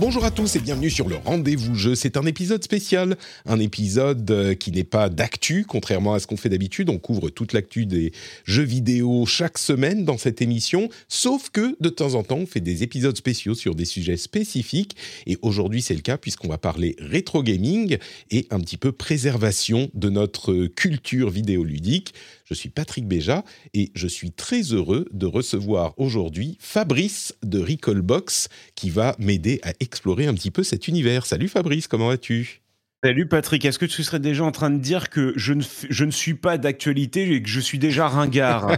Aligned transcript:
Bonjour 0.00 0.24
à 0.24 0.30
tous 0.30 0.54
et 0.54 0.60
bienvenue 0.60 0.90
sur 0.90 1.08
le 1.08 1.16
Rendez-vous 1.16 1.74
Jeu. 1.74 1.96
C'est 1.96 2.16
un 2.16 2.24
épisode 2.24 2.62
spécial, 2.62 3.16
un 3.46 3.58
épisode 3.58 4.30
euh, 4.30 4.54
qui 4.54 4.70
n'est 4.70 4.84
pas 4.84 5.08
d'actu, 5.08 5.64
contrairement 5.66 6.14
à 6.14 6.20
ce 6.20 6.28
qu'on 6.28 6.36
fait 6.36 6.48
d'habitude. 6.48 6.88
On 6.88 6.98
couvre 6.98 7.30
toute 7.30 7.52
l'actu 7.52 7.84
des 7.84 8.12
jeux 8.44 8.62
vidéo 8.62 9.26
chaque 9.26 9.58
semaine 9.58 10.04
dans 10.04 10.16
cette 10.16 10.40
émission, 10.40 10.88
sauf 11.08 11.50
que 11.50 11.76
de 11.80 11.88
temps 11.88 12.14
en 12.14 12.22
temps, 12.22 12.36
on 12.36 12.46
fait 12.46 12.60
des 12.60 12.84
épisodes 12.84 13.16
spéciaux 13.16 13.54
sur 13.54 13.74
des 13.74 13.84
sujets 13.84 14.16
spécifiques. 14.16 14.96
Et 15.26 15.36
aujourd'hui, 15.42 15.82
c'est 15.82 15.94
le 15.94 16.00
cas 16.00 16.16
puisqu'on 16.16 16.48
va 16.48 16.58
parler 16.58 16.94
rétro 17.00 17.42
gaming 17.42 17.98
et 18.30 18.46
un 18.50 18.60
petit 18.60 18.76
peu 18.76 18.92
préservation 18.92 19.90
de 19.94 20.10
notre 20.10 20.66
culture 20.66 21.28
vidéoludique. 21.28 22.14
Je 22.48 22.54
suis 22.54 22.70
Patrick 22.70 23.06
Béja 23.06 23.44
et 23.74 23.92
je 23.94 24.08
suis 24.08 24.32
très 24.32 24.62
heureux 24.72 25.06
de 25.12 25.26
recevoir 25.26 25.92
aujourd'hui 25.98 26.56
Fabrice 26.60 27.34
de 27.42 27.58
Recallbox 27.58 28.48
qui 28.74 28.88
va 28.88 29.14
m'aider 29.18 29.60
à 29.62 29.72
explorer 29.80 30.26
un 30.26 30.32
petit 30.32 30.50
peu 30.50 30.62
cet 30.62 30.88
univers. 30.88 31.26
Salut 31.26 31.48
Fabrice, 31.48 31.88
comment 31.88 32.08
vas-tu? 32.08 32.62
Salut 33.04 33.28
Patrick, 33.28 33.64
est-ce 33.64 33.78
que 33.78 33.86
tu 33.86 34.02
serais 34.02 34.18
déjà 34.18 34.42
en 34.42 34.50
train 34.50 34.70
de 34.70 34.80
dire 34.80 35.08
que 35.08 35.32
je 35.36 35.52
ne, 35.52 35.62
je 35.88 36.04
ne 36.04 36.10
suis 36.10 36.34
pas 36.34 36.58
d'actualité 36.58 37.32
et 37.32 37.40
que 37.40 37.48
je 37.48 37.60
suis 37.60 37.78
déjà 37.78 38.08
ringard? 38.08 38.76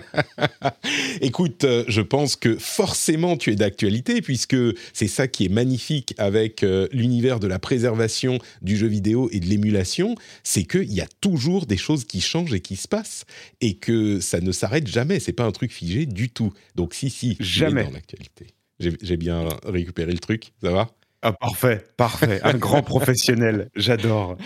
Écoute, 1.22 1.64
euh, 1.64 1.84
je 1.88 2.02
pense 2.02 2.36
que 2.36 2.56
forcément 2.56 3.38
tu 3.38 3.50
es 3.50 3.56
d'actualité 3.56 4.20
puisque 4.20 4.58
c'est 4.92 5.08
ça 5.08 5.26
qui 5.26 5.46
est 5.46 5.48
magnifique 5.48 6.12
avec 6.18 6.64
euh, 6.64 6.86
l'univers 6.92 7.40
de 7.40 7.46
la 7.46 7.58
préservation 7.58 8.38
du 8.60 8.76
jeu 8.76 8.88
vidéo 8.88 9.30
et 9.32 9.40
de 9.40 9.46
l'émulation, 9.46 10.16
c'est 10.42 10.64
qu'il 10.64 10.92
y 10.92 11.00
a 11.00 11.08
toujours 11.22 11.64
des 11.64 11.78
choses 11.78 12.04
qui 12.04 12.20
changent 12.20 12.52
et 12.52 12.60
qui 12.60 12.76
se 12.76 12.88
passent 12.88 13.24
et 13.62 13.78
que 13.78 14.20
ça 14.20 14.42
ne 14.42 14.52
s'arrête 14.52 14.86
jamais. 14.86 15.18
C'est 15.18 15.32
pas 15.32 15.44
un 15.44 15.52
truc 15.52 15.72
figé 15.72 16.04
du 16.04 16.28
tout. 16.28 16.52
Donc 16.74 16.92
si 16.92 17.08
si, 17.08 17.36
tu 17.36 17.42
es 17.42 17.46
Jamais. 17.46 17.84
dans 17.84 17.92
l'actualité. 17.92 18.48
J'ai 18.80 19.16
bien 19.16 19.48
récupéré 19.64 20.12
le 20.12 20.18
truc, 20.18 20.52
ça 20.62 20.72
va? 20.72 20.90
Ah 21.22 21.32
parfait, 21.34 21.84
parfait, 21.98 22.40
un 22.44 22.54
grand 22.58 22.82
professionnel, 22.82 23.68
j'adore. 23.76 24.38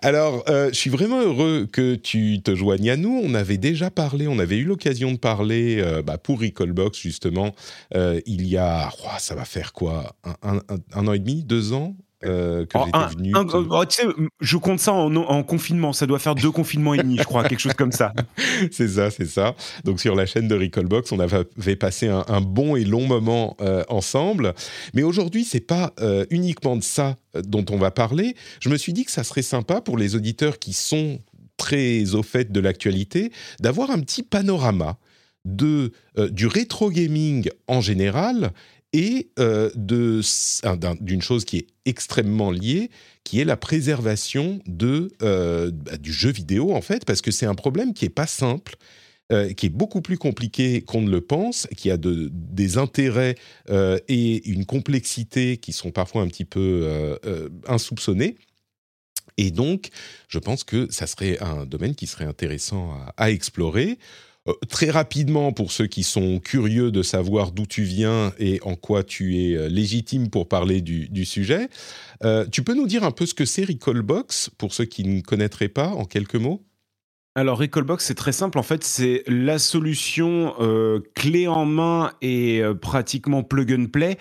Alors, 0.00 0.42
euh, 0.48 0.70
je 0.70 0.74
suis 0.78 0.88
vraiment 0.88 1.20
heureux 1.20 1.68
que 1.70 1.94
tu 1.94 2.40
te 2.42 2.54
joignes 2.54 2.88
à 2.88 2.96
nous. 2.96 3.20
On 3.22 3.34
avait 3.34 3.58
déjà 3.58 3.90
parlé, 3.90 4.26
on 4.28 4.38
avait 4.38 4.56
eu 4.56 4.64
l'occasion 4.64 5.12
de 5.12 5.18
parler 5.18 5.78
euh, 5.80 6.00
bah, 6.02 6.16
pour 6.16 6.40
Recallbox, 6.40 6.98
justement, 6.98 7.54
euh, 7.94 8.18
il 8.24 8.46
y 8.46 8.56
a, 8.56 8.88
ouah, 9.04 9.18
ça 9.18 9.34
va 9.34 9.44
faire 9.44 9.74
quoi? 9.74 10.16
Un, 10.24 10.36
un- 10.42 10.62
un- 10.70 10.78
un 10.94 11.06
an 11.06 11.12
et 11.12 11.18
demi, 11.18 11.44
deux 11.44 11.74
ans? 11.74 11.96
Euh, 12.24 12.64
que 12.66 12.78
Oh, 12.78 12.82
j'étais 12.86 12.98
un- 12.98 13.06
venu. 13.08 13.32
un- 13.34 13.44
te- 13.44 13.56
oh, 13.70 13.84
tu 13.84 14.02
sais, 14.02 14.08
je 14.40 14.56
compte 14.56 14.78
ça 14.80 14.92
en, 14.92 15.14
en 15.16 15.42
confinement, 15.42 15.92
ça 15.92 16.06
doit 16.06 16.18
faire 16.18 16.34
deux 16.34 16.50
confinements 16.50 16.94
et 16.94 16.98
demi, 16.98 17.18
je 17.18 17.24
crois, 17.24 17.44
quelque 17.48 17.60
chose 17.60 17.74
comme 17.74 17.92
ça. 17.92 18.12
c'est 18.72 18.88
ça, 18.88 19.10
c'est 19.10 19.26
ça. 19.26 19.54
Donc 19.84 20.00
sur 20.00 20.14
la 20.14 20.26
chaîne 20.26 20.48
de 20.48 20.54
Recallbox, 20.54 21.12
on 21.12 21.20
avait, 21.20 21.76
passé 21.76 22.08
un, 22.08 22.24
un 22.28 22.40
bon 22.40 22.76
et 22.76 22.84
long 22.84 23.06
moment 23.06 23.56
euh, 23.60 23.82
ensemble. 23.88 24.54
Mais 24.94 25.02
aujourd'hui, 25.02 25.44
c'est 25.44 25.60
pas 25.60 25.92
euh, 26.00 26.24
uniquement 26.30 26.76
de 26.76 26.82
ça 26.82 27.16
euh, 27.36 27.42
dont 27.42 27.64
on 27.70 27.76
va 27.78 27.90
parler. 27.90 28.34
Je 28.60 28.68
me 28.68 28.76
suis 28.76 28.92
dit 28.92 29.04
que 29.04 29.10
ça 29.10 29.24
serait 29.24 29.42
sympa 29.42 29.80
pour 29.80 29.96
les 29.98 30.14
auditeurs 30.16 30.58
qui 30.58 30.72
sont 30.72 31.18
très 31.56 32.14
au 32.14 32.22
fait 32.22 32.50
de 32.50 32.60
l'actualité 32.60 33.30
d'avoir 33.60 33.90
un 33.90 34.00
petit 34.00 34.22
panorama 34.22 34.96
de 35.44 35.92
euh, 36.18 36.28
du 36.28 36.46
rétro 36.46 36.90
gaming 36.90 37.48
en 37.68 37.80
général 37.80 38.52
et 38.92 39.30
euh, 39.38 39.70
d'une 39.74 41.22
chose 41.22 41.44
qui 41.44 41.58
est 41.58 41.66
extrêmement 41.86 42.50
liée, 42.50 42.90
qui 43.24 43.40
est 43.40 43.44
la 43.44 43.56
préservation 43.56 44.60
euh, 45.22 45.70
bah, 45.72 45.96
du 45.96 46.12
jeu 46.12 46.30
vidéo, 46.30 46.74
en 46.74 46.82
fait, 46.82 47.04
parce 47.04 47.22
que 47.22 47.30
c'est 47.30 47.46
un 47.46 47.54
problème 47.54 47.94
qui 47.94 48.04
n'est 48.04 48.10
pas 48.10 48.26
simple, 48.26 48.76
euh, 49.32 49.52
qui 49.52 49.66
est 49.66 49.70
beaucoup 49.70 50.02
plus 50.02 50.18
compliqué 50.18 50.82
qu'on 50.82 51.00
ne 51.00 51.10
le 51.10 51.20
pense, 51.20 51.66
qui 51.76 51.90
a 51.90 51.96
de- 51.96 52.28
des 52.32 52.76
intérêts 52.76 53.36
et 54.08 54.48
une 54.48 54.66
complexité 54.66 55.56
qui 55.56 55.72
sont 55.72 55.90
parfois 55.90 56.22
un 56.22 56.28
petit 56.28 56.44
peu 56.44 57.18
insoupçonnés. 57.66 58.36
Et 59.38 59.50
donc, 59.50 59.88
je 60.28 60.38
pense 60.38 60.62
que 60.64 60.86
ça 60.90 61.06
serait 61.06 61.38
un 61.40 61.64
domaine 61.64 61.94
qui 61.94 62.06
serait 62.06 62.26
intéressant 62.26 62.94
à 63.16 63.30
explorer. 63.30 63.98
Euh, 64.48 64.52
très 64.68 64.90
rapidement, 64.90 65.52
pour 65.52 65.70
ceux 65.70 65.86
qui 65.86 66.02
sont 66.02 66.40
curieux 66.40 66.90
de 66.90 67.02
savoir 67.02 67.52
d'où 67.52 67.64
tu 67.64 67.82
viens 67.82 68.32
et 68.38 68.60
en 68.62 68.74
quoi 68.74 69.04
tu 69.04 69.38
es 69.38 69.54
euh, 69.54 69.68
légitime 69.68 70.30
pour 70.30 70.48
parler 70.48 70.80
du, 70.80 71.24
sujet, 71.24 71.68
euh, 72.24 72.44
tu 72.50 72.64
peux 72.64 72.74
nous 72.74 72.88
dire 72.88 73.04
un 73.04 73.12
peu 73.12 73.24
ce 73.24 73.34
que 73.34 73.44
c'est 73.44 73.64
Recallbox, 73.64 74.50
pour 74.58 74.74
ceux 74.74 74.84
qui 74.84 75.04
ne 75.04 75.20
connaîtraient 75.20 75.68
pas, 75.68 75.88
en 75.88 76.04
quelques 76.04 76.34
mots? 76.34 76.64
Alors 77.34 77.58
Recallbox, 77.58 78.04
c'est 78.04 78.14
très 78.14 78.32
simple. 78.32 78.58
En 78.58 78.62
fait, 78.62 78.84
c'est 78.84 79.22
la 79.26 79.58
solution 79.58 80.54
clé 81.14 81.48
en 81.48 81.64
main 81.64 82.12
et 82.20 82.60
pratiquement 82.82 83.42
plug 83.42 83.72
and 83.72 83.86
play 83.86 84.18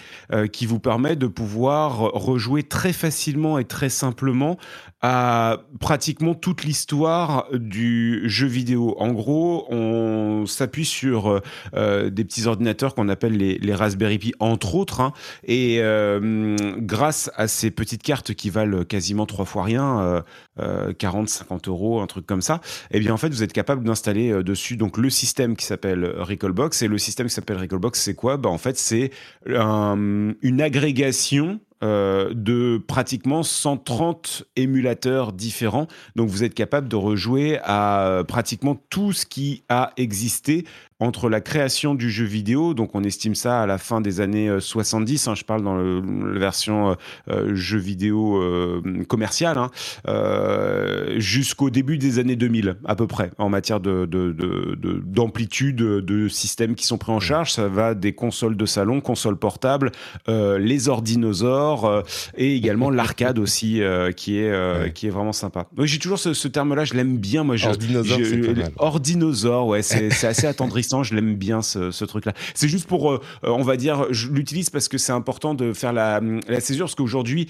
qui 0.54 0.66
vous 0.66 0.80
permet 0.80 1.18
de 1.18 1.28
pouvoir 1.28 1.98
rejouer 1.98 2.64
très 2.64 2.94
facilement 2.94 3.60
et 3.60 3.66
très 3.66 3.90
simplement 3.90 4.58
à 5.02 5.62
pratiquement 5.80 6.36
toute 6.36 6.64
l'histoire 6.64 7.48
du 7.54 8.22
jeu 8.30 8.48
vidéo. 8.48 8.96
En 9.00 9.12
gros, 9.14 9.66
on 9.74 10.46
s'appuie 10.46 10.86
sur 10.86 11.42
euh, 11.74 12.10
des 12.10 12.24
petits 12.24 12.46
ordinateurs 12.46 12.94
qu'on 12.94 13.10
appelle 13.10 13.36
les, 13.38 13.58
les 13.58 13.74
Raspberry 13.74 14.20
Pi, 14.20 14.34
entre 14.40 14.76
autres, 14.76 15.02
hein, 15.02 15.14
et 15.44 15.78
euh, 15.80 16.56
grâce 16.78 17.32
à 17.36 17.48
ces 17.48 17.72
petites 17.72 18.04
cartes 18.04 18.34
qui 18.36 18.50
valent 18.52 18.84
quasiment 18.84 19.26
trois 19.26 19.46
fois 19.46 19.64
rien, 19.64 20.00
euh, 20.02 20.22
euh, 20.60 20.94
40, 20.94 21.30
50 21.30 21.68
euros, 21.68 22.02
un 22.02 22.08
truc 22.08 22.28
comme 22.28 22.42
ça, 22.42 22.62
eh 22.92 23.00
bien 23.00 23.14
en 23.14 23.18
fait 23.18 23.30
vous 23.30 23.42
êtes 23.44 23.54
capable 23.54 23.84
d'installer 23.84 24.32
euh, 24.32 24.44
dessus 24.44 24.78
donc 24.78 24.98
le 24.98 25.10
système 25.10 25.56
qui 25.56 25.66
s'appelle 25.66 26.06
Recallbox. 26.06 26.82
Et 26.84 26.88
le 26.88 26.98
système 26.98 27.28
qui 27.28 27.34
s'appelle 27.34 27.58
Recallbox 27.58 28.00
c'est 28.00 28.14
quoi? 28.14 28.38
Bah, 28.38 28.50
en 28.50 28.58
fait 28.60 28.78
c'est 28.78 29.12
un- 29.48 30.34
une 30.42 30.62
agrégation 30.62 31.60
euh, 31.84 32.32
de 32.34 32.82
pratiquement 32.88 33.44
130 33.44 34.44
émulateurs 34.56 35.34
différents. 35.34 35.88
Donc 36.16 36.30
vous 36.30 36.44
êtes 36.44 36.54
capable 36.54 36.88
de 36.88 36.96
rejouer 36.96 37.60
à 37.64 38.06
euh, 38.08 38.24
pratiquement 38.24 38.76
tout 38.90 39.14
ce 39.14 39.26
qui 39.26 39.64
a 39.70 39.92
existé 39.98 40.66
entre 41.00 41.30
la 41.30 41.42
création 41.42 41.96
du 41.96 42.12
jeu 42.12 42.26
vidéo, 42.26 42.76
donc 42.76 42.94
on 42.94 43.04
estime 43.04 43.34
ça 43.34 43.64
à 43.64 43.66
la 43.66 43.80
fin 43.80 44.02
des 44.02 44.22
années 44.22 44.48
euh, 44.50 44.60
70, 44.60 45.28
hein, 45.28 45.34
je 45.34 45.44
parle 45.44 45.64
dans 45.64 45.76
le- 45.76 46.00
la 46.34 46.40
version 46.40 46.92
euh, 46.92 46.96
euh, 47.32 47.56
jeu 47.56 47.80
vidéo 47.80 48.38
euh, 48.38 48.84
commercial, 49.08 49.58
hein, 49.58 49.72
euh, 50.08 51.20
jusqu'au 51.20 51.72
début 51.72 51.98
des 51.98 52.20
années 52.20 52.36
2000 52.36 52.78
à 52.86 52.96
peu 52.96 53.08
près 53.08 53.32
en 53.40 53.50
matière 53.50 53.80
de, 53.80 54.06
de- 54.06 54.32
de- 54.32 54.76
de- 54.80 55.02
d'amplitude 55.04 55.78
de, 55.78 56.28
systèmes 56.28 56.76
qui 56.76 56.86
sont 56.86 57.00
pris 57.00 57.12
en 57.12 57.20
charge. 57.20 57.52
Ça 57.54 57.68
va 57.68 57.96
des 57.96 58.14
consoles 58.14 58.56
de 58.56 58.66
salon, 58.68 59.02
consoles 59.02 59.38
portables, 59.38 59.92
euh, 60.30 60.60
les 60.60 60.88
ordinosaures 60.88 61.71
euh, 61.86 62.02
et 62.38 62.56
également 62.56 62.90
l'arcade 63.00 63.40
aussi 63.40 63.82
euh, 63.82 64.12
qui 64.12 64.38
est 64.40 64.50
euh, 64.52 64.84
Ouais. 64.84 64.92
qui 64.94 65.08
est 65.08 65.10
vraiment 65.10 65.34
sympa. 65.34 65.68
J'ai 65.80 66.00
toujours 66.00 66.20
ce, 66.20 66.34
ce 66.34 66.48
terme-là, 66.48 66.86
je 66.86 66.94
l'aime 66.94 67.18
bien. 67.18 67.44
Moi, 67.44 67.56
je, 67.56 67.68
Ordinosaure, 67.68 68.20
je- 68.20 68.24
c'est 68.24 68.38
pas 68.42 68.54
mal. 68.62 68.72
Ordinosaure, 68.78 69.68
ouais, 69.68 69.82
c'est, 69.82 70.10
c'est 70.12 70.28
assez 70.28 70.48
attendrissant. 70.48 71.04
Je 71.04 71.14
l'aime 71.16 71.36
bien 71.36 71.62
ce, 71.62 71.92
ce 71.92 72.06
truc-là. 72.06 72.34
C'est 72.54 72.68
juste 72.68 72.88
pour, 72.88 73.20
on 73.44 73.62
va 73.64 73.78
dire, 73.78 74.06
je 74.12 74.30
l'utilise 74.30 74.70
parce 74.70 74.88
que 74.88 74.98
c'est 74.98 75.12
important 75.12 75.54
de 75.54 75.74
faire 75.74 75.94
la, 75.94 76.22
la 76.48 76.60
césure, 76.60 76.86
parce 76.86 76.96
qu'aujourd'hui, 76.96 77.48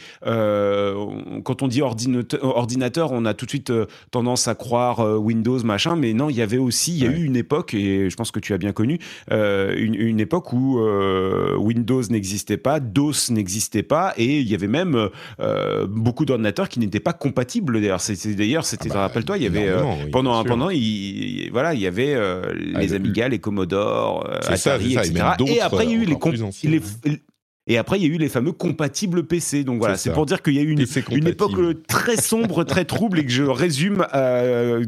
quand 1.43 1.61
on 1.61 1.67
dit 1.67 1.81
ordinateur, 1.81 2.43
ordinateur, 2.43 3.11
on 3.11 3.25
a 3.25 3.33
tout 3.33 3.45
de 3.45 3.51
suite 3.51 3.71
tendance 4.11 4.47
à 4.47 4.55
croire 4.55 4.99
Windows, 5.21 5.59
machin, 5.63 5.95
mais 5.95 6.13
non, 6.13 6.29
il 6.29 6.35
y 6.35 6.41
avait 6.41 6.57
aussi, 6.57 6.91
il 6.93 7.03
y 7.03 7.05
a 7.05 7.09
Ouais. 7.09 7.17
eu 7.17 7.23
une 7.25 7.35
époque, 7.35 7.73
et 7.73 8.09
je 8.09 8.15
pense 8.15 8.31
que 8.31 8.39
tu 8.39 8.53
as 8.53 8.57
bien 8.57 8.71
connu, 8.71 8.99
euh, 9.31 9.73
une, 9.77 9.95
une 9.95 10.19
époque 10.19 10.53
où 10.53 10.79
euh, 10.79 11.55
Windows 11.57 12.01
n'existait 12.09 12.57
pas, 12.57 12.79
DOS 12.79 13.31
n'existait 13.31 13.83
pas, 13.83 14.10
et 14.17 14.39
il 14.39 14.47
y 14.49 14.55
avait 14.55 14.67
même 14.67 15.09
euh, 15.39 15.87
beaucoup 15.87 16.25
d'ordinateurs 16.25 16.69
qui 16.69 16.79
n'étaient 16.79 16.99
pas 16.99 17.13
compatibles. 17.13 17.79
D'ailleurs, 17.81 18.01
c'était, 18.01 18.33
d'ailleurs, 18.33 18.65
c'était, 18.65 18.89
Ah 18.91 18.95
bah, 18.95 18.99
rappelle-toi, 19.01 19.37
il 19.37 19.43
y 19.43 19.47
avait 19.47 19.67
euh, 19.69 19.83
oui, 19.83 20.09
pendant, 20.11 20.43
pendant, 20.43 20.69
il, 20.69 21.49
voilà, 21.51 21.73
il 21.73 21.79
y 21.81 21.87
avait 21.87 22.13
euh, 22.15 22.53
les 22.53 22.73
Ah, 22.75 22.81
le- 22.85 22.95
Amiga, 22.95 23.29
les 23.29 23.39
Commodore, 23.39 24.25
euh, 24.29 24.37
Atari, 24.47 24.57
ça, 24.57 24.77
et 25.03 25.07
etc. 25.07 25.25
Et 25.47 25.61
après, 25.61 25.85
il 25.85 25.91
y 25.91 25.93
a 25.93 25.97
eu 25.97 26.05
les, 26.05 26.43
anciens. 26.43 26.69
les- 26.69 26.81
Et 27.71 27.77
après, 27.77 27.99
il 27.99 28.03
y 28.03 28.05
a 28.05 28.13
eu 28.13 28.17
les 28.17 28.29
fameux 28.29 28.51
compatibles 28.51 29.23
PC. 29.23 29.63
Donc 29.63 29.79
voilà, 29.79 29.97
c'est 29.97 30.11
pour 30.11 30.25
dire 30.25 30.41
qu'il 30.41 30.53
y 30.53 30.59
a 30.59 30.61
eu 30.61 30.71
une, 30.71 30.85
une, 31.11 31.27
époque 31.27 31.53
très 31.87 32.17
sombre, 32.17 32.63
très 32.63 32.85
trouble 32.85 33.19
et 33.19 33.25
que 33.25 33.31
je 33.31 33.43
résume 33.43 34.05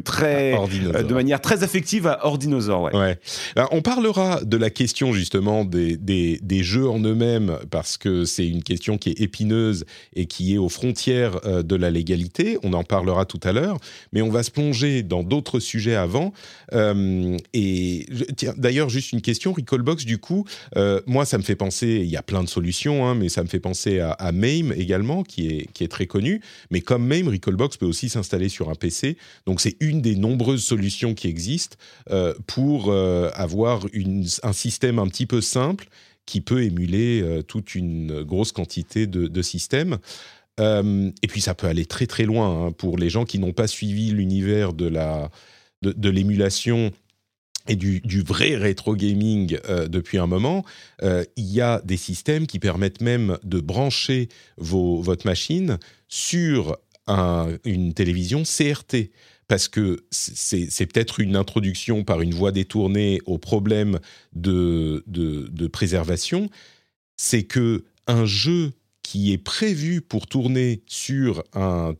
très, 0.03 0.53
de 0.53 1.13
manière 1.13 1.39
très 1.41 1.63
affective 1.63 2.07
à 2.07 2.25
Ordinosaur. 2.25 2.83
Ouais. 2.83 2.95
ouais. 2.95 3.19
Ben, 3.55 3.67
on 3.71 3.81
parlera 3.81 4.43
de 4.43 4.57
la 4.57 4.69
question 4.69 5.13
justement 5.13 5.65
des, 5.65 5.95
des, 5.95 6.39
des 6.41 6.63
jeux 6.63 6.89
en 6.89 6.99
eux-mêmes 6.99 7.57
parce 7.69 7.97
que 7.97 8.25
c'est 8.25 8.47
une 8.47 8.63
question 8.63 8.97
qui 8.97 9.11
est 9.11 9.21
épineuse 9.21 9.85
et 10.15 10.25
qui 10.25 10.53
est 10.53 10.57
aux 10.57 10.69
frontières 10.69 11.39
de 11.41 11.75
la 11.75 11.89
légalité. 11.89 12.57
On 12.63 12.73
en 12.73 12.83
parlera 12.83 13.25
tout 13.25 13.39
à 13.43 13.53
l'heure, 13.53 13.77
mais 14.11 14.21
on 14.21 14.29
va 14.29 14.43
se 14.43 14.51
plonger 14.51 15.03
dans 15.03 15.23
d'autres 15.23 15.59
sujets 15.59 15.95
avant. 15.95 16.33
Euh, 16.73 17.37
et 17.53 18.05
d'ailleurs, 18.57 18.89
juste 18.89 19.11
une 19.11 19.21
question, 19.21 19.53
Recallbox, 19.53 20.05
du 20.05 20.17
coup, 20.17 20.45
euh, 20.77 21.01
moi, 21.05 21.25
ça 21.25 21.37
me 21.37 21.43
fait 21.43 21.55
penser, 21.55 22.01
il 22.03 22.09
y 22.09 22.17
a 22.17 22.21
plein 22.21 22.43
de 22.43 22.49
solutions, 22.49 22.72
hein, 23.05 23.15
mais 23.15 23.29
ça 23.29 23.43
me 23.43 23.47
fait 23.47 23.59
penser 23.59 23.99
à, 23.99 24.31
MAME 24.31 24.73
également, 24.75 25.23
qui 25.23 25.47
est, 25.47 25.87
très 25.87 26.07
connu. 26.07 26.41
Mais 26.71 26.81
comme 26.81 27.05
MAME, 27.05 27.27
Recallbox 27.27 27.77
peut 27.77 27.85
aussi 27.85 28.09
s'installer 28.09 28.49
sur 28.49 28.69
un 28.69 28.75
PC. 28.75 29.17
Donc, 29.45 29.61
c'est 29.61 29.77
une 29.79 30.01
des 30.01 30.15
nombreuses 30.15 30.63
solutions 30.63 31.13
qui 31.13 31.27
existent 31.27 31.77
euh, 32.09 32.33
pour 32.47 32.93
avoir 32.93 33.85
une, 33.93 34.25
un 34.43 34.53
système 34.53 34.99
un 34.99 35.07
petit 35.07 35.25
peu 35.25 35.41
simple 35.41 35.87
qui 36.25 36.41
peut 36.41 36.63
émuler 36.63 37.41
toute 37.47 37.75
une 37.75 38.23
grosse 38.23 38.51
quantité 38.51 39.07
de, 39.07 39.41
systèmes. 39.41 39.97
Euh, 40.59 41.11
et 41.21 41.27
puis 41.27 41.41
ça 41.41 41.55
peut 41.55 41.67
aller 41.67 41.85
très 41.85 42.05
très 42.05 42.25
loin 42.25 42.67
hein, 42.67 42.71
pour 42.71 42.97
les 42.97 43.09
gens 43.09 43.25
qui 43.25 43.39
n'ont 43.39 43.53
pas 43.53 43.67
suivi 43.67 44.11
l'univers 44.11 44.73
de 44.73 44.91
de, 45.81 46.09
l'émulation 46.09 46.91
et 47.67 47.75
du, 47.75 48.21
vrai 48.21 48.55
rétro 48.55 48.95
gaming 48.95 49.57
euh, 49.69 49.87
depuis 49.87 50.17
un 50.17 50.27
moment, 50.27 50.65
euh, 51.01 51.23
il 51.37 51.45
y 51.45 51.61
a 51.61 51.81
des 51.85 51.97
systèmes 51.97 52.45
qui 52.45 52.59
permettent 52.59 53.01
même 53.01 53.37
de 53.43 53.59
brancher 53.59 54.29
votre 54.57 55.25
machine 55.25 55.77
sur 56.07 56.77
un, 57.07 57.49
une 57.63 57.93
télévision 57.93 58.43
CRT. 58.43 59.11
Parce 59.47 59.67
que 59.67 60.05
c'est 60.09 60.85
peut-être 60.85 61.19
une 61.19 61.35
introduction 61.35 62.03
par 62.03 62.21
une 62.21 62.33
voie 62.33 62.51
détournée 62.51 63.19
au 63.25 63.37
problème 63.37 63.99
de, 64.33 65.03
de, 65.05 65.47
de 65.51 65.67
préservation. 65.67 66.49
C'est 67.17 67.43
que 67.43 67.83
un 68.07 68.25
jeu 68.25 68.71
qui 69.03 69.33
est 69.33 69.37
prévu 69.37 70.01
pour 70.01 70.27
tourner 70.27 70.81
sur 70.87 71.43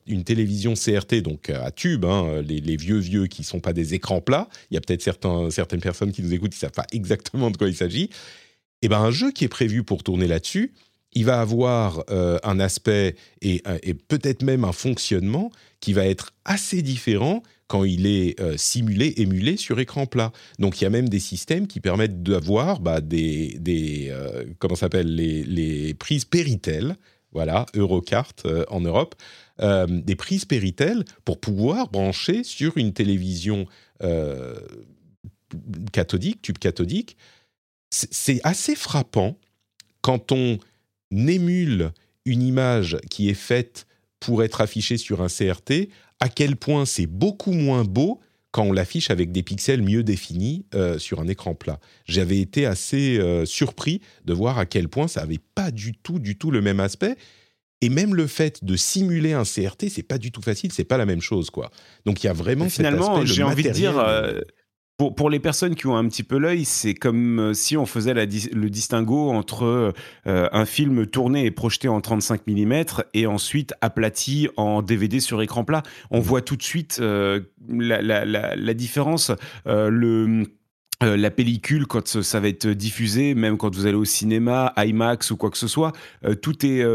une 0.08 0.24
télévision 0.24 0.74
CRT, 0.74 1.22
donc 1.22 1.50
à 1.50 1.70
tube, 1.70 2.06
hein, 2.06 2.42
les, 2.42 2.78
vieux 2.78 2.98
vieux 2.98 3.28
qui 3.28 3.42
ne 3.42 3.46
sont 3.46 3.60
pas 3.60 3.74
des 3.74 3.94
écrans 3.94 4.22
plats. 4.22 4.48
Il 4.72 4.76
y 4.76 4.78
a 4.78 4.82
peut-être 4.82 5.04
certaines 5.52 5.82
personnes 5.82 6.12
qui 6.12 6.24
nous 6.24 6.34
écoutent 6.34 6.52
qui 6.52 6.58
ne 6.58 6.62
savent 6.62 6.72
pas 6.72 6.88
exactement 6.92 7.52
de 7.52 7.58
quoi 7.58 7.68
il 7.68 7.76
s'agit. 7.76 8.06
Et 8.06 8.88
eh 8.88 8.90
ben 8.90 9.00
un 9.00 9.12
jeu 9.12 9.32
qui 9.32 9.46
est 9.46 9.50
prévu 9.50 9.84
pour 9.84 10.04
tourner 10.04 10.28
là-dessus, 10.28 10.74
il 11.15 11.25
va 11.25 11.42
avoir 11.42 12.04
euh, 12.10 12.39
un 12.44 12.60
aspect 12.60 13.15
et, 13.42 13.62
et 13.83 13.94
peut-être 13.94 14.44
même 14.44 14.63
un 14.63 14.71
fonctionnement 14.71 15.51
qui 15.80 15.94
va 15.94 16.06
être 16.06 16.33
assez 16.45 16.81
différent 16.81 17.44
quand 17.74 17.83
il 17.86 18.06
est 18.06 18.39
euh, 18.39 18.56
simulé, 18.56 19.15
émulé 19.18 19.57
sur 19.57 19.80
écran 19.80 20.06
plat. 20.06 20.31
Donc 20.60 20.80
il 20.80 20.83
y 20.83 20.88
a 20.88 20.92
même 20.92 21.10
des 21.10 21.19
systèmes 21.19 21.65
qui 21.65 21.80
permettent 21.80 22.21
d'avoir 22.21 22.80
bah, 22.80 23.01
des, 23.01 23.60
euh, 24.12 24.45
comment 24.60 24.75
s'appelle 24.75 25.15
les, 25.15 25.94
prises 25.95 26.24
Péritel, 26.25 26.95
voilà, 27.31 27.65
Eurocart 27.74 28.33
euh, 28.45 28.63
en 28.69 28.81
Europe, 28.81 29.15
des 29.60 30.15
prises 30.15 30.45
Péritel 30.45 31.04
pour 31.25 31.39
pouvoir 31.39 31.89
brancher 31.89 32.44
sur 32.44 32.77
une 32.77 32.94
télévision 32.94 33.65
cathodique, 35.92 36.42
tube 36.42 36.57
cathodique. 36.60 37.18
C'est 37.89 38.39
assez 38.44 38.75
frappant 38.75 39.38
quand 40.01 40.31
on 40.31 40.57
émule 41.27 41.92
une 42.25 42.42
image 42.42 42.98
qui 43.10 43.30
est 43.30 43.36
faite 43.36 43.86
pour 44.19 44.44
être 44.44 44.62
affichée 44.62 44.98
sur 44.98 45.21
un 45.21 45.27
CRT 45.27 45.89
à 46.19 46.30
quel 46.30 46.56
point 46.56 46.86
c'est 46.86 47.07
beaucoup 47.07 47.51
moins 47.51 47.83
beau 47.83 48.21
quand 48.51 48.63
on 48.63 48.71
l'affiche 48.71 49.10
avec 49.10 49.31
des 49.31 49.44
pixels 49.44 49.81
mieux 49.81 50.04
définis 50.04 50.65
euh, 50.75 51.00
sur 51.00 51.19
un 51.19 51.27
écran 51.27 51.56
plat. 51.56 51.80
J'avais 52.06 52.39
été 52.39 52.65
assez 52.65 53.18
euh, 53.18 53.45
surpris 53.45 54.00
de 54.25 54.31
voir 54.31 54.60
à 54.60 54.65
quel 54.65 54.88
point 54.88 55.07
ça 55.07 55.21
n'avait 55.21 55.42
pas 55.56 55.71
du 55.71 55.94
tout, 55.94 56.19
du 56.19 56.38
tout 56.38 56.51
le 56.51 56.62
même 56.62 56.80
aspect. 56.80 57.15
Et 57.81 57.89
même 57.89 58.15
le 58.15 58.27
fait 58.27 58.63
de 58.63 58.77
simuler 58.77 59.33
un 59.33 59.44
CRT, 59.44 59.89
c'est 59.89 60.04
pas 60.04 60.18
du 60.18 60.31
tout 60.31 60.42
facile, 60.42 60.71
c'est 60.71 60.86
pas 60.86 60.98
la 60.98 61.06
même 61.06 61.19
chose, 61.19 61.50
quoi. 61.50 61.69
Donc 62.06 62.24
il 62.24 62.27
y 62.27 62.30
a 62.30 62.33
vraiment 62.33 62.69
finalement, 62.69 63.25
j'ai 63.25 63.44
envie 63.44 63.63
de 63.63 63.71
dire, 63.71 63.98
euh, 64.00 64.39
pour, 64.98 65.30
les 65.30 65.40
personnes 65.40 65.75
qui 65.75 65.88
ont 65.88 65.95
un 65.95 66.07
petit 66.07 66.24
peu 66.24 66.38
l'œil, 66.38 66.66
c'est 66.66 66.94
comme 66.94 67.40
euh, 67.40 67.54
si 67.54 67.75
on 67.78 67.86
faisait 67.86 68.13
le 68.13 68.69
distinguo 68.69 69.31
entre 69.31 69.63
euh, 69.63 69.92
un 70.25 70.66
film 70.66 71.07
tourné 71.07 71.45
et 71.45 71.51
projeté 71.51 71.88
en 71.88 72.00
35 72.00 72.42
mm 72.48 72.84
et 73.13 73.25
ensuite 73.25 73.74
aplati 73.81 74.50
en 74.56 74.81
DVD 74.81 75.19
sur 75.19 75.42
écran 75.42 75.63
plat. 75.63 75.84
On 76.12 76.19
voit 76.19 76.42
tout 76.42 76.56
de 76.56 76.63
suite 76.63 77.00
euh, 77.01 77.42
la, 77.68 78.74
différence. 78.74 79.31
La 81.01 81.31
pellicule, 81.31 81.86
quand 81.86 82.22
ça 82.22 82.40
va 82.40 82.48
être 82.48 82.68
diffusé, 82.68 83.34
même 83.34 83.57
quand 83.57 83.75
vous 83.75 83.86
allez 83.86 83.95
au 83.95 84.06
cinéma, 84.06 84.74
IMAX 84.78 85.31
ou 85.31 85.38
quoi 85.38 85.50
que 85.50 85.57
ce 85.57 85.68
soit, 85.68 85.92
tout, 86.42 86.66
est, 86.66 86.86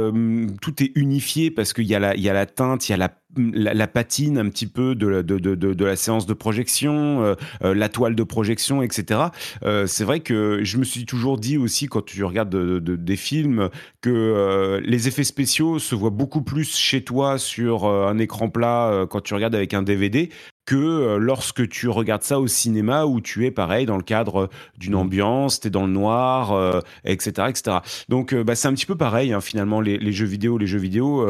tout 0.63 0.83
est 0.83 0.93
unifié 0.95 1.51
parce 1.51 1.73
qu'il 1.73 1.85
y, 1.85 1.89
y, 1.89 1.95
a 1.95 2.33
la 2.33 2.47
teinte, 2.47 2.89
il 2.89 2.93
y 2.93 2.95
a 2.95 2.99
la 2.99 3.09
la, 3.37 3.87
patine 3.87 4.39
un 4.39 4.49
petit 4.49 4.67
peu 4.67 4.95
de 4.95 5.07
la, 5.07 5.23
de, 5.23 5.39
de, 5.39 5.55
de, 5.55 5.85
la 5.85 5.97
séance 5.97 6.27
de 6.27 6.33
projection, 6.33 7.23
euh, 7.23 7.35
euh, 7.63 7.75
la 7.75 7.89
toile 7.89 8.15
de 8.15 8.23
projection, 8.23 8.83
etc. 8.83 9.21
Euh, 9.65 9.87
c'est 9.87 10.05
vrai 10.05 10.21
que 10.21 10.61
je 10.63 10.79
me 10.79 10.85
suis 10.85 11.05
toujours 11.05 11.39
dit 11.39 11.59
aussi 11.59 11.87
quand 11.87 12.05
tu 12.05 12.25
regardes 12.25 12.55
des 12.55 13.17
films 13.17 13.69
que 14.01 14.81
les 14.85 15.09
effets 15.09 15.25
spéciaux 15.25 15.79
se 15.79 15.95
voient 15.95 16.11
beaucoup 16.11 16.43
plus 16.43 16.77
chez 16.77 17.03
toi 17.03 17.39
sur 17.39 17.87
un 17.87 18.19
écran 18.19 18.49
plat 18.49 19.07
quand 19.11 19.21
tu 19.21 19.35
regardes 19.35 19.55
avec 19.55 19.75
un 19.75 19.83
DVD 19.83 20.31
que 20.69 20.77
euh, 20.77 21.17
lorsque 21.17 21.67
tu 21.71 21.89
regardes 21.89 22.25
ça 22.25 22.39
au 22.39 22.47
cinéma 22.47 23.07
où 23.07 23.23
tu 23.23 23.47
es 23.47 23.51
pareil 23.51 23.87
dans 23.87 23.97
le 23.97 24.03
cadre 24.03 24.51
d'une 24.77 24.93
mmh. 24.93 24.97
ambiance, 24.97 25.61
tu 25.61 25.69
es 25.69 25.71
dans 25.71 25.87
le 25.87 25.93
noir, 25.93 26.83
etc., 27.05 27.33
euh, 27.39 27.49
etc. 27.49 27.79
Donc 28.11 28.35
euh, 28.35 28.45
bah, 28.45 28.55
c'est 28.55 28.69
un 28.69 28.75
petit 28.75 28.85
peu 28.85 28.95
pareil 28.95 29.33
hein, 29.33 29.41
finalement 29.41 29.81
les, 29.81 30.13
jeux 30.13 30.27
vidéo. 30.27 30.59
Les 30.59 30.67
jeux 30.67 30.79
vidéo 30.79 31.27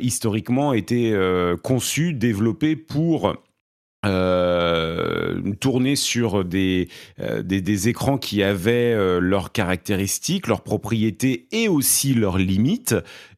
historiquement 0.00 0.72
étaient 0.72 1.14
conçus, 1.62 2.14
développés 2.14 2.74
pour 2.74 3.36
tourner 5.60 5.96
sur 5.96 6.44
des, 6.44 6.88
des, 7.18 7.60
des, 7.60 7.88
écrans 7.88 8.18
qui 8.18 8.42
avaient 8.42 9.20
leurs 9.20 9.52
caractéristiques, 9.52 10.46
leurs 10.46 10.62
propriétés 10.62 11.46
et 11.52 11.68
aussi 11.68 12.14
leurs 12.14 12.38
limites. 12.38 12.96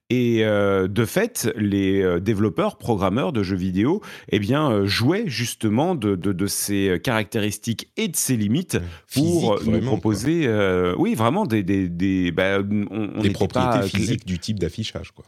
Et 0.08 0.44
euh, 0.44 0.86
de 0.86 1.04
fait, 1.04 1.52
les 1.56 2.00
euh, 2.00 2.20
développeurs, 2.20 2.78
programmeurs 2.78 3.32
de 3.32 3.42
jeux 3.42 3.56
vidéo, 3.56 4.02
eh 4.28 4.38
bien, 4.38 4.70
euh, 4.70 4.86
jouaient 4.86 5.24
justement 5.26 5.96
de, 5.96 6.14
de, 6.14 6.32
de, 6.32 6.46
ces 6.46 7.00
caractéristiques 7.02 7.90
et 7.96 8.06
de 8.06 8.14
ces 8.14 8.36
limites 8.36 8.78
pour 9.12 9.60
nous 9.64 9.80
proposer, 9.80 10.48
oui, 10.96 11.14
vraiment 11.14 11.44
des, 11.44 11.64
des, 11.64 11.88
des, 11.88 12.30
bah, 12.30 12.58
on, 12.90 13.20
des 13.20 13.30
propriétés 13.30 13.88
physiques 13.88 14.26
du 14.26 14.38
type 14.38 14.60
d'affichage, 14.60 15.10
quoi. 15.10 15.24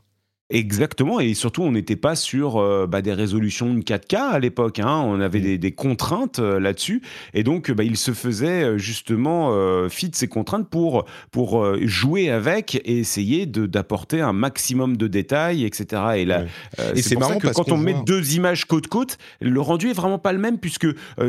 Exactement, 0.50 1.20
et 1.20 1.34
surtout 1.34 1.62
on 1.62 1.72
n'était 1.72 1.94
pas 1.94 2.16
sur 2.16 2.56
euh, 2.56 2.86
bah, 2.86 3.02
des 3.02 3.12
résolutions 3.12 3.74
4K 3.74 4.16
à 4.16 4.38
l'époque, 4.38 4.78
hein. 4.78 5.04
on 5.04 5.20
avait 5.20 5.40
mm. 5.40 5.58
des, 5.58 5.72
contraintes 5.72 6.38
euh, 6.38 6.58
là-dessus, 6.58 7.02
et 7.34 7.42
donc 7.42 7.70
bah, 7.70 7.84
il 7.84 7.98
se 7.98 8.12
faisait 8.12 8.62
euh, 8.62 8.78
justement 8.78 9.52
fit 9.90 10.08
de 10.08 10.16
ces 10.16 10.26
contraintes 10.26 10.66
pour, 10.70 11.04
pour 11.30 11.66
jouer 11.86 12.30
avec 12.30 12.76
et 12.76 12.98
essayer 12.98 13.44
d'apporter 13.44 14.22
un 14.22 14.32
maximum 14.32 14.96
de 14.96 15.06
détails, 15.06 15.64
etc. 15.64 16.02
Et 16.16 16.24
là, 16.24 16.44
et 16.94 17.02
c'est 17.02 17.16
marrant 17.16 17.38
que 17.38 17.48
quand 17.48 17.70
on, 17.70 17.76
met 17.76 17.94
deux 18.06 18.34
images 18.34 18.64
côte 18.64 18.86
côte, 18.86 19.18
le 19.40 19.60
rendu 19.60 19.90
est 19.90 19.94
vraiment 19.94 20.18
pas 20.18 20.32
le 20.32 20.38
même 20.38 20.58
puisque 20.58 20.86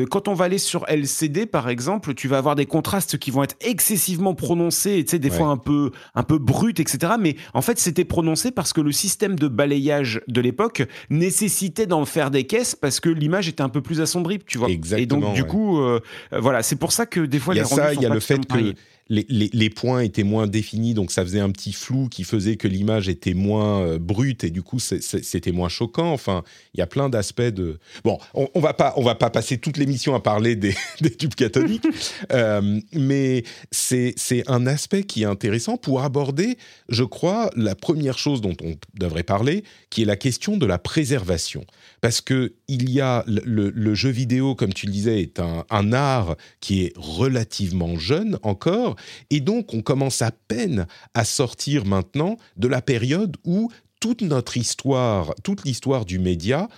quand 0.10 0.28
on 0.30 0.34
va 0.34 0.46
aller 0.46 0.58
sur 0.58 0.86
LCD 0.88 1.46
par 1.46 1.68
exemple, 1.68 2.14
tu 2.14 2.28
vas 2.28 2.38
avoir 2.38 2.56
des 2.56 2.66
contrastes 2.66 3.18
qui 3.18 3.32
vont 3.32 3.44
être 3.44 3.56
excessivement 3.60 4.34
prononcés, 4.34 5.04
des 5.04 5.30
fois 5.30 5.48
un 5.48 5.58
peu 5.58 5.92
un 6.16 6.24
peu 6.24 6.38
bruts, 6.38 6.74
etc. 6.78 7.14
Mais 7.20 7.36
en 7.54 7.62
fait 7.62 7.80
c'était 7.80 8.06
prononcé 8.06 8.52
parce 8.52 8.72
que 8.74 8.82
le 8.82 8.92
système 8.92 9.09
système 9.10 9.38
de 9.38 9.48
balayage 9.48 10.22
de 10.28 10.40
l'époque 10.40 10.84
nécessitait 11.10 11.88
d'en 11.88 12.06
faire 12.06 12.30
des 12.30 12.46
caisses 12.46 12.76
parce 12.76 13.00
que 13.00 13.10
l'image 13.10 13.48
était 13.48 13.64
un 13.64 13.70
peu 13.70 13.82
plus 13.82 14.02
assombrie, 14.02 14.40
tu 14.46 14.60
vois. 14.60 14.70
Exactement. 14.70 15.20
Et 15.20 15.22
donc, 15.22 15.34
du 15.34 15.44
coup, 15.44 15.80
euh, 15.80 16.00
voilà, 16.32 16.62
c'est 16.62 16.76
pour 16.76 16.92
ça 16.92 17.08
que 17.08 17.22
des 17.22 17.40
fois, 17.40 17.56
il 17.56 17.58
y 17.58 17.62
a 17.62 17.66
ça, 17.66 17.94
il 17.94 18.02
y 18.02 18.06
a 18.06 18.10
le 18.10 18.20
fait 18.20 18.46
que 18.46 18.76
les, 19.10 19.70
points 19.70 20.02
étaient 20.02 20.24
moins 20.24 20.46
définis, 20.46 20.94
donc 20.94 21.12
ça 21.12 21.24
faisait 21.24 21.40
un 21.40 21.50
petit 21.50 21.74
flou 21.74 22.10
qui 22.10 22.24
faisait 22.24 22.58
que 22.58 22.68
l'image 22.68 23.10
était 23.10 23.34
moins 23.34 23.82
euh, 23.82 24.00
brute 24.00 24.44
et 24.44 24.52
du 24.52 24.62
coup 24.62 24.80
c'était 24.80 25.52
moins 25.52 25.70
choquant. 25.70 26.12
Enfin, 26.12 26.44
il 26.74 26.80
y 26.80 26.84
a 26.84 26.88
plein 26.88 27.10
d'aspects 27.10 27.42
de. 27.42 27.80
Bon, 28.04 28.20
on, 28.36 28.48
on, 28.54 28.60
va 28.60 28.74
pas, 28.74 28.94
on 28.98 29.04
va 29.04 29.16
pas 29.16 29.32
passer 29.32 29.58
toute 29.58 29.78
l'émission 29.78 30.14
à 30.14 30.20
parler 30.20 30.56
des, 30.56 30.76
tubes 31.18 31.34
cathodiques, 31.34 31.88
euh, 32.32 32.80
mais 32.94 33.44
c'est 33.72 34.14
un 34.48 34.68
aspect 34.68 35.04
qui 35.04 35.24
est 35.24 35.26
intéressant 35.26 35.78
pour 35.78 36.02
aborder, 36.04 36.58
je 36.88 37.04
crois, 37.04 37.50
la 37.56 37.76
première 37.76 38.18
chose 38.18 38.42
dont 38.42 38.56
on 38.64 38.76
devrait 38.94 39.24
parler, 39.24 39.64
qui 39.90 40.04
est 40.04 40.06
la 40.06 40.18
question 40.18 40.58
de 40.58 40.66
la 40.66 40.78
préservation. 40.78 41.66
Parce 42.02 42.22
que 42.22 42.54
il 42.68 42.90
y 42.90 43.02
a 43.02 43.24
le, 43.28 43.94
jeu 43.96 44.10
vidéo, 44.10 44.56
comme 44.56 44.74
tu 44.74 44.86
le 44.86 44.92
disais, 44.92 45.22
est 45.22 45.40
un, 45.40 45.66
un, 45.70 45.92
art 45.92 46.36
qui 46.62 46.84
est 46.84 46.94
relativement 46.96 47.98
jeune 47.98 48.38
encore, 48.44 48.96
et 49.30 49.40
donc 49.40 49.74
on 49.74 49.82
commence 49.82 50.22
à 50.22 50.32
peine 50.32 50.88
à 51.14 51.26
sortir 51.26 51.86
maintenant 51.86 52.38
de 52.58 52.68
la 52.68 52.82
période 52.82 53.38
où 53.46 53.72
toute 54.00 54.22
notre 54.22 54.58
histoire, 54.58 55.34
toute 55.44 55.66
l'histoire 55.66 56.06
du 56.06 56.20
média 56.20 56.70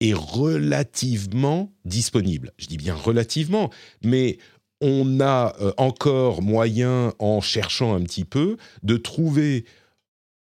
est 0.00 0.14
relativement 0.14 1.72
disponible. 1.84 2.52
Je 2.58 2.66
dis 2.66 2.76
bien 2.76 2.94
relativement, 2.94 3.70
mais 4.04 4.38
on 4.80 5.20
a 5.20 5.56
euh, 5.60 5.72
encore 5.76 6.42
moyen, 6.42 7.12
en 7.18 7.40
cherchant 7.40 7.94
un 7.94 8.02
petit 8.02 8.24
peu, 8.24 8.56
de 8.82 8.96
trouver 8.96 9.64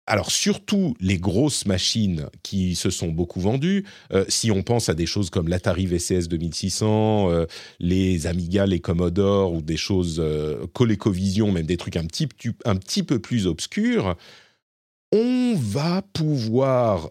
alors 0.10 0.32
surtout 0.32 0.96
les 1.00 1.18
grosses 1.18 1.66
machines 1.66 2.28
qui 2.44 2.76
se 2.76 2.90
sont 2.90 3.10
beaucoup 3.10 3.40
vendues, 3.40 3.86
euh, 4.12 4.26
si 4.28 4.52
on 4.52 4.64
pense 4.64 4.90
à 4.90 4.94
des 4.94 5.06
choses 5.06 5.30
comme 5.30 5.48
l'Atari 5.48 5.86
VCS 5.86 6.28
2600, 6.28 7.32
euh, 7.32 7.46
les 7.80 8.28
Amiga, 8.28 8.66
les 8.66 8.80
Commodore 8.80 9.54
ou 9.54 9.62
des 9.62 9.78
choses 9.78 10.22
ColecoVision, 10.74 11.52
même 11.52 11.66
des 11.66 11.78
trucs 11.78 11.96
un 11.96 12.06
petit, 12.06 12.28
un 12.66 12.76
petit 12.76 13.04
peu 13.04 13.20
plus 13.20 13.48
obscurs, 13.48 14.18
on 15.12 15.56
va 15.56 16.02
pouvoir 16.02 17.10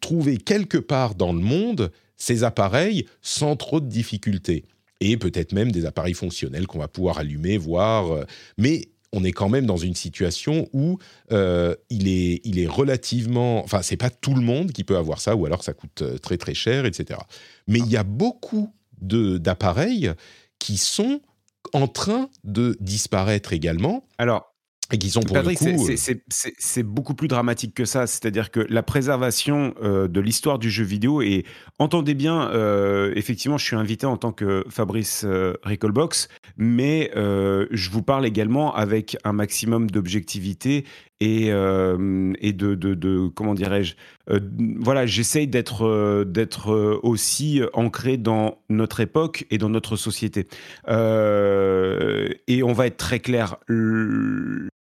trouver 0.00 0.36
quelque 0.38 0.78
part 0.78 1.14
dans 1.14 1.32
le 1.32 1.40
monde 1.40 1.90
ces 2.16 2.44
appareils 2.44 3.06
sans 3.22 3.56
trop 3.56 3.80
de 3.80 3.88
difficultés 3.88 4.64
et 5.00 5.16
peut-être 5.16 5.52
même 5.52 5.72
des 5.72 5.86
appareils 5.86 6.14
fonctionnels 6.14 6.66
qu'on 6.66 6.78
va 6.78 6.88
pouvoir 6.88 7.18
allumer, 7.18 7.56
voir. 7.56 8.12
Euh, 8.12 8.24
mais 8.58 8.88
on 9.12 9.24
est 9.24 9.32
quand 9.32 9.48
même 9.48 9.66
dans 9.66 9.76
une 9.76 9.94
situation 9.94 10.68
où 10.72 10.98
euh, 11.32 11.74
il, 11.88 12.08
est, 12.08 12.40
il 12.44 12.58
est 12.58 12.66
relativement... 12.66 13.62
Enfin, 13.64 13.82
c'est 13.82 13.96
pas 13.96 14.10
tout 14.10 14.34
le 14.34 14.42
monde 14.42 14.72
qui 14.72 14.84
peut 14.84 14.96
avoir 14.96 15.20
ça, 15.20 15.34
ou 15.36 15.46
alors 15.46 15.64
ça 15.64 15.72
coûte 15.72 16.02
euh, 16.02 16.18
très 16.18 16.36
très 16.36 16.54
cher, 16.54 16.86
etc. 16.86 17.20
Mais 17.66 17.78
il 17.80 17.90
y 17.90 17.96
a 17.96 18.04
beaucoup 18.04 18.72
d'appareils 19.00 20.12
qui 20.58 20.76
sont 20.76 21.20
en 21.72 21.88
train 21.88 22.28
de 22.44 22.76
disparaître 22.80 23.52
également. 23.52 24.06
Alors, 24.18 24.49
et 24.92 24.98
qui 24.98 25.10
sont 25.10 25.20
pour 25.20 25.36
le 25.36 25.54
coup... 25.54 25.88
C'est 26.28 26.82
beaucoup 26.82 27.14
plus 27.14 27.28
dramatique 27.28 27.74
que 27.74 27.84
ça. 27.84 28.06
C'est-à-dire 28.06 28.50
que 28.50 28.60
la 28.68 28.82
préservation 28.82 29.74
euh, 29.82 30.08
de 30.08 30.20
l'histoire 30.20 30.58
du 30.58 30.70
jeu 30.70 30.84
vidéo, 30.84 31.22
et 31.22 31.44
entendez 31.78 32.14
bien, 32.14 32.50
euh, 32.50 33.12
effectivement, 33.16 33.58
je 33.58 33.64
suis 33.64 33.76
invité 33.76 34.06
en 34.06 34.16
tant 34.16 34.32
que 34.32 34.64
Fabrice 34.68 35.22
euh, 35.24 35.54
mais 36.56 37.10
je 37.14 37.90
vous 37.90 38.02
parle 38.02 38.26
également 38.26 38.74
avec 38.74 39.16
un 39.24 39.32
maximum 39.32 39.90
d'objectivité 39.90 40.84
et, 41.20 41.46
et 41.48 42.52
de, 42.52 42.74
de, 42.74 42.94
de, 42.94 43.28
comment 43.28 43.54
dirais-je 43.54 43.94
voilà 44.80 45.06
j'essaye 45.06 45.48
d'être 45.48 46.24
d'être 46.24 47.00
aussi 47.02 47.62
ancré 47.72 48.16
dans 48.16 48.58
notre 48.68 49.00
époque 49.00 49.46
et 49.50 49.58
dans 49.58 49.68
notre 49.68 49.96
société 49.96 50.46
et 50.88 52.62
on 52.62 52.72
va 52.72 52.86
être 52.86 52.96
très 52.96 53.20
clair 53.20 53.56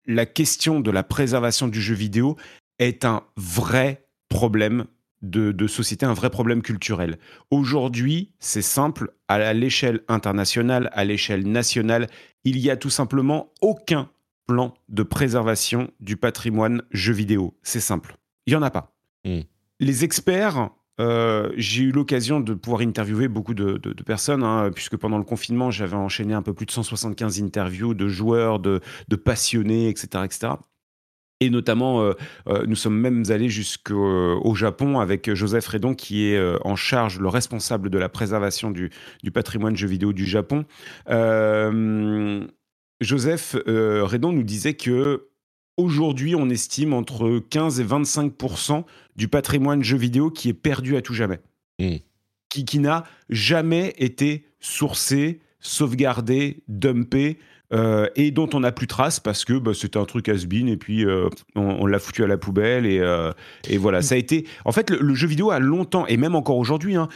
la 0.07 0.25
question 0.25 0.79
de 0.79 0.89
la 0.89 1.03
préservation 1.03 1.67
du 1.67 1.81
jeu 1.81 1.93
vidéo 1.93 2.37
est 2.79 3.05
un 3.05 3.23
vrai 3.35 4.07
problème 4.29 4.85
de, 5.21 5.67
société, 5.67 6.05
un 6.05 6.13
vrai 6.13 6.29
problème 6.29 6.61
culturel. 6.61 7.17
Aujourd'hui, 7.51 8.31
c'est 8.39 8.61
simple, 8.61 9.11
à 9.27 9.53
l'échelle 9.53 10.03
internationale, 10.07 10.89
à 10.93 11.03
l'échelle 11.03 11.47
nationale, 11.47 12.07
il 12.43 12.57
y 12.59 12.69
a 12.69 12.77
tout 12.77 12.89
simplement 12.89 13.51
aucun 13.61 14.09
plan 14.45 14.73
de 14.87 15.03
préservation 15.03 15.91
du 15.99 16.15
patrimoine 16.15 16.81
jeu 16.91 17.13
vidéo. 17.13 17.57
C'est 17.63 17.81
simple. 17.81 18.15
Il 18.45 18.51
n'y 18.51 18.57
en 18.57 18.61
a 18.61 18.69
pas. 18.69 18.95
Hmm. 19.25 19.41
Les 19.79 20.03
experts 20.03 20.69
euh, 20.99 21.51
j'ai 21.55 21.83
eu 21.83 21.91
l'occasion 21.91 22.39
de 22.39 22.53
pouvoir 22.53 22.81
interviewer 22.81 23.27
beaucoup 23.27 23.53
de, 23.53 23.77
personnes, 24.03 24.43
hein, 24.43 24.71
puisque 24.73 24.97
pendant 24.97 25.17
le 25.17 25.23
confinement, 25.23 25.71
j'avais 25.71 25.95
enchaîné 25.95 26.33
un 26.33 26.41
peu 26.41 26.53
plus 26.53 26.65
de 26.65 26.71
175 26.71 27.41
interviews 27.41 27.93
de 27.93 28.07
joueurs, 28.07 28.59
de, 28.59 28.81
passionnés, 29.23 29.89
etc., 29.89 30.23
etc. 30.25 30.53
Et 31.39 31.51
notamment, 31.51 32.01
euh, 32.01 32.13
euh, 32.47 32.65
nous 32.65 32.75
sommes 32.75 32.99
même 32.99 33.23
allés 33.29 33.49
jusqu'au 33.49 34.55
Japon 34.55 34.99
avec 34.99 35.31
Joseph 35.35 35.67
Redon, 35.67 35.93
qui 35.93 36.25
est 36.25 36.57
en 36.65 36.75
charge, 36.75 37.19
le 37.19 37.27
responsable 37.27 37.91
de 37.91 37.97
la 37.99 38.09
préservation 38.09 38.71
du, 38.71 38.89
du 39.23 39.31
patrimoine 39.31 39.75
jeux 39.75 39.87
vidéo 39.87 40.13
du 40.13 40.25
Japon. 40.25 40.65
Joseph 43.01 43.55
Redon 43.65 44.31
nous 44.31 44.43
disait 44.43 44.73
que 44.73 45.27
Aujourd'hui, 45.77 46.33
on 46.33 46.49
estime 46.49 46.93
entre 46.93 47.37
15 47.37 47.79
et 47.79 47.85
25% 47.85 48.83
du 49.15 49.27
patrimoine 49.27 49.83
jeu 49.83 49.97
vidéo 49.97 50.31
qui 50.31 50.49
est 50.49 50.53
perdu 50.53 50.97
à 50.97 51.03
tout 51.03 51.13
jamais. 51.13 51.39
Qui, 52.49 52.65
qui 52.65 52.79
n'a 52.79 53.03
jamais 53.29 53.93
été 53.99 54.47
sourcé, 54.59 55.39
sauvegardé, 55.59 56.63
dumpé, 56.67 57.37
euh, 57.73 58.07
et 58.15 58.31
dont 58.31 58.49
on 58.53 58.61
n'a 58.61 58.71
plus 58.71 58.87
trace 58.87 59.19
parce 59.19 59.43
que 59.43 59.51
bah, 59.59 59.73
c'était 59.73 59.99
un 59.99 60.05
truc 60.05 60.29
has-been 60.29 60.69
et 60.69 60.77
puis 60.77 61.05
euh, 61.05 61.27
on, 61.55 61.85
l'a 61.85 61.99
foutu 61.99 62.23
à 62.23 62.27
la 62.27 62.37
poubelle 62.37 62.85
et, 62.85 62.99
euh, 62.99 63.33
et, 63.67 63.77
voilà. 63.77 64.01
Ça 64.01 64.15
a 64.15 64.17
été 64.17 64.47
en 64.63 64.71
fait 64.71 64.89
le, 64.89 65.13
jeu 65.15 65.27
vidéo 65.27 65.51
a 65.51 65.59
longtemps 65.59 66.07
et 66.07 66.15
même 66.15 66.33
encore 66.35 66.55
aujourd'hui 66.57 66.95
hein, 66.95 67.09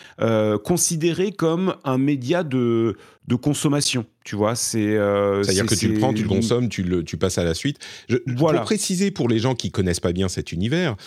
considéré 0.65 1.31
comme 1.31 1.75
un 1.86 1.98
média 1.98 2.43
de, 2.43 2.98
de 3.27 3.36
consommation 3.36 4.05
tu 4.25 4.36
vois. 4.36 4.55
C'est 4.55 4.98
c'est 5.43 5.51
à 5.51 5.53
dire 5.53 5.65
que 5.65 5.75
tu 5.75 5.88
le 5.88 6.00
prends 6.00 6.13
tu 6.13 6.24
le 6.24 6.27
consommes 6.27 6.67
tu 6.67 6.84
le 6.84 7.05
tu 7.05 7.15
passes 7.15 7.38
à 7.38 7.46
la 7.46 7.53
suite. 7.53 7.77
Je, 8.10 8.17
voilà. 8.27 8.60
pour 8.60 8.65
préciser 8.65 9.10
pour 9.10 9.29
les 9.29 9.39
gens 9.39 9.55
qui 9.55 9.72
connaissent 9.72 10.01
pas 10.01 10.12
bien 10.12 10.27
cet 10.27 10.51
univers 10.51 10.98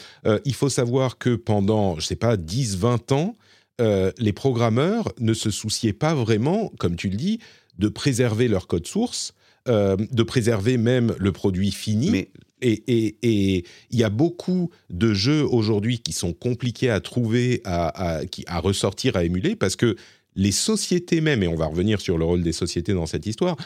il 0.46 0.54
faut 0.54 0.70
savoir 0.70 1.18
que 1.18 1.34
pendant 1.34 1.98
je 1.98 2.06
sais 2.06 2.16
pas 2.16 2.38
10 2.38 2.78
20 2.78 3.12
ans 3.12 3.36
les 3.78 4.32
programmeurs 4.32 5.12
ne 5.20 5.34
se 5.34 5.50
souciaient 5.50 5.92
pas 5.92 6.14
vraiment 6.14 6.72
comme 6.78 6.96
tu 6.96 7.10
le 7.10 7.16
dis 7.16 7.40
de 7.78 7.88
préserver 7.88 8.48
leur 8.48 8.66
code 8.66 8.86
source, 8.86 9.34
euh, 9.68 9.96
de 9.96 10.22
préserver 10.22 10.76
même 10.76 11.14
le 11.18 11.32
produit 11.32 11.70
fini. 11.70 12.26
Et 12.60 13.64
il 13.90 13.98
y 13.98 14.04
a 14.04 14.10
beaucoup 14.10 14.70
de 14.88 15.12
jeux 15.12 15.44
aujourd'hui 15.44 15.98
qui 15.98 16.12
sont 16.12 16.32
compliqués 16.32 16.88
à 16.88 17.00
trouver, 17.00 17.60
à, 17.64 18.22
à, 18.46 18.60
ressortir, 18.60 19.16
à 19.16 19.24
émuler, 19.24 19.54
parce 19.54 19.76
que 19.76 19.96
les 20.34 20.52
sociétés 20.52 21.20
même, 21.20 21.42
et 21.42 21.48
on 21.48 21.56
va 21.56 21.66
revenir 21.66 22.00
sur 22.00 22.16
le 22.16 22.24
rôle 22.24 22.42
des 22.42 22.52
sociétés 22.52 22.94
dans 22.94 23.06
cette 23.06 23.26
histoire, 23.26 23.56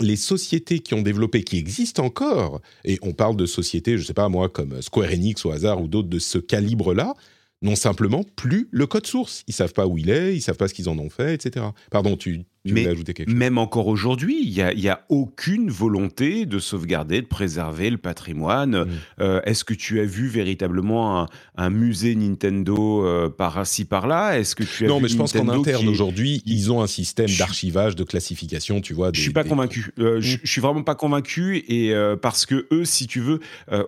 les 0.00 0.16
sociétés 0.16 0.80
qui 0.80 0.94
ont 0.94 1.02
développé, 1.02 1.44
qui 1.44 1.56
existent 1.56 2.04
encore, 2.04 2.60
et 2.84 2.98
on 3.02 3.12
parle 3.12 3.36
de 3.36 3.46
sociétés, 3.46 3.96
je 3.96 4.02
ne 4.02 4.06
sais 4.06 4.14
pas 4.14 4.28
moi, 4.28 4.48
comme 4.48 4.82
Square 4.82 5.10
Enix 5.10 5.44
au 5.46 5.50
hasard 5.50 5.80
ou 5.82 5.88
d'autres 5.88 6.08
de 6.08 6.18
ce 6.18 6.38
calibre-là, 6.38 7.14
n'ont 7.62 7.76
simplement 7.76 8.24
plus 8.36 8.68
le 8.70 8.86
code 8.86 9.06
source. 9.06 9.44
Ils 9.46 9.54
savent 9.54 9.72
pas 9.72 9.86
où 9.86 9.96
il 9.96 10.10
est, 10.10 10.34
ils 10.34 10.42
savent 10.42 10.56
pas 10.56 10.68
ce 10.68 10.74
qu'ils 10.74 10.88
en 10.88 10.98
ont 10.98 11.10
fait, 11.10 11.34
etc. 11.34 11.66
Pardon, 11.90 12.16
tu, 12.16 12.44
mais 12.64 12.86
Même 13.26 13.58
encore 13.58 13.88
aujourd'hui, 13.88 14.40
il 14.44 14.52
n'y 14.52 14.88
a, 14.88 14.94
a, 14.94 15.00
aucune 15.08 15.68
volonté 15.68 16.46
de 16.46 16.60
sauvegarder, 16.60 17.20
de 17.20 17.26
préserver 17.26 17.90
le 17.90 17.98
patrimoine. 17.98 18.84
Mm. 18.84 18.88
Euh, 19.20 19.40
est-ce 19.44 19.64
que 19.64 19.74
tu 19.74 20.00
as 20.00 20.04
vu 20.04 20.28
véritablement 20.28 21.26
un, 21.56 21.70
musée 21.70 22.14
Nintendo 22.14 23.04
euh, 23.04 23.28
par-ci, 23.28 23.84
par-là 23.84 24.38
Est-ce 24.38 24.54
que 24.54 24.62
tu 24.62 24.84
as 24.84 24.88
Non, 24.88 25.00
mais 25.00 25.08
je 25.08 25.16
pense 25.16 25.32
qu'en 25.32 25.48
interne, 25.48 25.88
aujourd'hui, 25.88 26.42
ils 26.46 26.70
ont 26.70 26.82
un 26.82 26.86
système 26.86 27.30
d'archivage, 27.36 27.96
de 27.96 28.04
classification, 28.04 28.80
tu 28.80 28.94
vois. 28.94 29.10
je 29.12 29.20
suis 29.20 29.32
pas 29.32 29.44
convaincu. 29.44 29.92
Euh, 29.98 30.20
je, 30.20 30.38
je, 30.42 30.50
suis 30.50 30.60
vraiment 30.60 30.84
pas 30.84 30.94
convaincu. 30.94 31.64
Et 31.68 31.92
parce 32.20 32.46
que 32.46 32.66
eux, 32.70 32.84
si 32.84 33.06
tu 33.06 33.20
veux, 33.20 33.40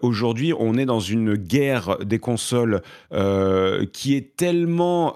aujourd'hui, 0.02 0.52
on 0.58 0.74
est 0.76 0.86
dans 0.86 1.00
une 1.00 1.34
guerre 1.34 1.98
des 2.04 2.18
consoles 2.18 2.82
qui 3.92 4.16
est 4.16 4.36
tellement 4.36 5.14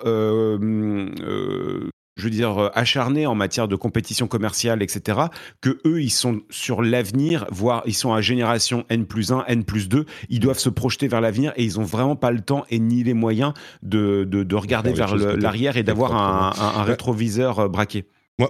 je 2.19 2.25
veux 2.25 2.31
dire, 2.31 2.59
euh, 2.59 2.71
acharnés 2.75 3.27
en 3.27 3.35
matière 3.35 3.69
de 3.69 3.77
compétition 3.77 4.27
commerciale, 4.27 4.83
etc., 4.83 5.21
que 5.61 5.81
eux, 5.87 6.03
ils 6.03 6.11
sont 6.11 6.43
sur 6.51 6.83
l'avenir, 6.83 7.47
voire 7.51 7.83
ils 7.87 7.95
sont 7.95 8.13
à 8.13 8.21
génération 8.21 8.85
N 8.91 9.07
plus 9.07 9.33
1, 9.33 9.45
N 9.47 9.65
plus 9.65 9.89
2, 9.89 10.05
ils 10.29 10.41
doivent 10.41 10.59
se 10.59 10.69
projeter 10.69 11.09
vers 11.09 11.21
l'avenir 11.21 11.53
et 11.57 11.65
ils 11.65 11.79
ont 11.79 11.85
vraiment 11.85 12.17
pas 12.17 12.33
le 12.33 12.41
temps 12.41 12.65
et 12.71 12.79
ni 12.79 13.05
les 13.05 13.15
moyens 13.15 13.55
de, 13.83 14.25
de, 14.25 14.57
regarder 14.57 14.93
vers 14.93 15.15
l'arrière 15.17 15.77
et 15.77 15.85
d'avoir 15.85 16.15
un, 16.15 16.53
un, 16.59 16.83
rétroviseur 16.83 17.61
euh, 17.61 17.69
braqué. 17.69 18.05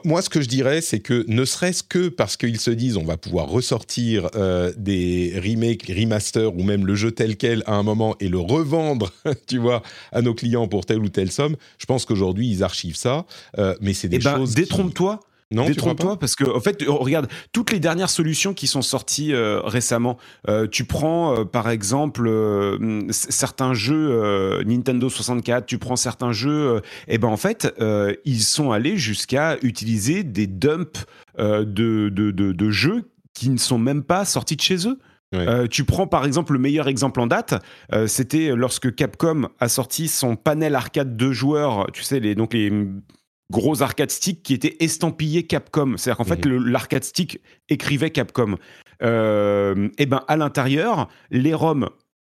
Moi, 0.04 0.21
ce 0.21 0.28
que 0.28 0.42
je 0.42 0.49
dirais, 0.49 0.83
c'est 0.83 1.00
que 1.00 1.25
ne 1.28 1.47
serait-ce 1.47 1.83
que 1.83 2.09
parce 2.09 2.37
qu'ils 2.37 2.61
se 2.61 2.71
disent 2.71 2.99
on 2.99 3.04
va 3.04 3.16
pouvoir 3.16 3.49
ressortir 3.49 4.28
euh, 4.35 4.71
des 4.76 5.33
remakes, 5.42 5.87
remasters 5.88 6.54
ou 6.54 6.62
même 6.62 6.87
le 6.87 6.95
jeu 6.95 7.11
tel 7.11 7.38
quel 7.38 7.62
à 7.64 7.75
un 7.75 7.83
moment 7.83 8.14
et 8.21 8.28
le 8.28 8.38
revendre, 8.38 9.11
tu 9.47 9.57
vois, 9.57 9.83
à 10.12 10.21
nos 10.21 10.35
clients 10.35 10.68
pour 10.68 10.85
telle 10.85 11.00
ou 11.00 11.09
telle 11.09 11.30
somme, 11.30 11.57
je 11.78 11.87
pense 11.87 12.04
qu'aujourd'hui 12.04 12.50
ils 12.50 12.62
archivent 12.62 12.97
ça. 12.97 13.25
Euh, 13.59 13.75
mais 13.80 13.95
c'est 13.95 14.09
des 14.09 14.16
eh 14.16 14.21
ben, 14.21 14.37
choses. 14.37 14.54
Détrompe-toi. 14.54 15.21
Non, 15.50 15.64
Détrompe-toi 15.64 16.19
parce 16.19 16.37
que 16.37 16.45
en 16.45 16.61
fait, 16.61 16.83
euh, 16.83 16.90
regarde 16.90 17.26
toutes 17.52 17.73
les 17.73 17.81
dernières 17.81 18.11
solutions 18.11 18.52
qui 18.52 18.67
sont 18.67 18.83
sorties 18.83 19.33
euh, 19.33 19.61
récemment. 19.64 20.19
Euh, 20.47 20.67
tu 20.67 20.85
prends 20.85 21.47
par 21.47 21.71
exemple 21.71 22.28
certains 23.11 23.73
jeux 23.73 24.62
Nintendo 24.64 25.09
64, 25.09 25.64
tu 25.64 25.78
prends 25.78 25.97
certains 25.97 26.33
jeux, 26.33 26.83
et 27.07 27.17
ben 27.19 27.28
en 27.28 27.37
fait, 27.37 27.73
ils 28.25 28.43
sont 28.43 28.73
allés 28.73 28.97
jusqu'à 28.97 29.57
utiliser 29.62 30.23
des 30.23 30.47
dumps 30.47 31.07
de, 31.38 31.64
de, 31.64 32.09
de, 32.11 32.52
de 32.52 32.71
jeux 32.71 33.11
qui 33.33 33.49
ne 33.49 33.59
sont 33.59 33.78
même 33.78 34.02
pas 34.02 34.25
sortis 34.25 34.57
de 34.57 34.61
chez 34.61 34.78
eux. 34.87 35.69
tu 35.69 35.85
prends 35.85 36.07
par 36.07 36.25
exemple 36.25 36.52
le 36.52 36.59
meilleur 36.59 36.88
exemple 36.88 37.21
en 37.21 37.26
date, 37.26 37.55
c'était 38.07 38.55
lorsque 38.55 38.95
Capcom 38.95 39.49
a 39.61 39.69
sorti 39.69 40.09
son 40.09 40.37
panel 40.37 40.75
arcade 40.75 41.17
de 41.17 41.33
joueurs, 41.33 41.87
tu 41.93 42.02
sais, 42.02 42.21
les, 42.21 42.35
donc 42.35 42.52
les 42.52 42.71
gros 43.50 43.83
arcade 43.83 44.11
stick 44.11 44.43
qui 44.43 44.55
étaient 44.55 44.76
estampillés 44.81 45.47
Capcom. 45.47 45.97
C'est-à-dire 45.97 46.19
qu'en 46.19 46.25
fait, 46.25 46.45
l'arcade 46.47 47.05
stick 47.05 47.40
écrivait 47.69 48.11
Capcom. 48.11 48.57
et 49.00 49.05
ben 50.07 50.25
à 50.28 50.37
l'intérieur, 50.37 51.09
les 51.31 51.55
ROM 51.55 51.88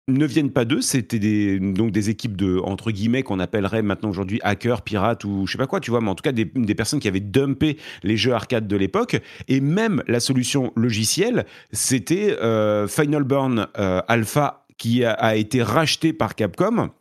ne 0.10 0.26
viennent 0.26 0.52
pas 0.52 0.66
d'eux, 0.66 0.82
c'était 0.82 1.20
des, 1.20 1.60
donc 1.60 1.92
des 1.92 2.10
équipes 2.10 2.38
de, 2.38 2.60
entre 2.60 2.92
guillemets, 2.92 3.24
qu'on 3.24 3.40
appellerait 3.40 3.82
maintenant 3.82 4.10
aujourd'hui 4.10 4.40
hackers, 4.42 4.82
pirates 4.82 5.26
ou 5.26 5.46
je 5.46 5.52
sais 5.52 5.58
pas 5.58 5.68
quoi, 5.68 5.80
tu 5.80 5.92
vois, 5.92 6.00
mais 6.00 6.10
en 6.10 6.16
tout 6.16 6.22
cas 6.22 6.32
des, 6.32 6.46
personnes 6.76 7.00
qui 7.00 7.08
avaient 7.08 7.20
dumpé 7.20 7.78
les 8.04 8.16
jeux 8.16 8.34
arcade 8.34 8.68
de 8.68 8.76
l'époque. 8.76 9.20
Et 9.48 9.60
même 9.60 10.04
la 10.08 10.20
solution 10.20 10.72
logicielle, 10.76 11.46
c'était 11.72 12.38
euh, 12.42 12.88
Final 12.88 13.24
Burn 13.24 13.68
euh, 13.78 14.02
Alpha 14.08 14.66
qui 14.78 15.04
a, 15.04 15.36
été 15.36 15.64
racheté 15.64 16.14
par 16.14 16.36
Capcom 16.36 16.92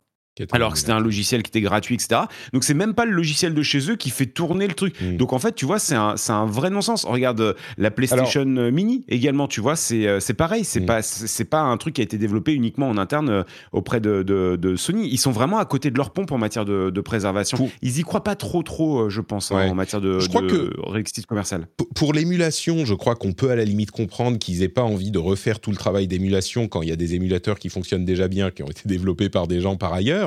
alors 0.51 0.73
que 0.73 0.79
c'était 0.79 0.91
un 0.91 0.99
logiciel 0.99 1.43
qui 1.43 1.49
était 1.49 1.61
gratuit, 1.61 1.95
etc. 1.95 2.21
Donc 2.53 2.63
c'est 2.63 2.73
même 2.73 2.93
pas 2.93 3.05
le 3.05 3.11
logiciel 3.11 3.53
de 3.53 3.61
chez 3.61 3.89
eux 3.89 3.95
qui 3.95 4.09
fait 4.09 4.25
tourner 4.25 4.67
le 4.67 4.73
truc. 4.73 4.99
Mm. 5.01 5.17
Donc 5.17 5.33
en 5.33 5.39
fait, 5.39 5.53
tu 5.53 5.65
vois, 5.65 5.79
c'est 5.79 5.95
un, 5.95 6.15
un, 6.29 6.45
vrai 6.45 6.69
non-sens. 6.69 7.05
Regarde 7.05 7.41
euh, 7.41 7.53
la 7.77 7.91
PlayStation 7.91 8.45
euh, 8.45 8.71
Mini 8.71 9.03
également, 9.07 9.47
tu 9.47 9.61
vois, 9.61 9.75
c'est 9.75 10.07
euh, 10.07 10.19
pareil. 10.37 10.63
C'est 10.63 10.81
mm. 10.81 10.85
pas 10.85 11.01
c'est 11.01 11.45
pas 11.45 11.61
un 11.61 11.77
truc 11.77 11.95
qui 11.95 12.01
a 12.01 12.03
été 12.03 12.17
développé 12.17 12.53
uniquement 12.53 12.89
en 12.89 12.97
interne 12.97 13.45
auprès 13.71 13.99
de, 13.99 14.23
de, 14.23 14.75
Sony. 14.75 15.07
Ils 15.09 15.17
sont 15.17 15.31
vraiment 15.31 15.57
à 15.57 15.65
côté 15.65 15.91
de 15.91 15.97
leur 15.97 16.11
pompe 16.11 16.31
en 16.31 16.37
matière 16.37 16.65
de, 16.65 16.89
de 16.89 17.01
préservation. 17.01 17.69
Ils 17.81 17.99
y 17.99 18.03
croient 18.03 18.23
pas 18.23 18.35
trop 18.35 18.63
trop, 18.63 19.09
je 19.09 19.21
pense, 19.21 19.51
hein, 19.51 19.69
en 19.69 19.75
matière 19.75 20.01
de, 20.01 20.19
je 20.19 20.27
crois 20.27 20.41
que 20.41 20.71
réussite 20.89 21.25
commerciale. 21.25 21.67
Pour 21.95 22.13
l'émulation, 22.13 22.85
je 22.85 22.93
crois 22.93 23.15
qu'on 23.15 23.33
peut 23.33 23.49
à 23.49 23.55
la 23.55 23.63
limite 23.63 23.91
comprendre 23.91 24.37
qu'ils 24.37 24.63
aient 24.63 24.69
pas 24.69 24.83
envie 24.83 25.11
de 25.11 25.19
refaire 25.19 25.59
tout 25.59 25.71
le 25.71 25.77
travail 25.77 26.07
d'émulation 26.07 26.67
quand 26.67 26.81
il 26.81 26.89
y 26.89 26.91
a 26.91 26.95
des 26.95 27.15
émulateurs 27.15 27.59
qui 27.59 27.69
fonctionnent 27.69 28.05
déjà 28.05 28.27
bien, 28.27 28.51
qui 28.51 28.63
ont 28.63 28.69
été 28.69 28.81
développés 28.85 29.29
par 29.29 29.47
des 29.47 29.61
gens 29.61 29.75
par 29.75 29.93
ailleurs. 29.93 30.26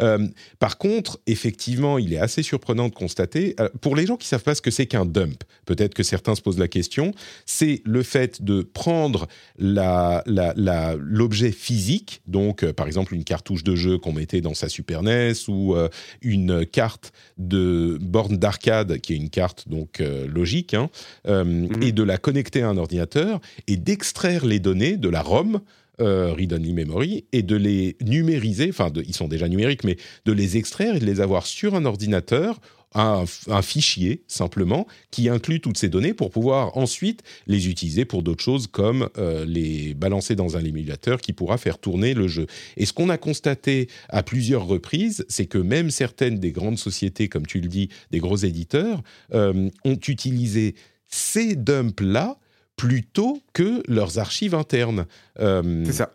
Euh, 0.00 0.26
par 0.58 0.78
contre, 0.78 1.20
effectivement, 1.26 1.98
il 1.98 2.12
est 2.12 2.18
assez 2.18 2.42
surprenant 2.42 2.88
de 2.88 2.94
constater, 2.94 3.54
euh, 3.60 3.68
pour 3.80 3.96
les 3.96 4.06
gens 4.06 4.16
qui 4.16 4.26
savent 4.26 4.42
pas 4.42 4.54
ce 4.54 4.62
que 4.62 4.70
c'est 4.70 4.86
qu'un 4.86 5.06
dump, 5.06 5.44
peut-être 5.66 5.94
que 5.94 6.02
certains 6.02 6.34
se 6.34 6.42
posent 6.42 6.58
la 6.58 6.68
question, 6.68 7.12
c'est 7.46 7.82
le 7.84 8.02
fait 8.02 8.42
de 8.42 8.62
prendre 8.62 9.28
l'objet 9.58 11.52
physique, 11.52 12.22
donc 12.26 12.62
euh, 12.62 12.72
par 12.72 12.86
exemple 12.86 13.14
une 13.14 13.24
cartouche 13.24 13.64
de 13.64 13.76
jeu 13.76 13.98
qu'on 13.98 14.12
mettait 14.12 14.40
dans 14.40 14.54
sa 14.54 14.68
Super 14.68 15.02
NES 15.02 15.32
ou 15.48 15.74
une 16.22 16.66
carte 16.66 17.12
de 17.36 17.98
borne 18.00 18.36
d'arcade, 18.36 18.98
qui 18.98 19.14
est 19.14 19.16
une 19.16 19.30
carte 19.30 19.68
donc 19.68 20.02
logique, 20.26 20.74
hein, 20.74 20.90
mhm. 21.26 21.82
et 21.82 21.92
de 21.92 22.02
la 22.02 22.18
connecter 22.18 22.62
à 22.62 22.68
un 22.68 22.76
ordinateur 22.76 23.40
et 23.66 23.76
d'extraire 23.76 24.44
les 24.44 24.60
données 24.60 24.96
de 24.96 25.08
la 25.08 25.22
ROM 25.22 25.60
euh, 26.00 26.32
read-only 26.32 26.72
memory, 26.72 27.24
et 27.32 27.42
de 27.42 27.56
les 27.56 27.96
numériser, 28.02 28.68
enfin 28.70 28.90
ils 29.06 29.14
sont 29.14 29.28
déjà 29.28 29.48
numériques, 29.48 29.84
mais 29.84 29.96
de 30.24 30.32
les 30.32 30.56
extraire 30.56 30.96
et 30.96 31.00
de 31.00 31.06
les 31.06 31.20
avoir 31.20 31.46
sur 31.46 31.74
un 31.74 31.84
ordinateur, 31.84 32.60
un, 32.94 33.26
fichier 33.62 34.22
simplement, 34.28 34.86
qui 35.10 35.28
inclut 35.28 35.60
toutes 35.60 35.76
ces 35.76 35.88
données 35.88 36.14
pour 36.14 36.30
pouvoir 36.30 36.76
ensuite 36.76 37.22
les 37.46 37.68
utiliser 37.68 38.04
pour 38.04 38.22
d'autres 38.22 38.42
choses 38.42 38.66
comme 38.66 39.08
euh, 39.18 39.44
les 39.44 39.94
balancer 39.94 40.34
dans 40.34 40.56
un 40.56 40.64
émulateur 40.64 41.20
qui 41.20 41.32
pourra 41.32 41.58
faire 41.58 41.78
tourner 41.78 42.14
le 42.14 42.28
jeu. 42.28 42.46
Et 42.76 42.86
ce 42.86 42.92
qu'on 42.92 43.10
a 43.10 43.18
constaté 43.18 43.88
à 44.08 44.22
plusieurs 44.22 44.66
reprises, 44.66 45.24
c'est 45.28 45.46
que 45.46 45.58
même 45.58 45.90
certaines 45.90 46.38
des 46.38 46.52
grandes 46.52 46.78
sociétés, 46.78 47.28
comme 47.28 47.46
tu 47.46 47.60
le 47.60 47.68
dis, 47.68 47.88
des 48.10 48.20
gros 48.20 48.36
éditeurs, 48.36 49.02
euh, 49.34 49.68
ont 49.84 49.98
utilisé 50.08 50.74
ces 51.08 51.56
dumps-là 51.56 52.38
plutôt 52.78 53.42
que 53.52 53.82
leurs 53.88 54.18
archives 54.18 54.54
internes. 54.54 55.04
Euh, 55.40 55.84
c'est 55.84 55.92
ça 55.92 56.14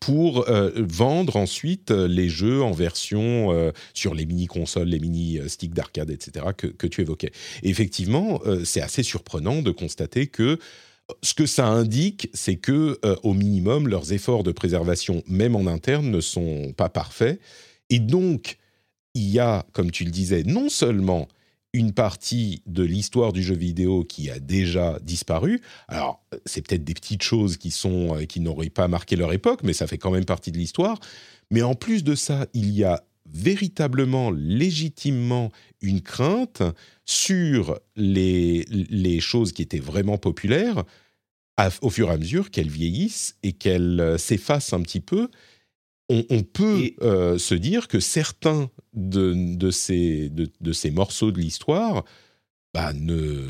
pour 0.00 0.48
euh, 0.48 0.72
vendre 0.76 1.36
ensuite 1.36 1.90
euh, 1.90 2.06
les 2.06 2.28
jeux 2.28 2.60
en 2.62 2.72
version 2.72 3.72
sur 3.94 4.14
les 4.14 4.26
mini-consoles, 4.26 4.88
les 4.88 4.98
mini-sticks 4.98 5.74
d'arcade, 5.74 6.10
etc., 6.10 6.46
que, 6.56 6.86
tu 6.86 7.02
évoquais. 7.02 7.30
effectivement, 7.62 8.40
c'est 8.64 8.80
assez 8.80 9.02
surprenant 9.02 9.62
de 9.62 9.70
constater 9.70 10.26
que 10.26 10.58
ce 11.22 11.34
que 11.34 11.46
ça 11.46 11.66
indique, 11.66 12.28
c'est 12.34 12.56
que, 12.56 12.98
au 13.22 13.32
minimum, 13.32 13.88
leurs 13.88 14.12
efforts 14.12 14.42
de 14.42 14.52
préservation, 14.52 15.22
même 15.28 15.54
en 15.54 15.66
interne, 15.66 16.10
ne 16.10 16.20
sont 16.20 16.72
pas 16.76 16.88
parfaits. 16.88 17.40
Et 17.88 18.00
donc, 18.00 18.58
il 19.14 19.30
y 19.30 19.38
a, 19.38 19.64
comme 19.72 19.90
tu 19.90 20.04
le 20.04 20.10
disais, 20.10 20.42
non 20.44 20.68
seulement 20.68 21.28
une 21.76 21.92
partie 21.92 22.62
de 22.66 22.82
l'histoire 22.82 23.34
du 23.34 23.42
jeu 23.42 23.54
vidéo 23.54 24.02
qui 24.02 24.30
a 24.30 24.40
déjà 24.40 24.98
disparu. 25.02 25.60
Alors, 25.88 26.24
c'est 26.46 26.66
peut-être 26.66 26.84
des 26.84 26.94
petites 26.94 27.22
choses 27.22 27.58
qui 27.58 27.70
sont 27.70 28.16
euh, 28.16 28.24
qui 28.24 28.40
n'auraient 28.40 28.70
pas 28.70 28.88
marqué 28.88 29.14
leur 29.14 29.32
époque, 29.34 29.60
mais 29.62 29.74
ça 29.74 29.86
fait 29.86 29.98
quand 29.98 30.10
même 30.10 30.24
partie 30.24 30.52
de 30.52 30.56
l'histoire. 30.56 30.98
Mais 31.50 31.60
en 31.60 31.74
plus 31.74 32.02
de 32.02 32.14
ça, 32.14 32.46
il 32.54 32.70
y 32.70 32.82
a 32.82 33.04
véritablement, 33.30 34.30
légitimement 34.30 35.52
une 35.82 36.00
crainte 36.00 36.62
sur 37.04 37.78
les, 37.94 38.64
les 38.70 39.20
choses 39.20 39.52
qui 39.52 39.60
étaient 39.60 39.78
vraiment 39.78 40.16
populaires 40.16 40.84
au 41.82 41.90
fur 41.90 42.08
et 42.08 42.12
à 42.12 42.16
mesure 42.16 42.50
qu'elles 42.50 42.70
vieillissent 42.70 43.36
et 43.42 43.52
qu'elles 43.52 44.00
euh, 44.00 44.18
s'effacent 44.18 44.72
un 44.72 44.82
petit 44.82 45.00
peu 45.00 45.28
on, 46.08 46.42
peut 46.42 46.92
euh, 47.02 47.36
se 47.36 47.54
dire 47.54 47.88
que 47.88 47.98
certains 48.00 48.70
de, 48.94 49.70
ces, 49.70 50.30
de, 50.30 50.72
ces 50.72 50.90
morceaux 50.90 51.32
de 51.32 51.40
l'histoire 51.40 52.04
bah, 52.72 52.92
ne, 52.92 53.44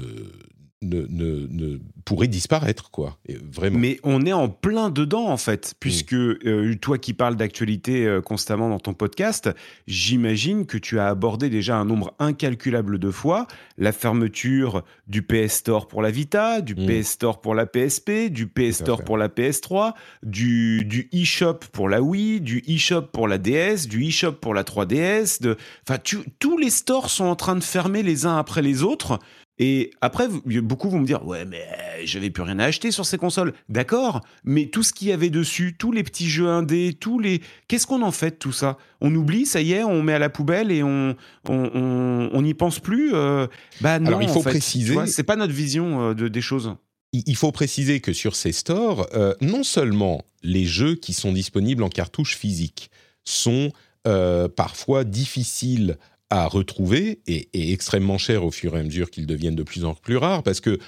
ne, 0.83 1.07
ne, 1.09 1.79
pourrait 2.05 2.29
disparaître, 2.29 2.91
quoi. 2.91 3.19
vraiment. 3.51 3.79
Mais 3.79 3.99
on 4.03 4.25
est 4.27 4.33
en 4.33 4.49
plein 4.49 4.91
dedans, 4.91 5.29
en 5.29 5.37
fait, 5.37 5.75
puisque 5.81 6.13
mm. 6.13 6.39
euh, 6.45 6.75
toi 6.77 6.99
qui 6.99 7.15
parles 7.15 7.37
d'actualité 7.37 8.07
euh, 8.07 8.21
constamment 8.21 8.69
dans 8.69 8.79
ton 8.79 8.93
podcast, 8.93 9.51
j'imagine 9.87 10.67
que 10.67 10.77
tu 10.77 10.99
as 10.99 11.09
abordé 11.09 11.49
déjà 11.49 11.77
un 11.77 11.85
nombre 11.85 12.15
incalculable 12.19 12.99
de 12.99 13.11
fois 13.11 13.47
la 13.79 13.93
fermeture 13.93 14.85
du 15.07 15.23
PS 15.23 15.55
Store 15.55 15.89
pour 15.89 16.03
la 16.03 16.11
Vita, 16.11 16.61
du 16.61 16.75
mm. 16.75 16.87
PS 16.87 17.09
Store 17.09 17.41
pour 17.41 17.55
la 17.55 17.67
PSP, 17.67 18.29
du 18.31 18.47
PS 18.47 18.77
Store 18.83 19.03
pour 19.03 19.17
la 19.17 19.29
PS3, 19.29 19.95
du, 20.23 20.85
du 20.85 21.09
eShop 21.13 21.61
pour 21.73 21.89
la 21.89 22.03
Wii, 22.03 22.41
du 22.41 22.63
eShop 22.69 23.03
pour 23.13 23.29
la 23.29 23.39
DS, 23.39 23.89
du 23.89 24.05
eShop 24.05 24.33
pour 24.33 24.53
la 24.53 24.63
3DS. 24.63 25.43
De... 25.43 25.57
Enfin, 25.89 25.99
tous 26.39 26.59
les 26.59 26.71
stores 26.71 27.11
sont 27.11 27.25
en 27.25 27.37
train 27.37 27.57
de 27.57 27.65
fermer 27.65 28.03
les 28.03 28.27
uns 28.27 28.37
après 28.37 28.63
les 28.63 28.83
autres. 28.83 29.19
Et 29.59 29.91
après, 30.03 30.29
beaucoup 30.45 30.91
vont 30.91 31.01
me 31.01 31.07
dire 31.07 31.27
Ouais, 31.27 31.47
mais 31.47 31.63
euh, 31.63 32.03
j'avais 32.05 32.29
plus 32.31 32.43
rien 32.43 32.59
à 32.59 32.65
acheter 32.65 32.91
sur 32.91 33.07
ces 33.07 33.17
consoles. 33.17 33.55
D'accord, 33.69 34.21
mais 34.45 34.67
tout 34.67 34.83
ce 34.83 34.93
qu'il 34.93 35.09
y 35.09 35.13
avait 35.13 35.31
dessus, 35.31 35.77
tous 35.79 35.93
les 35.93 36.03
petits 36.03 36.29
jeux 36.29 36.49
indés, 36.49 36.95
tous 36.99 37.19
les. 37.19 37.41
Qu'est-ce 37.67 37.87
qu'on 37.87 38.03
en 38.03 38.11
fait 38.11 38.33
de 38.33 38.37
tout 38.37 38.53
ça? 38.53 38.77
On 39.01 39.15
oublie, 39.15 39.47
ça 39.47 39.63
y 39.63 39.73
est, 39.73 39.83
on 39.83 40.03
met 40.03 40.13
à 40.13 40.19
la 40.19 40.29
poubelle 40.29 40.71
et 40.71 40.83
on 40.83 41.17
on 41.49 42.43
n'y 42.43 42.55
pense 42.55 42.81
plus 42.81 43.15
euh, 43.15 43.47
Bah 43.81 43.99
non, 43.99 44.09
Alors 44.09 44.23
il 44.23 44.29
faut 44.29 44.43
préciser. 44.43 44.95
C'est 45.07 45.23
pas 45.23 45.37
notre 45.37 45.55
vision 45.55 46.11
euh, 46.11 46.15
de, 46.15 46.29
des 46.29 46.41
choses. 46.43 46.75
Il 47.13 47.37
faut 47.37 47.53
préciser 47.53 48.01
que 48.01 48.13
sur 48.13 48.37
ces 48.37 48.53
stores, 48.53 49.09
non 49.41 49.63
seulement 49.63 50.23
les 50.43 50.67
jeux 50.67 50.97
qui 50.97 51.15
sont 51.15 51.33
disponibles 51.33 51.83
en 51.83 51.89
cartouche 51.89 52.37
physique 52.37 52.91
sont 53.25 53.71
parfois 54.05 55.05
difficiles 55.05 55.97
à 56.31 56.47
retrouver 56.47 57.21
et, 57.27 57.49
extrêmement 57.73 58.19
cher 58.19 58.45
au 58.45 58.51
fur 58.51 58.77
et 58.77 58.81
à 58.81 58.83
mesure 58.83 59.11
qu'ils 59.11 59.27
deviennent 59.27 59.55
de 59.55 59.63
plus 59.63 59.85
en 59.85 59.95
plus 59.95 60.17
rares 60.17 60.43
parce 60.43 60.61
que 60.61 60.79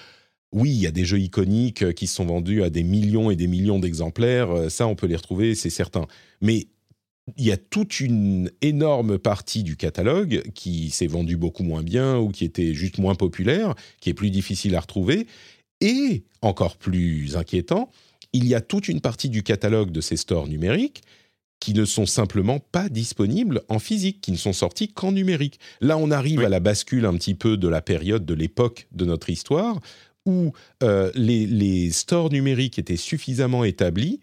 oui, 0.50 0.70
il 0.70 0.80
y 0.80 0.86
a 0.86 0.90
des 0.90 1.04
jeux 1.04 1.20
iconiques 1.20 1.92
qui 1.92 2.06
sont 2.06 2.24
vendus 2.24 2.62
à 2.62 2.70
des 2.70 2.82
millions 2.82 3.30
et 3.30 3.36
des 3.36 3.46
millions 3.46 3.78
d'exemplaires, 3.78 4.50
euh, 4.50 4.68
ça 4.70 4.86
on 4.86 4.94
peut 4.94 5.06
les 5.06 5.16
retrouver, 5.16 5.54
c'est 5.54 5.70
certain. 5.70 6.06
Mais 6.40 6.68
il 7.36 7.44
y 7.44 7.52
a 7.52 7.58
toute 7.58 8.00
une 8.00 8.50
énorme 8.62 9.18
partie 9.18 9.62
du 9.62 9.76
catalogue 9.76 10.42
qui 10.54 10.90
s'est 10.90 11.06
vendu 11.06 11.36
beaucoup 11.36 11.62
moins 11.62 11.82
bien 11.82 12.18
ou 12.18 12.30
qui 12.30 12.44
était 12.46 12.72
juste 12.72 12.98
moins 12.98 13.14
populaire, 13.14 13.74
qui 14.00 14.08
est 14.08 14.14
plus 14.14 14.30
difficile 14.30 14.74
à 14.74 14.80
retrouver. 14.80 15.26
Et, 15.80 16.24
encore 16.40 16.76
plus 16.76 17.36
inquiétant, 17.36 17.90
il 18.32 18.46
y 18.46 18.54
a 18.54 18.60
toute 18.60 18.88
une 18.88 19.00
partie 19.00 19.28
du 19.28 19.42
catalogue 19.42 19.90
de 19.90 20.00
ces 20.00 20.16
stores 20.16 20.48
numériques 20.48 21.02
qui 21.60 21.74
ne 21.74 21.84
sont 21.84 22.06
simplement 22.06 22.60
pas 22.60 22.88
disponibles 22.88 23.62
en 23.68 23.78
physique, 23.78 24.20
qui 24.20 24.32
ne 24.32 24.36
sont 24.36 24.52
sortis 24.52 24.88
qu'en 24.88 25.12
numérique. 25.12 25.58
Là, 25.80 25.98
on 25.98 26.10
arrive 26.10 26.40
à 26.40 26.48
la 26.48 26.60
bascule 26.60 27.06
un 27.06 27.14
petit 27.14 27.34
peu 27.34 27.56
de 27.56 27.68
la 27.68 27.80
période, 27.80 28.24
de 28.24 28.34
l'époque 28.34 28.86
de 28.92 29.04
notre 29.04 29.30
histoire, 29.30 29.80
où 30.26 30.52
euh, 30.82 31.10
les, 31.14 31.90
stores 31.90 32.30
numériques 32.30 32.78
étaient 32.78 32.96
suffisamment 32.96 33.64
établis 33.64 34.20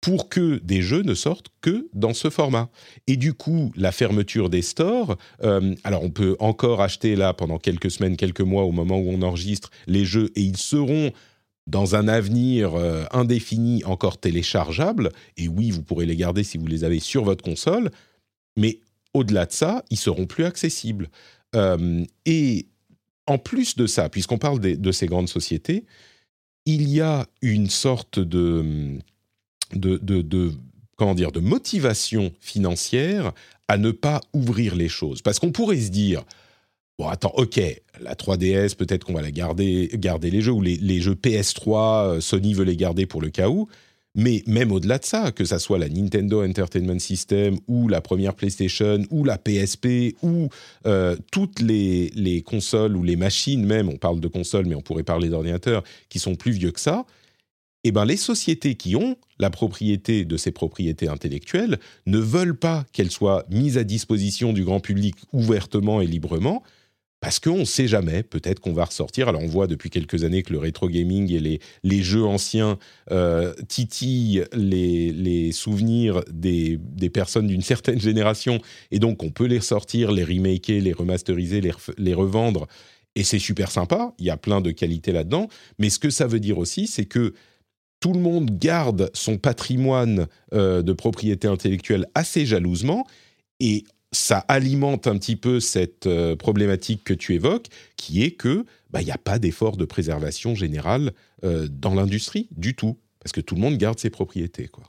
pour 0.00 0.28
que 0.28 0.60
des 0.62 0.82
jeux 0.82 1.02
ne 1.02 1.14
sortent 1.14 1.48
que 1.62 1.88
dans 1.94 2.12
ce 2.12 2.28
format. 2.28 2.68
Et 3.06 3.16
du 3.16 3.32
coup, 3.32 3.72
la 3.74 3.90
fermeture 3.90 4.50
des 4.50 4.60
stores, 4.60 5.16
euh, 5.42 5.74
alors 5.82 6.02
on 6.02 6.10
peut 6.10 6.36
encore 6.40 6.82
acheter 6.82 7.16
là 7.16 7.32
pendant 7.32 7.58
quelques 7.58 7.90
semaines, 7.90 8.18
quelques 8.18 8.42
mois 8.42 8.64
au 8.64 8.72
moment 8.72 8.98
où 8.98 9.08
on 9.08 9.22
enregistre 9.22 9.70
les 9.86 10.04
jeux, 10.04 10.30
et 10.34 10.42
ils 10.42 10.58
seront 10.58 11.12
dans 11.66 11.94
un 11.96 12.08
avenir 12.08 12.74
euh, 12.74 13.04
indéfini 13.10 13.84
encore 13.84 14.18
téléchargeables, 14.18 15.10
et 15.36 15.48
oui, 15.48 15.70
vous 15.70 15.82
pourrez 15.82 16.06
les 16.06 16.16
garder 16.16 16.44
si 16.44 16.58
vous 16.58 16.66
les 16.66 16.84
avez 16.84 17.00
sur 17.00 17.24
votre 17.24 17.42
console, 17.42 17.90
mais 18.56 18.80
au-delà 19.14 19.46
de 19.46 19.52
ça, 19.52 19.84
ils 19.90 19.96
seront 19.96 20.26
plus 20.26 20.44
accessibles. 20.44 21.08
Euh, 21.54 22.04
et 22.26 22.66
en 23.26 23.38
plus 23.38 23.76
de 23.76 23.86
ça, 23.86 24.08
puisqu'on 24.08 24.38
parle 24.38 24.60
de, 24.60 24.92
ces 24.92 25.06
grandes 25.06 25.28
sociétés, 25.28 25.84
il 26.66 26.88
y 26.88 27.00
a 27.00 27.26
une 27.40 27.70
sorte 27.70 28.18
de, 28.18 28.98
de, 29.74 30.52
comment 30.96 31.14
dire, 31.14 31.32
de 31.32 31.40
motivation 31.40 32.32
financière 32.40 33.32
à 33.68 33.78
ne 33.78 33.92
pas 33.92 34.20
ouvrir 34.34 34.74
les 34.74 34.88
choses. 34.88 35.22
Parce 35.22 35.38
qu'on 35.38 35.52
pourrait 35.52 35.80
se 35.80 35.90
dire, 35.90 36.24
bon 36.98 37.08
attends, 37.08 37.32
ok, 37.36 37.60
la 38.00 38.14
3DS, 38.14 38.76
peut-être 38.76 39.04
qu'on 39.04 39.14
va 39.14 39.22
la 39.22 39.30
garder, 39.30 39.90
garder 39.94 40.30
les 40.30 40.40
jeux, 40.40 40.52
ou 40.52 40.60
les, 40.60 41.00
jeux 41.00 41.14
PS3, 41.14 42.20
Sony 42.20 42.54
veut 42.54 42.64
les 42.64 42.76
garder 42.76 43.06
pour 43.06 43.20
le 43.20 43.30
cas 43.30 43.48
où, 43.48 43.68
mais 44.14 44.44
même 44.46 44.70
au-delà 44.70 44.98
de 44.98 45.04
ça, 45.04 45.32
que 45.32 45.44
ça 45.44 45.58
soit 45.58 45.78
la 45.78 45.88
Nintendo 45.88 46.44
Entertainment 46.44 47.00
System 47.00 47.58
ou 47.66 47.88
la 47.88 48.00
première 48.00 48.34
PlayStation 48.34 49.04
ou 49.10 49.24
la 49.24 49.38
PSP 49.38 50.14
ou 50.22 50.48
euh, 50.86 51.16
toutes 51.32 51.60
les, 51.60 52.10
les, 52.14 52.42
consoles 52.42 52.96
ou 52.96 53.02
les 53.02 53.16
machines 53.16 53.64
même, 53.64 53.88
on 53.88 53.96
parle 53.96 54.20
de 54.20 54.28
consoles 54.28 54.66
mais 54.66 54.76
on 54.76 54.82
pourrait 54.82 55.02
parler 55.02 55.28
d'ordinateurs 55.28 55.82
qui 56.08 56.20
sont 56.20 56.36
plus 56.36 56.52
vieux 56.52 56.70
que 56.70 56.80
ça, 56.80 57.06
eh 57.84 57.92
ben 57.92 58.04
les 58.04 58.16
sociétés 58.16 58.76
qui 58.76 58.96
ont 58.96 59.16
la 59.38 59.50
propriété 59.50 60.24
de 60.24 60.36
ces 60.36 60.52
propriétés 60.52 61.08
intellectuelles 61.08 61.78
ne 62.06 62.18
veulent 62.18 62.56
pas 62.56 62.84
qu'elles 62.92 63.10
soient 63.10 63.44
mises 63.50 63.78
à 63.78 63.84
disposition 63.84 64.52
du 64.52 64.64
grand 64.64 64.80
public 64.80 65.16
ouvertement 65.32 66.00
et 66.00 66.06
librement, 66.06 66.62
parce 67.24 67.40
qu'on 67.40 67.60
ne 67.60 67.64
sait 67.64 67.88
jamais, 67.88 68.22
peut-être 68.22 68.60
qu'on 68.60 68.74
va 68.74 68.84
ressortir. 68.84 69.30
Alors 69.30 69.40
on 69.40 69.46
voit 69.46 69.66
depuis 69.66 69.88
quelques 69.88 70.24
années 70.24 70.42
que 70.42 70.52
le 70.52 70.58
rétro 70.58 70.90
gaming 70.90 71.32
et 71.32 71.58
les, 71.82 72.02
jeux 72.02 72.22
anciens 72.22 72.78
euh, 73.12 73.54
titillent 73.66 74.44
les, 74.52 75.50
souvenirs 75.50 76.22
des, 76.30 76.78
personnes 77.08 77.46
d'une 77.46 77.62
certaine 77.72 77.98
génération, 77.98 78.58
et 78.90 78.98
donc 78.98 79.22
on 79.22 79.30
peut 79.30 79.46
les 79.46 79.56
ressortir, 79.56 80.12
les 80.12 80.22
remaker, 80.22 80.82
les 80.82 80.92
remasteriser, 80.92 81.62
les, 81.62 81.72
les 81.96 82.12
revendre, 82.12 82.66
et 83.14 83.24
c'est 83.24 83.38
super 83.38 83.70
sympa, 83.70 84.12
il 84.18 84.26
y 84.26 84.30
a 84.30 84.36
plein 84.36 84.60
de 84.60 84.70
qualités 84.70 85.12
là-dedans, 85.12 85.48
mais 85.78 85.88
ce 85.88 85.98
que 85.98 86.10
ça 86.10 86.26
veut 86.26 86.40
dire 86.40 86.58
aussi, 86.58 86.86
c'est 86.86 87.06
que 87.06 87.32
tout 88.00 88.12
le 88.12 88.20
monde 88.20 88.50
garde 88.58 89.10
son 89.14 89.38
patrimoine 89.38 90.26
euh, 90.52 90.82
de 90.82 90.92
propriété 90.92 91.48
intellectuelle 91.48 92.04
assez 92.14 92.44
jalousement, 92.44 93.06
et 93.60 93.84
ça 94.14 94.38
alimente 94.48 95.06
un 95.06 95.18
petit 95.18 95.36
peu 95.36 95.60
cette 95.60 96.06
euh, 96.06 96.36
problématique 96.36 97.04
que 97.04 97.14
tu 97.14 97.34
évoques, 97.34 97.66
qui 97.96 98.22
est 98.22 98.30
que 98.30 98.64
bah, 98.90 99.02
il 99.02 99.04
n'y 99.04 99.10
a 99.10 99.18
pas 99.18 99.38
d'effort 99.38 99.76
de 99.76 99.84
préservation 99.84 100.54
générale 100.54 101.12
euh, 101.44 101.66
dans 101.70 101.94
l'industrie 101.94 102.48
du 102.52 102.74
tout, 102.74 102.98
parce 103.20 103.32
que 103.32 103.40
tout 103.40 103.54
le 103.54 103.60
monde 103.60 103.76
garde 103.76 103.98
ses 103.98 104.10
propriétés, 104.10 104.68
quoi. 104.68 104.84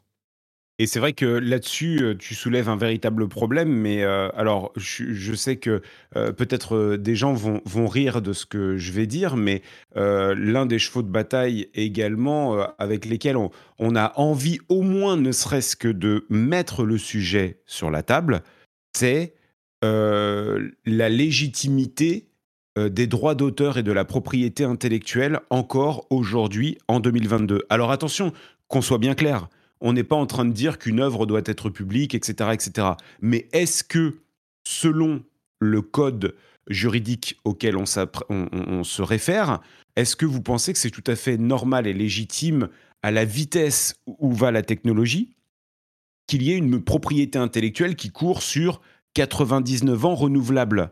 Et 0.77 0.87
c'est 0.87 0.99
vrai 0.99 1.13
que 1.13 1.25
là-dessus, 1.25 2.03
euh, 2.03 2.15
tu 2.19 2.35
soulèves 2.35 2.67
un 2.67 2.75
véritable 2.75 3.29
problème, 3.29 3.69
mais 3.69 4.03
alors 4.03 4.73
je, 4.75 5.33
sais 5.33 5.55
que 5.55 5.81
peut-être 6.11 6.97
des 6.97 7.15
gens 7.15 7.33
vont, 7.33 7.61
vont, 7.63 7.87
rire 7.87 8.21
de 8.21 8.33
ce 8.33 8.45
que 8.45 8.75
je 8.75 8.91
vais 8.91 9.07
dire, 9.07 9.37
mais 9.37 9.61
l'un 9.95 10.65
des 10.65 10.77
chevaux 10.77 11.01
de 11.01 11.07
bataille 11.07 11.69
également 11.75 12.57
avec 12.77 13.05
lesquels 13.05 13.37
on, 13.37 13.51
on, 13.79 13.95
a 13.95 14.11
envie 14.17 14.59
au 14.67 14.81
moins 14.81 15.15
ne 15.15 15.31
serait-ce 15.31 15.77
que 15.77 15.87
de 15.87 16.25
mettre 16.29 16.83
le 16.83 16.97
sujet 16.97 17.61
sur 17.65 17.89
la 17.89 18.03
table, 18.03 18.43
c'est 18.95 19.33
euh, 19.83 20.69
la 20.85 21.09
légitimité 21.09 22.29
euh, 22.77 22.89
des 22.89 23.07
droits 23.07 23.35
d'auteur 23.35 23.77
et 23.77 23.83
de 23.83 23.91
la 23.91 24.05
propriété 24.05 24.63
intellectuelle 24.63 25.39
encore 25.49 26.07
aujourd'hui 26.09 26.77
en 26.87 26.99
2022. 26.99 27.65
Alors 27.69 27.91
attention, 27.91 28.33
qu'on 28.67 28.81
soit 28.81 28.97
bien 28.97 29.13
clair, 29.13 29.49
on 29.81 29.93
n'est 29.93 30.03
pas 30.03 30.15
en 30.15 30.25
train 30.25 30.45
de 30.45 30.53
dire 30.53 30.79
qu'une 30.79 30.99
œuvre 30.99 31.25
doit 31.25 31.41
être 31.45 31.69
publique, 31.69 32.15
etc. 32.15 32.51
etc. 32.53 32.87
Mais 33.21 33.47
est-ce 33.51 33.83
que, 33.83 34.15
selon 34.67 35.23
le 35.59 35.81
code 35.81 36.35
juridique 36.67 37.37
auquel 37.43 37.75
on, 37.77 37.85
on 38.29 38.83
se 38.83 39.01
réfère, 39.01 39.61
est-ce 39.95 40.15
que 40.15 40.25
vous 40.25 40.41
pensez 40.41 40.73
que 40.73 40.79
c'est 40.79 40.89
tout 40.89 41.03
à 41.05 41.15
fait 41.15 41.37
normal 41.37 41.85
et 41.85 41.93
légitime 41.93 42.69
à 43.03 43.11
la 43.11 43.25
vitesse 43.25 43.95
où 44.07 44.33
va 44.33 44.51
la 44.51 44.63
technologie 44.63 45.35
qu'il 46.27 46.43
y 46.43 46.51
ait 46.51 46.57
une 46.57 46.83
propriété 46.83 47.37
intellectuelle 47.37 47.95
qui 47.95 48.11
court 48.11 48.41
sur 48.41 48.81
99 49.13 50.05
ans 50.05 50.15
renouvelable. 50.15 50.91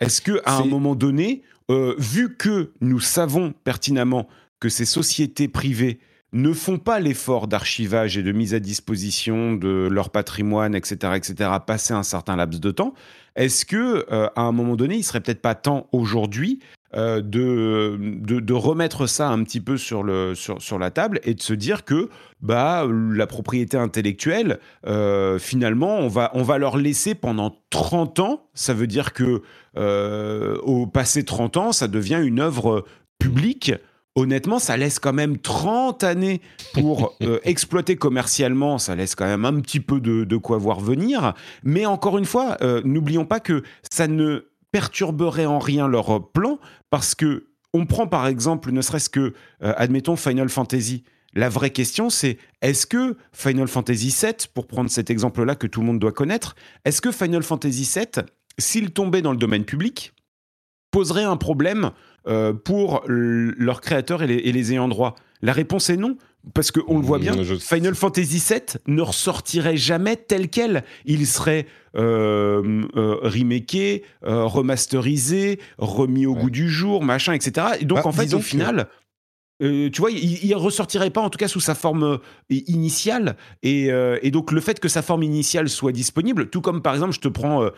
Est-ce 0.00 0.20
que 0.20 0.40
à 0.44 0.56
un 0.56 0.64
moment 0.64 0.94
donné, 0.94 1.42
euh, 1.70 1.94
vu 1.98 2.36
que 2.36 2.72
nous 2.80 3.00
savons 3.00 3.52
pertinemment 3.64 4.28
que 4.60 4.68
ces 4.68 4.84
sociétés 4.84 5.48
privées 5.48 6.00
ne 6.32 6.52
font 6.52 6.78
pas 6.78 6.98
l'effort 6.98 7.46
d'archivage 7.46 8.16
et 8.16 8.22
de 8.22 8.32
mise 8.32 8.54
à 8.54 8.60
disposition 8.60 9.52
de 9.54 9.88
leur 9.90 10.10
patrimoine, 10.10 10.74
etc., 10.74 11.12
etc., 11.14 11.50
passer 11.66 11.92
un 11.92 12.02
certain 12.02 12.36
laps 12.36 12.60
de 12.60 12.70
temps, 12.70 12.94
est-ce 13.36 13.66
que 13.66 14.06
euh, 14.10 14.28
à 14.34 14.42
un 14.42 14.52
moment 14.52 14.76
donné, 14.76 14.96
il 14.96 15.02
serait 15.02 15.20
peut-être 15.20 15.42
pas 15.42 15.54
temps 15.54 15.88
aujourd'hui 15.92 16.60
euh, 16.94 17.22
de, 17.22 17.96
de, 18.18 18.52
remettre 18.52 19.06
ça 19.06 19.30
un 19.30 19.42
petit 19.44 19.60
peu 19.62 19.78
sur, 19.78 20.02
le, 20.02 20.34
sur, 20.34 20.60
sur, 20.60 20.78
la 20.78 20.90
table 20.90 21.20
et 21.24 21.32
de 21.32 21.40
se 21.40 21.54
dire 21.54 21.86
que 21.86 22.10
bah, 22.42 22.86
la 22.86 23.26
propriété 23.26 23.78
intellectuelle, 23.78 24.58
euh, 24.86 25.38
finalement, 25.38 25.96
on 25.96 26.08
va, 26.08 26.30
on 26.34 26.42
va 26.42 26.58
leur 26.58 26.76
laisser 26.76 27.14
pendant 27.14 27.56
30 27.70 28.18
ans. 28.18 28.46
Ça 28.52 28.74
veut 28.74 28.86
dire 28.86 29.14
que 29.14 29.40
euh, 29.78 30.58
au 30.58 30.86
passé 30.86 31.24
30 31.24 31.56
ans, 31.56 31.72
ça 31.72 31.88
devient 31.88 32.20
une 32.22 32.40
œuvre 32.40 32.84
publique 33.18 33.72
honnêtement, 34.14 34.58
ça 34.58 34.76
laisse 34.76 34.98
quand 34.98 35.14
même 35.14 35.38
30 35.38 36.04
années 36.04 36.42
pour 36.74 37.16
exploiter 37.44 37.96
commercialement, 37.96 38.76
ça 38.76 38.94
laisse 38.94 39.14
quand 39.14 39.24
même 39.24 39.46
un 39.46 39.58
petit 39.60 39.80
peu 39.80 40.00
de, 40.00 40.24
de 40.24 40.36
quoi 40.36 40.58
voir 40.58 40.80
venir. 40.80 41.32
Mais 41.64 41.86
encore 41.86 42.18
une 42.18 42.26
fois, 42.26 42.58
n'oublions 42.84 43.24
pas 43.24 43.40
que 43.40 43.62
ça 43.90 44.08
ne 44.08 44.51
perturberait 44.72 45.46
en 45.46 45.58
rien 45.58 45.86
leur 45.86 46.30
plan 46.32 46.58
parce 46.90 47.14
que 47.14 47.46
on 47.74 47.86
prend 47.86 48.06
par 48.06 48.26
exemple, 48.26 48.70
ne 48.70 48.82
serait-ce 48.82 49.08
que, 49.08 49.32
euh, 49.62 49.72
admettons, 49.76 50.16
Final 50.16 50.48
Fantasy. 50.48 51.04
La 51.34 51.48
vraie 51.48 51.70
question, 51.70 52.10
c'est 52.10 52.36
est-ce 52.60 52.86
que 52.86 53.16
Final 53.32 53.66
Fantasy 53.66 54.14
VII, 54.20 54.34
pour 54.52 54.66
prendre 54.66 54.90
cet 54.90 55.08
exemple-là 55.08 55.54
que 55.54 55.66
tout 55.66 55.80
le 55.80 55.86
monde 55.86 55.98
doit 55.98 56.12
connaître, 56.12 56.54
est-ce 56.84 57.00
que 57.00 57.10
Final 57.10 57.42
Fantasy 57.42 57.90
VII, 57.94 58.24
s'il 58.58 58.90
tombait 58.90 59.22
dans 59.22 59.32
le 59.32 59.38
domaine 59.38 59.64
public, 59.64 60.12
poserait 60.90 61.24
un 61.24 61.38
problème 61.38 61.92
euh, 62.26 62.52
pour 62.52 63.02
leurs 63.06 63.80
créateurs 63.80 64.22
et 64.22 64.26
les, 64.26 64.36
et 64.36 64.52
les 64.52 64.76
droit? 64.88 65.14
La 65.40 65.52
réponse 65.52 65.88
est 65.88 65.96
non. 65.96 66.18
Parce 66.54 66.72
qu'on 66.72 66.98
le 66.98 67.04
voit 67.04 67.18
bien, 67.18 67.36
mmh, 67.36 67.60
Final 67.60 67.94
Fantasy 67.94 68.42
VII 68.48 68.80
ne 68.88 69.00
ressortirait 69.00 69.76
jamais 69.76 70.16
tel 70.16 70.48
quel. 70.48 70.82
Il 71.04 71.26
serait 71.26 71.66
euh, 71.94 72.82
euh, 72.96 73.18
remaké, 73.22 74.02
euh, 74.24 74.44
remasterisé, 74.44 75.60
remis 75.78 76.26
au 76.26 76.34
goût 76.34 76.50
du 76.50 76.68
jour, 76.68 77.04
machin, 77.04 77.32
etc. 77.32 77.66
Et 77.80 77.84
donc, 77.84 77.98
bah, 77.98 78.08
en 78.08 78.12
fait, 78.12 78.34
au 78.34 78.40
final, 78.40 78.88
euh, 79.62 79.90
tu 79.90 80.00
vois, 80.00 80.10
il, 80.10 80.48
ne 80.48 80.54
ressortirait 80.54 81.10
pas 81.10 81.20
en 81.20 81.30
tout 81.30 81.38
cas 81.38 81.48
sous 81.48 81.60
sa 81.60 81.74
forme 81.74 82.04
euh, 82.04 82.18
initiale. 82.48 83.36
Euh, 83.64 84.18
et, 84.22 84.30
donc 84.30 84.50
le 84.50 84.60
fait 84.60 84.80
que 84.80 84.88
sa 84.88 85.02
forme 85.02 85.22
initiale 85.22 85.68
soit 85.68 85.92
disponible, 85.92 86.50
tout 86.50 86.60
comme 86.60 86.82
par 86.82 86.94
exemple, 86.94 87.14
je 87.14 87.20
te 87.20 87.28
prends 87.28 87.68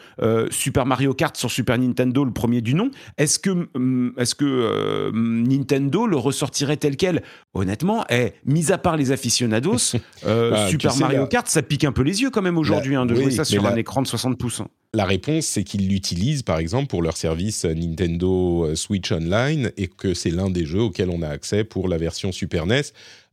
Super 0.51 0.87
Mario 0.87 1.15
Kart 1.15 1.37
sur 1.37 1.51
Super 1.51 1.79
Nintendo, 1.79 2.25
le 2.25 2.33
premier 2.33 2.61
du 2.61 2.75
nom. 2.75 2.91
Est-ce 3.19 3.39
que, 3.39 3.69
mm, 3.75 4.13
est 4.17 4.35
que 4.35 5.11
Nintendo 5.13 6.07
le 6.07 6.17
ressortirait 6.17 6.77
tel 6.77 6.97
quel? 6.97 7.23
Honnêtement, 7.53 8.05
eh, 8.11 8.33
mis 8.45 8.73
à 8.73 8.79
part 8.79 8.97
les 8.97 9.13
aficionados, 9.13 9.95
bah, 10.25 10.69
Super 10.69 10.97
Mario 10.97 11.27
Kart, 11.27 11.47
ça 11.49 11.63
pique 11.63 11.85
un 11.85 11.93
peu 11.93 12.03
les 12.03 12.23
yeux 12.23 12.31
quand 12.31 12.43
même 12.43 12.59
aujourd'hui 12.59 12.97
hein, 12.97 13.07
de 13.07 13.15
jouer 13.15 13.31
ça 13.31 13.45
sur 13.45 13.67
un 13.67 13.77
écran 13.77 14.03
de 14.03 14.07
60 14.07 14.39
pouces. 14.39 14.63
La 14.95 15.05
réponse, 15.05 15.47
c'est 15.47 15.65
qu'ils 15.65 15.89
l'utilisent, 15.89 16.45
par 16.45 16.61
exemple, 16.61 16.87
pour 16.87 17.03
leur 17.03 17.17
service 17.17 17.65
Nintendo 17.65 18.65
euh, 18.65 18.77
Switch 18.77 19.11
Online 19.11 19.73
et 19.77 19.89
que 19.89 20.15
c'est 20.15 20.31
l'un 20.31 20.51
des 20.51 20.65
jeux 20.65 20.83
auxquels 20.83 21.11
on 21.11 21.21
a 21.23 21.29
accès 21.29 21.65
pour 21.65 21.89
la 21.89 21.99
version 21.99 22.31
Super 22.31 22.65
NES. 22.65 22.83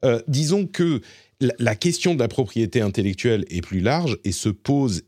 Euh, 0.03 0.19
disons 0.27 0.65
que 0.65 1.01
la 1.39 1.75
question 1.75 2.15
de 2.15 2.19
la 2.19 2.27
propriété 2.27 2.81
intellectuelle 2.81 3.45
est 3.51 3.61
plus 3.61 3.79
large 3.79 4.17
et 4.23 4.31
se 4.31 4.49
pose 4.49 5.03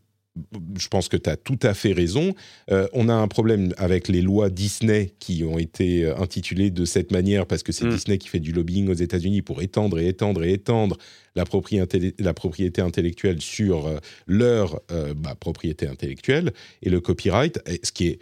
je 0.80 0.88
pense 0.88 1.10
que 1.10 1.18
tu 1.18 1.30
as 1.30 1.38
tout 1.38 1.60
à 1.62 1.74
fait 1.74 1.94
raison. 1.94 2.34
Euh, 2.72 2.88
on 2.94 3.10
a 3.10 3.14
un 3.14 3.28
problème 3.28 3.74
avec 3.78 4.08
les 4.08 4.22
lois 4.22 4.50
Disney 4.50 5.14
qui 5.20 5.44
ont 5.44 5.60
été 5.60 6.06
euh, 6.06 6.18
intitulées 6.18 6.72
de 6.72 6.86
cette 6.86 7.12
manière 7.12 7.46
parce 7.46 7.64
que 7.64 7.72
c'est 7.72 7.86
mm. 7.86 7.92
Disney 7.92 8.18
qui 8.18 8.30
fait 8.30 8.40
du 8.40 8.52
lobbying 8.52 8.90
aux 8.90 8.96
États-Unis 8.96 9.42
pour 9.42 9.62
étendre 9.62 10.00
et 10.00 10.08
étendre 10.08 10.44
et 10.44 10.54
étendre 10.54 10.98
la 11.36 11.46
propriété, 11.46 12.16
la 12.20 12.34
propriété 12.34 12.82
intellectuelle 12.82 13.42
sur 13.42 13.88
euh, 13.88 13.98
leur 14.28 14.82
bah, 15.16 15.36
propriété 15.40 15.88
intellectuelle 15.88 16.52
et 16.82 16.90
le 16.90 17.00
copyright, 17.00 17.60
ce 17.84 17.92
qui 17.92 18.08
est 18.08 18.20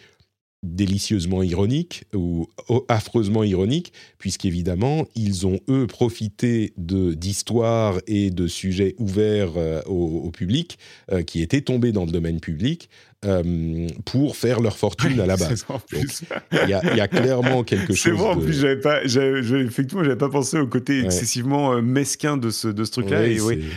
délicieusement 0.63 1.41
ironique 1.41 2.04
ou 2.13 2.47
affreusement 2.88 3.43
ironique, 3.43 3.93
puisqu'évidemment, 4.19 5.08
ils 5.15 5.47
ont, 5.47 5.60
eux, 5.69 5.88
profité 5.88 6.74
d'histoires 6.78 8.00
et 8.06 8.30
de 8.30 8.47
sujets 8.47 8.95
ouverts 9.00 9.54
euh, 9.58 9.82
au, 9.88 10.30
public, 10.30 10.78
euh, 11.12 11.24
qui 11.24 11.41
étaient 11.41 11.62
tombés 11.62 11.91
dans 11.91 12.06
le 12.06 12.12
domaine 12.12 12.39
public, 12.39 12.89
euh, 13.24 13.88
pour 14.04 14.36
faire 14.36 14.62
leur 14.62 14.76
fortune 14.76 15.20
à 15.20 15.28
la 15.28 15.38
base. 15.38 15.64
Il 15.94 16.70
y, 16.70 16.74
a 16.74 17.08
clairement 17.08 17.64
quelque 17.64 17.94
chose. 17.94 18.00
C'est 18.00 18.12
bon, 18.14 18.32
en 18.32 18.38
plus, 18.38 18.62
j'avais 18.62 18.80
pas, 18.80 19.04
effectivement, 19.04 20.04
j'avais 20.04 20.16
pas 20.16 20.30
pensé 20.30 20.58
au 20.58 20.66
côté 20.66 21.06
excessivement 21.06 21.74
euh, 21.74 21.82
mesquin 21.84 22.36
de 22.36 22.50
ce, 22.50 22.68
de 22.68 22.84
ce 22.84 22.90
truc-là. 22.90 23.22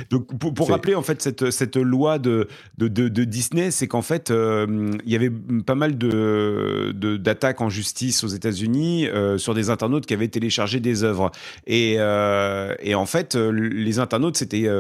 Donc, 0.09 0.35
pour, 0.38 0.70
rappeler 0.70 0.94
en 0.94 1.02
fait 1.02 1.20
cette, 1.20 1.50
cette 1.50 1.76
loi 1.76 2.18
de, 2.18 2.48
de, 2.78 2.88
de, 2.88 3.24
Disney, 3.24 3.70
c'est 3.70 3.87
qu'en 3.87 4.00
fait, 4.00 4.30
euh, 4.30 4.90
il 5.04 5.12
y 5.12 5.16
avait 5.16 5.33
pas 5.66 5.74
mal 5.74 5.98
de, 5.98 6.94
d'attaques 7.18 7.61
en 7.61 7.68
justice 7.68 8.24
aux 8.24 8.28
États-Unis 8.28 9.09
sur 9.37 9.52
des 9.52 9.68
internautes 9.68 10.07
qui 10.07 10.14
avaient 10.14 10.28
téléchargé 10.28 10.80
des 10.80 11.04
œuvres. 11.04 11.30
Et, 11.66 11.96
et 11.96 12.94
en 12.94 13.07
fait, 13.07 13.35
les 13.35 13.98
internautes 13.98 14.38
s'étaient 14.38 14.70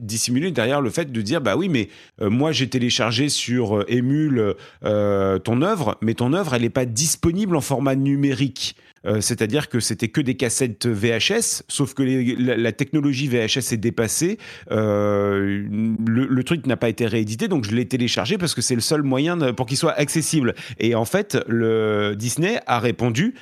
dissimulés 0.00 0.50
derrière 0.50 0.80
le 0.80 0.90
fait 0.90 1.12
de 1.12 1.20
dire, 1.20 1.40
bah 1.40 1.54
oui, 1.56 1.68
mais 1.68 1.88
moi 2.20 2.50
j'ai 2.50 2.68
téléchargé 2.68 3.28
sur 3.28 3.59
euh, 3.60 3.84
émule 3.88 4.54
euh, 4.84 5.38
ton 5.38 5.62
œuvre, 5.62 5.96
mais 6.00 6.14
ton 6.14 6.32
œuvre, 6.32 6.54
elle 6.54 6.62
n'est 6.62 6.70
pas 6.70 6.84
disponible 6.84 7.56
en 7.56 7.60
format 7.60 7.94
numérique. 7.94 8.76
Euh, 9.06 9.20
c'est-à-dire 9.20 9.68
que 9.68 9.80
c'était 9.80 10.08
que 10.08 10.20
des 10.20 10.36
cassettes 10.36 10.86
VHS, 10.86 11.62
sauf 11.68 11.94
que 11.94 12.02
la, 12.02 12.72
technologie 12.72 13.28
VHS 13.28 13.72
est 13.72 13.78
dépassée. 13.78 14.38
le, 14.70 16.42
truc 16.42 16.66
n'a 16.66 16.76
pas 16.76 16.88
été 16.88 17.06
réédité, 17.06 17.48
donc 17.48 17.64
je 17.64 17.74
l'ai 17.74 17.86
téléchargé 17.86 18.36
parce 18.36 18.54
que 18.54 18.60
c'est 18.60 18.74
le 18.74 18.80
seul 18.80 19.02
moyen 19.02 19.52
pour 19.54 19.66
qu'il 19.66 19.76
soit 19.76 19.92
accessible. 19.92 20.54
Et 20.78 20.94
en 20.94 21.04
fait, 21.04 21.38
le 21.46 22.14
Disney 22.16 22.60
a 22.66 22.78
répondu 22.78 23.34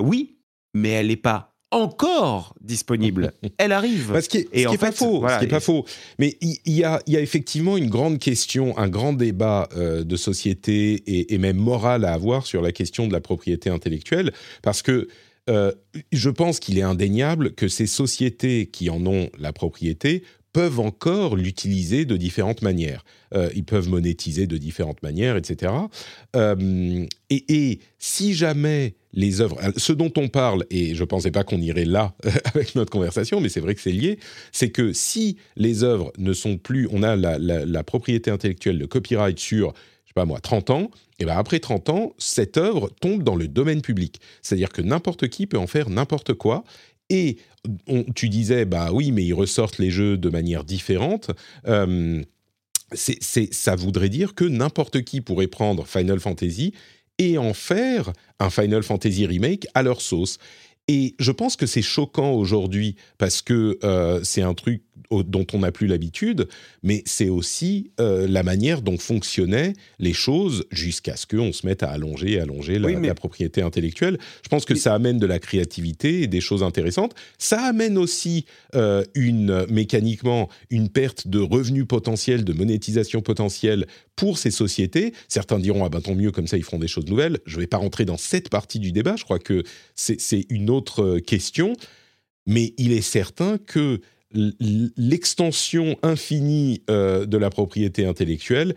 oui, 0.00 0.36
mais 0.74 0.90
elle 0.90 1.08
n'est 1.08 1.16
pas 1.16 1.57
encore 1.70 2.54
disponible. 2.60 3.32
Elle 3.58 3.72
arrive. 3.72 4.18
Ce 4.20 4.28
qui 4.28 4.46
est, 4.52 4.78
pas 4.78 4.92
faux. 4.92 5.24
ce 5.28 5.38
qui 5.38 5.44
est 5.44 5.48
pas 5.48 5.60
faux. 5.60 5.84
Mais 6.18 6.36
il 6.40 6.72
y, 6.72 6.84
a, 6.84 7.00
effectivement 7.06 7.76
une 7.76 7.90
grande 7.90 8.18
question, 8.18 8.76
un 8.78 8.88
grand 8.88 9.12
débat 9.12 9.68
euh, 9.76 10.04
de 10.04 10.16
société 10.16 11.32
et, 11.32 11.38
même 11.38 11.58
moral 11.58 12.04
à 12.04 12.12
avoir 12.12 12.46
sur 12.46 12.62
la 12.62 12.72
question 12.72 13.06
de 13.06 13.12
la 13.12 13.20
propriété 13.20 13.70
intellectuelle, 13.70 14.32
parce 14.62 14.82
que 14.82 15.08
euh, 15.50 15.72
je 16.12 16.30
pense 16.30 16.58
qu'il 16.58 16.78
est 16.78 16.82
indéniable 16.82 17.54
que 17.54 17.68
ces 17.68 17.86
sociétés 17.86 18.66
qui 18.66 18.90
en 18.90 19.06
ont 19.06 19.30
la 19.38 19.52
propriété 19.52 20.22
peuvent 20.52 20.80
encore 20.80 21.36
l'utiliser 21.36 22.04
de 22.04 22.16
différentes 22.16 22.62
manières. 22.62 23.04
Euh, 23.34 23.50
ils 23.54 23.64
peuvent 23.64 23.88
monétiser 23.88 24.46
de 24.46 24.56
différentes 24.56 25.02
manières, 25.02 25.36
etc. 25.36 25.72
Et, 27.30 27.80
si 27.98 28.34
jamais 28.34 28.94
les 29.12 29.40
œuvres, 29.40 29.58
ce 29.76 29.92
dont 29.92 30.12
on 30.16 30.28
parle, 30.28 30.64
et 30.70 30.94
je 30.94 31.00
ne 31.00 31.06
pensais 31.06 31.30
pas 31.30 31.44
qu'on 31.44 31.60
irait 31.60 31.84
là 31.84 32.14
avec 32.44 32.74
notre 32.74 32.90
conversation, 32.90 33.40
mais 33.40 33.48
c'est 33.48 33.60
vrai 33.60 33.74
que 33.74 33.80
c'est 33.80 33.92
lié, 33.92 34.18
c'est 34.52 34.70
que 34.70 34.92
si 34.92 35.36
les 35.56 35.82
œuvres 35.82 36.12
ne 36.18 36.32
sont 36.32 36.58
plus, 36.58 36.88
on 36.92 37.02
a 37.02 37.16
la, 37.16 37.84
propriété 37.84 38.30
intellectuelle, 38.30 38.78
le 38.78 38.86
copyright 38.86 39.38
sur, 39.38 39.72
je 40.04 40.08
sais 40.08 40.14
pas 40.14 40.26
moi, 40.26 40.40
30 40.40 40.70
ans, 40.70 40.90
et 41.18 41.24
bien 41.24 41.36
après 41.36 41.58
30 41.58 41.88
ans, 41.88 42.12
cette 42.18 42.58
œuvre 42.58 42.90
tombe 43.00 43.22
dans 43.22 43.34
le 43.34 43.48
domaine 43.48 43.80
public. 43.80 44.20
C'est-à-dire 44.42 44.68
que 44.68 44.82
n'importe 44.82 45.28
qui 45.28 45.46
peut 45.46 45.58
en 45.58 45.66
faire 45.66 45.90
n'importe 45.90 46.34
quoi, 46.34 46.64
et 47.10 47.38
tu 48.14 48.28
disais, 48.28 48.66
bah 48.66 48.90
oui, 48.92 49.12
mais 49.12 49.24
ils 49.24 49.32
ressortent 49.32 49.78
les 49.78 49.90
jeux 49.90 50.18
de 50.18 50.28
manière 50.28 50.64
différente. 50.64 51.30
Euh, 51.66 52.22
ça 52.94 53.76
voudrait 53.76 54.08
dire 54.08 54.34
que 54.34 54.44
n'importe 54.44 55.02
qui 55.02 55.20
pourrait 55.20 55.46
prendre 55.46 55.86
Final 55.86 56.20
Fantasy 56.20 56.72
et 57.18 57.38
en 57.38 57.54
faire 57.54 58.12
un 58.40 58.50
Final 58.50 58.82
Fantasy 58.82 59.26
remake 59.26 59.66
à 59.74 59.82
leur 59.82 60.00
sauce. 60.00 60.38
Et 60.88 61.14
je 61.18 61.32
pense 61.32 61.56
que 61.56 61.66
c'est 61.66 61.82
choquant 61.82 62.32
aujourd'hui 62.32 62.96
parce 63.18 63.42
que 63.42 63.78
euh, 63.84 64.20
c'est 64.24 64.42
un 64.42 64.54
truc 64.54 64.82
dont 65.10 65.46
on 65.52 65.60
n'a 65.60 65.72
plus 65.72 65.86
l'habitude, 65.86 66.48
mais 66.82 67.02
c'est 67.06 67.28
aussi 67.28 67.90
euh, 68.00 68.26
la 68.28 68.42
manière 68.42 68.82
dont 68.82 68.98
fonctionnaient 68.98 69.72
les 69.98 70.12
choses 70.12 70.64
jusqu'à 70.70 71.16
ce 71.16 71.26
qu'on 71.26 71.52
se 71.52 71.66
mette 71.66 71.82
à 71.82 71.90
allonger, 71.90 72.40
allonger 72.40 72.78
la, 72.78 73.14
propriété 73.14 73.62
intellectuelle. 73.62 74.18
Je 74.42 74.48
pense 74.48 74.64
que 74.64 74.74
ça 74.74 74.94
amène 74.94 75.18
de 75.18 75.26
la 75.26 75.38
créativité 75.38 76.22
et 76.22 76.26
des 76.26 76.40
choses 76.40 76.62
intéressantes. 76.62 77.14
Ça 77.38 77.62
amène 77.62 77.98
aussi 77.98 78.44
euh, 78.74 79.04
une 79.14 79.66
mécaniquement 79.70 80.48
une 80.70 80.88
perte 80.88 81.28
de 81.28 81.38
revenus 81.38 81.86
potentiels, 81.86 82.44
de 82.44 82.52
monétisation 82.52 83.20
potentielle 83.20 83.86
pour 84.16 84.38
ces 84.38 84.50
sociétés. 84.50 85.12
Certains 85.28 85.58
diront 85.58 85.84
ah 85.84 85.88
ben 85.88 86.00
tant 86.00 86.14
mieux 86.14 86.30
comme 86.30 86.46
ça 86.46 86.56
ils 86.56 86.64
feront 86.64 86.78
des 86.78 86.88
choses 86.88 87.06
nouvelles. 87.06 87.38
Je 87.46 87.56
ne 87.56 87.60
vais 87.60 87.66
pas 87.66 87.78
rentrer 87.78 88.04
dans 88.04 88.16
cette 88.16 88.48
partie 88.48 88.78
du 88.78 88.92
débat. 88.92 89.16
Je 89.16 89.24
crois 89.24 89.38
que 89.38 89.62
c'est 89.94 90.46
une 90.50 90.70
autre 90.70 91.18
question. 91.18 91.74
Mais 92.48 92.72
il 92.78 92.92
est 92.92 93.02
certain 93.02 93.58
que 93.58 94.00
l'extension 94.32 95.96
infinie 96.02 96.82
euh, 96.90 97.26
de 97.26 97.38
la 97.38 97.50
propriété 97.50 98.06
intellectuelle 98.06 98.74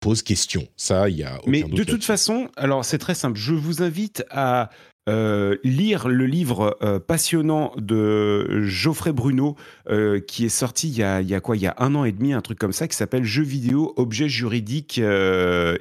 pose 0.00 0.22
question. 0.22 0.66
Ça, 0.76 1.08
il 1.08 1.16
y 1.16 1.22
a. 1.22 1.40
Mais 1.46 1.62
de 1.62 1.84
toute 1.84 2.04
façon, 2.04 2.48
alors 2.56 2.84
c'est 2.84 2.98
très 2.98 3.14
simple. 3.14 3.38
Je 3.38 3.54
vous 3.54 3.82
invite 3.82 4.24
à 4.30 4.70
euh, 5.08 5.56
lire 5.64 6.08
le 6.08 6.26
livre 6.26 6.76
euh, 6.82 6.98
passionnant 6.98 7.72
de 7.76 8.62
Geoffrey 8.64 9.12
Bruno 9.12 9.56
qui 10.26 10.44
est 10.44 10.48
sorti 10.48 10.88
il 10.88 10.98
y, 10.98 11.02
a, 11.02 11.20
il 11.20 11.28
y, 11.28 11.34
a, 11.34 11.40
quoi? 11.40 11.56
Il 11.56 11.62
y 11.62 11.66
a 11.66 11.74
un 11.78 11.94
an 11.94 12.04
et 12.04 12.12
demi, 12.12 12.32
un 12.32 12.40
truc 12.40 12.58
comme 12.58 12.72
ça, 12.72 12.88
qui 12.88 12.96
s'appelle 12.96 13.24
Jeux 13.24 13.42
vidéo, 13.44 13.94
objets 13.96 14.28
juridiques 14.28 15.00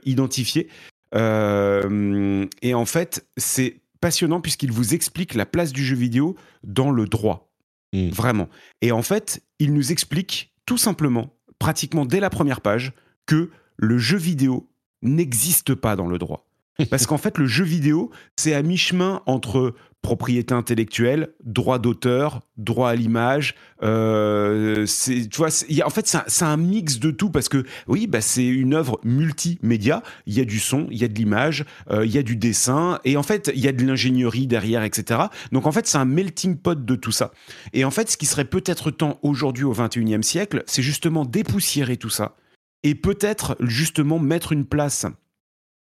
identifiés. 0.06 0.67
et 1.15 2.74
en 2.74 2.86
fait, 2.86 3.26
c'est 3.38 3.82
passionnant 4.02 4.41
puisqu'il 4.41 4.71
vous 4.71 4.93
explique 4.93 5.34
la 5.34 5.45
place 5.45 5.71
du 5.71 5.84
jeu 5.84 5.95
vidéo 5.95 6.36
dans 6.63 6.91
le 6.91 7.06
droit. 7.06 7.51
Mmh. 7.93 8.10
Vraiment. 8.10 8.49
Et 8.82 8.91
en 8.91 9.01
fait, 9.01 9.43
il 9.60 9.73
nous 9.73 9.91
explique 9.91 10.54
tout 10.65 10.77
simplement, 10.77 11.36
pratiquement 11.60 12.06
dès 12.06 12.19
la 12.19 12.30
première 12.30 12.62
page, 12.62 12.93
que 13.25 13.49
le 13.77 13.97
jeu 13.97 14.17
vidéo 14.17 14.69
n'existe 15.01 15.75
pas 15.75 15.95
dans 15.95 16.08
le 16.08 16.17
droit. 16.17 16.51
Parce 16.89 17.06
qu'en 17.06 17.17
fait, 17.17 17.38
le 17.38 17.46
jeu 17.46 17.63
vidéo, 17.63 18.12
c'est 18.36 18.54
à 18.54 18.62
mi-chemin 18.62 19.22
entre 19.26 19.74
propriété 20.02 20.54
intellectuelle, 20.54 21.30
droit 21.44 21.78
d'auteur, 21.78 22.41
droit 22.58 22.89
à 22.89 22.96
l'image. 22.96 23.56
Euh, 23.84 24.86
tu 25.08 25.38
vois, 25.38 25.50
en 25.86 25.89
fait, 25.89 26.17
c'est 26.28 26.46
un, 26.46 26.58
mix 26.58 27.00
de 27.00 27.12
tout 27.12 27.30
parce 27.30 27.50
que 27.50 27.65
oui, 27.88 28.08
bah, 28.08 28.22
c'est 28.22 28.46
une 28.46 28.74
œuvre 28.74 29.00
multimédia. 29.04 30.02
Il 30.26 30.34
y 30.36 30.41
a 30.41 30.46
du 30.46 30.60
son, 30.60 30.88
il 30.89 30.98
y 30.98 31.04
a 31.04 31.08
de 31.08 31.13
l'image, 31.13 31.65
euh, 31.91 32.06
il 32.06 32.12
y 32.12 32.17
a 32.17 32.24
du 32.24 32.36
dessin 32.36 33.00
et 33.06 33.15
en 33.15 33.24
fait, 33.24 33.52
il 33.54 33.62
y 33.62 33.67
a 33.67 33.72
de 33.72 33.86
l'ingénierie 33.86 34.48
derrière, 34.48 34.84
etc. 34.84 35.22
Donc 35.52 35.67
en 35.67 35.72
fait, 35.72 35.88
c'est 35.88 35.98
un 35.98 36.06
melting 36.06 36.58
pot 36.58 36.84
de 36.84 36.96
tout 36.96 37.12
ça. 37.12 37.32
Et 37.74 37.86
en 37.86 37.91
fait, 37.91 38.10
ce 38.10 38.17
qui 38.17 38.26
serait 38.26 38.46
peut-être 38.46 38.91
temps 38.91 39.20
aujourd'hui 39.22 39.65
au 39.65 39.74
21e 39.74 40.24
siècle, 40.24 40.63
c'est 40.65 40.82
justement 40.82 41.26
dépoussiérer 41.26 41.98
tout 41.98 42.10
ça 42.10 42.36
et 42.84 42.96
peut-être 42.96 43.56
justement 43.60 44.20
mettre 44.20 44.52
une 44.52 44.65
place 44.65 45.06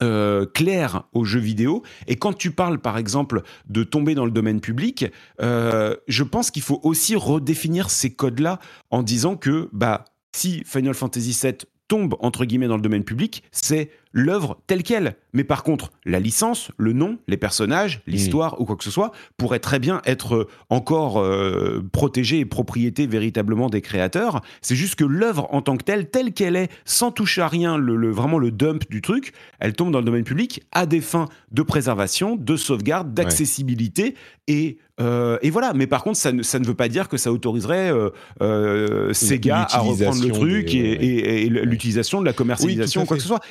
euh, 0.02 0.46
clair 0.46 1.04
aux 1.14 1.26
jeux 1.26 1.40
vidéo. 1.40 1.84
Et 2.08 2.16
quand 2.16 2.34
tu 2.34 2.52
parles, 2.52 2.80
par 2.80 2.98
exemple, 2.98 3.42
de 3.68 3.84
tomber 3.84 4.16
dans 4.16 4.26
le 4.26 4.32
domaine 4.32 4.62
public, 4.62 5.06
euh, 5.42 5.96
je 6.08 6.24
pense 6.24 6.52
qu'il 6.52 6.62
faut 6.62 6.80
aussi 6.84 7.16
redéfinir 7.16 7.90
ces 7.90 8.14
codes-là 8.14 8.60
en 8.92 9.04
disant 9.04 9.36
que 9.36 9.70
bah, 9.74 10.06
si 10.34 10.64
Final 10.66 10.94
Fantasy 10.94 11.38
VII 11.42 11.58
tombe 11.90 12.16
entre 12.22 12.46
guillemets 12.46 12.68
dans 12.68 12.78
le 12.78 12.82
domaine 12.82 13.04
public, 13.04 13.44
c'est 13.52 13.90
l'œuvre 14.14 14.60
telle 14.68 14.84
qu'elle. 14.84 15.16
Mais 15.34 15.44
par 15.44 15.64
contre, 15.64 15.92
la 16.06 16.20
licence, 16.20 16.72
le 16.78 16.94
nom, 16.94 17.20
les 17.28 17.38
personnages, 17.38 17.98
mmh. 17.98 18.12
l'histoire 18.12 18.62
ou 18.62 18.66
quoi 18.66 18.76
que 18.76 18.84
ce 18.84 18.92
soit 18.92 19.12
pourrait 19.38 19.60
très 19.60 19.80
bien 19.80 20.02
être 20.06 20.48
encore 20.70 21.20
euh, 21.20 21.84
protégée 21.92 22.40
et 22.40 22.46
propriété 22.46 23.08
véritablement 23.08 23.70
des 23.70 23.82
créateurs. 23.82 24.42
C'est 24.62 24.76
juste 24.76 24.96
que 24.96 25.04
l'œuvre 25.04 25.48
en 25.52 25.62
tant 25.62 25.78
que 25.78 25.84
telle, 25.84 26.10
telle 26.10 26.34
qu'elle 26.34 26.56
est, 26.56 26.72
sans 26.86 27.12
toucher 27.12 27.42
à 27.42 27.48
rien, 27.48 27.78
le, 27.78 28.10
vraiment 28.10 28.40
le 28.40 28.52
dump 28.52 28.90
du 28.90 29.02
truc, 29.02 29.34
elle 29.60 29.74
tombe 29.74 29.92
dans 29.92 30.00
le 30.00 30.06
domaine 30.06 30.24
public 30.24 30.64
à 30.72 30.86
des 30.86 31.02
fins 31.02 31.28
de 31.52 31.62
préservation, 31.62 32.36
de 32.36 32.56
sauvegarde, 32.56 33.14
d'accessibilité 33.14 34.16
et 34.48 34.78
euh, 35.00 35.38
et 35.42 35.50
voilà, 35.50 35.74
mais 35.74 35.88
par 35.88 36.04
contre, 36.04 36.18
ça 36.18 36.32
ne, 36.32 36.44
ça 36.44 36.60
ne, 36.60 36.66
veut 36.66 36.74
pas 36.74 36.90
dire 36.90 37.08
que 37.08 37.18
ça 37.18 37.32
autoriserait 37.32 37.92
euh, 37.92 38.10
euh 38.42 39.14
Sega 39.14 39.68
à 39.72 39.80
reprendre 39.80 40.22
le 40.22 40.32
truc 40.32 40.74
et, 40.74 41.48
l'utilisation 41.50 42.20
de 42.20 42.26
la 42.26 42.34
commercialisation, 42.34 43.06
quoi 43.06 43.18
que 43.18 43.24
ce 43.24 43.30
soit. 43.30 43.42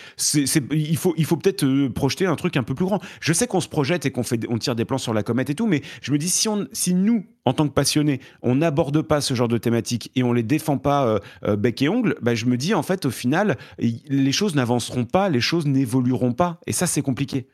il 0.72 0.96
faut, 0.96 1.14
il 1.16 1.24
faut 1.24 1.36
peut-être 1.36 1.64
euh, 1.64 1.88
projeter 1.88 2.26
un 2.26 2.36
truc 2.36 2.56
un 2.56 2.62
peu 2.62 2.74
plus 2.74 2.84
grand. 2.84 3.00
Je 3.20 3.32
sais 3.32 3.46
qu'on 3.46 3.60
se 3.60 3.68
projette 3.68 4.04
et 4.06 4.10
qu'on 4.10 4.22
fait, 4.22 4.40
on 4.48 4.58
tire 4.58 4.74
des 4.74 4.84
plans 4.84 4.98
sur 4.98 5.14
la 5.14 5.22
comète 5.22 5.50
et 5.50 5.54
tout, 5.54 5.66
mais 5.66 5.82
je 6.02 6.12
me 6.12 6.18
dis 6.18 6.28
si, 6.28 6.48
on, 6.48 6.66
si 6.72 6.94
nous, 6.94 7.24
en 7.44 7.54
tant 7.54 7.66
que 7.66 7.72
passionnés, 7.72 8.20
on 8.42 8.56
n'aborde 8.56 9.00
pas 9.02 9.20
ce 9.20 9.34
genre 9.34 9.48
de 9.48 9.58
thématiques 9.58 10.10
et 10.16 10.22
on 10.22 10.32
les 10.32 10.42
défend 10.42 10.76
pas 10.76 11.18
bec 11.56 11.80
et 11.80 11.88
ongle, 11.88 12.16
bah, 12.20 12.34
je 12.34 12.44
me 12.44 12.56
dis 12.56 12.74
en 12.74 12.82
fait, 12.82 13.06
au 13.06 13.10
final, 13.10 13.56
les 13.78 14.32
choses 14.32 14.54
n'avanceront 14.54 15.04
pas, 15.04 15.28
les 15.28 15.40
choses 15.40 15.66
n'évolueront 15.66 16.32
pas, 16.32 16.60
et 16.66 16.72
ça, 16.72 16.86
c'est 16.86 17.02
compliqué. 17.02 17.46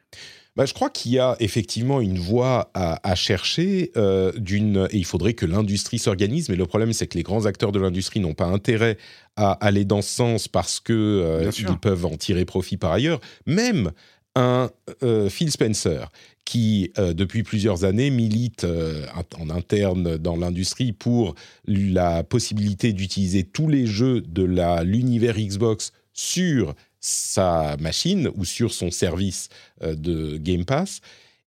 Bah, 0.57 0.67
je 0.67 0.73
crois 0.73 0.89
qu'il 0.89 1.11
y 1.11 1.19
a 1.19 1.35
effectivement 1.41 2.01
une 2.01 2.19
voie 2.19 2.71
à, 2.75 3.15
chercher 3.17 3.91
euh, 3.97 4.31
d'une 4.37 4.87
et 4.93 4.99
il 4.99 5.05
faudrait 5.05 5.35
que 5.35 5.47
l'industrie 5.47 5.99
s'organise. 5.99 6.49
Mais 6.49 6.55
le 6.55 6.67
problème, 6.67 6.93
c'est 6.93 7.09
que 7.09 7.19
les 7.19 7.25
grands 7.25 7.47
acteurs 7.47 7.73
de 7.73 7.81
l'industrie 7.81 8.21
n'ont 8.21 8.35
pas 8.35 8.47
intérêt 8.47 8.97
à 9.35 9.53
aller 9.53 9.85
dans 9.85 10.01
ce 10.01 10.11
sens 10.11 10.47
parce 10.47 10.79
que 10.79 10.93
euh, 10.93 11.77
peuvent 11.83 12.07
en 12.07 12.17
tirer 12.17 12.45
profit 12.45 12.77
par 12.77 12.93
ailleurs. 12.93 13.21
Même 13.47 13.91
un 14.37 14.71
euh, 15.03 15.29
Phil 15.29 15.51
Spencer 15.51 16.09
qui, 16.45 16.93
depuis 16.99 17.43
plusieurs 17.43 17.85
années, 17.85 18.11
milite 18.11 18.67
en 19.39 19.49
interne 19.49 20.19
dans 20.19 20.37
l'industrie 20.37 20.93
pour 20.93 21.35
la 21.67 22.23
possibilité 22.23 22.93
d'utiliser 22.93 23.45
tous 23.45 23.67
les 23.67 23.87
jeux 23.87 24.21
de 24.21 24.45
l'univers 24.83 25.37
Xbox 25.39 25.93
sur 26.13 26.75
sa 27.07 27.77
machine 27.79 28.31
ou 28.35 28.45
sur 28.45 28.73
son 28.73 28.91
service 28.91 29.49
de 29.83 30.39
Game 30.39 30.65
Pass, 30.65 31.01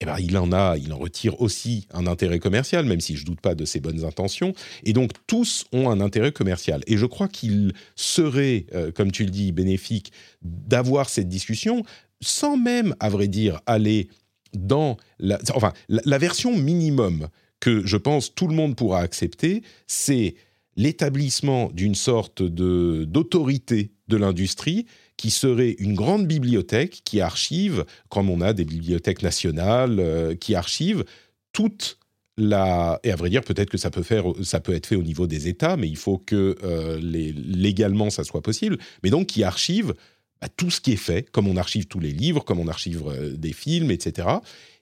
eh 0.03 0.05
ben, 0.05 0.17
il 0.19 0.37
en 0.37 0.51
a, 0.51 0.75
il 0.77 0.91
en 0.91 0.97
retire 0.97 1.39
aussi 1.39 1.87
un 1.93 2.07
intérêt 2.07 2.39
commercial, 2.39 2.85
même 2.85 2.99
si 2.99 3.15
je 3.15 3.23
doute 3.23 3.39
pas 3.39 3.55
de 3.55 3.63
ses 3.63 3.79
bonnes 3.79 4.03
intentions. 4.03 4.53
Et 4.83 4.91
donc 4.91 5.11
tous 5.27 5.65
ont 5.71 5.89
un 5.89 6.01
intérêt 6.01 6.33
commercial. 6.33 6.81
Et 6.87 6.97
je 6.97 7.05
crois 7.05 7.29
qu'il 7.29 7.73
serait, 7.95 8.65
euh, 8.73 8.91
comme 8.91 9.11
tu 9.11 9.23
le 9.23 9.29
dis, 9.29 9.53
bénéfique 9.53 10.11
d'avoir 10.41 11.07
cette 11.07 11.29
discussion 11.29 11.83
sans 12.19 12.57
même, 12.57 12.95
à 12.99 13.09
vrai 13.09 13.29
dire, 13.29 13.61
aller 13.65 14.09
dans 14.53 14.97
la, 15.19 15.39
enfin, 15.55 15.71
la 15.87 16.17
version 16.17 16.55
minimum 16.57 17.27
que 17.61 17.85
je 17.85 17.95
pense 17.95 18.35
tout 18.35 18.47
le 18.47 18.55
monde 18.55 18.75
pourra 18.75 18.99
accepter, 18.99 19.63
c'est 19.87 20.35
l'établissement 20.75 21.69
d'une 21.71 21.95
sorte 21.95 22.43
d'autorité 22.43 23.91
de 24.09 24.17
l'industrie 24.17 24.85
qui 25.17 25.29
serait 25.29 25.75
une 25.79 25.93
grande 25.93 26.27
bibliothèque 26.27 27.01
qui 27.05 27.21
archive, 27.21 27.85
comme 28.09 28.29
on 28.29 28.41
a 28.41 28.53
des 28.53 28.65
bibliothèques 28.65 29.21
nationales, 29.21 29.99
euh, 29.99 30.35
qui 30.35 30.55
archive 30.55 31.03
toute 31.51 31.97
la... 32.37 32.99
Et 33.03 33.11
à 33.11 33.15
vrai 33.15 33.29
dire, 33.29 33.43
peut-être 33.43 33.69
que 33.69 33.77
ça 33.77 33.91
peut, 33.91 34.03
faire, 34.03 34.25
ça 34.43 34.59
peut 34.59 34.73
être 34.73 34.87
fait 34.87 34.95
au 34.95 35.03
niveau 35.03 35.27
des 35.27 35.47
États, 35.47 35.77
mais 35.77 35.87
il 35.87 35.97
faut 35.97 36.17
que 36.17 36.55
euh, 36.63 36.99
légalement 37.01 38.09
ça 38.09 38.23
soit 38.23 38.41
possible. 38.41 38.77
Mais 39.03 39.09
donc 39.09 39.27
qui 39.27 39.43
archive 39.43 39.93
bah, 40.41 40.47
tout 40.57 40.71
ce 40.71 40.81
qui 40.81 40.93
est 40.93 40.97
fait, 40.97 41.29
comme 41.29 41.47
on 41.47 41.57
archive 41.57 41.85
tous 41.85 41.99
les 41.99 42.11
livres, 42.11 42.43
comme 42.43 42.59
on 42.59 42.67
archive 42.67 43.03
euh, 43.07 43.35
des 43.37 43.53
films, 43.53 43.91
etc. 43.91 44.27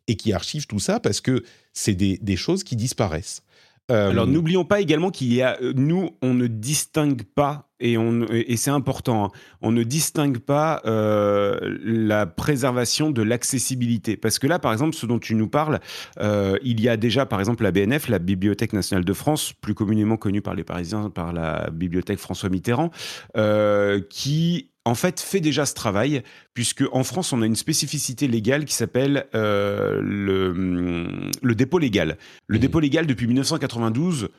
Et 0.07 0.15
qui 0.15 0.33
archive 0.33 0.65
tout 0.65 0.79
ça 0.79 0.99
parce 0.99 1.21
que 1.21 1.43
c'est 1.73 1.95
des 1.95 2.35
choses 2.35 2.63
qui 2.63 2.75
disparaissent. 2.75 3.43
Alors 3.89 4.27
n'oublions 4.27 4.65
pas 4.65 4.81
également 4.81 5.11
qu'il 5.11 5.33
y 5.33 5.41
a, 5.41 5.57
nous, 5.75 6.11
on 6.21 6.33
ne 6.33 6.47
distingue 6.47 7.23
pas 7.23 7.70
et, 7.81 7.97
et 8.31 8.57
c'est 8.57 8.71
important, 8.71 9.25
hein. 9.25 9.31
on 9.61 9.71
ne 9.71 9.83
distingue 9.83 10.37
pas 10.37 10.81
euh, 10.85 11.77
la 11.83 12.25
préservation 12.25 13.11
de 13.11 13.21
l'accessibilité. 13.21 14.15
Parce 14.15 14.39
que 14.39 14.47
là, 14.47 14.59
par 14.59 14.71
exemple, 14.71 14.95
ce 14.95 15.05
dont 15.05 15.19
tu 15.19 15.35
nous 15.35 15.47
parles, 15.47 15.79
euh, 16.19 16.57
il 16.63 16.79
y 16.79 16.87
a 16.87 16.97
déjà, 16.97 17.25
par 17.25 17.39
exemple, 17.39 17.63
la 17.63 17.71
BNF, 17.71 18.07
la 18.07 18.19
Bibliothèque 18.19 18.73
nationale 18.73 19.03
de 19.03 19.13
France, 19.13 19.53
plus 19.53 19.73
communément 19.73 20.17
connue 20.17 20.41
par 20.41 20.53
les 20.53 20.63
Parisiens 20.63 21.09
par 21.09 21.33
la 21.33 21.69
Bibliothèque 21.71 22.19
François 22.19 22.49
Mitterrand, 22.49 22.91
euh, 23.35 23.99
qui 24.09 24.69
en 24.83 24.95
fait, 24.95 25.19
fait 25.19 25.41
déjà 25.41 25.67
ce 25.67 25.75
travail, 25.75 26.23
puisque 26.55 26.83
en 26.91 27.03
France, 27.03 27.33
on 27.33 27.41
a 27.43 27.45
une 27.45 27.55
spécificité 27.55 28.27
légale 28.27 28.65
qui 28.65 28.73
s'appelle 28.73 29.27
le, 29.33 30.51
le, 31.41 31.55
dépôt 31.55 31.77
légal. 31.77 32.17
Le 32.47 32.57
mmh. 32.57 32.61
dépôt 32.61 32.79
légal, 32.79 33.05
depuis 33.05 33.27
1992, 33.27 34.29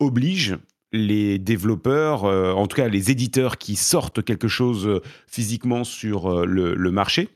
oblige 0.00 0.56
les 0.92 1.38
développeurs, 1.38 2.24
euh, 2.24 2.52
en 2.52 2.66
tout 2.66 2.76
cas 2.76 2.88
les 2.88 3.10
éditeurs 3.10 3.58
qui 3.58 3.76
sortent 3.76 4.22
quelque 4.22 4.48
chose 4.48 4.86
euh, 4.86 5.02
physiquement 5.26 5.84
sur 5.84 6.32
euh, 6.32 6.46
le, 6.46 6.90
marché, 6.90 7.28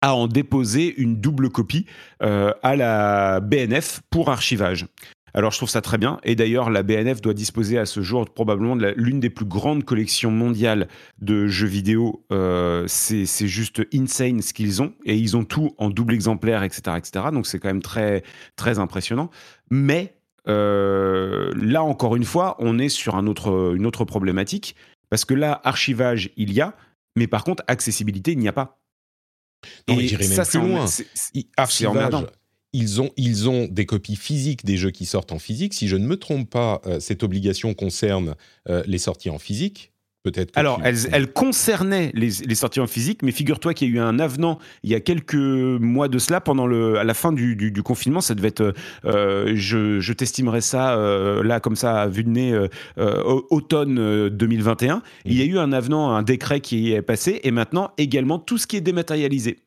à 0.00 0.14
en 0.14 0.26
déposer 0.26 0.94
une 0.96 1.20
double 1.20 1.50
copie 1.50 1.84
à 2.20 2.76
la 2.76 3.40
BNF 3.40 4.00
pour 4.10 4.30
archivage. 4.30 4.86
Alors 5.34 5.50
je 5.50 5.58
trouve 5.58 5.68
ça 5.68 5.82
très 5.82 5.98
bien. 5.98 6.18
Et 6.24 6.36
d'ailleurs, 6.36 6.70
la 6.70 6.82
BNF 6.82 7.20
doit 7.20 7.34
disposer 7.34 7.78
à 7.78 7.84
ce 7.84 8.00
jour 8.00 8.24
probablement 8.30 8.76
de 8.76 8.94
l'une 8.96 9.20
des 9.20 9.28
plus 9.28 9.44
grandes 9.44 9.84
collections 9.84 10.30
mondiales 10.30 10.88
de 11.20 11.48
jeux 11.48 11.66
vidéo. 11.66 12.24
c'est 12.86 13.26
juste 13.46 13.82
insane 13.92 14.40
ce 14.40 14.54
qu'ils 14.54 14.80
ont. 14.80 14.94
Et 15.04 15.16
ils 15.16 15.36
ont 15.36 15.44
tout 15.44 15.74
en 15.78 15.90
double 15.90 16.14
exemplaire, 16.14 16.62
etc. 16.62 16.96
etc. 16.96 17.26
Donc 17.32 17.46
c'est 17.46 17.58
quand 17.58 17.68
même 17.68 17.82
très, 17.82 18.22
très 18.56 18.78
impressionnant. 18.78 19.30
Mais 19.70 20.17
euh, 20.48 21.52
là, 21.56 21.82
encore 21.82 22.16
une 22.16 22.24
fois, 22.24 22.56
on 22.58 22.78
est 22.78 22.88
sur 22.88 23.16
un 23.16 23.26
autre, 23.26 23.74
une 23.76 23.86
autre 23.86 24.04
problématique, 24.04 24.76
parce 25.10 25.24
que 25.24 25.34
là, 25.34 25.60
archivage, 25.64 26.30
il 26.36 26.52
y 26.52 26.60
a, 26.60 26.74
mais 27.16 27.26
par 27.26 27.44
contre, 27.44 27.62
accessibilité, 27.66 28.32
il 28.32 28.38
n'y 28.38 28.48
a 28.48 28.52
pas. 28.52 28.80
Non, 29.88 29.96
mais 29.96 30.06
j'irai 30.06 30.28
même 30.28 30.46
plus 30.46 30.60
loin. 30.60 30.86
archivage, 31.56 32.26
ils 32.72 33.00
ont, 33.00 33.10
ils 33.16 33.48
ont 33.48 33.66
des 33.66 33.86
copies 33.86 34.16
physiques 34.16 34.64
des 34.64 34.76
jeux 34.76 34.90
qui 34.90 35.06
sortent 35.06 35.32
en 35.32 35.38
physique. 35.38 35.74
Si 35.74 35.88
je 35.88 35.96
ne 35.96 36.06
me 36.06 36.16
trompe 36.16 36.50
pas, 36.50 36.80
euh, 36.86 37.00
cette 37.00 37.22
obligation 37.22 37.74
concerne 37.74 38.34
euh, 38.68 38.82
les 38.86 38.98
sorties 38.98 39.30
en 39.30 39.38
physique. 39.38 39.92
Alors, 40.54 40.80
elle, 40.84 41.32
concernait 41.32 42.10
les, 42.14 42.30
sorties 42.54 42.80
en 42.80 42.86
physique, 42.86 43.22
mais 43.22 43.32
figure-toi 43.32 43.74
qu'il 43.74 43.88
y 43.88 43.92
a 43.92 43.94
eu 43.96 44.00
un 44.00 44.18
avenant 44.18 44.58
il 44.82 44.90
y 44.90 44.94
a 44.94 45.00
quelques 45.00 45.34
mois 45.34 46.08
de 46.08 46.18
cela, 46.18 46.40
pendant 46.40 46.66
le, 46.66 46.98
à 46.98 47.04
la 47.04 47.14
fin 47.14 47.32
du, 47.32 47.72
confinement. 47.82 48.20
Ça 48.20 48.34
devait 48.34 48.48
être, 48.48 48.74
euh, 49.04 49.52
je, 49.54 50.12
t'estimerais 50.12 50.60
ça 50.60 50.96
euh, 50.96 51.42
là 51.42 51.60
comme 51.60 51.76
ça, 51.76 52.02
à 52.02 52.08
vue 52.08 52.24
de 52.24 52.30
nez, 52.30 52.68
euh, 52.98 53.40
automne 53.50 54.28
2021. 54.28 55.02
Il 55.24 55.34
y 55.34 55.42
a 55.42 55.44
eu 55.44 55.58
un 55.58 55.72
avenant, 55.72 56.10
un 56.10 56.22
décret 56.22 56.60
qui 56.60 56.92
est 56.92 57.02
passé, 57.02 57.40
et 57.42 57.50
maintenant 57.50 57.90
également 57.98 58.38
tout 58.38 58.58
ce 58.58 58.66
qui 58.66 58.76
est 58.76 58.80
dématérialisé. 58.80 59.58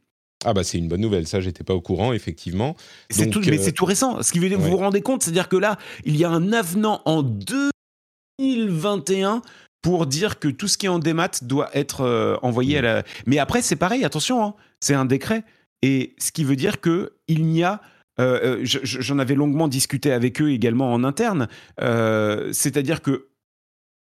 Ah 0.43 0.53
bah 0.53 0.63
c'est 0.63 0.79
une 0.79 0.87
bonne 0.87 1.01
nouvelle, 1.01 1.27
ça 1.27 1.39
j'étais 1.39 1.63
pas 1.63 1.75
au 1.75 1.81
courant 1.81 2.13
effectivement. 2.13 2.75
C'est 3.11 3.29
tout, 3.29 3.41
Mais 3.45 3.59
c'est 3.59 3.73
tout 3.73 3.85
récent. 3.85 4.23
Ce 4.23 4.31
qui 4.31 4.39
veut 4.39 4.49
dire, 4.49 4.59
vous 4.59 4.71
vous 4.71 4.77
rendez 4.77 5.01
compte, 5.01 5.21
c'est-à-dire 5.21 5.47
que 5.47 5.57
là, 5.57 5.77
il 6.03 6.17
y 6.17 6.23
a 6.23 6.29
un 6.29 6.51
avenant 6.51 7.03
en 7.05 7.21
2021 7.21 9.43
pour 9.81 10.05
dire 10.05 10.39
que 10.39 10.47
tout 10.47 10.67
ce 10.67 10.77
qui 10.77 10.85
est 10.85 10.89
en 10.89 10.99
démat 10.99 11.31
doit 11.41 11.69
être 11.75 12.01
euh, 12.01 12.37
envoyé 12.41 12.77
à 12.77 12.81
la. 12.81 13.03
Mais 13.25 13.39
après, 13.39 13.61
c'est 13.61 13.75
pareil, 13.75 14.03
attention, 14.05 14.43
hein, 14.43 14.55
c'est 14.79 14.93
un 14.93 15.05
décret. 15.05 15.43
Et 15.81 16.15
ce 16.19 16.31
qui 16.31 16.43
veut 16.43 16.55
dire 16.55 16.81
que 16.81 17.17
il 17.27 17.45
n'y 17.45 17.63
a. 17.63 17.81
Euh, 18.19 18.59
euh, 18.59 18.61
j'en 18.63 19.17
avais 19.19 19.35
longuement 19.35 19.67
discuté 19.67 20.11
avec 20.11 20.41
eux 20.41 20.51
également 20.51 20.93
en 20.93 21.03
interne. 21.03 21.47
C'est-à-dire 21.79 23.01
que 23.01 23.29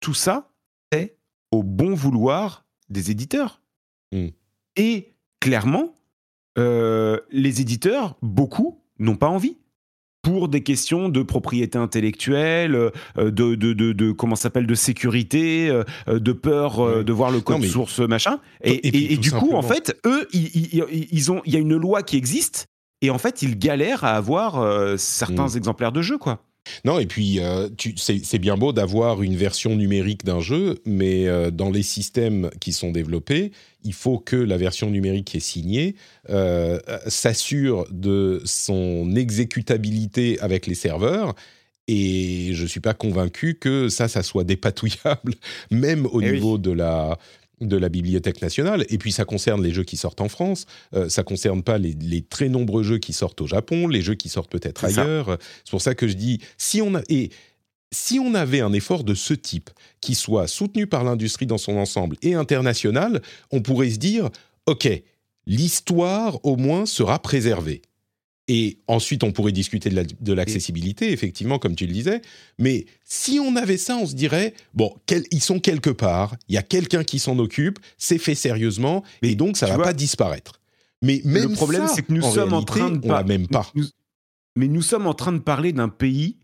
tout 0.00 0.14
ça 0.14 0.50
est 0.90 1.16
au 1.50 1.62
bon 1.62 1.94
vouloir 1.94 2.66
des 2.88 3.10
éditeurs. 3.10 3.62
Hmm. 4.10 4.28
Et 4.76 5.14
clairement, 5.40 5.94
les 6.56 7.60
éditeurs, 7.60 8.16
beaucoup, 8.20 8.82
n'ont 8.98 9.16
pas 9.16 9.28
envie 9.28 9.56
pour 10.22 10.48
des 10.48 10.62
questions 10.62 11.08
de 11.08 11.22
propriété 11.22 11.76
intellectuelle, 11.76 12.74
euh, 12.76 12.90
de, 13.16 13.54
de, 13.56 13.72
de, 13.72 13.92
de 13.92 14.12
comment 14.12 14.36
s'appelle, 14.36 14.66
de 14.66 14.74
sécurité, 14.74 15.68
euh, 15.68 15.84
de 16.18 16.32
peur 16.32 16.80
euh, 16.80 17.02
de 17.02 17.12
voir 17.12 17.30
le 17.32 17.40
code 17.40 17.64
source 17.64 17.98
machin. 17.98 18.38
Et, 18.62 19.12
et, 19.12 19.16
du 19.16 19.32
coup, 19.32 19.52
en 19.52 19.62
fait, 19.62 19.98
eux, 20.06 20.28
ils, 20.32 20.84
ils, 21.10 21.32
ont, 21.32 21.42
il 21.44 21.52
y 21.52 21.56
a 21.56 21.58
une 21.58 21.76
loi 21.76 22.02
qui 22.02 22.16
existe 22.16 22.66
et 23.00 23.10
en 23.10 23.18
fait, 23.18 23.42
ils 23.42 23.58
galèrent 23.58 24.04
à 24.04 24.12
avoir 24.12 24.96
certains 24.96 25.48
mm. 25.48 25.56
exemplaires 25.56 25.92
de 25.92 26.02
jeux, 26.02 26.18
quoi. 26.18 26.40
Non, 26.84 26.98
et 26.98 27.06
puis 27.06 27.40
euh, 27.40 27.68
c'est 27.96 28.38
bien 28.38 28.56
beau 28.56 28.72
d'avoir 28.72 29.22
une 29.22 29.36
version 29.36 29.74
numérique 29.76 30.24
d'un 30.24 30.40
jeu, 30.40 30.80
mais 30.84 31.26
euh, 31.26 31.50
dans 31.50 31.70
les 31.70 31.82
systèmes 31.82 32.50
qui 32.60 32.72
sont 32.72 32.92
développés, 32.92 33.52
il 33.84 33.92
faut 33.92 34.18
que 34.18 34.36
la 34.36 34.56
version 34.56 34.90
numérique 34.90 35.26
qui 35.26 35.38
est 35.38 35.40
signée 35.40 35.96
euh, 36.30 36.78
s'assure 37.06 37.86
de 37.90 38.42
son 38.44 39.14
exécutabilité 39.16 40.38
avec 40.40 40.66
les 40.66 40.74
serveurs. 40.74 41.34
Et 41.88 42.50
je 42.52 42.62
ne 42.62 42.68
suis 42.68 42.80
pas 42.80 42.94
convaincu 42.94 43.56
que 43.56 43.88
ça, 43.88 44.06
ça 44.06 44.22
soit 44.22 44.44
dépatouillable, 44.44 45.34
même 45.72 46.06
au 46.06 46.20
eh 46.20 46.30
niveau 46.30 46.56
de 46.56 46.70
la, 46.70 47.18
de 47.66 47.76
la 47.76 47.88
Bibliothèque 47.88 48.42
nationale. 48.42 48.84
Et 48.88 48.98
puis 48.98 49.12
ça 49.12 49.24
concerne 49.24 49.62
les 49.62 49.72
jeux 49.72 49.84
qui 49.84 49.96
sortent 49.96 50.20
en 50.20 50.28
France, 50.28 50.66
euh, 50.94 51.08
ça 51.08 51.22
concerne 51.22 51.62
pas 51.62 51.78
les, 51.78 52.22
très 52.22 52.48
nombreux 52.48 52.82
jeux 52.82 52.98
qui 52.98 53.12
sortent 53.12 53.40
au 53.40 53.46
Japon, 53.46 53.88
les 53.88 54.02
jeux 54.02 54.14
qui 54.14 54.28
sortent 54.28 54.50
peut-être 54.50 54.84
ailleurs. 54.84 55.38
C'est 55.64 55.70
pour 55.70 55.82
ça 55.82 55.94
que 55.94 56.08
je 56.08 56.14
dis, 56.14 56.40
si 56.58 56.82
on 56.82 56.94
a... 56.94 57.02
Et, 57.08 57.30
si 57.94 58.18
on 58.18 58.34
avait 58.34 58.60
un 58.60 58.72
effort 58.72 59.04
de 59.04 59.12
ce 59.14 59.34
type 59.34 59.68
qui 60.00 60.14
soit 60.14 60.46
soutenu 60.46 60.86
par 60.86 61.04
l'industrie 61.04 61.44
dans 61.44 61.58
son 61.58 61.76
ensemble 61.76 62.16
et 62.22 62.32
international, 62.32 63.20
on 63.50 63.60
pourrait 63.60 63.90
se 63.90 63.98
dire, 63.98 64.30
OK, 64.64 64.88
l'histoire 65.46 66.42
au 66.42 66.56
moins 66.56 66.86
sera 66.86 67.18
préservée. 67.18 67.82
Et 68.54 68.76
ensuite, 68.86 69.24
on 69.24 69.32
pourrait 69.32 69.50
discuter 69.50 69.88
de 69.88 70.32
l'accessibilité, 70.34 71.10
effectivement, 71.10 71.58
comme 71.58 71.74
tu 71.74 71.86
le 71.86 71.92
disais. 71.94 72.20
Mais 72.58 72.84
si 73.02 73.40
on 73.40 73.56
avait 73.56 73.78
ça, 73.78 73.96
on 73.96 74.04
se 74.04 74.14
dirait, 74.14 74.52
bon, 74.74 74.94
ils 75.30 75.42
sont 75.42 75.58
quelque 75.58 75.88
part, 75.88 76.36
il 76.50 76.54
y 76.54 76.58
a 76.58 76.62
quelqu'un 76.62 77.02
qui 77.02 77.18
s'en 77.18 77.38
occupe, 77.38 77.78
c'est 77.96 78.18
fait 78.18 78.34
sérieusement, 78.34 79.04
et 79.22 79.36
donc 79.36 79.56
ça 79.56 79.66
ne 79.68 79.78
va 79.78 79.82
pas 79.82 79.92
disparaître. 79.94 80.60
Mais 81.00 81.22
même 81.24 81.48
le 81.48 81.54
problème, 81.54 81.86
c'est 81.88 82.02
que 82.02 82.12
nous 82.12 82.20
sommes 82.20 82.52
en 82.52 82.62
train 82.62 82.90
de 82.90 83.00
on 83.02 83.24
même 83.24 83.48
pas. 83.48 83.72
mais 84.54 84.68
nous 84.68 84.82
sommes 84.82 85.06
en 85.06 85.14
train 85.14 85.32
de 85.32 85.38
parler 85.38 85.72
d'un 85.72 85.88
pays 85.88 86.36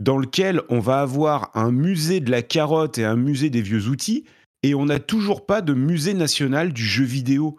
dans 0.00 0.18
lequel 0.18 0.60
on 0.68 0.80
va 0.80 1.00
avoir 1.00 1.50
un 1.54 1.72
musée 1.72 2.20
de 2.20 2.30
la 2.30 2.42
carotte 2.42 2.98
et 2.98 3.04
un 3.06 3.16
musée 3.16 3.48
des 3.48 3.62
vieux 3.62 3.88
outils, 3.88 4.24
et 4.62 4.74
on 4.74 4.84
n'a 4.84 4.98
toujours 4.98 5.46
pas 5.46 5.62
de 5.62 5.72
musée 5.72 6.12
national 6.12 6.74
du 6.74 6.84
jeu 6.84 7.04
vidéo. 7.04 7.58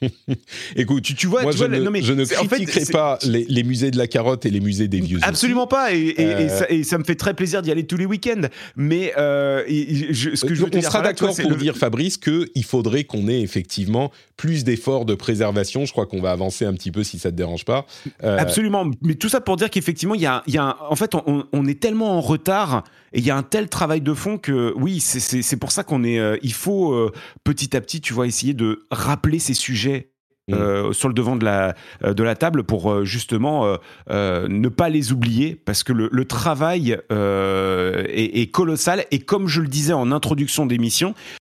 Écoute, 0.76 1.02
tu, 1.02 1.26
vois, 1.26 1.42
moi, 1.42 1.52
je, 1.52 1.64
ne, 1.64 2.24
critiquerai 2.24 2.84
pas 2.92 3.18
les, 3.24 3.62
musées 3.64 3.90
de 3.90 3.98
la 3.98 4.06
carotte 4.06 4.46
et 4.46 4.50
les 4.50 4.60
musées 4.60 4.88
des 4.88 5.00
vieux. 5.00 5.18
Absolument 5.22 5.66
pas, 5.66 5.90
euh. 5.90 6.66
et, 6.68 6.84
ça, 6.84 6.98
me 6.98 7.04
fait 7.04 7.16
très 7.16 7.34
plaisir 7.34 7.62
d'y 7.62 7.70
aller 7.70 7.84
tous 7.84 7.96
les 7.96 8.06
week-ends. 8.06 8.48
Mais 8.76 9.12
euh, 9.18 9.64
ce 9.66 10.44
que 10.44 10.54
je 10.54 10.64
on 10.64 10.82
sera 10.82 11.02
d'accord 11.02 11.34
pour 11.34 11.56
dire, 11.56 11.76
Fabrice, 11.76 12.16
qu'il 12.16 12.64
faudrait 12.64 13.04
qu'on 13.04 13.28
ait 13.28 13.40
effectivement 13.40 14.12
plus 14.36 14.64
d'efforts 14.64 15.04
de 15.04 15.14
préservation. 15.14 15.84
Je 15.84 15.92
crois 15.92 16.06
qu'on 16.06 16.20
va 16.20 16.30
avancer 16.30 16.64
un 16.64 16.74
petit 16.74 16.92
peu 16.92 17.02
si 17.02 17.18
ça 17.18 17.30
te 17.30 17.36
dérange 17.36 17.64
pas. 17.64 17.86
Euh, 18.22 18.38
Absolument, 18.38 18.90
mais 19.02 19.14
tout 19.14 19.28
ça 19.28 19.40
pour 19.40 19.56
dire 19.56 19.70
qu'effectivement, 19.70 20.14
il 20.14 20.22
y 20.22 20.26
a, 20.26 20.76
en 20.88 20.96
fait, 20.96 21.14
on, 21.14 21.66
est 21.66 21.80
tellement 21.80 22.16
en 22.16 22.20
retard 22.20 22.84
Et 23.12 23.18
il 23.18 23.24
y 23.24 23.30
a 23.30 23.36
un 23.36 23.42
tel 23.42 23.68
travail 23.68 24.00
de 24.00 24.14
fond 24.14 24.38
que 24.38 24.72
oui, 24.76 25.00
c'est 25.00 25.56
pour 25.56 25.72
ça 25.72 25.84
qu'on 25.84 26.04
est. 26.04 26.38
il 26.42 26.52
faut 26.52 27.10
petit 27.44 27.76
à 27.76 27.80
petit, 27.80 28.00
tu 28.00 28.12
vois, 28.12 28.26
essayer 28.26 28.54
de 28.54 28.86
rappeler 28.90 29.38
ces 29.38 29.54
sujets 29.54 30.12
mmh. 30.48 30.92
sur 30.92 31.08
le 31.08 31.14
devant 31.14 31.36
de 31.36 31.44
la, 31.44 31.74
de 32.02 32.22
la 32.22 32.34
table 32.34 32.64
pour 32.64 33.04
justement 33.04 33.76
ne 34.08 34.68
pas 34.68 34.88
les 34.88 35.12
oublier 35.12 35.56
parce 35.56 35.82
que 35.82 35.92
le, 35.92 36.24
travail 36.24 36.98
est, 37.10 38.40
est, 38.40 38.50
colossal 38.50 39.04
et 39.10 39.20
comme 39.20 39.48
je 39.48 39.60
le 39.60 39.68
disais 39.68 39.94
en 39.94 40.12
introduction 40.12 40.66
d'émission, 40.66 41.14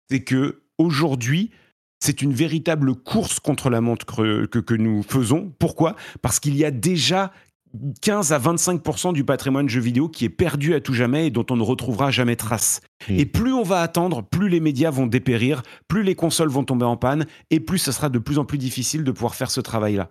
c'est 0.09 0.23
que 0.23 0.61
aujourd'hui 0.77 1.51
c'est 2.01 2.21
une 2.21 2.33
véritable 2.33 2.95
course 2.95 3.39
contre 3.39 3.69
la 3.69 3.79
montre 3.79 4.05
que, 4.05 4.45
que, 4.45 4.73
nous 4.73 5.03
faisons. 5.03 5.53
Pourquoi? 5.59 5.95
Parce 6.21 6.39
qu'il 6.39 6.57
y 6.57 6.65
a 6.65 6.71
déjà 6.71 7.31
15 8.01 8.33
à 8.33 8.39
25% 8.39 9.13
du 9.13 9.23
patrimoine 9.23 9.69
jeux 9.69 9.81
vidéo 9.81 10.09
qui 10.09 10.25
est 10.25 10.29
perdu 10.29 10.73
à 10.73 10.81
tout 10.81 10.93
jamais 10.93 11.27
et 11.27 11.29
dont 11.29 11.45
on 11.49 11.55
ne 11.55 11.63
retrouvera 11.63 12.11
jamais 12.11 12.35
trace. 12.35 12.81
Hmm. 13.07 13.19
Et 13.19 13.25
plus 13.25 13.53
on 13.53 13.63
va 13.63 13.81
attendre, 13.81 14.23
plus 14.23 14.49
les 14.49 14.59
médias 14.59 14.91
vont 14.91 15.07
dépérir, 15.07 15.63
plus 15.87 16.03
les 16.03 16.15
consoles 16.15 16.49
vont 16.49 16.63
tomber 16.63 16.85
en 16.85 16.97
panne, 16.97 17.25
et 17.49 17.59
plus 17.59 17.79
ce 17.79 17.91
sera 17.91 18.09
de 18.09 18.19
plus 18.19 18.37
en 18.37 18.45
plus 18.45 18.57
difficile 18.57 19.03
de 19.03 19.11
pouvoir 19.11 19.35
faire 19.35 19.51
ce 19.51 19.61
travail-là. 19.61 20.09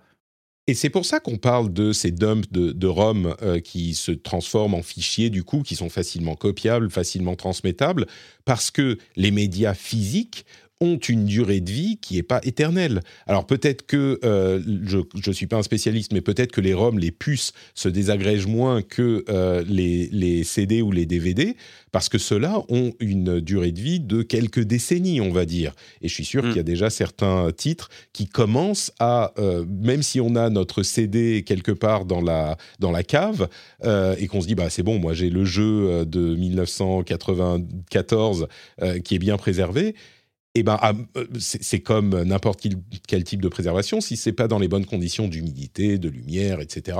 Et 0.67 0.75
c'est 0.75 0.91
pour 0.91 1.05
ça 1.05 1.19
qu'on 1.19 1.37
parle 1.37 1.73
de 1.73 1.93
ces 1.93 2.13
dumps 2.13 2.49
de, 2.53 2.87
ROM 2.87 3.35
euh, 3.43 3.59
qui 3.59 3.95
se 3.95 4.13
transforment 4.13 4.75
en 4.75 4.83
fichiers, 4.83 5.29
du 5.29 5.43
coup, 5.43 5.63
qui 5.63 5.75
sont 5.75 5.89
facilement 5.89 6.37
copiables, 6.37 6.91
facilement 6.91 7.35
transmettables, 7.35 8.07
parce 8.45 8.71
que 8.71 8.97
les 9.17 9.33
médias 9.33 9.75
physiques 9.75 10.45
ont 10.83 10.97
une 10.97 11.27
durée 11.27 11.61
de 11.61 11.71
vie 11.71 11.99
qui 12.01 12.17
n'est 12.17 12.23
pas 12.23 12.41
éternelle. 12.43 13.03
Alors 13.27 13.47
peut-être 13.47 13.85
que, 13.87 14.19
euh, 14.25 14.63
je 14.87 15.03
ne 15.27 15.33
suis 15.33 15.47
pas 15.47 15.59
un 15.59 15.63
spécialiste, 15.63 16.15
mais 16.15 16.23
peut-être 16.23 16.53
que 16.53 16.63
les 16.63 16.73
ROM, 16.73 16.99
les 16.99 17.11
puces, 17.11 17.53
se 17.75 17.91
désagrègent 17.91 18.47
moins 18.47 18.81
que 18.81 19.23
euh, 19.29 19.63
les, 19.69 20.09
les, 20.11 20.43
CD 20.43 20.81
ou 20.81 20.91
les 20.91 21.05
DVD, 21.05 21.55
parce 21.93 22.09
que 22.09 22.17
ceux-là 22.17 22.63
ont 22.71 22.95
une 22.99 23.41
durée 23.41 23.73
de 23.73 23.81
vie 23.81 24.01
de 24.01 24.23
quelques 24.23 24.63
décennies, 24.63 25.21
on 25.21 25.33
va 25.33 25.45
dire. 25.45 25.75
Et 26.01 26.09
je 26.09 26.15
suis 26.15 26.25
sûr 26.25 26.45
qu'il 26.45 26.57
y 26.57 26.61
a 26.61 26.63
mm. 26.63 26.65
déjà 26.65 26.89
certains 26.89 27.53
titres 27.53 27.91
qui 28.15 28.27
commencent 28.27 28.91
à, 28.99 29.35
euh, 29.39 29.67
même 29.69 30.03
si 30.03 30.19
on 30.19 30.35
a 30.35 30.49
notre 30.49 30.83
CD 30.83 31.43
quelque 31.43 31.73
part 31.73 32.07
dans 32.07 32.23
la, 32.23 32.57
dans 32.79 32.91
la 32.91 33.03
cave, 33.03 33.51
et 34.19 34.27
qu'on 34.29 34.41
se 34.41 34.47
dit, 34.47 34.55
bah, 34.55 34.71
c'est 34.71 34.83
bon, 34.83 34.99
moi 34.99 35.13
j'ai 35.13 35.29
le 35.31 35.45
jeu 35.45 36.07
de 36.07 36.35
1994 36.35 38.49
qui 39.05 39.15
est 39.15 39.19
bien 39.19 39.37
préservé, 39.37 39.95
eh 40.57 40.65
ben, 40.65 40.77
ah, 40.81 40.93
euh, 41.17 41.27
c'est 41.39 41.81
comme 41.81 42.23
n'importe 42.25 42.67
quel, 43.07 43.25
type 43.25 43.41
de 43.41 43.49
préservation. 43.49 44.01
Si 44.01 44.17
c'est 44.17 44.33
pas 44.33 44.49
dans 44.49 44.59
les 44.59 44.67
bonnes 44.67 44.85
conditions 44.85 45.29
d'humidité, 45.29 45.97
de 45.97 46.09
lumière, 46.09 46.61
etc., 46.61 46.99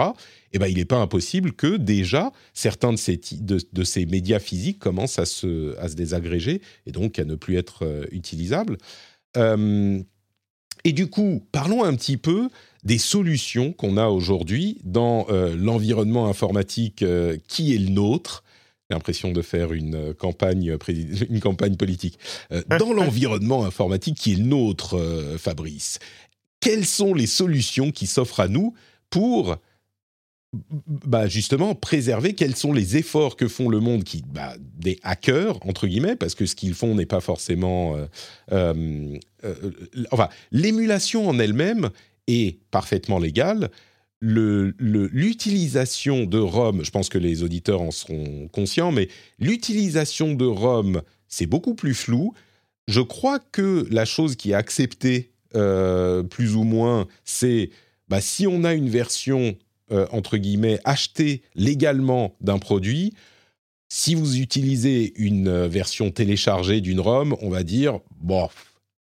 eh 0.53 0.59
ben, 0.59 0.69
il 0.69 0.77
n'est 0.77 0.85
pas 0.85 0.99
impossible 0.99 1.53
que 1.53 1.77
déjà 1.77 2.31
certains 2.55 2.93
de 2.93 2.99
ces, 2.99 3.21
de, 3.41 3.85
ces 3.85 4.07
médias 4.07 4.39
physiques 4.39 4.79
commencent 4.79 5.19
à 5.19 5.27
se, 5.27 5.77
à 5.79 5.89
se 5.89 5.97
désagréger 5.97 6.63
et 6.87 6.93
donc 6.93 7.19
à 7.19 7.25
ne 7.25 7.35
plus 7.35 7.57
être 7.57 7.85
euh, 7.85 8.07
utilisables. 8.13 8.79
Euh, 9.37 10.01
et 10.85 10.93
du 10.93 11.09
coup, 11.09 11.45
parlons 11.51 11.83
un 11.83 11.95
petit 11.97 12.17
peu 12.17 12.49
des 12.85 12.99
solutions 12.99 13.73
qu'on 13.73 13.97
a 13.97 14.07
aujourd'hui 14.07 14.79
dans 14.83 15.27
l'environnement 15.29 16.27
informatique 16.27 17.05
qui 17.49 17.75
est 17.75 17.79
le 17.79 17.91
nôtre 17.91 18.43
l'impression 18.95 19.33
de 19.33 19.43
faire 19.43 19.73
une 19.73 19.95
euh, 19.95 20.15
campagne, 20.15 20.77
une 21.31 21.41
campagne 21.41 21.77
politique. 21.77 22.19
Euh, 22.53 22.63
dans 22.79 22.93
l'environnement 22.93 23.65
informatique 23.65 24.17
qui 24.17 24.33
est 24.33 24.37
le 24.37 24.45
nôtre, 24.45 24.99
euh, 24.99 25.39
Fabrice, 25.39 25.99
quelles 26.61 26.87
sont 26.87 27.15
les 27.15 27.27
solutions 27.27 27.91
qui 27.91 28.07
s'offrent 28.07 28.41
à 28.41 28.49
nous 28.49 28.75
pour 29.09 29.57
bah 31.05 31.29
justement 31.29 31.77
préserver 31.77 32.35
quels 32.35 32.57
sont 32.57 32.73
les 32.73 32.97
efforts 32.97 33.37
que 33.37 33.47
font 33.47 33.69
le 33.69 33.79
monde 33.79 34.03
qui 34.03 34.25
bah, 34.27 34.57
des 34.59 34.99
hackers 35.05 35.65
entre 35.65 35.87
guillemets 35.87 36.17
parce 36.17 36.35
que 36.35 36.45
ce 36.45 36.57
qu'ils 36.57 36.75
font 36.75 36.97
n'est 36.97 37.07
pas 37.07 37.21
forcément 37.21 37.97
enfin 40.11 40.29
l'émulation 40.51 41.29
en 41.29 41.39
elle-même 41.39 41.91
est 42.27 42.59
parfaitement 42.73 43.21
légale 43.21 43.71
l'utilisation 44.21 46.25
de 46.25 46.39
ROM, 46.39 46.85
je 46.85 46.91
pense 46.91 47.09
que 47.09 47.19
les 47.19 47.43
auditeurs 47.43 47.81
en 47.81 47.91
seront 47.91 48.49
conscients, 48.49 48.93
mais 48.93 49.09
l'utilisation 49.39 50.35
de 50.35 50.45
ROM, 50.45 51.03
c'est 51.29 51.47
beaucoup 51.47 51.75
plus 51.75 51.95
flou. 51.95 52.35
Je 52.87 53.01
crois 53.01 53.39
que 53.39 53.87
la 53.91 54.05
chose 54.05 54.37
qui 54.37 54.51
est 54.51 54.55
acceptée, 54.55 55.31
euh, 55.55 56.23
plus 56.23 56.55
ou 56.55 56.65
moins, 56.65 57.07
c'est 57.25 57.71
bah, 58.09 58.21
si 58.21 58.47
on 58.47 58.65
a 58.65 58.75
une 58.75 58.89
version, 58.89 59.57
euh, 59.93 60.07
entre 60.11 60.37
guillemets, 60.37 60.81
achetée 60.85 61.43
légalement 61.55 62.35
d'un 62.41 62.59
produit, 62.59 63.15
si 63.89 64.15
vous 64.15 64.39
utilisez 64.39 65.13
une 65.17 65.49
euh, 65.49 65.69
version 65.69 66.11
téléchargée 66.11 66.81
d'une 66.81 67.01
ROM, 67.01 67.37
on 67.41 67.51
va 67.51 67.63
dire, 67.63 68.01
bon, 68.21 68.49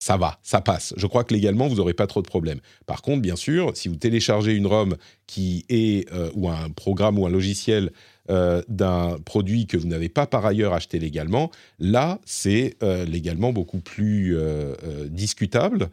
ça 0.08 0.16
va, 0.16 0.40
ça 0.42 0.62
passe. 0.62 0.94
Je 0.96 1.06
crois 1.06 1.26
que 1.26 1.34
légalement, 1.34 1.68
vous 1.68 1.76
n'aurez 1.76 1.94
pas 1.94 2.08
trop 2.08 2.22
de 2.22 2.28
problèmes. 2.28 2.62
Par 2.86 3.02
contre, 3.02 3.22
bien 3.22 3.36
sûr, 3.36 3.76
si 3.76 3.90
vous 3.90 3.98
téléchargez 3.98 4.54
une 4.54 4.66
ROM 4.66 4.96
qui 5.26 5.66
est, 5.68 6.10
euh, 6.14 6.32
ou 6.34 6.48
un 6.48 6.70
programme 6.70 7.20
ou 7.20 7.26
un 7.26 7.30
logiciel 7.30 7.92
euh, 8.30 8.62
d'un 8.70 9.18
produit 9.26 9.68
que 9.68 9.76
vous 9.76 9.88
n'avez 9.88 10.08
pas 10.08 10.26
par 10.26 10.46
ailleurs 10.46 10.72
acheté 10.72 10.98
légalement, 10.98 11.52
là, 11.80 12.20
c'est 12.24 12.78
euh, 12.84 13.04
légalement 13.04 13.52
beaucoup 13.52 13.82
plus 13.82 14.38
discutable. 15.10 15.90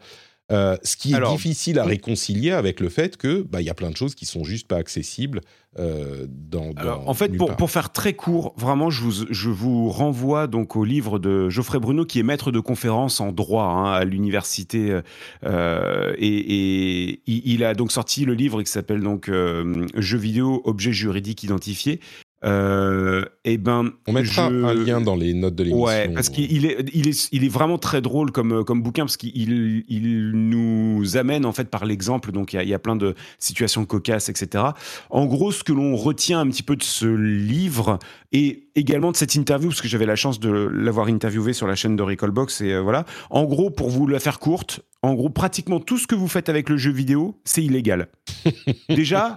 Euh, 0.51 0.77
ce 0.83 0.95
qui 0.95 1.15
est 1.15 1.27
difficile 1.31 1.79
à 1.79 1.85
réconcilier 1.85 2.51
avec 2.51 2.79
le 2.79 2.89
fait 2.89 3.17
que 3.17 3.41
bah, 3.41 3.61
il 3.61 3.65
y 3.65 3.69
a 3.71 3.73
plein 3.73 3.89
de 3.89 3.97
choses 3.97 4.13
qui 4.13 4.27
sont 4.27 4.43
juste 4.43 4.67
pas 4.67 4.75
accessibles 4.75 5.41
euh, 5.79 6.27
dans, 6.29 6.71
en 7.05 7.13
fait, 7.15 7.35
pour, 7.35 7.55
pour, 7.55 7.71
faire 7.71 7.91
très 7.91 8.13
court, 8.13 8.53
vraiment, 8.55 8.91
je 8.91 9.01
vous, 9.01 9.25
je 9.29 9.49
vous 9.49 9.89
renvoie 9.89 10.45
donc 10.45 10.75
au 10.75 10.85
livre 10.85 11.17
de 11.17 11.49
Geoffrey 11.49 11.79
Bruno, 11.79 12.05
qui 12.05 12.19
est 12.19 12.23
maître 12.23 12.51
de 12.51 12.59
conférence 12.59 13.19
en 13.19 13.31
droit 13.31 13.65
hein, 13.65 13.91
à 13.91 14.05
l'université, 14.05 15.01
euh, 15.43 16.13
et, 16.17 17.09
et, 17.09 17.21
il 17.27 17.63
a 17.65 17.73
donc 17.73 17.91
sorti 17.91 18.23
le 18.23 18.35
livre 18.35 18.61
qui 18.61 18.71
s'appelle 18.71 19.01
donc 19.01 19.29
Jeux 19.29 20.17
vidéo, 20.17 20.61
objets 20.63 20.93
juridiques 20.93 21.43
identifiés, 21.43 21.99
euh, 22.45 23.25
et 23.43 23.53
eh 23.53 23.57
ben, 23.57 23.91
on 24.07 24.13
mettra 24.13 24.45
un 24.45 24.73
lien 24.73 25.01
dans 25.01 25.15
les 25.15 25.33
notes 25.33 25.55
de 25.55 25.63
l'émission. 25.63 25.83
Ouais, 25.83 26.09
parce 26.09 26.29
qu'il 26.29 26.65
est, 26.65 26.89
il 26.93 27.07
est, 27.07 27.29
il 27.31 27.43
est 27.43 27.49
vraiment 27.49 27.77
très 27.79 28.01
drôle 28.01 28.31
comme, 28.31 28.63
comme 28.63 28.83
bouquin 28.83 29.03
parce 29.03 29.17
qu'il 29.17 29.83
il 29.87 30.31
nous 30.33 31.17
amène 31.17 31.45
en 31.45 31.53
fait 31.53 31.69
par 31.69 31.85
l'exemple. 31.85 32.31
Donc 32.31 32.53
il 32.53 32.67
y, 32.67 32.73
a 32.73 32.79
plein 32.79 32.95
de 32.95 33.15
situations 33.39 33.85
cocasses, 33.85 34.29
etc. 34.29 34.63
En 35.09 35.25
gros, 35.25 35.51
ce 35.51 35.63
que 35.63 35.73
l'on 35.73 35.95
retient 35.95 36.39
un 36.39 36.47
petit 36.47 36.63
peu 36.63 36.75
de 36.75 36.83
ce 36.83 37.07
livre 37.07 37.97
et 38.31 38.64
également 38.75 39.11
de 39.11 39.17
cette 39.17 39.35
interview, 39.35 39.69
parce 39.69 39.81
que 39.81 39.87
j'avais 39.87 40.05
la 40.05 40.15
chance 40.15 40.39
de 40.39 40.49
l'avoir 40.49 41.07
interviewé 41.07 41.53
sur 41.53 41.67
la 41.67 41.75
chaîne 41.75 41.95
de 41.95 42.03
Recallbox 42.03 42.61
et 42.61 42.73
euh, 42.73 42.81
voilà. 42.81 43.05
En 43.29 43.45
gros, 43.45 43.69
pour 43.69 43.89
vous 43.89 44.05
la 44.07 44.19
faire 44.19 44.39
courte, 44.39 44.81
en 45.01 45.13
gros, 45.13 45.29
pratiquement 45.29 45.79
tout 45.79 45.97
ce 45.97 46.07
que 46.07 46.15
vous 46.15 46.27
faites 46.27 46.49
avec 46.49 46.69
le 46.69 46.77
jeu 46.77 46.91
vidéo, 46.91 47.39
c'est 47.45 47.63
illégal. 47.63 48.09
Déjà, 48.89 49.35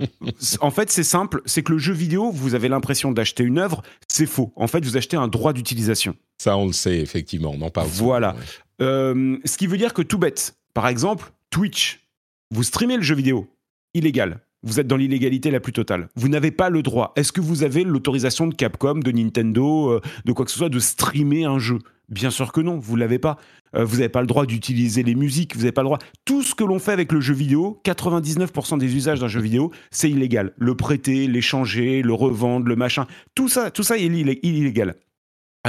en 0.61 0.71
fait, 0.71 0.91
c'est 0.91 1.05
simple, 1.05 1.43
c'est 1.47 1.63
que 1.63 1.73
le 1.73 1.79
jeu 1.79 1.93
vidéo, 1.93 2.31
vous 2.31 2.55
avez 2.55 2.69
l'impression 2.69 3.13
d'acheter 3.13 3.45
une 3.45 3.59
œuvre, 3.59 3.83
c'est 4.09 4.27
faux. 4.27 4.53
En 4.57 4.67
fait, 4.67 4.85
vous 4.85 4.97
achetez 4.97 5.17
un 5.17 5.29
droit 5.29 5.53
d'utilisation. 5.53 6.17
Ça, 6.39 6.57
on 6.57 6.67
le 6.67 6.73
sait, 6.73 6.99
effectivement, 6.99 7.53
on 7.55 7.61
en 7.63 7.71
parle. 7.71 7.89
Voilà. 7.89 8.35
Euh, 8.81 9.39
ce 9.45 9.57
qui 9.57 9.67
veut 9.67 9.79
dire 9.79 9.95
que 9.95 10.03
tout 10.03 10.19
bête, 10.19 10.57
par 10.75 10.89
exemple, 10.89 11.33
Twitch, 11.51 12.09
vous 12.51 12.63
streamez 12.63 12.97
le 12.97 13.03
jeu 13.03 13.15
vidéo, 13.15 13.49
illégal. 13.95 14.41
Vous 14.65 14.81
êtes 14.81 14.89
dans 14.89 14.97
l'illégalité 14.97 15.53
la 15.53 15.61
plus 15.61 15.73
totale. 15.73 16.09
Vous 16.17 16.29
n'avez 16.29 16.51
pas 16.51 16.69
le 16.69 16.83
droit. 16.83 17.13
Est-ce 17.15 17.31
que 17.31 17.41
vous 17.41 17.63
avez 17.63 17.85
l'autorisation 17.85 18.49
de 18.49 18.55
Capcom, 18.55 18.97
de 18.97 19.13
Nintendo, 19.13 19.91
euh, 19.91 20.01
de 20.25 20.33
quoi 20.33 20.45
que 20.45 20.51
ce 20.51 20.59
soit, 20.59 20.69
de 20.69 20.81
streamer 20.81 21.45
un 21.45 21.61
jeu? 21.61 21.79
Bien 22.09 22.31
sûr 22.31 22.51
que 22.51 22.61
non, 22.61 22.77
vous 22.77 22.97
l'avez 22.97 23.21
pas. 23.21 23.37
Euh, 23.77 23.85
vous 23.85 23.97
n'avez 23.97 24.09
pas 24.09 24.21
le 24.21 24.27
droit 24.27 24.47
d'utiliser 24.47 25.05
les 25.05 25.15
musiques, 25.15 25.55
vous 25.55 25.61
n'avez 25.61 25.73
pas 25.73 25.83
le 25.83 25.87
droit. 25.87 25.99
Tout 26.25 26.43
ce 26.43 26.57
que 26.57 26.65
l'on 26.65 26.81
fait 26.81 26.91
avec 26.91 27.13
le 27.13 27.21
jeu 27.21 27.35
vidéo, 27.35 27.81
99% 27.85 28.79
des 28.79 28.97
usages 28.97 29.21
d'un 29.21 29.29
jeu 29.29 29.41
vidéo, 29.41 29.71
c'est 29.93 30.11
illégal. 30.11 30.55
Le 30.57 30.75
prêter, 30.75 31.29
l'échanger, 31.29 32.03
le 32.03 32.15
revendre, 32.15 32.67
le 32.67 32.75
machin, 32.75 33.07
tout 33.37 33.49
ça, 33.49 33.71
tout 33.71 33.85
ça 33.85 33.97
est 33.97 34.07
illégal. 34.07 34.97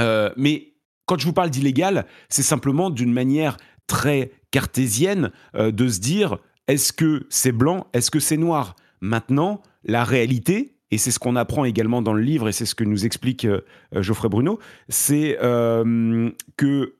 Euh, 0.00 0.30
mais 0.36 0.74
quand 1.06 1.18
je 1.18 1.26
vous 1.26 1.32
parle 1.32 1.50
d'illégal, 1.50 2.06
c'est 2.28 2.42
simplement 2.42 2.90
d'une 2.90 3.12
manière 3.12 3.56
très 3.86 4.32
cartésienne 4.50 5.30
de 5.54 5.88
se 5.88 5.98
dire 5.98 6.38
est-ce 6.68 6.92
que 6.92 7.26
c'est 7.28 7.52
blanc, 7.52 7.86
est-ce 7.92 8.10
que 8.10 8.20
c'est 8.20 8.36
noir? 8.36 8.76
Maintenant, 9.00 9.62
la 9.84 10.04
réalité, 10.04 10.76
et 10.90 10.98
c'est 10.98 11.10
ce 11.10 11.18
qu'on 11.18 11.36
apprend 11.36 11.64
également 11.64 12.02
dans 12.02 12.12
le 12.12 12.22
livre, 12.22 12.48
et 12.48 12.52
c'est 12.52 12.66
ce 12.66 12.74
que 12.74 12.84
nous 12.84 13.06
explique 13.06 13.44
euh, 13.44 13.60
euh, 13.94 14.02
Geoffrey 14.02 14.28
Bruno, 14.28 14.58
c'est 14.88 15.38
euh, 15.42 16.30
que 16.56 16.96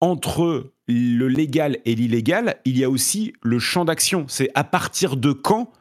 entre 0.00 0.72
le 0.88 1.28
légal 1.28 1.78
et 1.84 1.94
l'illégal, 1.94 2.56
il 2.64 2.78
y 2.78 2.84
a 2.84 2.90
aussi 2.90 3.34
le 3.42 3.58
champ 3.58 3.84
d'action. 3.84 4.24
C'est 4.28 4.50
à 4.54 4.64
partir 4.64 5.16
de 5.16 5.32
quand 5.32 5.72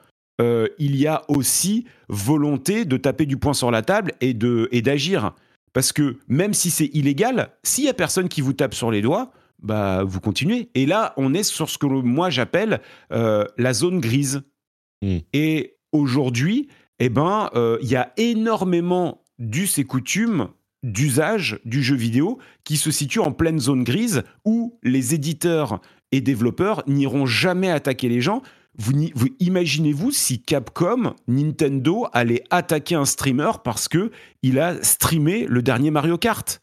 il 0.42 0.96
y 0.96 1.06
a 1.06 1.24
aussi 1.28 1.86
volonté 2.08 2.86
de 2.86 2.96
taper 2.96 3.26
du 3.26 3.36
poing 3.36 3.54
sur 3.54 3.72
la 3.72 3.82
table 3.82 4.14
et 4.22 4.34
de 4.34 4.70
et 4.72 4.82
d'agir. 4.82 5.34
Parce 5.74 5.92
que 5.92 6.18
même 6.30 6.54
si 6.54 6.70
c'est 6.70 6.90
illégal, 6.94 7.50
s'il 7.64 7.86
y 7.86 7.90
a 7.90 7.94
personne 7.94 8.30
qui 8.30 8.40
vous 8.40 8.54
tape 8.54 8.74
sur 8.74 8.90
les 8.90 9.02
doigts, 9.02 9.32
bah 9.62 10.04
vous 10.04 10.20
continuez. 10.20 10.70
Et 10.76 10.86
là, 10.86 11.14
on 11.18 11.34
est 11.34 11.44
sur 11.44 11.70
ce 11.70 11.78
que 11.78 11.86
moi 11.86 12.30
j'appelle 12.30 12.82
la 13.10 13.74
zone 13.74 14.00
grise. 14.00 14.42
Hmm. 15.02 15.20
Et 15.34 15.78
aujourd'hui, 15.92 16.68
eh 17.00 17.10
ben, 17.10 17.50
euh, 17.56 17.78
il 17.82 17.90
y 17.90 17.96
a 17.96 18.12
énormément 18.18 19.24
d'us 19.40 19.80
et 19.80 19.86
coutumes 19.86 20.50
d'usage 20.84 21.60
du 21.66 21.84
jeu 21.84 21.96
vidéo 21.96 22.40
qui 22.64 22.78
se 22.78 22.92
situe 22.92 23.20
en 23.20 23.32
pleine 23.32 23.60
zone 23.60 23.84
grise 23.84 24.24
où 24.46 24.78
les 24.84 25.14
éditeurs 25.14 25.82
et 26.12 26.22
développeurs 26.22 26.84
n'iront 26.88 27.26
jamais 27.26 27.70
attaquer 27.70 28.08
les 28.08 28.22
gens. 28.22 28.42
Vous, 28.78 28.94
imaginez-vous 29.40 30.12
si 30.12 30.42
Capcom, 30.42 31.16
Nintendo 31.28 32.08
allait 32.14 32.44
attaquer 32.50 32.96
un 32.96 33.04
streamer 33.04 33.52
parce 33.64 33.90
que 33.90 34.12
il 34.42 34.58
a 34.60 34.82
streamé 34.84 35.46
le 35.50 35.62
dernier 35.62 35.92
Mario 35.92 36.18
Kart 36.18 36.62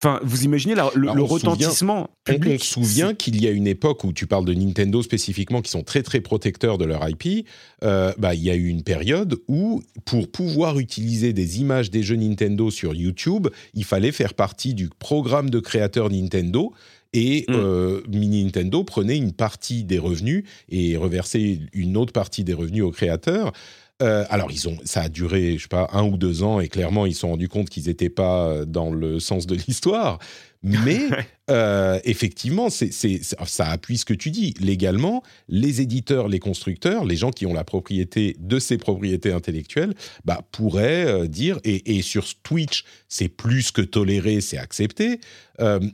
Enfin, 0.00 0.20
vous 0.22 0.44
imaginez 0.44 0.74
le, 0.94 1.22
retentissement 1.22 2.10
public. 2.22 2.60
On 2.60 2.64
se 2.64 2.70
souvient 2.74 3.14
qu'il 3.14 3.42
y 3.42 3.48
a 3.48 3.50
une 3.50 3.66
époque 3.66 4.04
où 4.04 4.12
tu 4.12 4.28
parles 4.28 4.44
de 4.44 4.54
Nintendo 4.54 5.02
spécifiquement, 5.02 5.60
qui 5.60 5.72
sont 5.72 5.82
très 5.82 6.04
très 6.04 6.20
protecteurs 6.20 6.78
de 6.78 6.84
leur 6.84 7.08
IP. 7.08 7.46
Euh, 7.82 8.12
bah, 8.16 8.34
il 8.34 8.42
y 8.42 8.50
a 8.50 8.54
eu 8.54 8.68
une 8.68 8.84
période 8.84 9.40
où, 9.48 9.82
pour 10.04 10.30
pouvoir 10.30 10.78
utiliser 10.78 11.32
des 11.32 11.60
images 11.60 11.90
des 11.90 12.04
jeux 12.04 12.14
Nintendo 12.14 12.70
sur 12.70 12.94
YouTube, 12.94 13.48
il 13.74 13.84
fallait 13.84 14.12
faire 14.12 14.34
partie 14.34 14.72
du 14.74 14.88
programme 14.88 15.50
de 15.50 15.58
créateurs 15.58 16.10
Nintendo. 16.10 16.72
Et 17.12 17.46
mm. 17.48 17.54
euh, 17.54 18.00
Mini 18.08 18.44
Nintendo 18.44 18.84
prenait 18.84 19.16
une 19.16 19.32
partie 19.32 19.82
des 19.82 19.98
revenus 19.98 20.44
et 20.68 20.96
reversait 20.96 21.58
une 21.72 21.96
autre 21.96 22.12
partie 22.12 22.44
des 22.44 22.54
revenus 22.54 22.84
aux 22.84 22.92
créateurs. 22.92 23.52
Euh, 24.00 24.24
alors, 24.30 24.52
ils 24.52 24.68
ont, 24.68 24.76
ça 24.84 25.02
a 25.02 25.08
duré, 25.08 25.56
je 25.56 25.62
sais 25.62 25.68
pas, 25.68 25.88
un 25.92 26.04
ou 26.04 26.16
deux 26.16 26.42
ans, 26.42 26.60
et 26.60 26.68
clairement, 26.68 27.04
ils 27.04 27.14
se 27.14 27.20
sont 27.20 27.30
rendus 27.30 27.48
compte 27.48 27.68
qu'ils 27.68 27.86
n'étaient 27.86 28.10
pas 28.10 28.48
euh, 28.48 28.64
dans 28.64 28.92
le 28.92 29.18
sens 29.18 29.46
de 29.46 29.54
l'histoire. 29.66 30.18
Mais 30.64 31.02
euh, 31.50 32.00
effectivement, 32.02 32.68
c'est, 32.68 32.90
ça 32.92 33.66
appuie 33.66 33.96
ce 33.96 34.04
que 34.04 34.14
tu 34.14 34.32
dis. 34.32 34.54
Légalement, 34.58 35.22
les 35.48 35.80
éditeurs, 35.80 36.26
les 36.26 36.40
constructeurs, 36.40 37.04
les 37.04 37.14
gens 37.14 37.30
qui 37.30 37.46
ont 37.46 37.52
la 37.52 37.62
propriété 37.62 38.34
de 38.40 38.58
ces 38.58 38.76
propriétés 38.76 39.30
intellectuelles, 39.30 39.94
bah, 40.24 40.42
pourraient 40.50 41.28
dire, 41.28 41.60
et, 41.62 42.02
sur 42.02 42.26
Twitch, 42.42 42.84
c'est 43.08 43.28
plus 43.28 43.70
que 43.70 43.82
toléré, 43.82 44.40
c'est 44.40 44.58
accepté. 44.58 45.20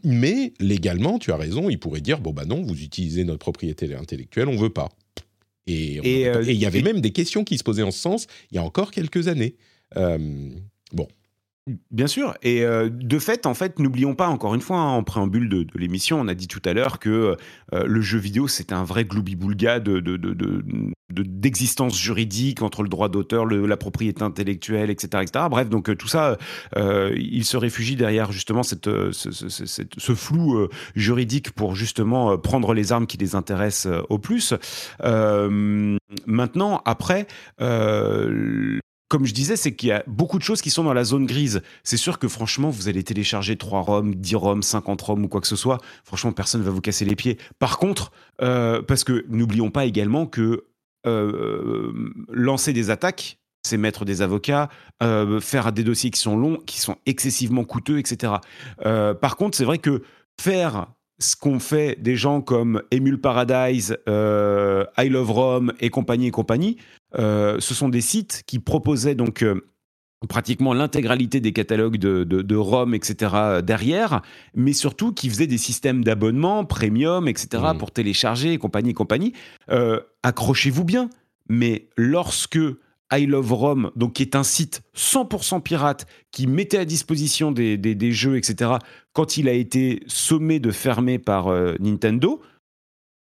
mais 0.02 0.54
légalement, 0.60 1.18
tu 1.18 1.30
as 1.30 1.36
raison, 1.36 1.68
ils 1.68 1.78
pourraient 1.78 2.00
dire, 2.00 2.20
bon 2.20 2.32
bah 2.32 2.46
non, 2.46 2.62
vous 2.62 2.82
utilisez 2.82 3.24
notre 3.24 3.40
propriété 3.40 3.94
intellectuelle, 3.94 4.48
on 4.48 4.56
veut 4.56 4.70
pas. 4.70 4.88
Euh, 5.68 6.44
et 6.44 6.52
il 6.52 6.58
y 6.58 6.66
avait 6.66 6.82
même 6.82 7.00
des 7.00 7.12
questions 7.12 7.44
qui 7.44 7.56
se 7.56 7.64
posaient 7.64 7.82
en 7.82 7.90
ce 7.90 7.98
sens 7.98 8.26
il 8.50 8.56
y 8.56 8.58
a 8.58 8.62
encore 8.62 8.90
quelques 8.90 9.28
années. 9.28 9.56
Euh, 9.96 10.50
bon. 10.92 11.08
Bien 11.90 12.06
sûr. 12.06 12.34
Et 12.42 12.62
euh, 12.62 12.90
de 12.90 13.18
fait, 13.18 13.46
en 13.46 13.54
fait, 13.54 13.78
n'oublions 13.78 14.14
pas, 14.14 14.28
encore 14.28 14.54
une 14.54 14.60
fois, 14.60 14.76
hein, 14.76 14.90
en 14.90 15.02
préambule 15.02 15.48
de, 15.48 15.66
l'émission, 15.74 16.20
on 16.20 16.28
a 16.28 16.34
dit 16.34 16.46
tout 16.46 16.60
à 16.66 16.74
l'heure 16.74 16.98
que 16.98 17.38
le 17.72 18.00
jeu 18.02 18.18
vidéo, 18.18 18.48
c'est 18.48 18.70
un 18.70 18.84
vrai 18.84 19.04
gloubi-boulga 19.04 19.80
de, 19.80 19.98
d'existence 21.10 21.98
juridique 21.98 22.60
entre 22.60 22.82
le 22.82 22.90
droit 22.90 23.08
d'auteur, 23.08 23.46
la 23.46 23.76
propriété 23.78 24.22
intellectuelle, 24.22 24.90
etc. 24.90 25.22
etc. 25.22 25.46
Bref, 25.48 25.70
donc 25.70 25.96
tout 25.96 26.08
ça, 26.08 26.36
il 26.76 27.44
se 27.46 27.56
réfugie 27.56 27.96
derrière 27.96 28.30
justement 28.30 28.62
cette, 28.62 28.90
ce, 29.12 30.14
flou 30.14 30.68
juridique 30.94 31.52
pour 31.52 31.74
justement 31.74 32.36
prendre 32.36 32.74
les 32.74 32.92
armes 32.92 33.06
qui 33.06 33.16
les 33.16 33.34
intéressent 33.34 34.02
au 34.10 34.18
plus. 34.18 34.52
maintenant, 36.26 36.82
après, 36.84 37.26
comme 39.08 39.26
je 39.26 39.34
disais, 39.34 39.56
c'est 39.56 39.74
qu'il 39.74 39.90
y 39.90 39.92
a 39.92 40.02
beaucoup 40.06 40.38
de 40.38 40.42
choses 40.42 40.62
qui 40.62 40.70
sont 40.70 40.84
dans 40.84 40.94
la 40.94 41.04
zone 41.04 41.26
grise. 41.26 41.62
C'est 41.82 41.96
sûr 41.96 42.18
que 42.18 42.26
franchement, 42.28 42.70
vous 42.70 42.88
allez 42.88 43.04
télécharger 43.04 43.56
3 43.56 43.80
ROM, 43.80 44.14
10 44.14 44.34
ROM, 44.36 44.62
50 44.62 45.00
ROM 45.02 45.24
ou 45.24 45.28
quoi 45.28 45.40
que 45.40 45.46
ce 45.46 45.56
soit. 45.56 45.78
Franchement, 46.04 46.32
personne 46.32 46.62
ne 46.62 46.66
va 46.66 46.72
vous 46.72 46.80
casser 46.80 47.04
les 47.04 47.14
pieds. 47.14 47.38
Par 47.58 47.78
contre, 47.78 48.12
parce 48.38 49.04
que 49.04 49.24
n'oublions 49.28 49.70
pas 49.70 49.84
également 49.84 50.26
que 50.26 50.64
euh, 51.06 51.92
lancer 52.28 52.72
des 52.72 52.90
attaques, 52.90 53.38
c'est 53.62 53.76
mettre 53.76 54.04
des 54.04 54.22
avocats, 54.22 54.68
euh, 55.02 55.40
faire 55.40 55.72
des 55.72 55.84
dossiers 55.84 56.10
qui 56.10 56.20
sont 56.20 56.36
longs, 56.36 56.58
qui 56.66 56.80
sont 56.80 56.96
excessivement 57.06 57.64
coûteux, 57.64 57.98
etc. 57.98 58.34
Euh, 58.84 59.14
par 59.14 59.36
contre, 59.36 59.56
c'est 59.56 59.64
vrai 59.64 59.78
que 59.78 60.02
faire 60.40 60.86
ce 61.18 61.36
qu'ont 61.36 61.60
fait 61.60 62.00
des 62.00 62.16
gens 62.16 62.40
comme 62.40 62.82
Emule 62.90 63.20
Paradise, 63.20 63.96
I 64.06 65.08
Love 65.08 65.30
Rome 65.30 65.72
et 65.80 65.90
compagnie 65.90 66.26
et 66.26 66.30
compagnie, 66.30 66.76
ce 67.16 67.74
sont 67.74 67.88
des 67.88 68.00
sites 68.00 68.42
qui 68.46 68.58
proposaient 68.58 69.14
donc 69.14 69.44
pratiquement 70.26 70.74
l'intégralité 70.74 71.40
des 71.40 71.52
catalogues 71.52 71.96
de, 71.96 72.24
de, 72.24 72.56
ROM, 72.56 72.94
etc. 72.94 73.60
derrière, 73.62 74.22
mais 74.54 74.72
surtout 74.72 75.12
qui 75.12 75.28
faisaient 75.28 75.46
des 75.46 75.58
systèmes 75.58 76.04
d'abonnement, 76.04 76.64
premium, 76.64 77.28
etc. 77.28 77.62
Mmh. 77.74 77.78
pour 77.78 77.90
télécharger 77.90 78.52
et 78.52 78.58
compagnie 78.58 78.90
et 78.90 78.94
compagnie. 78.94 79.32
Euh, 79.70 80.00
accrochez-vous 80.22 80.84
bien, 80.84 81.10
mais 81.48 81.88
lorsque 81.96 82.58
I 83.12 83.26
Love 83.26 83.52
ROM, 83.52 83.90
donc 83.96 84.14
qui 84.14 84.22
est 84.22 84.34
un 84.34 84.42
site 84.42 84.82
100% 84.96 85.62
pirate, 85.62 86.06
qui 86.30 86.46
mettait 86.46 86.78
à 86.78 86.84
disposition 86.84 87.52
des, 87.52 87.76
des, 87.76 88.12
jeux, 88.12 88.36
etc., 88.36 88.72
quand 89.12 89.36
il 89.36 89.48
a 89.48 89.52
été 89.52 90.02
sommé 90.06 90.58
de 90.58 90.70
fermer 90.70 91.18
par 91.18 91.48
euh, 91.48 91.74
Nintendo, 91.80 92.40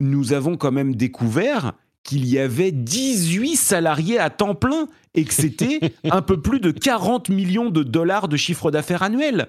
nous 0.01 0.33
avons 0.33 0.57
quand 0.57 0.73
même 0.73 0.95
découvert 0.97 1.75
qu'il 2.03 2.27
y 2.27 2.39
avait 2.39 2.73
18 2.73 3.57
salariés 3.57 4.19
à 4.19 4.31
temps 4.31 4.55
plein 4.55 4.89
et 5.15 5.25
que 5.25 5.35
c'était 5.35 5.81
un 6.11 6.23
peu 6.23 6.41
plus 6.41 6.61
de 6.61 6.71
40 6.71 7.29
millions 7.29 7.71
de 7.71 7.83
dollars 7.83 8.29
de 8.29 8.37
chiffre 8.37 8.71
d'affaires 8.71 9.03
annuel. 9.03 9.49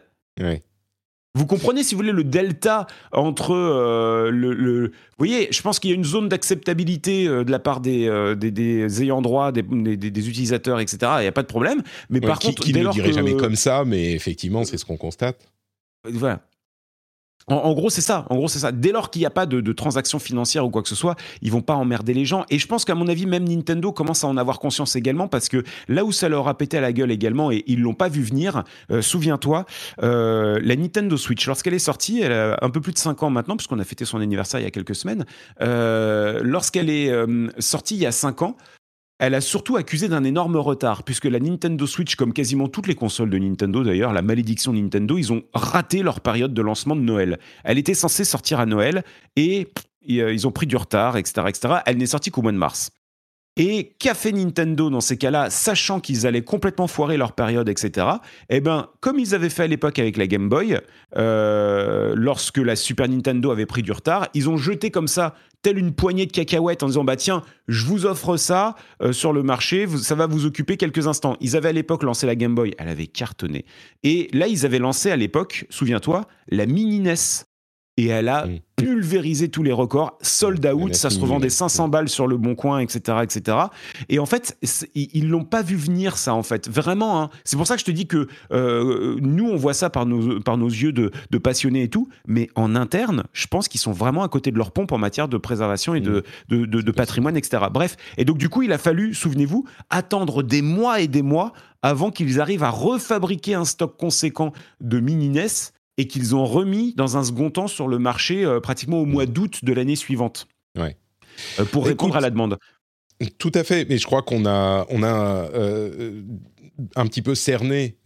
Vous 1.34 1.46
comprenez, 1.46 1.82
si 1.84 1.96
vous 1.96 2.00
voulez, 2.00 2.12
le 2.12 2.26
delta 2.26 2.88
entre 3.14 3.54
euh, 3.54 4.32
le, 4.32 4.88
Vous 4.88 4.92
voyez, 5.18 5.48
je 5.50 5.62
pense 5.62 5.80
qu'il 5.80 5.90
y 5.90 5.94
a 5.94 5.96
une 5.96 6.04
zone 6.04 6.28
d'acceptabilité 6.28 7.26
euh, 7.26 7.46
de 7.46 7.52
la 7.52 7.60
part 7.60 7.80
des, 7.80 8.08
euh, 8.10 8.36
des, 8.36 9.02
ayants 9.02 9.22
droit, 9.22 9.54
des, 9.54 9.62
des, 9.62 10.30
utilisateurs, 10.30 10.82
etc. 10.82 10.98
Il 11.20 11.22
n'y 11.22 11.28
a 11.28 11.32
pas 11.32 11.44
de 11.44 11.48
problème. 11.48 11.82
Mais 12.10 12.20
par 12.20 12.40
contre, 12.40 12.62
qui 12.62 12.74
ne 12.74 12.84
le 12.84 12.90
dirait 12.90 13.14
jamais 13.14 13.38
comme 13.38 13.56
ça, 13.56 13.86
mais 13.86 14.12
effectivement, 14.12 14.66
c'est 14.66 14.78
ce 14.78 14.84
qu'on 14.84 14.98
constate. 14.98 15.40
Voilà. 16.04 16.42
En, 17.48 17.74
gros, 17.74 17.90
c'est 17.90 18.02
ça. 18.02 18.26
En 18.30 18.36
gros, 18.36 18.48
c'est 18.48 18.60
ça. 18.60 18.72
Dès 18.72 18.92
lors 18.92 19.10
qu'il 19.10 19.22
n'y 19.22 19.26
a 19.26 19.32
pas 19.32 19.46
de, 19.46 19.62
de 19.62 19.74
transactions 19.74 20.20
financières 20.20 20.66
ou 20.66 20.70
quoi 20.70 20.82
que 20.82 20.90
ce 20.90 20.96
soit, 20.96 21.16
ils 21.42 21.52
vont 21.52 21.62
pas 21.62 21.76
emmerder 21.76 22.14
les 22.14 22.26
gens. 22.26 22.46
Et 22.50 22.60
je 22.60 22.68
pense 22.68 22.86
qu'à 22.86 22.96
mon 22.96 23.08
avis, 23.08 23.26
même 23.26 23.48
Nintendo 23.48 23.92
commence 23.92 24.24
à 24.24 24.28
en 24.28 24.38
avoir 24.38 24.60
conscience 24.60 24.96
également 24.96 25.28
parce 25.28 25.50
que 25.50 25.64
là 25.88 26.06
où 26.06 26.12
ça 26.12 26.30
leur 26.30 26.48
a 26.48 26.58
pété 26.58 26.78
à 26.78 26.82
la 26.82 26.94
gueule 26.94 27.12
également 27.12 27.52
et 27.52 27.64
ils 27.68 27.82
l'ont 27.82 27.94
pas 27.94 28.10
vu 28.10 28.22
venir, 28.22 28.64
euh, 28.92 29.02
souviens-toi, 29.02 29.66
euh, 30.04 30.60
la 30.64 30.76
Nintendo 30.76 31.18
Switch, 31.18 31.46
lorsqu'elle 31.48 31.74
est 31.74 31.80
sortie, 31.80 32.22
elle 32.22 32.34
a 32.34 32.58
un 32.62 32.70
peu 32.70 32.82
plus 32.82 32.94
de 32.94 32.98
5 32.98 33.24
ans 33.24 33.30
maintenant, 33.30 33.58
puisqu'on 33.58 33.80
a 33.80 33.84
fêté 33.84 34.06
son 34.06 34.20
anniversaire 34.20 34.60
il 34.60 34.64
y 34.64 34.68
a 34.68 34.72
quelques 34.72 34.96
semaines. 34.96 35.26
Euh, 35.62 36.42
lorsqu'elle 36.44 36.90
est 36.90 37.12
sortie 37.60 37.96
il 37.96 38.02
y 38.02 38.06
a 38.06 38.12
5 38.12 38.42
ans, 38.42 38.58
elle 39.22 39.36
a 39.36 39.42
surtout 39.42 39.78
accusé 39.78 40.08
d'un 40.10 40.24
énorme 40.24 40.58
retard, 40.58 41.04
puisque 41.04 41.26
la 41.26 41.40
Nintendo 41.40 41.86
Switch, 41.86 42.16
comme 42.16 42.34
quasiment 42.34 42.68
toutes 42.68 42.88
les 42.88 42.96
consoles 42.96 43.30
de 43.30 43.38
Nintendo 43.38 43.84
d'ailleurs, 43.84 44.14
la 44.14 44.24
malédiction 44.24 44.74
Nintendo, 44.74 45.16
ils 45.16 45.32
ont 45.32 45.44
raté 45.54 46.02
leur 46.02 46.22
période 46.22 46.56
de 46.56 46.62
lancement 46.64 46.96
de 46.96 47.02
Noël. 47.02 47.38
Elle 47.64 47.78
était 47.78 47.94
censée 47.94 48.26
sortir 48.26 48.60
à 48.60 48.66
Noël 48.66 49.04
et 49.36 49.68
euh, 50.10 50.34
ils 50.34 50.48
ont 50.48 50.52
pris 50.52 50.66
du 50.66 50.76
retard, 50.76 51.18
etc. 51.18 51.44
etc. 51.50 51.76
Elle 51.86 51.98
n'est 51.98 52.08
sortie 52.08 52.32
qu'au 52.32 52.42
mois 52.42 52.52
de 52.52 52.58
mars. 52.58 52.90
Et 53.64 53.94
qu'a 54.00 54.16
fait 54.16 54.32
Nintendo 54.32 54.90
dans 54.90 55.02
ces 55.02 55.18
cas-là, 55.18 55.52
sachant 55.52 56.00
qu'ils 56.00 56.26
allaient 56.26 56.42
complètement 56.42 56.88
foirer 56.88 57.16
leur 57.16 57.34
période, 57.34 57.70
etc. 57.70 58.08
Eh 58.50 58.60
bien, 58.60 58.88
comme 59.02 59.20
ils 59.20 59.36
avaient 59.36 59.52
fait 59.52 59.62
à 59.62 59.68
l'époque 59.68 60.00
avec 60.00 60.18
la 60.18 60.26
Game 60.26 60.50
Boy, 60.50 60.80
euh, 61.16 62.16
lorsque 62.16 62.58
la 62.58 62.76
Super 62.76 63.08
Nintendo 63.08 63.52
avait 63.52 63.68
pris 63.68 63.84
du 63.84 63.92
retard, 63.92 64.30
ils 64.34 64.50
ont 64.50 64.58
jeté 64.58 64.90
comme 64.90 65.08
ça, 65.08 65.36
telle 65.62 65.78
une 65.78 65.94
poignée 65.94 66.26
de 66.26 66.32
cacahuètes 66.32 66.82
en 66.82 66.88
disant 66.88 67.04
bah 67.04 67.16
tiens, 67.16 67.44
je 67.68 67.86
vous 67.86 68.08
offre 68.08 68.36
ça 68.36 68.76
euh, 69.04 69.14
sur 69.14 69.32
le 69.32 69.44
marché, 69.44 69.86
ça 69.86 70.16
va 70.16 70.26
vous 70.26 70.48
occuper 70.48 70.76
quelques 70.76 71.06
instants. 71.06 71.38
Ils 71.40 71.56
avaient 71.56 71.70
à 71.70 71.74
l'époque 71.74 72.02
lancé 72.02 72.26
la 72.26 72.36
Game 72.36 72.56
Boy, 72.56 72.74
elle 72.80 72.88
avait 72.88 73.06
cartonné. 73.06 73.66
Et 74.02 74.28
là, 74.34 74.48
ils 74.48 74.66
avaient 74.66 74.80
lancé 74.80 75.12
à 75.12 75.16
l'époque, 75.16 75.68
souviens-toi, 75.70 76.26
la 76.50 76.66
Mini 76.66 77.00
NES 77.00 77.46
et 77.98 78.08
elle 78.08 78.30
a 78.30 78.46
mm. 78.46 78.60
pulvérisé 78.76 79.50
tous 79.50 79.64
les 79.64 79.72
records. 79.72 80.18
Sold 80.22 80.66
out, 80.66 80.96
ça 80.96 81.10
se 81.10 81.20
revendait 81.20 81.50
500 81.50 81.90
balles 81.90 82.10
sur 82.10 82.28
le 82.28 82.38
bon 82.38 82.56
coin, 82.56 82.80
etc., 82.80 83.20
etc. 83.24 83.58
Et 84.10 84.20
en 84.20 84.26
fait, 84.26 84.58
ils 84.96 85.30
l'ont 85.30 85.44
pas 85.44 85.62
vu 85.62 85.76
venir 85.76 86.18
ça, 86.18 86.34
en 86.34 86.44
fait, 86.44 86.70
vraiment. 86.70 87.22
Hein. 87.22 87.30
C'est 87.44 87.58
pour 87.58 87.68
ça 87.68 87.76
que 87.76 87.82
je 87.82 87.86
te 87.86 87.92
dis 87.92 88.08
que 88.08 88.28
euh, 88.52 89.18
nous, 89.22 89.48
on 89.48 89.56
voit 89.56 89.74
ça 89.74 89.90
par 89.90 90.06
nos 90.06 90.40
par 90.40 90.58
nos 90.58 90.70
yeux 90.70 90.92
de, 90.92 91.12
passionnés 91.38 91.84
et 91.84 91.90
tout, 91.90 92.08
mais 92.28 92.50
en 92.56 92.76
interne, 92.76 93.24
je 93.34 93.48
pense 93.48 93.68
qu'ils 93.68 93.82
sont 93.82 93.92
vraiment 93.92 94.24
à 94.24 94.30
côté 94.30 94.52
de 94.52 94.58
leur 94.58 94.72
pompe 94.72 94.92
en 94.92 94.98
matière 94.98 95.28
de 95.28 95.38
préservation 95.38 95.96
et 95.96 96.02
de, 96.02 96.24
mm. 96.50 96.66
de 96.66 96.92
patrimoine, 96.92 97.36
etc. 97.36 97.64
Bref, 97.72 97.98
et 98.18 98.26
donc 98.26 98.38
du 98.38 98.50
coup, 98.50 98.62
il 98.62 98.72
a 98.72 98.78
fallu, 98.78 99.14
souvenez-vous, 99.14 99.66
attendre 99.90 100.44
des 100.44 100.62
mois 100.62 101.02
et 101.02 101.08
des 101.08 101.22
mois 101.22 101.54
avant 101.82 102.12
qu'ils 102.12 102.40
arrivent 102.40 102.64
à 102.64 102.70
refabriquer 102.70 103.56
un 103.56 103.66
stock 103.66 103.98
conséquent 103.98 104.54
de 104.82 105.00
mini 105.00 105.30
NES 105.30 105.74
et 105.98 106.08
qu'ils 106.08 106.36
ont 106.36 106.46
remis 106.46 106.94
dans 106.96 107.18
un 107.18 107.24
second 107.24 107.50
temps 107.50 107.68
sur 107.68 107.88
le 107.88 108.00
marché 108.00 108.44
euh, 108.44 108.60
pratiquement 108.60 109.00
au 109.00 109.06
mois 109.06 109.26
d'août 109.26 109.64
de 109.64 109.74
l'année 109.74 109.96
suivante. 109.96 110.48
Ouais. 110.78 110.98
Euh, 111.60 111.66
pour 111.66 111.86
répondre 111.86 112.16
à 112.16 112.22
la 112.22 112.30
demande. 112.30 112.58
Tout 113.38 113.52
à 113.54 113.64
fait, 113.64 113.88
mais 113.88 113.98
je 113.98 114.06
crois 114.06 114.24
qu'on 114.24 114.46
a, 114.46 114.86
on 114.90 115.04
a 115.04 115.50
euh, 115.54 116.24
un 116.96 117.06
petit 117.06 117.22
peu 117.22 117.36
cerné 117.36 117.98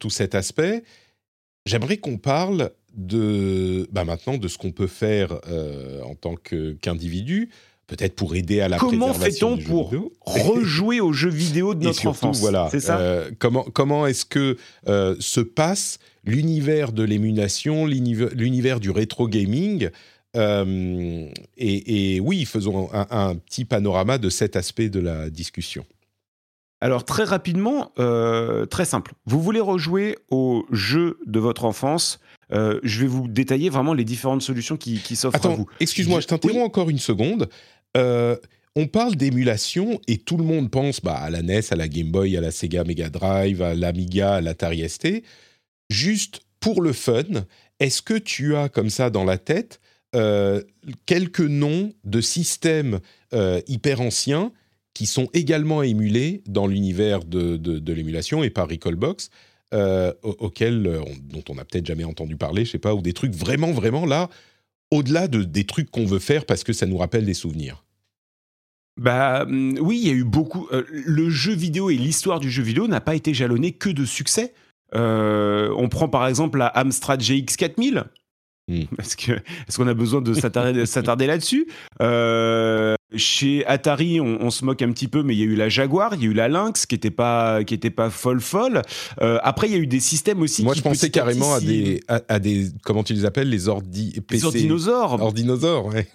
tout 0.00 0.10
cet 0.10 0.34
aspect. 0.34 0.82
J'aimerais 1.64 1.98
qu'on 1.98 2.18
parle 2.18 2.70
de, 2.96 3.88
bah 3.92 4.04
maintenant 4.04 4.36
de 4.36 4.48
ce 4.48 4.58
qu'on 4.58 4.72
peut 4.72 4.88
faire 4.88 5.38
en 6.04 6.16
tant 6.16 6.34
qu'individu 6.34 7.50
peut-être 7.86 8.14
pour 8.14 8.34
aider 8.34 8.60
à 8.60 8.68
la 8.68 8.78
comment 8.78 9.10
préservation 9.10 9.56
fait-on 9.56 9.68
pour 9.68 9.92
rejouer 10.20 11.00
aux 11.00 11.12
jeux 11.12 11.30
vidéo 11.30 11.74
de 11.74 11.84
notre 11.84 12.06
enfance? 12.06 12.40
Voilà, 12.40 12.68
c'est 12.70 12.80
ça? 12.80 12.98
Euh, 12.98 13.30
comment 13.38 13.64
comment 13.64 14.06
est-ce 14.06 14.24
que 14.24 14.56
euh, 14.88 15.16
se 15.20 15.40
passe 15.40 15.98
l'univers 16.24 16.92
de 16.92 17.02
l'émulation, 17.02 17.86
l'univers 17.86 18.80
du 18.80 18.90
rétro 18.90 19.28
gaming 19.28 19.90
euh, 20.36 21.28
et, 21.56 22.18
oui, 22.20 22.44
faisons 22.44 22.88
un, 22.92 23.36
petit 23.36 23.64
panorama 23.64 24.18
de 24.18 24.28
cet 24.28 24.56
aspect 24.56 24.88
de 24.88 24.98
la 24.98 25.30
discussion. 25.30 25.84
Alors 26.80 27.04
très 27.04 27.24
rapidement, 27.24 27.92
très 28.68 28.84
simple. 28.84 29.14
Vous 29.26 29.40
voulez 29.40 29.60
rejouer 29.60 30.18
aux 30.30 30.66
jeux 30.70 31.18
de 31.26 31.38
votre 31.38 31.64
enfance 31.64 32.20
je 32.50 33.00
vais 33.00 33.06
vous 33.06 33.26
détailler 33.26 33.68
vraiment 33.68 33.94
les 33.94 34.04
différentes 34.04 34.42
solutions 34.42 34.76
qui, 34.76 34.98
s'offrent 35.16 35.46
à 35.46 35.48
vous. 35.48 35.66
Excuse-moi, 35.80 36.20
je 36.20 36.26
t'interromps 36.26 36.66
encore 36.66 36.90
une 36.90 36.98
seconde. 36.98 37.48
Euh, 37.96 38.36
on 38.76 38.86
parle 38.86 39.14
d'émulation 39.14 40.00
et 40.08 40.18
tout 40.18 40.36
le 40.36 40.44
monde 40.44 40.70
pense 40.70 41.00
bah, 41.00 41.14
à 41.14 41.30
la 41.30 41.42
NES, 41.42 41.60
à 41.70 41.76
la 41.76 41.86
Game 41.86 42.10
Boy, 42.10 42.36
à 42.36 42.40
la 42.40 42.50
Sega 42.50 42.82
Mega 42.82 43.08
Drive, 43.08 43.62
à 43.62 43.74
l'Amiga, 43.74 44.34
à 44.34 44.40
l'Atari 44.40 44.88
ST. 44.88 45.22
Juste 45.90 46.40
pour 46.60 46.82
le 46.82 46.92
fun, 46.92 47.46
est-ce 47.80 48.02
que 48.02 48.14
tu 48.14 48.56
as 48.56 48.68
comme 48.68 48.90
ça 48.90 49.10
dans 49.10 49.24
la 49.24 49.38
tête 49.38 49.80
euh, 50.14 50.62
quelques 51.06 51.40
noms 51.40 51.92
de 52.04 52.20
systèmes 52.20 53.00
euh, 53.32 53.60
hyper 53.66 54.00
anciens 54.00 54.52
qui 54.94 55.06
sont 55.06 55.28
également 55.32 55.82
émulés 55.82 56.42
dans 56.46 56.68
l'univers 56.68 57.24
de, 57.24 57.92
l'émulation 57.92 58.44
et 58.44 58.50
par 58.50 58.68
Recallbox 58.68 59.30
auxquels 60.22 61.00
dont 61.20 61.42
on 61.48 61.56
n'a 61.56 61.64
peut-être 61.64 61.84
jamais 61.84 62.04
entendu 62.04 62.36
parler, 62.36 62.64
je 62.64 62.70
sais 62.70 62.78
pas, 62.78 62.94
ou 62.94 63.02
des 63.02 63.12
trucs 63.12 63.34
vraiment, 63.34 63.72
vraiment 63.72 64.06
là, 64.06 64.30
au-delà 64.94 65.28
de, 65.28 65.42
des 65.42 65.64
trucs 65.64 65.90
qu'on 65.90 66.06
veut 66.06 66.18
faire 66.18 66.46
parce 66.46 66.64
que 66.64 66.72
ça 66.72 66.86
nous 66.86 66.96
rappelle 66.96 67.24
des 67.24 67.34
souvenirs? 67.34 67.84
Bah 68.96 69.44
mm, 69.46 69.78
oui, 69.80 69.98
il 70.02 70.08
y 70.08 70.10
a 70.10 70.14
eu 70.14 70.24
beaucoup. 70.24 70.68
Euh, 70.72 70.84
le 70.88 71.28
jeu 71.30 71.52
vidéo 71.52 71.90
et 71.90 71.96
l'histoire 71.96 72.40
du 72.40 72.50
jeu 72.50 72.62
vidéo 72.62 72.86
n'a 72.86 73.00
pas 73.00 73.14
été 73.14 73.34
jalonné 73.34 73.72
que 73.72 73.90
de 73.90 74.04
succès. 74.04 74.54
Euh, 74.96 75.72
on 75.76 75.88
prend 75.88 76.08
par 76.08 76.26
exemple 76.26 76.58
la 76.58 76.66
Amstrad 76.68 77.20
GX 77.20 77.56
4000. 77.56 78.04
Est-ce 78.98 79.16
que 79.16 79.32
est-ce 79.32 79.76
qu'on 79.76 79.88
a 79.88 79.94
besoin 79.94 80.22
de 80.22 80.32
s'attarder 80.32 81.26
là-dessus? 81.26 81.66
Euh, 82.00 82.94
Chez 83.14 83.64
Atari, 83.66 84.22
on, 84.22 84.50
se 84.50 84.64
moque 84.64 84.80
un 84.80 84.90
petit 84.90 85.06
peu, 85.06 85.22
mais 85.22 85.34
il 85.34 85.38
y 85.38 85.42
a 85.42 85.46
eu 85.46 85.54
la 85.54 85.68
Jaguar, 85.68 86.14
il 86.14 86.22
y 86.22 86.26
a 86.26 86.30
eu 86.30 86.32
la 86.32 86.48
Lynx 86.48 86.86
qui 86.86 86.94
était 86.94 87.10
pas 87.10 87.62
qui 87.62 87.74
était 87.74 87.90
pas 87.90 88.08
folle 88.08 88.40
folle. 88.40 88.80
après, 89.18 89.68
il 89.68 89.72
y 89.72 89.76
a 89.76 89.80
eu 89.80 89.86
des 89.86 90.00
systèmes 90.00 90.40
aussi. 90.40 90.64
Moi, 90.64 90.74
je 90.74 90.80
pensais 90.80 91.10
carrément 91.10 91.52
à, 91.52 91.60
des 91.60 92.00
à, 92.08 92.38
des 92.38 92.68
comment 92.84 93.04
tu 93.04 93.12
les 93.12 93.26
appelles 93.26 93.50
les 93.50 93.68
ordi 93.68 94.18
Les 94.30 94.44
ordinosaures. 94.46 95.20
Ordinosaures, 95.20 95.86
ouais. 95.86 96.08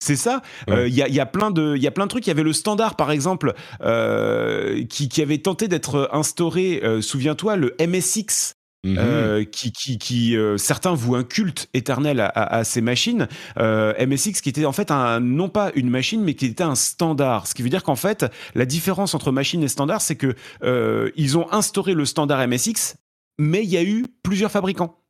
C'est 0.00 0.16
ça. 0.16 0.42
Euh, 0.68 0.86
Il 0.86 0.94
y, 0.94 1.20
a, 1.20 1.26
plein 1.26 1.50
de, 1.50 1.76
y 1.76 1.86
a 1.86 1.90
plein 1.90 2.04
de 2.04 2.10
trucs. 2.10 2.26
Il 2.26 2.30
y 2.30 2.32
avait 2.32 2.42
le 2.42 2.52
standard, 2.52 2.94
par 2.96 3.10
exemple, 3.10 3.54
euh, 3.82 4.84
qui, 4.84 5.22
avait 5.22 5.38
tenté 5.38 5.66
d'être 5.66 6.10
instauré. 6.12 6.80
Euh, 6.84 7.00
souviens-toi, 7.00 7.56
le 7.56 7.74
MSX. 7.80 8.54
Mhm. 8.86 9.46
qui, 9.46 9.72
qui, 9.72 10.36
certains 10.58 10.92
vouent 10.92 11.16
un 11.16 11.24
culte 11.24 11.70
éternel 11.72 12.20
à, 12.20 12.64
ces 12.64 12.82
machines. 12.82 13.28
MSX 13.56 14.42
qui 14.42 14.50
était 14.50 14.66
en 14.66 14.72
fait 14.72 14.90
un, 14.90 15.20
non 15.20 15.48
pas 15.48 15.72
une 15.74 15.88
machine, 15.88 16.22
mais 16.22 16.34
qui 16.34 16.44
était 16.44 16.64
un 16.64 16.74
standard. 16.74 17.46
Ce 17.46 17.54
qui 17.54 17.62
veut 17.62 17.70
dire 17.70 17.82
qu'en 17.82 17.96
fait, 17.96 18.26
la 18.54 18.66
différence 18.66 19.14
entre 19.14 19.32
machine 19.32 19.62
et 19.62 19.68
standard, 19.68 20.02
c'est 20.02 20.16
que 20.16 20.36
ils 21.16 21.38
ont 21.38 21.50
instauré 21.50 21.94
le 21.94 22.04
standard 22.04 22.46
MSX, 22.46 22.96
mais 23.38 23.64
il 23.64 23.70
y 23.70 23.78
a 23.78 23.82
eu 23.82 24.04
plusieurs 24.22 24.50
fabricants. 24.50 25.03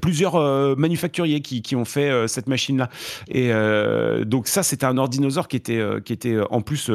Plusieurs 0.00 0.36
euh, 0.36 0.74
manufacturiers 0.76 1.40
qui, 1.40 1.62
qui, 1.62 1.76
ont 1.76 1.84
fait 1.84 2.10
euh, 2.10 2.26
cette 2.26 2.46
machine-là. 2.46 2.88
Et 3.28 3.52
euh, 3.52 4.24
donc 4.24 4.48
ça, 4.48 4.62
c'était 4.62 4.86
un 4.86 4.98
ordinosaure 4.98 5.48
qui 5.48 5.56
était, 5.56 5.82
qui 6.04 6.12
était 6.12 6.38
en 6.50 6.60
plus 6.60 6.90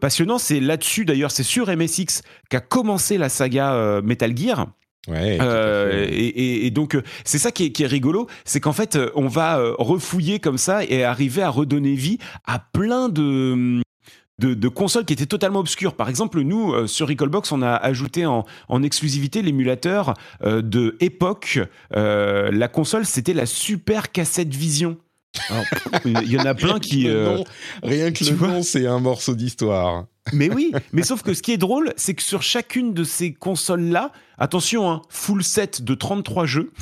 passionnant. 0.00 0.38
C'est 0.38 0.60
là-dessus, 0.60 1.04
d'ailleurs, 1.04 1.30
c'est 1.30 1.42
sur 1.42 1.68
MSX 1.68 2.22
qu'a 2.50 2.60
commencé 2.60 3.18
la 3.18 3.28
saga 3.28 4.00
Metal 4.02 4.36
Gear. 4.36 4.66
Ouais, 5.06 5.38
et, 6.10 6.66
et, 6.66 6.70
donc 6.70 6.98
c'est 7.24 7.38
ça 7.38 7.50
qui 7.50 7.66
est, 7.66 7.72
qui 7.72 7.84
est 7.84 7.86
rigolo, 7.86 8.26
c'est 8.44 8.60
qu'en 8.60 8.74
fait 8.74 8.98
on 9.14 9.26
va 9.26 9.58
refouiller 9.78 10.38
comme 10.38 10.58
ça 10.58 10.84
et 10.84 11.02
arriver 11.02 11.40
à 11.40 11.48
redonner 11.48 11.94
vie 11.94 12.18
à 12.44 12.58
plein 12.58 13.08
de 13.08 13.80
de, 14.38 14.68
consoles 14.68 15.04
qui 15.04 15.12
étaient 15.12 15.26
totalement 15.26 15.58
obscures. 15.60 15.94
Par 15.94 16.08
exemple, 16.08 16.40
nous, 16.40 16.72
euh, 16.72 16.86
sur 16.86 17.08
Recallbox, 17.08 17.50
on 17.52 17.62
a 17.62 17.74
ajouté 17.74 18.26
en, 18.26 18.44
exclusivité 18.82 19.42
l'émulateur 19.42 20.14
euh, 20.44 20.62
de 20.62 20.96
Epoch. 21.00 21.58
Euh, 21.94 22.50
la 22.52 22.68
console, 22.68 23.04
c'était 23.04 23.32
la 23.32 23.46
Super 23.46 24.12
Cassette 24.12 24.54
Vision. 24.54 24.96
Il 26.04 26.30
y 26.30 26.38
en 26.38 26.46
a 26.46 26.54
plein 26.54 26.78
qui. 26.78 27.08
rien 27.82 28.12
que 28.12 28.24
le 28.24 28.36
nom, 28.36 28.62
c'est 28.62 28.86
un 28.86 29.00
morceau 29.00 29.34
d'histoire. 29.34 30.06
Mais 30.32 30.50
oui, 30.50 30.72
mais 30.92 31.02
sauf 31.02 31.22
que 31.22 31.34
ce 31.34 31.42
qui 31.42 31.52
est 31.52 31.58
drôle, 31.58 31.92
c'est 31.96 32.14
que 32.14 32.22
sur 32.22 32.42
chacune 32.42 32.94
de 32.94 33.04
ces 33.04 33.32
consoles-là, 33.32 34.12
attention, 34.38 34.90
hein, 34.90 35.02
full 35.08 35.42
set 35.42 35.82
de 35.82 35.94
33 35.94 36.46
jeux. 36.46 36.72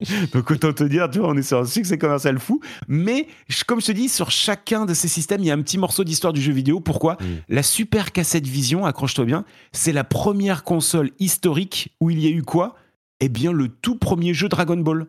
Donc 0.32 0.50
autant 0.50 0.72
te 0.72 0.84
dire, 0.84 1.08
tu 1.10 1.18
vois, 1.18 1.28
on 1.28 1.36
est 1.36 1.42
sur 1.42 1.58
un 1.58 1.64
succès 1.64 1.98
commercial 1.98 2.38
fou. 2.38 2.60
Mais 2.88 3.26
comme 3.66 3.80
je 3.80 3.86
te 3.86 3.92
dis, 3.92 4.08
sur 4.08 4.30
chacun 4.30 4.86
de 4.86 4.94
ces 4.94 5.08
systèmes, 5.08 5.40
il 5.40 5.46
y 5.46 5.50
a 5.50 5.54
un 5.54 5.62
petit 5.62 5.78
morceau 5.78 6.04
d'histoire 6.04 6.32
du 6.32 6.40
jeu 6.40 6.52
vidéo. 6.52 6.80
Pourquoi? 6.80 7.14
Mm. 7.14 7.24
La 7.48 7.62
Super 7.62 8.12
Cassette 8.12 8.46
Vision, 8.46 8.84
accroche-toi 8.86 9.24
bien, 9.24 9.44
c'est 9.72 9.92
la 9.92 10.04
première 10.04 10.64
console 10.64 11.10
historique 11.18 11.94
où 12.00 12.10
il 12.10 12.20
y 12.20 12.26
a 12.26 12.30
eu 12.30 12.42
quoi? 12.42 12.76
Eh 13.20 13.28
bien, 13.28 13.52
le 13.52 13.68
tout 13.68 13.96
premier 13.96 14.34
jeu 14.34 14.48
Dragon 14.48 14.78
Ball. 14.78 15.06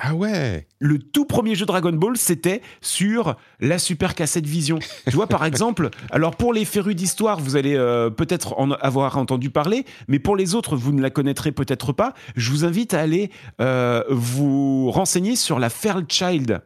Ah 0.00 0.14
ouais 0.14 0.68
Le 0.78 1.00
tout 1.00 1.24
premier 1.24 1.56
jeu 1.56 1.66
Dragon 1.66 1.92
Ball, 1.92 2.16
c'était 2.16 2.62
sur 2.80 3.36
la 3.58 3.80
Super 3.80 4.14
Cassette 4.14 4.46
Vision. 4.46 4.78
tu 5.08 5.16
vois, 5.16 5.26
par 5.26 5.44
exemple, 5.44 5.90
alors 6.10 6.36
pour 6.36 6.52
les 6.52 6.64
férus 6.64 6.94
d'histoire, 6.94 7.40
vous 7.40 7.56
allez 7.56 7.74
euh, 7.74 8.08
peut-être 8.08 8.54
en 8.58 8.70
avoir 8.70 9.18
entendu 9.18 9.50
parler, 9.50 9.84
mais 10.06 10.20
pour 10.20 10.36
les 10.36 10.54
autres, 10.54 10.76
vous 10.76 10.92
ne 10.92 11.02
la 11.02 11.10
connaîtrez 11.10 11.50
peut-être 11.50 11.92
pas. 11.92 12.14
Je 12.36 12.52
vous 12.52 12.64
invite 12.64 12.94
à 12.94 13.00
aller 13.00 13.32
euh, 13.60 14.04
vous 14.08 14.88
renseigner 14.92 15.34
sur 15.34 15.58
la 15.58 15.68
Fairchild. 15.68 16.60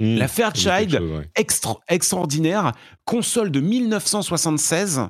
Mmh, 0.00 0.16
la 0.16 0.28
Fairchild, 0.28 1.02
extraordinaire, 1.86 2.72
console 3.04 3.50
de 3.50 3.60
1976, 3.60 5.02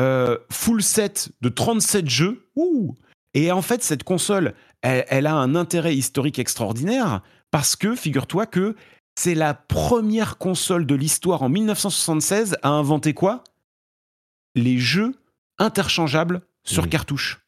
euh, 0.00 0.36
full 0.50 0.82
set 0.82 1.30
de 1.42 1.48
37 1.48 2.08
jeux. 2.08 2.48
Ouh 2.56 2.96
et 3.36 3.52
en 3.52 3.60
fait, 3.60 3.84
cette 3.84 4.02
console, 4.02 4.54
elle, 4.80 5.26
a 5.26 5.34
un 5.34 5.54
intérêt 5.54 5.94
historique 5.94 6.38
extraordinaire 6.38 7.20
parce 7.50 7.76
que, 7.76 7.94
figure-toi 7.94 8.46
que 8.46 8.74
c'est 9.14 9.34
la 9.34 9.52
première 9.52 10.38
console 10.38 10.86
de 10.86 10.94
l'histoire 10.94 11.42
en 11.42 11.50
1976 11.50 12.56
à 12.62 12.70
inventer 12.70 13.12
quoi? 13.12 13.44
Les 14.54 14.78
jeux 14.78 15.14
interchangeables 15.58 16.40
sur 16.64 16.86
mmh. 16.86 16.88
cartouche. 16.88 17.46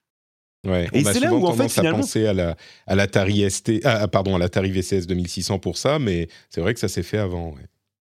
Ouais, 0.67 0.91
et 0.93 1.05
c'est 1.05 1.21
là 1.21 1.33
où 1.33 1.47
en 1.47 1.55
fait 1.55 1.71
finalement, 1.71 1.99
à 1.99 2.01
penser 2.03 2.27
à 2.27 2.35
la 2.35 2.57
à 2.87 2.95
l'Atari 2.95 3.51
ST, 3.51 3.81
ah, 3.85 4.09
pardon, 4.09 4.37
à 4.37 4.39
l'Atari 4.39 4.71
VCS 4.71 5.07
2600 5.07 5.59
pour 5.59 5.79
ça, 5.79 5.99
mais 5.99 6.29
c'est 6.51 6.61
vrai 6.61 6.75
que 6.75 6.81
ça 6.81 6.89
s'est 6.89 7.03
fait 7.03 7.17
avant. 7.17 7.55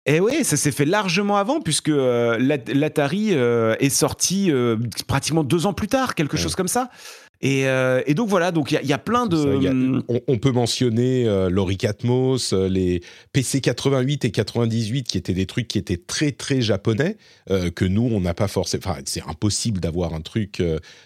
Et 0.06 0.16
eh 0.16 0.20
oui, 0.20 0.44
ça 0.44 0.58
s'est 0.58 0.74
fait 0.74 0.84
largement 0.84 1.38
avant, 1.38 1.62
puisque 1.62 1.88
euh, 1.88 2.38
l'Atari 2.68 3.30
euh, 3.32 3.76
est 3.80 3.90
sorti 3.90 4.52
euh, 4.52 4.76
pratiquement 5.08 5.46
deux 5.46 5.66
ans 5.66 5.72
plus 5.72 5.88
tard, 5.88 6.14
quelque 6.14 6.36
chose 6.36 6.56
comme 6.56 6.68
ça. 6.68 6.90
Euh, 7.44 8.02
et, 8.06 8.14
donc 8.14 8.30
voilà, 8.30 8.52
donc 8.52 8.72
il 8.72 8.88
y, 8.88 8.94
a 8.94 8.98
plein 8.98 9.26
de. 9.26 9.38
Hum, 9.38 10.04
on, 10.28 10.38
peut 10.38 10.52
mentionner 10.52 11.28
euh, 11.28 11.50
l'Oricatmos, 11.50 12.54
euh, 12.54 12.70
les 12.70 13.02
PC 13.34 13.60
88 13.60 14.26
et 14.26 14.32
98 14.32 15.04
qui 15.04 15.18
étaient 15.18 15.34
des 15.34 15.46
trucs 15.46 15.68
qui 15.68 15.78
étaient 15.78 15.98
très 15.98 16.32
très 16.32 16.62
japonais 16.62 17.18
que 17.76 17.86
nous 17.86 18.04
on 18.04 18.22
n'a 18.22 18.34
pas 18.34 18.48
forcément. 18.48 18.84
Enfin, 18.86 19.02
c'est 19.06 19.24
impossible 19.28 19.80
d'avoir 19.80 20.14
un 20.14 20.22
truc 20.22 20.62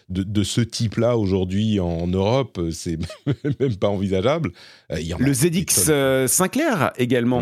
de, 0.10 0.44
ce 0.44 0.62
type-là 0.62 1.18
aujourd'hui 1.18 1.80
en 1.80 2.08
Europe. 2.08 2.60
C'est 2.72 2.98
même 3.60 3.76
pas 3.76 3.90
envisageable. 3.90 4.52
Y 4.92 5.16
le 5.20 5.34
ZX 5.34 6.28
Sinclair 6.28 6.92
également. 6.98 7.42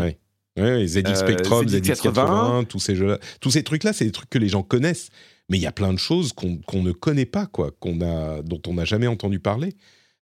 Oui, 0.58 0.88
ZX 0.88 1.16
Spectrum, 1.16 1.68
ZX, 1.68 2.02
80, 2.02 2.64
tous 2.70 2.80
ces 2.80 2.96
jeux-là, 2.96 3.20
tous 3.42 3.52
ces 3.52 3.64
trucs-là, 3.64 3.92
c'est 3.92 4.06
des 4.06 4.14
trucs 4.14 4.30
que 4.30 4.40
les 4.40 4.48
gens 4.48 4.64
connaissent 4.64 5.10
mais 5.50 5.58
il 5.58 5.62
y 5.62 5.68
a 5.68 5.72
plein 5.72 5.94
de 5.94 6.00
choses 6.00 6.34
qu'on 6.34 6.60
ne 6.74 6.92
connaît 6.92 7.26
pas, 7.26 7.46
quoi, 7.46 7.72
qu'on 7.80 8.02
a, 8.02 8.42
dont 8.42 8.62
on 8.68 8.74
n'a 8.76 8.86
jamais 8.86 9.08
entendu 9.08 9.40
parler. 9.40 9.76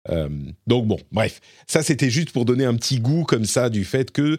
Euh, 0.08 0.28
donc 0.66 0.86
bon, 0.86 0.98
bref, 1.10 1.40
ça 1.66 1.82
c'était 1.82 2.10
juste 2.10 2.30
pour 2.30 2.44
donner 2.44 2.64
un 2.64 2.74
petit 2.76 3.00
goût 3.00 3.24
comme 3.24 3.44
ça 3.44 3.70
du 3.70 3.84
fait 3.84 4.12
que 4.12 4.38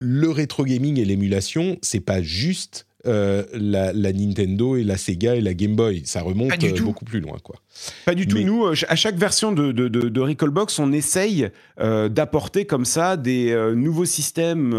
le 0.00 0.30
rétro 0.30 0.64
gaming 0.64 0.98
et 0.98 1.04
l'émulation, 1.04 1.78
c'est 1.82 2.00
pas 2.00 2.22
juste 2.22 2.86
euh, 3.06 3.44
la, 3.52 3.92
Nintendo 4.12 4.76
et 4.76 4.84
la 4.84 4.96
Sega 4.96 5.34
et 5.34 5.40
la 5.40 5.54
Game 5.54 5.74
Boy, 5.74 6.02
ça 6.04 6.22
remonte 6.22 6.52
beaucoup 6.82 7.04
plus 7.04 7.20
loin, 7.20 7.38
quoi. 7.42 7.56
Pas 8.04 8.14
du 8.14 8.26
tout. 8.26 8.38
Nous, 8.38 8.64
euh, 8.64 8.74
à 8.88 8.96
chaque 8.96 9.16
version 9.16 9.52
de, 9.52 9.72
de, 9.72 9.88
de, 9.88 10.20
Recallbox, 10.20 10.78
on 10.78 10.92
essaye 10.92 11.48
euh, 11.80 12.08
d'apporter 12.08 12.64
comme 12.64 12.84
ça 12.84 13.16
des 13.16 13.50
euh, 13.50 13.74
nouveaux 13.74 14.04
systèmes 14.04 14.72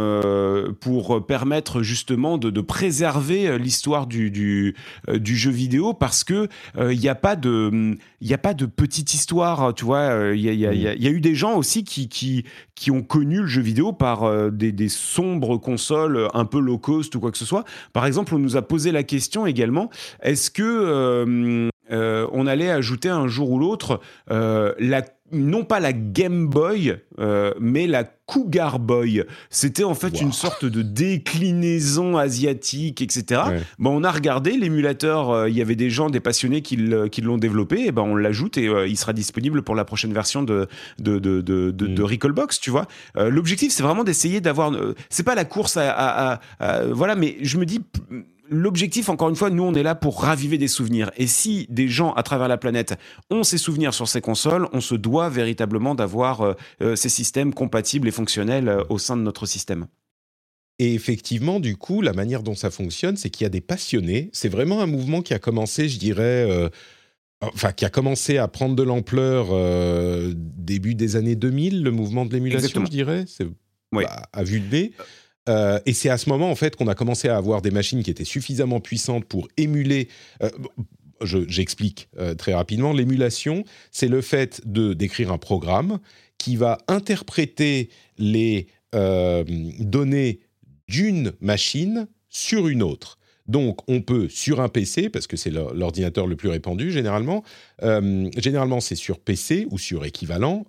pour 0.80 1.26
permettre 1.26 1.82
justement 1.82 2.38
de, 2.38 2.62
préserver 2.62 3.58
l'histoire 3.60 4.08
du, 4.08 4.32
du, 4.32 4.76
du, 5.12 5.36
jeu 5.36 5.52
vidéo 5.52 5.94
parce 5.94 6.24
que 6.24 6.48
il 6.80 6.98
n'y 6.98 7.10
a 7.10 7.16
pas 7.16 7.36
de 7.36 7.98
il 8.22 8.34
a 8.34 8.38
pas 8.38 8.54
de 8.54 8.66
petite 8.66 9.14
histoire. 9.14 9.74
Tu 9.74 9.84
vois, 9.84 10.32
il 10.34 10.40
y, 10.40 10.56
y, 10.56 10.68
a 10.68 11.10
eu 11.10 11.20
des 11.20 11.36
gens 11.36 11.58
aussi 11.58 11.84
qui, 11.84 12.08
qui, 12.08 12.46
qui 12.74 12.90
ont 12.90 13.02
connu 13.02 13.42
le 13.42 13.48
jeu 13.48 13.62
vidéo 13.62 13.92
par 13.92 14.52
des, 14.52 14.72
des, 14.72 14.90
sombres 14.90 15.58
consoles 15.58 16.30
un 16.34 16.46
peu 16.46 16.60
low 16.60 16.78
cost 16.78 17.14
ou 17.16 17.20
quoi 17.20 17.32
que 17.32 17.38
ce 17.38 17.46
soit. 17.46 17.66
Par 17.92 18.06
exemple, 18.06 18.34
on 18.34 18.40
nous 18.40 18.56
a 18.56 18.62
posé 18.62 18.92
la 18.92 19.04
question 19.04 19.46
également 19.46 19.90
est-ce 20.22 20.50
que 20.50 21.70
on 21.90 22.48
allait 22.48 22.70
ajouter 22.70 23.10
un 23.10 23.28
jour 23.28 23.52
ou 23.52 23.60
l'autre 23.60 24.00
euh, 24.32 24.74
la 24.80 25.04
non 25.32 25.64
pas 25.64 25.80
la 25.80 25.94
Game 25.94 26.48
Boy, 26.48 26.98
euh, 27.20 27.54
mais 27.60 27.88
la 27.88 28.04
Cougar 28.04 28.80
Boy. 28.80 29.26
C'était 29.50 29.84
en 29.84 29.96
fait 29.96 30.22
une 30.22 30.32
sorte 30.32 30.66
de 30.66 30.82
déclinaison 30.82 32.18
asiatique, 32.18 33.02
etc. 33.02 33.42
Bon, 33.80 34.00
on 34.00 34.04
a 34.04 34.12
regardé 34.12 34.52
l'émulateur, 34.52 35.48
il 35.48 35.56
y 35.56 35.62
avait 35.62 35.76
des 35.76 35.90
gens, 35.90 36.10
des 36.10 36.22
passionnés 36.22 36.62
qui 36.62 36.78
l'ont 36.78 37.38
développé, 37.38 37.88
et 37.88 37.92
ben 37.92 38.02
on 38.04 38.16
l'ajoute 38.16 38.58
et 38.58 38.70
il 38.88 38.98
sera 38.98 39.12
disponible 39.12 39.62
pour 39.62 39.76
la 39.76 39.84
prochaine 39.84 40.14
version 40.14 40.42
de, 40.42 40.68
de, 41.00 41.20
de, 41.20 41.42
de, 41.42 42.02
mm. 42.02 42.04
Recallbox, 42.04 42.62
tu 42.62 42.72
vois. 42.72 42.88
L'objectif, 43.16 43.74
c'est 43.74 43.84
vraiment 43.84 44.06
d'essayer 44.06 44.40
d'avoir. 44.40 44.72
c'est 45.10 45.24
pas 45.24 45.36
la 45.36 45.46
course 45.46 45.78
à, 45.78 46.40
Voilà, 46.92 47.16
mais 47.16 47.38
je 47.42 47.58
me 47.58 47.66
dis 47.66 47.82
l'objectif, 48.54 49.10
encore 49.10 49.30
une 49.30 49.36
fois, 49.36 49.50
nous, 49.50 49.64
on 49.64 49.74
est 49.74 49.84
là 49.84 49.96
pour 49.96 50.22
raviver 50.22 50.58
des 50.58 50.68
souvenirs. 50.68 51.12
Et 51.18 51.28
si 51.28 51.66
des 51.70 51.88
gens 51.88 52.14
à 52.14 52.24
travers 52.24 52.48
la 52.48 52.58
planète 52.58 52.96
ont 53.30 53.44
ces 53.44 53.58
souvenirs 53.58 53.94
sur 53.94 54.08
ces 54.08 54.22
consoles, 54.22 54.68
on 54.74 54.82
se 54.82 54.96
doit 54.96 55.30
véritablement 55.30 55.96
d'avoir 55.96 56.42
euh, 56.42 56.54
euh, 56.82 56.96
ces 57.04 57.10
systèmes 57.10 57.54
compatibles 57.54 58.08
et 58.08 58.12
fonctionnels 58.12 58.68
euh, 58.68 58.84
au 58.90 58.98
sein 58.98 59.16
de 59.16 59.22
notre 59.22 59.46
système. 59.46 59.88
Et 60.80 60.94
effectivement, 60.96 61.60
du 61.60 61.78
coup, 61.78 62.02
la 62.02 62.14
manière 62.14 62.42
dont 62.42 62.56
ça 62.56 62.72
fonctionne, 62.72 63.16
c'est 63.16 63.30
qu'il 63.30 63.46
y 63.46 63.46
a 63.46 63.50
des 63.50 63.62
passionnés. 63.62 64.30
C'est 64.34 64.50
vraiment 64.50 64.82
un 64.82 64.88
mouvement 64.88 65.22
qui 65.22 65.34
a 65.36 65.40
commencé, 65.40 65.88
je 65.88 66.00
dirais, 66.00 66.50
enfin, 67.42 67.72
qui 67.74 67.86
a 67.86 67.92
commencé 67.92 68.40
à 68.40 68.48
prendre 68.48 68.76
de 68.76 68.82
l'ampleur 68.82 69.50
début 70.36 70.96
des 70.96 71.16
années 71.16 71.36
2000, 71.36 71.84
le 71.84 71.92
mouvement 71.92 72.26
de 72.26 72.34
l'émulation, 72.34 72.86
je 72.86 72.90
dirais. 72.90 73.26
C'est 73.28 73.46
à 74.34 74.44
vue 74.44 74.62
de 74.62 74.76
nez. 74.76 74.94
Euh, 75.50 75.80
et 75.86 75.94
c'est 75.94 76.10
à 76.10 76.18
ce 76.18 76.30
moment 76.30 76.50
en 76.50 76.56
fait 76.56 76.76
qu'on 76.76 76.88
a 76.88 76.96
commencé 76.96 77.28
à 77.28 77.36
avoir 77.36 77.62
des 77.62 77.72
machines 77.72 78.02
qui 78.02 78.10
étaient 78.10 78.24
suffisamment 78.24 78.80
puissantes 78.80 79.26
pour 79.26 79.48
émuler. 79.58 80.08
Euh, 80.42 80.50
j'explique 81.22 82.10
euh, 82.18 82.34
très 82.34 82.54
rapidement. 82.54 82.94
L'émulation, 82.94 83.64
c'est 83.92 84.08
le 84.08 84.22
fait 84.22 84.62
de 84.66 84.94
d'écrire 84.94 85.32
un 85.32 85.38
programme 85.38 86.00
qui 86.44 86.58
va 86.58 86.78
interpréter 86.90 87.90
les 88.18 88.68
données 88.92 90.42
d'une 90.90 91.32
machine 91.40 92.08
sur 92.28 92.68
une 92.68 92.84
autre. 92.84 93.18
Donc, 93.48 93.80
on 93.90 94.02
peut 94.02 94.28
sur 94.28 94.60
un 94.60 94.68
PC, 94.68 95.10
parce 95.10 95.26
que 95.26 95.38
c'est 95.38 95.52
l'ordinateur 95.52 96.28
le 96.28 96.36
plus 96.36 96.50
répandu 96.50 96.92
généralement, 96.92 97.44
généralement 97.82 98.82
c'est 98.82 98.96
sur 98.96 99.20
PC 99.20 99.68
ou 99.72 99.78
sur 99.78 100.04
équivalent, 100.04 100.66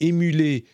émuler 0.00 0.64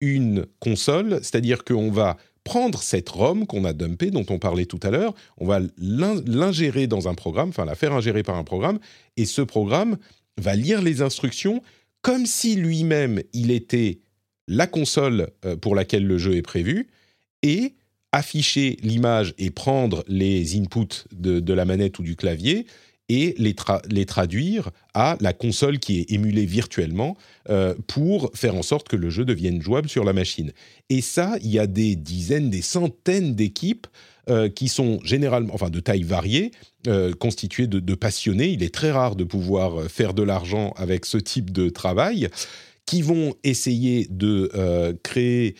une 0.00 0.46
console, 0.58 1.18
c'est-à-dire 1.22 1.62
qu'on 1.62 1.90
va 1.90 2.16
prendre 2.44 2.82
cette 2.82 3.10
ROM 3.10 3.46
qu'on 3.46 3.66
a 3.66 3.74
dumpée, 3.74 4.10
dont 4.10 4.24
on 4.30 4.38
parlait 4.38 4.64
tout 4.64 4.80
à 4.82 4.90
l'heure, 4.90 5.12
on 5.36 5.46
va 5.46 5.60
l'ingérer 5.76 6.86
dans 6.86 7.08
un 7.08 7.14
programme, 7.14 7.50
enfin 7.50 7.66
la 7.66 7.74
faire 7.74 7.92
ingérer 7.92 8.22
par 8.22 8.36
un 8.36 8.44
programme, 8.44 8.78
et 9.18 9.26
ce 9.26 9.42
programme 9.42 9.98
va 10.38 10.56
lire 10.56 10.80
les 10.80 11.02
instructions 11.02 11.62
comme 12.02 12.26
si 12.26 12.56
lui-même 12.56 13.22
il 13.32 13.50
était 13.50 14.00
la 14.48 14.66
console 14.66 15.30
euh, 15.44 15.56
pour 15.56 15.74
laquelle 15.74 16.06
le 16.06 16.18
jeu 16.18 16.34
est 16.34 16.42
prévu, 16.42 16.88
et 17.42 17.74
afficher 18.12 18.76
l'image 18.82 19.34
et 19.38 19.50
prendre 19.50 20.04
les 20.08 20.58
inputs 20.58 21.04
de, 21.12 21.52
la 21.52 21.64
manette 21.64 21.98
ou 21.98 22.02
du 22.02 22.16
clavier 22.16 22.66
et 23.08 23.34
les, 23.38 24.04
traduire 24.04 24.70
à 24.94 25.16
la 25.20 25.32
console 25.32 25.78
qui 25.78 26.00
est 26.00 26.12
émulée 26.12 26.46
virtuellement 26.46 27.16
euh, 27.48 27.74
pour 27.86 28.30
faire 28.34 28.54
en 28.54 28.62
sorte 28.62 28.88
que 28.88 28.96
le 28.96 29.10
jeu 29.10 29.24
devienne 29.24 29.60
jouable 29.60 29.88
sur 29.88 30.04
la 30.04 30.12
machine. 30.12 30.52
Et 30.90 31.00
ça, 31.00 31.36
il 31.42 31.50
y 31.50 31.58
a 31.58 31.66
des 31.66 31.96
dizaines, 31.96 32.50
des 32.50 32.62
centaines 32.62 33.34
d'équipes 33.34 33.86
euh, 34.30 34.48
qui 34.48 34.68
sont 34.68 35.00
généralement, 35.04 35.52
enfin 35.54 35.68
de 35.68 35.80
taille 35.80 36.02
variée, 36.02 36.52
euh, 36.86 37.12
constituées 37.12 37.66
de, 37.66 37.94
passionnés. 37.94 38.48
Il 38.48 38.62
est 38.62 38.74
très 38.74 38.90
rare 38.90 39.16
de 39.16 39.24
pouvoir 39.24 39.84
faire 39.90 40.14
de 40.14 40.22
l'argent 40.22 40.72
avec 40.76 41.04
ce 41.04 41.18
type 41.18 41.50
de 41.50 41.68
travail, 41.68 42.28
qui 42.86 43.02
vont 43.02 43.34
essayer 43.44 44.06
de 44.10 44.98
créer 45.02 45.54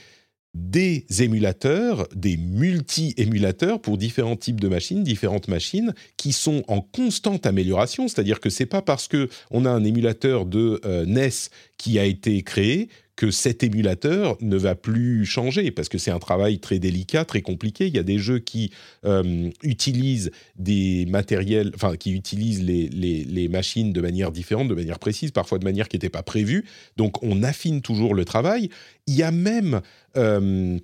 des 0.54 1.06
émulateurs, 1.20 2.08
des 2.14 2.36
multi-émulateurs 2.36 3.80
pour 3.80 3.96
différents 3.96 4.36
types 4.36 4.60
de 4.60 4.68
machines, 4.68 5.04
différentes 5.04 5.48
machines 5.48 5.94
qui 6.16 6.32
sont 6.32 6.64
en 6.66 6.80
constante 6.80 7.46
amélioration. 7.46 8.08
C'est-à-dire 8.08 8.40
que 8.40 8.50
c'est 8.50 8.66
pas 8.66 8.82
parce 8.82 9.06
que 9.06 9.28
on 9.50 9.64
a 9.64 9.70
un 9.70 9.84
émulateur 9.84 10.46
de 10.46 10.80
euh, 10.84 11.06
NES 11.06 11.30
qui 11.78 11.98
a 11.98 12.04
été 12.04 12.42
créé 12.42 12.88
que 13.20 13.30
cet 13.30 13.62
émulateur 13.62 14.38
ne 14.40 14.56
va 14.56 14.74
plus 14.74 15.26
changer 15.26 15.70
parce 15.72 15.90
que 15.90 15.98
c'est 15.98 16.10
un 16.10 16.18
travail 16.18 16.58
très 16.58 16.78
délicat, 16.78 17.26
très 17.26 17.42
compliqué. 17.42 17.86
Il 17.86 17.94
y 17.94 17.98
a 17.98 18.02
des 18.02 18.18
jeux 18.18 18.38
qui 18.38 18.72
euh, 19.04 19.50
utilisent 19.62 20.30
des 20.56 21.04
matériels, 21.04 21.70
enfin 21.74 21.96
qui 21.96 22.12
utilisent 22.12 22.62
les, 22.62 23.48
machines 23.50 23.92
de 23.92 24.00
manière 24.00 24.32
différente, 24.32 24.68
de 24.68 24.74
manière 24.74 24.98
précise, 24.98 25.32
parfois 25.32 25.58
de 25.58 25.64
manière 25.64 25.90
qui 25.90 25.96
n'était 25.96 26.08
pas 26.08 26.22
prévue. 26.22 26.64
Donc 26.96 27.22
on 27.22 27.42
affine 27.42 27.82
toujours 27.82 28.14
le 28.14 28.24
travail. 28.24 28.70
Il 29.06 29.16
y 29.16 29.22
a 29.22 29.32
même 29.32 29.82
euh, 30.16 30.78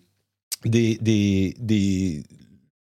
des 0.66 0.98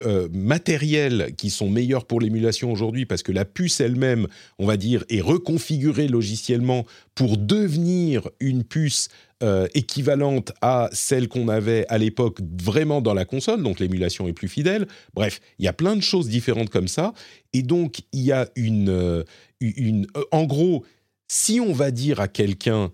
euh, 0.06 0.28
matériels 0.32 1.34
qui 1.38 1.50
sont 1.50 1.72
meilleurs 1.72 2.06
pour 2.06 2.22
l'émulation 2.22 2.72
aujourd'hui 2.72 3.08
parce 3.08 3.24
que 3.24 3.32
la 3.32 3.46
puce 3.46 3.82
elle-même, 3.82 4.28
on 4.60 4.68
va 4.68 4.78
dire, 4.78 5.04
est 5.10 5.22
reconfigurée 5.22 6.08
logiciellement 6.08 6.86
pour 7.16 7.36
devenir 7.36 8.30
une 8.40 8.64
puce 8.64 9.10
euh, 9.44 9.68
équivalente 9.74 10.52
à 10.62 10.90
celle 10.92 11.28
qu'on 11.28 11.48
avait 11.48 11.86
à 11.90 11.98
l'époque 11.98 12.40
vraiment 12.62 13.02
dans 13.02 13.14
la 13.14 13.26
console, 13.26 13.64
donc 13.64 13.80
l'émulation 13.80 14.28
est 14.28 14.34
plus 14.34 14.48
fidèle. 14.48 14.88
Bref, 15.14 15.40
il 15.60 15.66
y 15.66 15.68
a 15.68 15.74
plein 15.74 15.96
de 15.96 16.02
choses 16.02 16.28
différentes 16.28 16.70
comme 16.70 16.88
ça. 16.88 17.14
Et 17.54 17.62
donc, 17.62 18.02
il 18.14 18.22
y 18.22 18.32
a 18.32 18.48
une... 18.56 18.90
Euh, 18.90 19.24
une 19.60 20.08
en 20.32 20.46
gros, 20.46 20.86
si 21.28 21.60
on 21.60 21.74
va 21.74 21.92
dire 21.92 22.20
à 22.20 22.28
quelqu'un, 22.28 22.92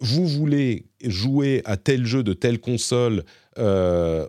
vous 0.00 0.28
voulez 0.28 0.84
jouer 1.02 1.62
à 1.64 1.76
tel 1.76 2.04
jeu 2.04 2.22
de 2.22 2.34
telle 2.34 2.60
console 2.60 3.24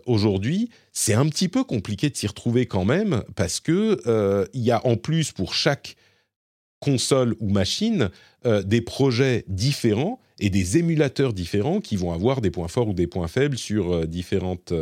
aujourd'hui, 0.06 0.70
c'est 1.00 1.14
un 1.14 1.28
petit 1.28 1.46
peu 1.46 1.62
compliqué 1.62 2.10
de 2.10 2.16
s'y 2.16 2.26
retrouver 2.26 2.66
quand 2.66 2.84
même 2.84 3.22
parce 3.36 3.60
que 3.60 4.00
euh, 4.08 4.44
y 4.52 4.72
a 4.72 4.84
en 4.84 4.96
plus 4.96 5.30
pour 5.30 5.54
chaque 5.54 5.94
console 6.80 7.36
ou 7.38 7.50
machine 7.50 8.10
euh, 8.46 8.64
des 8.64 8.80
projets 8.80 9.44
différents 9.46 10.20
et 10.40 10.50
des 10.50 10.78
émulateurs 10.78 11.32
différents 11.32 11.80
qui 11.80 11.96
vont 11.96 12.12
avoir 12.12 12.40
des 12.40 12.50
points 12.50 12.68
forts 12.68 12.88
ou 12.88 12.94
des 12.94 13.06
points 13.06 13.28
faibles 13.28 13.58
sur 13.58 13.92
euh, 13.92 14.06
différentes 14.06 14.72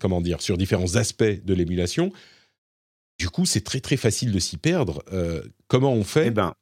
comment 0.00 0.20
dire 0.20 0.42
sur 0.42 0.58
différents 0.58 0.96
aspects 0.96 1.22
de 1.22 1.54
l'émulation. 1.54 2.12
Du 3.18 3.30
coup, 3.30 3.46
c'est 3.46 3.62
très 3.62 3.80
très 3.80 3.96
facile 3.96 4.32
de 4.32 4.38
s'y 4.38 4.56
perdre. 4.56 5.04
comment 5.68 5.92
on 5.92 6.04
fait 6.04 6.28
eh 6.28 6.30
ben, 6.30 6.54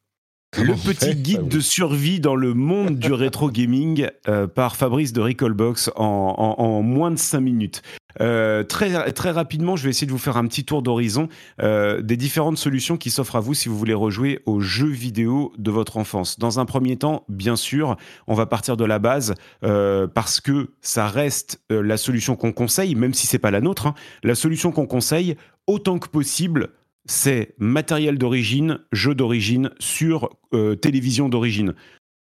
le 0.59 0.75
petit 0.75 1.15
guide 1.15 1.49
de 1.49 1.61
survie 1.61 2.21
dans 2.21 2.35
le 2.35 2.55
monde 2.55 2.99
du 2.99 3.13
rétro 3.13 3.51
gaming 3.51 4.09
euh, 4.29 4.47
par 4.47 4.77
Fabrice 4.77 5.13
de 5.13 5.21
Recallbox 5.21 5.91
en, 5.97 6.55
en, 6.59 6.83
moins 6.83 7.11
de 7.11 7.19
5 7.19 7.41
minutes. 7.41 7.83
Euh, 8.23 8.63
très, 8.63 9.13
très 9.13 9.31
rapidement, 9.31 9.77
je 9.77 9.85
vais 9.85 9.91
essayer 9.91 10.07
de 10.07 10.13
vous 10.13 10.19
faire 10.19 10.39
un 10.39 10.47
petit 10.47 10.65
tour 10.65 10.83
d'horizon 10.83 11.29
euh, 11.61 12.01
des 12.01 12.17
différentes 12.17 12.57
solutions 12.57 12.97
qui 12.97 13.11
s'offrent 13.11 13.37
à 13.37 13.41
vous 13.41 13.53
si 13.53 13.69
vous 13.69 13.77
voulez 13.77 13.93
rejouer 13.93 14.41
aux 14.47 14.61
jeux 14.61 14.89
vidéo 14.89 15.53
de 15.59 15.71
votre 15.71 15.99
enfance. 15.99 16.39
Dans 16.39 16.59
un 16.59 16.65
premier 16.65 16.97
temps, 16.97 17.25
bien 17.29 17.57
sûr, 17.57 17.97
on 18.27 18.35
va 18.35 18.47
partir 18.47 18.77
de 18.79 18.85
la 18.85 18.99
base 18.99 19.35
parce 19.61 20.41
que 20.41 20.71
ça 20.81 21.09
reste 21.09 21.61
la 21.69 21.97
solution 21.97 22.37
qu'on 22.37 22.53
conseille, 22.53 22.95
même 22.95 23.15
si 23.15 23.27
c'est 23.27 23.39
pas 23.39 23.51
la 23.51 23.61
nôtre. 23.61 23.87
Hein. 23.87 23.95
la 24.23 24.35
solution 24.35 24.73
qu'on 24.73 24.87
conseille 24.87 25.37
autant 25.67 25.99
que 25.99 26.09
possible 26.09 26.71
c'est 27.07 27.55
matériel 27.59 28.19
d'origine, 28.19 28.81
jeu 28.93 29.15
d'origine 29.15 29.71
sur 29.79 30.31
euh, 30.53 30.75
télévision 30.75 31.29
d'origine. 31.29 31.75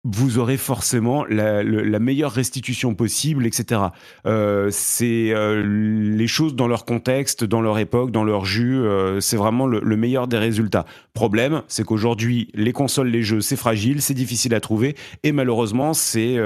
Vous 0.07 0.37
aurez 0.37 0.57
forcément 0.57 1.25
la, 1.25 1.63
meilleure 1.97 2.31
restitution 2.31 2.93
possible, 2.93 3.47
etc. 3.47 3.81
Euh, 4.27 4.69
c'est 4.71 5.31
euh, 5.33 5.63
les 5.65 6.27
choses 6.27 6.55
dans 6.55 6.67
leur 6.67 6.85
contexte, 6.85 7.43
dans 7.43 7.59
leur 7.59 7.79
époque, 7.79 8.11
dans 8.11 8.23
leur 8.23 8.45
jus. 8.45 8.83
c'est 9.19 9.35
vraiment 9.35 9.65
le, 9.65 9.97
meilleur 9.97 10.27
des 10.27 10.37
résultats. 10.37 10.85
Problème, 11.15 11.63
c'est 11.67 11.83
qu'aujourd'hui, 11.83 12.51
les 12.53 12.71
consoles, 12.71 13.07
les 13.07 13.23
jeux, 13.23 13.41
c'est 13.41 13.55
fragile, 13.55 13.99
c'est 13.99 14.13
difficile 14.13 14.53
à 14.53 14.59
trouver, 14.59 14.95
et 15.23 15.31
malheureusement, 15.31 15.95
c'est 15.95 16.37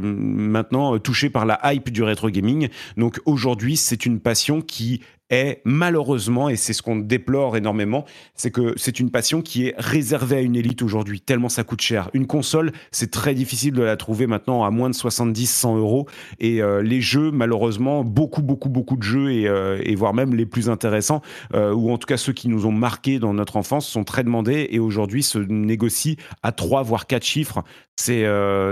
maintenant 0.00 0.96
touché 1.00 1.30
par 1.30 1.46
la 1.46 1.58
hype 1.64 1.90
du 1.90 2.04
rétro 2.04 2.30
gaming. 2.30 2.68
Donc 2.96 3.18
aujourd'hui, 3.24 3.76
c'est 3.76 4.06
une 4.06 4.20
passion 4.20 4.60
qui 4.60 5.00
est 5.30 5.62
malheureusement, 5.64 6.48
et 6.48 6.56
c'est 6.56 6.72
ce 6.72 6.82
qu'on 6.82 6.96
déplore 6.96 7.56
énormément, 7.56 8.04
c'est 8.34 8.50
que 8.50 8.74
c'est 8.76 9.00
une 9.00 9.10
passion 9.10 9.42
qui 9.42 9.66
est 9.66 9.74
réservée 9.78 10.36
à 10.36 10.40
une 10.40 10.56
élite 10.56 10.82
aujourd'hui, 10.82 11.20
tellement 11.20 11.48
ça 11.48 11.64
coûte 11.64 11.80
cher. 11.80 12.10
Une 12.12 12.26
console, 12.26 12.72
c'est 12.90 13.10
très 13.10 13.34
difficile 13.34 13.72
de 13.74 13.82
la 13.82 13.96
trouver 13.96 14.26
maintenant 14.26 14.64
à 14.64 14.70
moins 14.70 14.90
de 14.90 14.94
70-100 14.94 15.78
euros. 15.78 16.06
Et 16.38 16.62
euh, 16.62 16.82
les 16.82 17.00
jeux, 17.00 17.30
malheureusement, 17.30 18.04
beaucoup, 18.04 18.42
beaucoup, 18.42 18.68
beaucoup 18.68 18.96
de 18.96 19.02
jeux, 19.02 19.32
et, 19.32 19.48
euh, 19.48 19.80
et 19.82 19.94
voire 19.94 20.14
même 20.14 20.34
les 20.34 20.46
plus 20.46 20.68
intéressants, 20.68 21.22
euh, 21.54 21.72
ou 21.72 21.90
en 21.90 21.98
tout 21.98 22.06
cas 22.06 22.16
ceux 22.16 22.32
qui 22.32 22.48
nous 22.48 22.66
ont 22.66 22.72
marqués 22.72 23.18
dans 23.18 23.34
notre 23.34 23.56
enfance, 23.56 23.86
sont 23.86 24.04
très 24.04 24.24
demandés 24.24 24.68
et 24.70 24.78
aujourd'hui 24.78 25.22
se 25.22 25.38
négocient 25.38 26.14
à 26.42 26.52
3 26.52 26.82
voire 26.82 27.06
4 27.06 27.24
chiffres. 27.24 27.62
C'est 28.00 28.24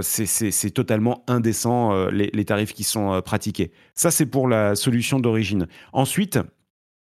c'est 0.03 0.71
totalement 0.71 1.25
indécent 1.27 2.07
les, 2.09 2.31
les, 2.33 2.45
tarifs 2.45 2.73
qui 2.73 2.85
sont 2.85 3.21
pratiqués. 3.23 3.73
Ça, 3.95 4.11
c'est 4.11 4.27
pour 4.27 4.49
la 4.49 4.75
solution 4.75 5.21
d'origine. 5.21 5.67
Ensuite, 5.93 6.39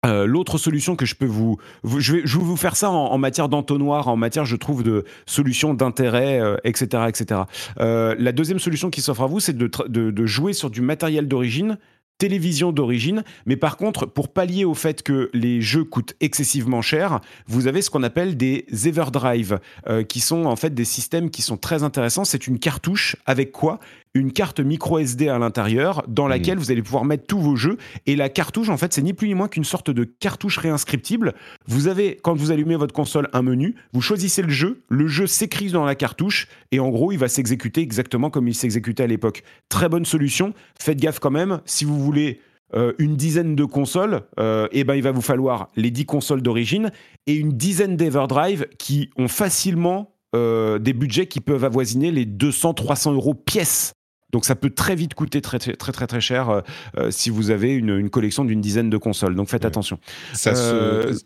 euh, 0.05 0.25
l'autre 0.25 0.57
solution 0.57 0.95
que 0.95 1.05
je 1.05 1.15
peux 1.15 1.25
vous, 1.25 1.57
je, 1.83 2.13
vais, 2.13 2.21
je 2.23 2.37
vais 2.37 2.43
vous 2.43 2.55
faire 2.55 2.75
ça 2.75 2.91
en, 2.91 3.17
matière 3.17 3.49
d'entonnoir, 3.49 4.07
en 4.07 4.15
matière, 4.15 4.45
je 4.45 4.55
trouve, 4.55 4.83
de 4.83 5.05
solutions 5.25 5.73
d'intérêt, 5.73 6.39
etc., 6.63 6.87
euh, 6.93 7.07
etc. 7.07 7.41
Euh, 7.79 8.15
la 8.19 8.31
deuxième 8.31 8.59
solution 8.59 8.91
qui 8.91 9.01
s'offre 9.01 9.23
à 9.23 9.27
vous, 9.27 9.39
c'est 9.39 9.57
de, 9.57 10.25
jouer 10.25 10.53
sur 10.53 10.69
du 10.69 10.81
matériel 10.81 11.27
d'origine 11.27 11.77
télévision 12.17 12.71
d'origine, 12.71 13.23
mais 13.45 13.55
par 13.55 13.77
contre, 13.77 14.05
pour 14.05 14.29
pallier 14.29 14.65
au 14.65 14.73
fait 14.73 15.03
que 15.03 15.29
les 15.33 15.61
jeux 15.61 15.83
coûtent 15.83 16.15
excessivement 16.19 16.81
cher, 16.81 17.19
vous 17.47 17.67
avez 17.67 17.81
ce 17.81 17.89
qu'on 17.89 18.03
appelle 18.03 18.37
des 18.37 18.65
Everdrive, 18.85 19.59
euh, 19.87 20.03
qui 20.03 20.19
sont 20.19 20.45
en 20.45 20.55
fait 20.55 20.73
des 20.73 20.85
systèmes 20.85 21.29
qui 21.29 21.41
sont 21.41 21.57
très 21.57 21.83
intéressants. 21.83 22.25
C'est 22.25 22.47
une 22.47 22.59
cartouche 22.59 23.15
avec 23.25 23.51
quoi? 23.51 23.79
Une 24.13 24.31
carte 24.31 24.59
micro 24.59 24.99
SD 24.99 25.27
à 25.29 25.37
l'intérieur 25.39 26.03
dans 26.07 26.25
mmh. 26.25 26.29
laquelle 26.29 26.57
vous 26.57 26.71
allez 26.71 26.81
pouvoir 26.81 27.05
mettre 27.05 27.25
tous 27.27 27.39
vos 27.39 27.55
jeux. 27.55 27.77
Et 28.05 28.15
la 28.15 28.29
cartouche, 28.29 28.69
en 28.69 28.77
fait, 28.77 28.93
c'est 28.93 29.01
ni 29.01 29.13
plus 29.13 29.27
ni 29.27 29.33
moins 29.33 29.47
qu'une 29.47 29.63
sorte 29.63 29.89
de 29.89 30.03
cartouche 30.03 30.57
réinscriptible. 30.57 31.33
Vous 31.67 31.87
avez, 31.87 32.17
quand 32.21 32.35
vous 32.35 32.51
allumez 32.51 32.75
votre 32.75 32.93
console, 32.93 33.29
un 33.33 33.41
menu, 33.41 33.75
vous 33.93 34.01
choisissez 34.01 34.41
le 34.41 34.49
jeu, 34.49 34.83
le 34.89 35.07
jeu 35.07 35.27
s'écrit 35.27 35.71
dans 35.71 35.85
la 35.85 35.95
cartouche 35.95 36.47
et 36.71 36.79
en 36.79 36.89
gros, 36.89 37.11
il 37.11 37.17
va 37.17 37.27
s'exécuter 37.27 37.81
exactement 37.81 38.29
comme 38.29 38.47
il 38.47 38.55
s'exécutait 38.55 39.03
à 39.03 39.07
l'époque. 39.07 39.43
Très 39.69 39.89
bonne 39.89 40.05
solution. 40.05 40.53
Faites 40.79 40.99
gaffe 40.99 41.19
quand 41.19 41.31
même, 41.31 41.61
si 41.65 41.85
vous 41.85 41.99
voulez 41.99 42.41
euh, 42.75 42.91
une 42.97 43.15
dizaine 43.15 43.55
de 43.55 43.63
consoles, 43.63 44.23
euh, 44.39 44.67
eh 44.71 44.83
ben, 44.83 44.95
il 44.95 45.03
va 45.03 45.11
vous 45.11 45.21
falloir 45.21 45.69
les 45.77 45.89
10 45.89 46.05
consoles 46.05 46.41
d'origine 46.41 46.91
et 47.25 47.33
une 47.33 47.53
dizaine 47.53 47.95
d'Everdrive 47.95 48.67
qui 48.77 49.09
ont 49.17 49.29
facilement 49.29 50.13
euh, 50.35 50.77
des 50.77 50.91
budgets 50.91 51.27
qui 51.27 51.39
peuvent 51.39 51.63
avoisiner 51.63 52.11
les 52.11 52.25
200-300 52.25 53.13
euros 53.13 53.33
pièce. 53.33 53.93
Donc 54.37 54.45
ça 54.45 54.53
peut 54.53 54.69
très 54.69 54.95
vite 54.95 55.15
coûter 55.15 55.41
très 55.41 55.57
très 55.57 55.73
très 55.73 56.05
très, 56.05 56.21
cher 56.21 56.51
euh, 56.51 56.61
euh, 56.95 57.09
si 57.09 57.31
vous 57.31 57.49
avez 57.49 57.73
une, 57.73 58.07
collection 58.11 58.45
d'une 58.45 58.61
dizaine 58.61 58.87
de 58.91 58.97
consoles. 58.97 59.33
Donc 59.33 59.49
faites 59.49 59.65
attention. 59.65 59.97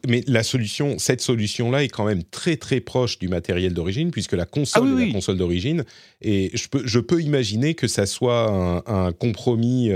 Mais 0.07 0.23
la 0.27 0.43
solution, 0.43 0.97
cette 0.97 1.19
solution-là 1.19 1.83
est 1.83 1.89
quand 1.89 2.05
même 2.05 2.23
très 2.23 2.55
très 2.55 2.79
proche 2.79 3.19
du 3.19 3.27
matériel 3.27 3.73
d'origine 3.73 4.11
puisque 4.11 4.31
la 4.31 4.45
console 4.45 4.93
ah 4.97 5.01
est 5.01 5.07
la 5.07 5.11
console 5.11 5.35
d'origine. 5.35 5.83
Et 6.21 6.51
je 6.53 6.69
peux, 6.69 6.83
je 6.85 6.99
peux 6.99 7.21
imaginer 7.21 7.73
que 7.73 7.89
ça 7.89 8.05
soit 8.05 8.49
un, 8.87 9.11
compromis 9.11 9.91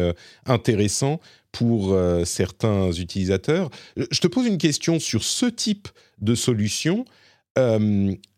intéressant 0.45 1.21
pour 1.53 1.97
certains 2.25 2.91
utilisateurs. 2.91 3.69
Je 3.95 4.19
te 4.19 4.27
pose 4.27 4.45
une 4.45 4.57
question 4.57 4.99
sur 4.99 5.23
ce 5.23 5.45
type 5.45 5.87
de 6.19 6.35
solution. 6.35 7.05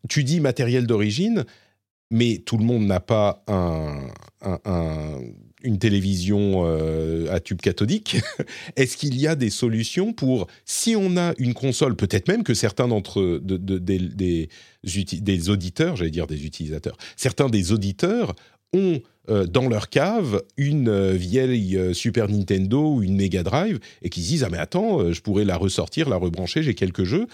tu 0.07 0.23
dis 0.23 0.39
matériel 0.39 0.85
d'origine 0.85 1.45
mais 2.09 2.41
tout 2.45 2.57
le 2.57 2.63
monde 2.63 2.85
n'a 2.85 2.99
pas 2.99 3.43
une 5.63 5.79
télévision 5.79 6.63
euh, 6.65 7.33
à 7.33 7.39
tube 7.39 7.59
cathodique. 7.61 8.17
Est-ce 8.75 8.97
qu'il 8.97 9.19
y 9.19 9.27
a 9.27 9.35
des 9.35 9.49
solutions 9.49 10.13
pour, 10.13 10.47
si 10.65 10.95
on 10.95 11.17
a 11.17 11.33
une 11.39 11.53
console, 11.53 11.95
peut-être 11.95 12.27
même 12.27 12.43
que 12.43 12.53
certains 12.53 12.87
d'entre 12.87 13.39
des, 13.41 14.49
auditeurs, 15.49 15.95
j'allais 15.95 16.11
dire 16.11 16.27
des 16.27 16.45
utilisateurs, 16.45 16.97
certains 17.15 17.49
des 17.49 17.71
auditeurs 17.71 18.35
ont 18.73 18.99
euh, 19.29 19.45
dans 19.45 19.67
leur 19.67 19.89
cave 19.89 20.43
une 20.57 20.89
euh, 20.89 21.13
vieille 21.13 21.79
Super 21.93 22.29
Nintendo 22.29 22.95
ou 22.95 23.03
une 23.03 23.15
Mega 23.15 23.43
Drive 23.43 23.79
et 24.01 24.09
qui 24.09 24.21
se 24.21 24.29
disent 24.29 24.43
ah 24.43 24.49
mais 24.49 24.57
attends 24.57 25.11
je 25.11 25.21
pourrais 25.21 25.45
la 25.45 25.55
ressortir 25.55 26.09
la 26.09 26.17
rebrancher 26.17 26.63
j'ai 26.63 26.75
quelques 26.75 27.05
jeux 27.05 27.27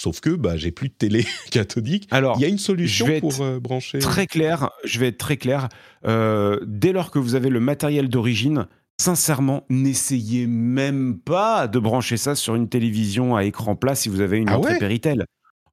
Sauf 0.00 0.20
que 0.20 0.30
bah, 0.30 0.56
j'ai 0.56 0.70
plus 0.70 0.88
de 0.88 0.94
télé 0.94 1.26
cathodique. 1.50 2.08
Alors, 2.10 2.38
il 2.38 2.40
y 2.40 2.46
a 2.46 2.48
une 2.48 2.56
solution 2.56 3.06
pour 3.20 3.42
euh, 3.42 3.60
brancher. 3.60 3.98
Très 3.98 4.26
clair, 4.26 4.70
je 4.82 4.98
vais 4.98 5.08
être 5.08 5.18
très 5.18 5.36
clair. 5.36 5.68
Euh, 6.06 6.58
dès 6.66 6.92
lors 6.92 7.10
que 7.10 7.18
vous 7.18 7.34
avez 7.34 7.50
le 7.50 7.60
matériel 7.60 8.08
d'origine, 8.08 8.66
sincèrement, 8.98 9.66
n'essayez 9.68 10.46
même 10.46 11.18
pas 11.18 11.68
de 11.68 11.78
brancher 11.78 12.16
ça 12.16 12.34
sur 12.34 12.54
une 12.54 12.70
télévision 12.70 13.36
à 13.36 13.44
écran 13.44 13.76
plat 13.76 13.94
si 13.94 14.08
vous 14.08 14.22
avez 14.22 14.38
une 14.38 14.48
ah 14.48 14.58
entrée 14.58 14.78
Péritel. 14.78 15.26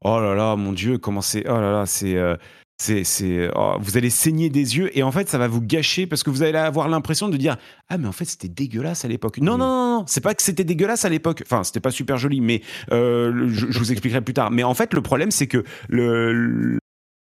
Oh 0.03 0.19
là 0.19 0.35
là, 0.35 0.57
mon 0.57 0.73
Dieu, 0.73 0.97
comment 0.97 1.21
c'est. 1.21 1.47
Oh 1.47 1.61
là 1.61 1.71
là, 1.71 1.85
c'est. 1.85 2.17
Euh, 2.17 2.35
c'est, 2.79 3.49
oh, 3.55 3.75
vous 3.79 3.97
allez 3.97 4.11
saigner 4.11 4.49
des 4.49 4.77
yeux 4.77 4.95
et 4.95 5.01
en 5.01 5.11
fait 5.11 5.27
ça 5.27 5.39
va 5.39 5.47
vous 5.47 5.61
gâcher 5.61 6.05
parce 6.05 6.21
que 6.21 6.29
vous 6.29 6.43
allez 6.43 6.57
avoir 6.57 6.87
l'impression 6.89 7.27
de 7.27 7.35
dire 7.35 7.57
ah 7.89 7.97
mais 7.97 8.07
en 8.07 8.11
fait 8.11 8.25
c'était 8.25 8.47
dégueulasse 8.47 9.03
à 9.03 9.07
l'époque. 9.07 9.39
Non, 9.39 9.57
non 9.57 9.67
non 9.67 9.97
non 9.99 10.03
c'est 10.07 10.21
pas 10.21 10.35
que 10.35 10.43
c'était 10.43 10.63
dégueulasse 10.63 11.03
à 11.03 11.09
l'époque. 11.09 11.41
Enfin 11.45 11.63
c'était 11.63 11.79
pas 11.79 11.91
super 11.91 12.17
joli 12.17 12.39
mais 12.39 12.61
euh, 12.91 13.47
je, 13.49 13.79
vous 13.79 13.91
expliquerai 13.91 14.21
plus 14.21 14.35
tard. 14.35 14.51
Mais 14.51 14.63
en 14.63 14.75
fait 14.75 14.93
le 14.93 15.01
problème 15.01 15.31
c'est 15.31 15.47
que 15.47 15.63
le, 15.89 16.77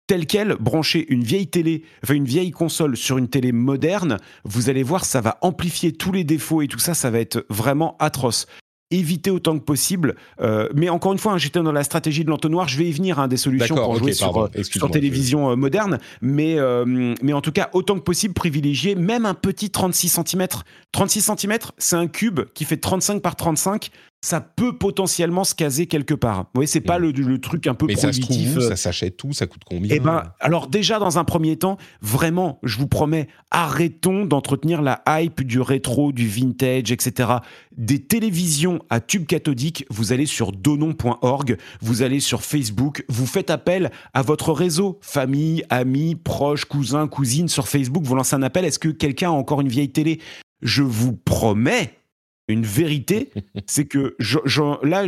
tel 0.07 0.27
quel, 0.27 0.57
brancher 0.57 1.07
une 1.13 1.23
vieille 1.23 1.49
télé, 1.49 1.85
enfin 2.03 2.15
une 2.15 2.25
vieille 2.25 2.51
console 2.51 2.97
sur 2.97 3.19
une 3.19 3.29
télé 3.29 3.53
moderne, 3.53 4.19
vous 4.45 4.69
allez 4.69 4.83
voir, 4.83 5.05
ça 5.05 5.21
va 5.21 5.39
amplifier 5.43 5.93
tous 5.93 6.13
les 6.13 6.25
défauts 6.25 6.63
et 6.63 6.69
tout 6.69 6.79
ça, 6.79 6.95
ça 6.95 7.11
va 7.11 7.21
être 7.21 7.47
vraiment 7.51 7.97
atroce 7.99 8.47
éviter 8.91 9.31
autant 9.31 9.59
que 9.59 9.65
possible. 9.65 10.17
Euh, 10.41 10.69
mais 10.75 10.89
encore 10.89 11.13
une 11.13 11.19
fois, 11.19 11.33
hein, 11.33 11.39
j'étais 11.39 11.61
dans 11.63 11.73
la 11.73 11.85
stratégie 11.85 12.25
de 12.25 12.31
l'entonnoir. 12.31 12.69
Je 12.69 12.79
vais 12.79 12.85
y 12.85 12.93
venir 12.93 13.19
hein, 13.19 13.29
des 13.29 13.37
solutions 13.37 13.75
pour 13.75 13.97
jouer 13.97 14.13
sur, 14.13 14.45
euh, 14.45 14.63
sur, 14.63 14.91
télévision 14.91 15.51
euh, 15.51 15.57
moderne. 15.57 15.99
Mais, 16.21 16.57
mais 17.23 17.33
en 17.33 17.41
tout 17.41 17.53
cas, 17.53 17.71
autant 17.73 17.95
que 17.97 18.05
possible, 18.05 18.35
privilégier 18.35 18.95
même 18.95 19.27
un 19.27 19.35
petit 19.35 19.71
36 19.71 20.21
cm. 20.27 20.47
36 20.93 21.31
cm, 21.37 21.59
c'est 21.79 21.97
un 21.97 22.07
cube 22.07 22.41
qui 22.55 22.65
fait 22.65 22.77
35 22.77 23.21
par 23.21 23.37
35 23.37 23.91
ça 24.27 24.41
peut 24.41 24.77
potentiellement 24.77 25.45
se 25.45 25.55
caser 25.55 25.87
quelque 25.87 26.13
part. 26.13 26.39
Vous 26.39 26.51
voyez, 26.57 26.67
c'est 26.67 26.81
pas 26.81 26.99
mm. 26.99 27.11
le, 27.13 27.39
truc 27.39 27.69
un 27.69 27.75
peu 27.75 27.87
Mais 27.87 27.95
prohibitif. 27.95 28.55
Ça, 28.55 28.71
ça 28.71 28.77
s'achète 28.77 29.17
tout, 29.17 29.33
ça 29.33 29.47
coûte 29.47 29.63
combien 29.65 29.95
Eh 29.95 30.01
ben, 30.01 30.25
alors 30.41 30.67
déjà 30.67 30.99
dans 30.99 31.17
un 31.17 31.23
premier 31.23 31.57
temps, 31.57 31.77
vraiment, 32.03 32.59
je 32.65 32.77
vous 32.79 32.89
promets, 32.89 33.29
arrêtons 33.53 34.25
d'entretenir 34.25 34.83
la 34.83 35.01
hype 35.07 35.45
du 35.45 35.61
rétro, 35.61 36.11
du 36.11 36.27
vintage, 36.27 36.91
etc. 36.91 37.35
Des 37.77 38.03
télévisions 38.03 38.81
à 38.91 38.99
tube 38.99 39.27
cathodique, 39.27 39.87
vous 39.91 40.13
allez 40.13 40.27
sur 40.27 40.51
donon.org, 40.51 41.57
vous 41.81 42.03
allez 42.03 42.19
sur 42.19 42.43
Facebook, 42.43 43.05
vous 43.09 43.27
faites 43.27 43.51
appel 43.51 43.93
à 44.13 44.23
votre 44.23 44.53
réseau, 44.53 44.99
famille, 45.03 45.63
amis, 45.71 46.17
proches, 46.17 46.65
cousins, 46.65 47.07
cousines 47.07 47.47
sur 47.47 47.69
Facebook, 47.69 48.03
vous 48.03 48.17
lancez 48.17 48.35
un 48.35 48.43
appel. 48.43 48.65
Est-ce 48.65 48.81
que 48.81 48.89
quelqu'un 48.89 49.29
a 49.29 49.35
encore 49.35 49.61
une 49.61 49.69
vieille 49.69 49.93
télé? 49.93 50.21
Je 50.63 50.83
vous 50.83 51.13
promets 51.15 51.93
une 52.49 52.63
vérité, 52.63 53.31
c'est 53.67 53.87
que 53.87 54.15
je, 54.19 54.39
là, 54.87 55.05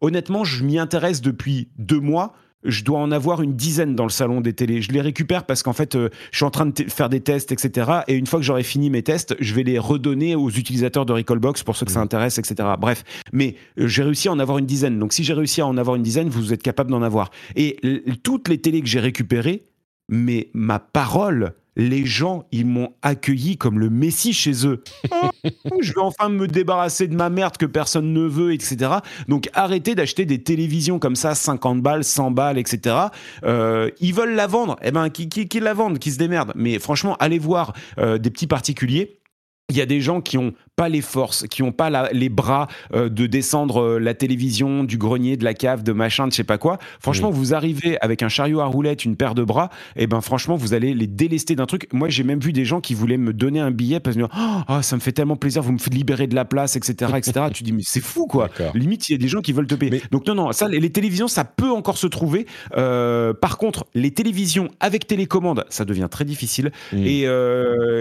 honnêtement, 0.00 0.44
je 0.44 0.64
m'y 0.64 0.78
intéresse 0.78 1.20
depuis 1.20 1.68
deux 1.78 2.00
mois. 2.00 2.34
Je 2.64 2.82
dois 2.82 2.98
en 2.98 3.12
avoir 3.12 3.42
une 3.42 3.54
dizaine 3.54 3.94
dans 3.94 4.04
le 4.04 4.10
salon 4.10 4.40
des 4.40 4.52
télés. 4.52 4.82
Je 4.82 4.90
les 4.90 5.00
récupère 5.00 5.44
parce 5.44 5.62
qu'en 5.62 5.74
fait, 5.74 5.94
euh, 5.94 6.08
je 6.32 6.38
suis 6.38 6.44
en 6.44 6.50
train 6.50 6.66
de 6.66 6.74
faire 6.88 7.08
des 7.08 7.20
tests, 7.20 7.52
etc. 7.52 8.00
Et 8.08 8.14
une 8.14 8.26
fois 8.26 8.40
que 8.40 8.44
j'aurai 8.44 8.64
fini 8.64 8.90
mes 8.90 9.04
tests, 9.04 9.36
je 9.38 9.54
vais 9.54 9.62
les 9.62 9.78
redonner 9.78 10.34
aux 10.34 10.50
utilisateurs 10.50 11.06
de 11.06 11.12
Recallbox 11.12 11.62
pour 11.62 11.76
ceux 11.76 11.86
que 11.86 11.92
ça 11.92 12.00
mmh. 12.00 12.04
intéresse, 12.04 12.38
etc. 12.38 12.68
Bref, 12.80 13.04
mais 13.32 13.54
euh, 13.78 13.86
j'ai 13.86 14.02
réussi 14.02 14.28
à 14.28 14.32
en 14.32 14.40
avoir 14.40 14.58
une 14.58 14.66
dizaine. 14.66 14.98
Donc 14.98 15.12
si 15.12 15.22
j'ai 15.22 15.34
réussi 15.34 15.60
à 15.60 15.66
en 15.66 15.76
avoir 15.76 15.94
une 15.94 16.02
dizaine, 16.02 16.28
vous 16.28 16.52
êtes 16.52 16.62
capable 16.62 16.90
d'en 16.90 17.02
avoir. 17.02 17.30
Et 17.54 17.76
toutes 18.24 18.48
les 18.48 18.58
télés 18.58 18.80
que 18.80 18.88
j'ai 18.88 19.00
récupérées, 19.00 19.66
mais 20.08 20.50
ma 20.52 20.80
parole, 20.80 21.54
les 21.76 22.06
gens, 22.06 22.46
ils 22.52 22.66
m'ont 22.66 22.94
accueilli 23.02 23.58
comme 23.58 23.78
le 23.78 23.90
Messie 23.90 24.32
chez 24.32 24.66
eux. 24.66 24.82
je 25.80 25.92
vais 25.92 26.00
enfin 26.00 26.28
me 26.28 26.48
débarrasser 26.48 27.06
de 27.06 27.14
ma 27.14 27.28
merde 27.28 27.56
que 27.58 27.66
personne 27.66 28.12
ne 28.12 28.26
veut, 28.26 28.52
etc. 28.52 28.90
Donc 29.28 29.48
arrêtez 29.52 29.94
d'acheter 29.94 30.24
des 30.24 30.42
télévisions 30.42 30.98
comme 30.98 31.16
ça, 31.16 31.34
50 31.34 31.82
balles, 31.82 32.04
100 32.04 32.30
balles, 32.30 32.58
etc. 32.58 32.96
Euh, 33.44 33.90
ils 34.00 34.14
veulent 34.14 34.34
la 34.34 34.46
vendre, 34.46 34.76
eh 34.82 34.90
ben 34.90 35.10
qui, 35.10 35.28
qui, 35.28 35.60
la 35.60 35.74
vendent, 35.74 35.98
qui 35.98 36.10
se 36.10 36.18
démerdent. 36.18 36.52
Mais 36.56 36.78
franchement, 36.78 37.16
allez 37.16 37.38
voir 37.38 37.74
euh, 37.98 38.18
des 38.18 38.30
petits 38.30 38.46
particuliers. 38.46 39.20
Il 39.68 39.76
y 39.76 39.80
a 39.80 39.86
des 39.86 40.00
gens 40.00 40.20
qui 40.20 40.38
ont 40.38 40.54
pas 40.76 40.90
les 40.90 41.00
forces, 41.00 41.46
qui 41.48 41.62
n'ont 41.62 41.72
pas 41.72 42.12
les 42.12 42.28
bras 42.28 42.68
euh, 42.94 43.08
de 43.08 43.26
descendre 43.26 43.80
euh, 43.82 43.98
la 43.98 44.12
télévision 44.12 44.84
du 44.84 44.98
grenier, 44.98 45.38
de 45.38 45.44
la 45.44 45.54
cave, 45.54 45.82
de 45.82 45.92
machin, 45.92 46.26
de 46.26 46.32
je 46.32 46.36
sais 46.36 46.44
pas 46.44 46.58
quoi. 46.58 46.78
Franchement, 47.00 47.30
vous 47.30 47.54
arrivez 47.54 47.98
avec 48.02 48.22
un 48.22 48.28
chariot 48.28 48.60
à 48.60 48.66
roulettes, 48.66 49.06
une 49.06 49.16
paire 49.16 49.34
de 49.34 49.42
bras, 49.42 49.70
et 49.96 50.02
eh 50.02 50.06
ben 50.06 50.20
franchement, 50.20 50.54
vous 50.54 50.74
allez 50.74 50.92
les 50.92 51.06
délester 51.06 51.56
d'un 51.56 51.64
truc. 51.64 51.88
Moi, 51.92 52.10
j'ai 52.10 52.24
même 52.24 52.40
vu 52.40 52.52
des 52.52 52.66
gens 52.66 52.82
qui 52.82 52.94
voulaient 52.94 53.16
me 53.16 53.32
donner 53.32 53.58
un 53.58 53.70
billet 53.70 54.00
parce 54.00 54.16
que 54.16 54.22
oh, 54.22 54.82
ça 54.82 54.96
me 54.96 55.00
fait 55.00 55.12
tellement 55.12 55.36
plaisir, 55.36 55.62
vous 55.62 55.72
me 55.72 55.78
faites 55.78 55.94
libérer 55.94 56.26
de 56.26 56.34
la 56.34 56.44
place, 56.44 56.76
etc., 56.76 57.12
etc. 57.16 57.46
tu 57.54 57.62
dis 57.62 57.72
mais 57.72 57.82
c'est 57.82 58.02
fou 58.02 58.26
quoi. 58.26 58.50
Limite, 58.74 59.08
il 59.08 59.12
y 59.12 59.14
a 59.14 59.18
des 59.18 59.28
gens 59.28 59.40
qui 59.40 59.54
veulent 59.54 59.66
te 59.66 59.74
payer. 59.74 60.02
Donc 60.10 60.26
non, 60.26 60.34
non, 60.34 60.52
ça, 60.52 60.68
les, 60.68 60.90
télévisions, 60.90 61.28
ça 61.28 61.44
peut 61.44 61.70
encore 61.70 61.96
se 61.96 62.06
trouver. 62.06 62.46
Euh, 62.76 63.32
par 63.32 63.56
contre, 63.56 63.86
les 63.94 64.10
télévisions 64.10 64.68
avec 64.80 65.06
télécommande, 65.06 65.64
ça 65.70 65.86
devient 65.86 66.08
très 66.10 66.26
difficile. 66.26 66.70
Et, 66.92 67.26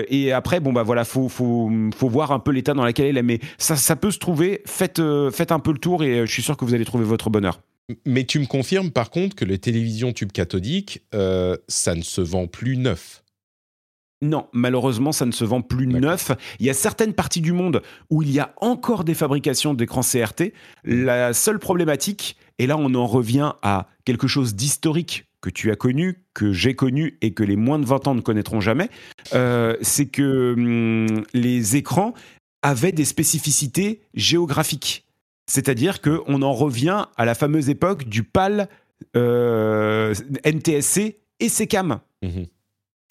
et 0.09 0.32
après, 0.34 0.59
bon 0.59 0.73
bah 0.73 0.84
voilà, 0.84 1.05
faut, 1.05 1.30
faut, 1.30 1.71
faut 1.95 2.09
voir 2.09 2.34
un 2.34 2.39
peu 2.39 2.51
les 2.51 2.64
l'état 2.66 2.74
dans 2.74 2.86
lequel 2.86 3.07
elle 3.07 3.18
est. 3.18 3.24
Mais 3.24 3.39
ça, 3.57 3.76
ça 3.76 3.95
peut 3.95 4.11
se 4.11 4.20
trouver. 4.20 4.61
Faites, 4.66 5.01
faites 5.32 5.51
un 5.51 5.59
peu 5.59 5.72
le 5.72 5.78
tour 5.78 6.03
et 6.03 6.26
je 6.26 6.32
suis 6.32 6.41
sûr 6.41 6.57
que 6.57 6.66
vous 6.66 6.74
allez 6.74 6.86
trouver 6.86 7.05
votre 7.05 7.30
bonheur. 7.30 7.59
Mais 8.05 8.24
tu 8.24 8.39
me 8.39 8.47
confirmes 8.47 8.91
par 8.91 9.11
contre 9.11 9.36
que 9.36 9.45
les 9.45 9.59
télévisions 9.59 10.11
tubes 10.11 10.32
cathodiques, 10.32 11.03
ça 11.11 11.95
ne 11.95 12.01
se 12.01 12.22
vend 12.22 12.47
plus 12.47 12.78
neuf. 12.78 13.24
Non, 14.22 14.47
malheureusement, 14.53 15.11
ça 15.11 15.26
ne 15.26 15.32
se 15.32 15.43
vend 15.43 15.61
plus 15.61 15.88
neuf. 15.88 16.32
Il 16.59 16.66
y 16.66 16.70
a 16.70 16.74
certaines 16.74 17.13
parties 17.13 17.41
du 17.41 17.51
monde 17.51 17.82
où 18.09 18.22
il 18.22 18.32
y 18.32 18.39
a 18.39 18.53
encore 18.57 19.03
des 19.03 19.13
fabrications 19.13 19.74
d'écrans 19.74 20.01
CRT. 20.01 20.53
La 20.84 21.34
seule 21.34 21.59
problématique, 21.59 22.38
et 22.57 22.66
là 22.66 22.78
on 22.78 22.93
en 22.95 23.05
revient 23.05 23.51
à 23.61 23.88
quelque 24.05 24.28
chose 24.28 24.55
d'historique 24.55 25.26
que 25.41 25.49
tu 25.51 25.70
as 25.70 25.76
connu, 25.76 26.24
que 26.34 26.51
j'ai 26.53 26.74
connu 26.76 27.20
et 27.22 27.36
que 27.36 27.43
les 27.43 27.55
moins 27.55 27.78
de 27.78 27.86
20 27.86 28.07
ans 28.07 28.16
ne 28.16 28.22
connaîtront 28.22 28.61
jamais, 28.61 28.89
euh, 29.36 29.76
c'est 29.82 30.07
que 30.07 30.53
hum, 30.57 31.24
les 31.34 31.76
écrans 31.76 32.16
avaient 32.66 32.91
des 32.91 33.05
spécificités 33.05 34.01
géographiques. 34.16 35.05
C'est-à-dire 35.45 36.01
qu'on 36.01 36.41
en 36.41 36.53
revient 36.53 37.05
à 37.16 37.26
la 37.26 37.36
fameuse 37.36 37.70
époque 37.70 38.05
du 38.05 38.24
PAL, 38.24 38.70
euh, 39.16 40.16
NTSC 40.43 41.18
et 41.39 41.49
SECAM. 41.49 41.99
Mmh 42.22 42.43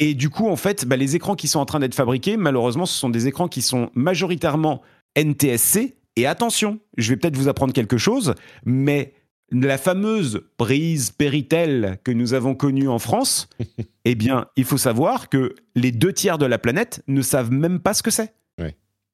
et 0.00 0.14
du 0.14 0.28
coup, 0.28 0.48
en 0.48 0.56
fait, 0.56 0.86
bah, 0.86 0.96
les 0.96 1.14
écrans 1.14 1.36
qui 1.36 1.46
sont 1.46 1.60
en 1.60 1.66
train 1.66 1.78
d'être 1.78 1.94
fabriqués, 1.94 2.36
malheureusement, 2.36 2.84
ce 2.84 2.98
sont 2.98 3.10
des 3.10 3.28
écrans 3.28 3.46
qui 3.46 3.62
sont 3.62 3.92
majoritairement 3.94 4.82
NTSC. 5.14 5.94
Et 6.16 6.26
attention, 6.26 6.80
je 6.96 7.10
vais 7.10 7.16
peut-être 7.16 7.36
vous 7.36 7.46
apprendre 7.46 7.72
quelque 7.72 7.96
chose, 7.96 8.34
mais 8.64 9.14
la 9.52 9.78
fameuse 9.78 10.42
prise 10.56 11.12
Péritel 11.12 12.00
que 12.02 12.10
nous 12.10 12.34
avons 12.34 12.56
connue 12.56 12.88
en 12.88 12.98
France, 12.98 13.48
eh 14.04 14.16
bien, 14.16 14.46
il 14.56 14.64
faut 14.64 14.78
savoir 14.78 15.28
que 15.28 15.54
les 15.76 15.92
deux 15.92 16.12
tiers 16.12 16.38
de 16.38 16.46
la 16.46 16.58
planète 16.58 17.04
ne 17.06 17.22
savent 17.22 17.52
même 17.52 17.78
pas 17.78 17.94
ce 17.94 18.02
que 18.02 18.10
c'est. 18.10 18.34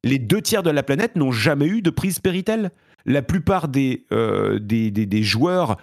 Les 0.04 0.18
deux 0.18 0.40
tiers 0.40 0.62
de 0.62 0.70
la 0.70 0.82
planète 0.82 1.16
n'ont 1.16 1.32
jamais 1.32 1.66
eu 1.66 1.82
de 1.82 1.90
prise 1.90 2.18
Péritel. 2.20 2.70
La 3.06 3.22
plupart 3.22 3.68
des, 3.68 4.06
euh, 4.12 4.58
des, 4.58 4.90
des 4.90 5.22
joueurs 5.22 5.76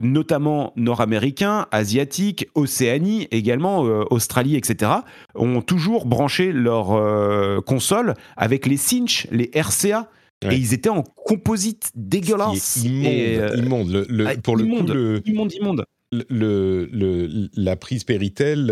notamment 0.00 0.72
nord-américains, 0.76 1.66
asiatiques, 1.70 2.48
Océanie 2.54 3.28
également, 3.30 3.86
euh, 3.86 4.04
Australie, 4.10 4.56
etc., 4.56 4.92
ont 5.34 5.62
toujours 5.62 6.06
branché 6.06 6.52
leur 6.52 6.92
euh, 6.92 7.60
console 7.60 8.14
avec 8.36 8.66
les 8.66 8.76
Cinch, 8.76 9.26
les 9.30 9.50
RCA. 9.54 10.08
Et 10.50 10.56
ils 10.56 10.74
étaient 10.74 10.90
en 10.90 11.02
composite 11.02 11.90
dégueulasse. 11.94 12.84
Immonde, 12.84 13.06
euh, 13.06 13.56
immonde. 13.56 14.06
Le, 14.10 14.26
ah, 14.26 14.34
pour 14.42 14.60
immonde, 14.60 14.90
le 14.90 15.20
coup, 15.20 15.30
immonde, 15.30 15.52
immonde. 15.54 15.84
Le, 16.12 17.48
la 17.56 17.76
prise 17.76 18.04
Péritel 18.04 18.70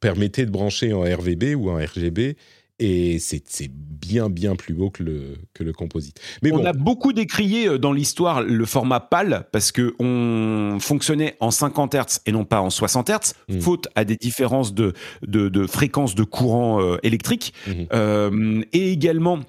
permettait 0.00 0.44
de 0.44 0.50
brancher 0.50 0.92
en 0.92 1.00
RVB 1.00 1.54
ou 1.56 1.70
en 1.70 1.76
RGB 1.76 2.36
et 2.82 3.18
c'est 3.20 3.70
bien 3.70 4.28
bien 4.28 4.56
plus 4.56 4.74
beau 4.74 4.90
que 4.90 5.04
le, 5.04 5.36
que 5.54 5.62
le 5.62 5.72
composite. 5.72 6.20
Mais 6.42 6.50
on 6.52 6.64
a 6.64 6.72
beaucoup 6.72 7.12
décrié 7.12 7.68
euh, 7.68 7.78
dans 7.78 7.92
l'histoire 7.92 8.42
le 8.42 8.64
format 8.66 8.98
PAL 8.98 9.46
parce 9.52 9.70
que 9.70 9.94
on 10.00 10.78
fonctionnait 10.80 11.36
en 11.40 11.50
50 11.50 11.94
Hz 11.94 12.20
et 12.26 12.32
non 12.32 12.44
pas 12.44 12.60
en 12.60 12.70
60 12.70 13.08
Hz, 13.10 13.34
mmh. 13.48 13.60
faute 13.60 13.88
à 13.94 14.04
des 14.04 14.16
différences 14.16 14.74
de, 14.74 14.92
de, 15.26 15.48
de 15.48 15.66
fréquence 15.66 16.14
de 16.14 16.24
courant 16.24 16.82
euh, 16.82 16.96
électrique 17.04 17.54
mmh. 17.66 17.72
euh, 17.92 18.62
et 18.72 18.92
également 18.92 19.40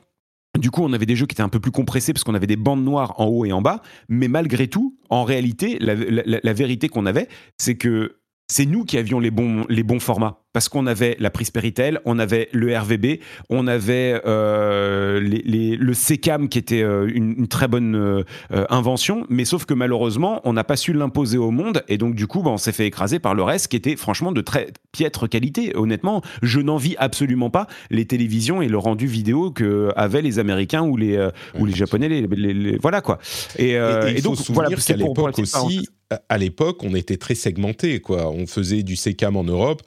du 0.60 0.70
coup, 0.70 0.84
on 0.84 0.94
avait 0.94 1.08
des 1.08 1.16
jeux 1.16 1.26
qui 1.26 1.34
étaient 1.34 1.42
un 1.42 1.50
peu 1.50 1.60
plus 1.60 1.72
compressés 1.72 2.14
parce 2.14 2.24
qu'on 2.24 2.36
avait 2.36 2.46
des 2.46 2.58
bandes 2.58 2.84
noires 2.84 3.20
en 3.20 3.26
haut 3.26 3.44
et 3.44 3.52
en 3.52 3.64
bas. 3.64 3.82
Mais 4.08 4.28
malgré 4.28 4.68
tout, 4.68 5.00
en 5.10 5.24
réalité, 5.24 5.80
la, 5.80 5.96
la 5.96 6.54
vérité 6.54 6.90
qu'on 6.90 7.08
avait, 7.08 7.28
c'est 7.58 7.74
que 7.74 8.18
c'est 8.48 8.66
nous 8.66 8.84
qui 8.84 8.98
avions 8.98 9.20
les 9.20 9.32
bons, 9.32 9.66
les 9.70 9.84
bons 9.84 10.00
formats. 10.00 10.40
Parce 10.52 10.70
qu'on 10.70 10.86
avait 10.86 11.18
la 11.20 11.32
prise 11.32 11.50
Péritel, 11.50 12.00
on 12.06 12.20
avait 12.20 12.48
le 12.52 12.78
RVB, 12.78 13.20
on 13.50 13.66
avait 13.66 14.22
euh, 14.28 15.20
le 15.20 15.94
CCAM 15.94 16.48
qui 16.48 16.60
était 16.60 16.84
euh, 16.84 17.10
une, 17.12 17.48
très 17.48 17.68
bonne 17.68 17.96
euh, 17.96 18.24
invention, 18.70 19.26
mais 19.30 19.46
sauf 19.46 19.66
que 19.66 19.74
malheureusement, 19.74 20.42
on 20.44 20.54
n'a 20.54 20.64
pas 20.64 20.76
su 20.76 20.94
l'imposer 20.94 21.40
au 21.40 21.50
monde 21.50 21.84
et 21.88 21.98
donc 21.98 22.14
du 22.14 22.28
coup, 22.28 22.44
bah, 22.44 22.52
on 22.52 22.58
s'est 22.58 22.72
fait 22.72 22.86
écraser 22.86 23.18
par 23.18 23.34
le 23.34 23.42
reste 23.42 23.70
qui 23.70 23.78
était 23.78 23.96
franchement 23.96 24.32
de 24.32 24.42
très 24.42 24.68
piètre 24.92 25.28
qualité. 25.28 25.76
Honnêtement, 25.76 26.22
je 26.44 26.60
n'envie 26.60 26.96
absolument 27.00 27.50
pas 27.50 27.66
les 27.90 28.06
télévisions 28.06 28.62
et 28.62 28.68
le 28.68 28.78
rendu 28.78 29.08
vidéo 29.08 29.50
que 29.50 29.92
avaient 29.96 30.22
les 30.22 30.38
Américains 30.38 30.84
ou 30.84 30.98
les, 30.98 31.30
ou 31.58 31.66
les 31.66 31.74
Japonais. 31.74 32.10
Les, 32.10 32.78
voilà 32.78 33.02
quoi. 33.02 33.18
Et, 33.58 33.76
donc, 34.22 34.38
voilà, 34.50 34.70
qu'à 34.70 34.96
l'époque 34.96 35.40
aussi, 35.40 35.88
à 36.30 36.38
l'époque, 36.38 36.84
on 36.84 36.96
était 36.96 37.18
très 37.18 37.36
segmenté. 37.36 38.00
Quoi. 38.00 38.30
On 38.30 38.48
faisait 38.48 38.84
du 38.84 38.96
SECAM 38.96 39.36
en 39.36 39.44
Europe. 39.44 39.82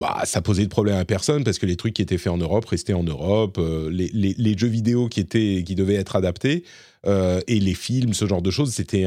Bah, 0.00 0.22
ça 0.24 0.40
posait 0.40 0.64
de 0.64 0.70
problème 0.70 0.96
à 0.96 1.04
personne 1.04 1.44
parce 1.44 1.58
que 1.58 1.66
les 1.66 1.76
trucs 1.76 1.92
qui 1.92 2.00
étaient 2.00 2.16
faits 2.16 2.32
en 2.32 2.38
Europe 2.38 2.64
restaient 2.64 2.94
en 2.94 3.02
Europe. 3.02 3.58
Euh, 3.58 3.90
les, 3.90 4.58
jeux 4.58 4.66
vidéo 4.66 5.08
qui, 5.08 5.20
étaient, 5.20 5.62
qui 5.64 5.74
devaient 5.74 5.96
être 5.96 6.16
adaptés 6.16 6.64
euh, 7.06 7.42
et 7.46 7.60
les 7.60 7.74
films, 7.74 8.14
ce 8.14 8.26
genre 8.26 8.40
de 8.40 8.50
choses, 8.50 8.72
c'était 8.72 9.04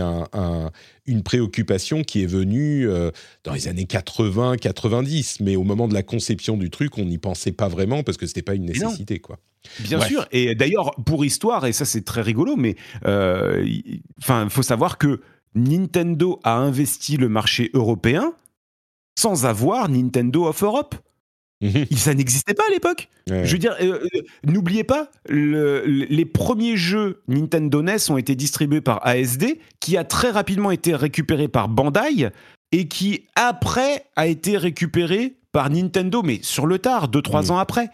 une 1.07 1.23
préoccupation 1.23 2.03
qui 2.03 2.21
est 2.21 2.27
venue 2.27 2.87
euh, 2.87 3.09
dans 3.43 3.53
les 3.53 3.67
années 3.67 3.85
80-90. 3.85 5.37
Mais 5.41 5.55
au 5.55 5.63
moment 5.63 5.87
de 5.87 5.95
la 5.95 6.03
conception 6.03 6.57
du 6.57 6.69
truc, 6.69 6.95
on 6.99 7.05
n'y 7.05 7.17
pensait 7.17 7.53
pas 7.53 7.69
vraiment 7.69 8.03
parce 8.03 8.19
que 8.19 8.27
c'était 8.27 8.43
pas 8.43 8.53
une 8.53 8.65
nécessité. 8.65 9.17
quoi. 9.17 9.39
Bien 9.79 9.99
sûr. 9.99 10.27
Et 10.31 10.53
d'ailleurs, 10.53 10.93
pour 11.07 11.25
histoire, 11.25 11.65
et 11.65 11.73
ça 11.73 11.85
c'est 11.85 12.05
très 12.05 12.21
rigolo, 12.21 12.55
mais 12.55 12.75
il 13.03 14.01
faut 14.49 14.61
savoir 14.61 14.99
que 14.99 15.21
Nintendo 15.55 16.39
a 16.43 16.55
investi 16.55 17.17
le 17.17 17.29
marché 17.29 17.69
européen 17.73 18.33
sans 19.17 19.45
avoir 19.45 19.89
Nintendo 19.89 20.47
of 20.47 20.63
Europe. 20.63 20.95
Mhm. 21.61 21.85
Ça 21.95 22.13
n'existait 22.13 22.53
pas 22.53 22.63
à 22.67 22.71
l'époque. 22.71 23.09
Je 23.27 23.51
veux 23.51 23.57
dire, 23.57 23.75
euh, 23.79 23.99
euh, 24.15 24.21
n'oubliez 24.43 24.83
pas, 24.83 25.09
les 25.29 26.25
premiers 26.25 26.75
jeux 26.75 27.21
Nintendo 27.27 27.81
NES 27.81 28.09
ont 28.09 28.17
été 28.17 28.35
distribués 28.35 28.81
par 28.81 29.05
ASD, 29.05 29.59
qui 29.79 29.95
a 29.95 30.03
très 30.03 30.29
rapidement 30.29 30.71
été 30.71 30.93
récupéré 30.93 31.47
par 31.47 31.69
Bandai, 31.69 32.29
et 32.73 32.87
qui 32.87 33.27
après 33.35 34.05
a 34.17 34.27
été 34.27 34.57
récupéré 34.57 35.35
par 35.53 35.69
Nintendo, 35.69 36.21
mais 36.21 36.39
sur 36.41 36.65
le 36.65 36.79
tard, 36.79 37.09
2-3 37.09 37.45
mhm. 37.45 37.51
ans 37.51 37.59
après. 37.59 37.89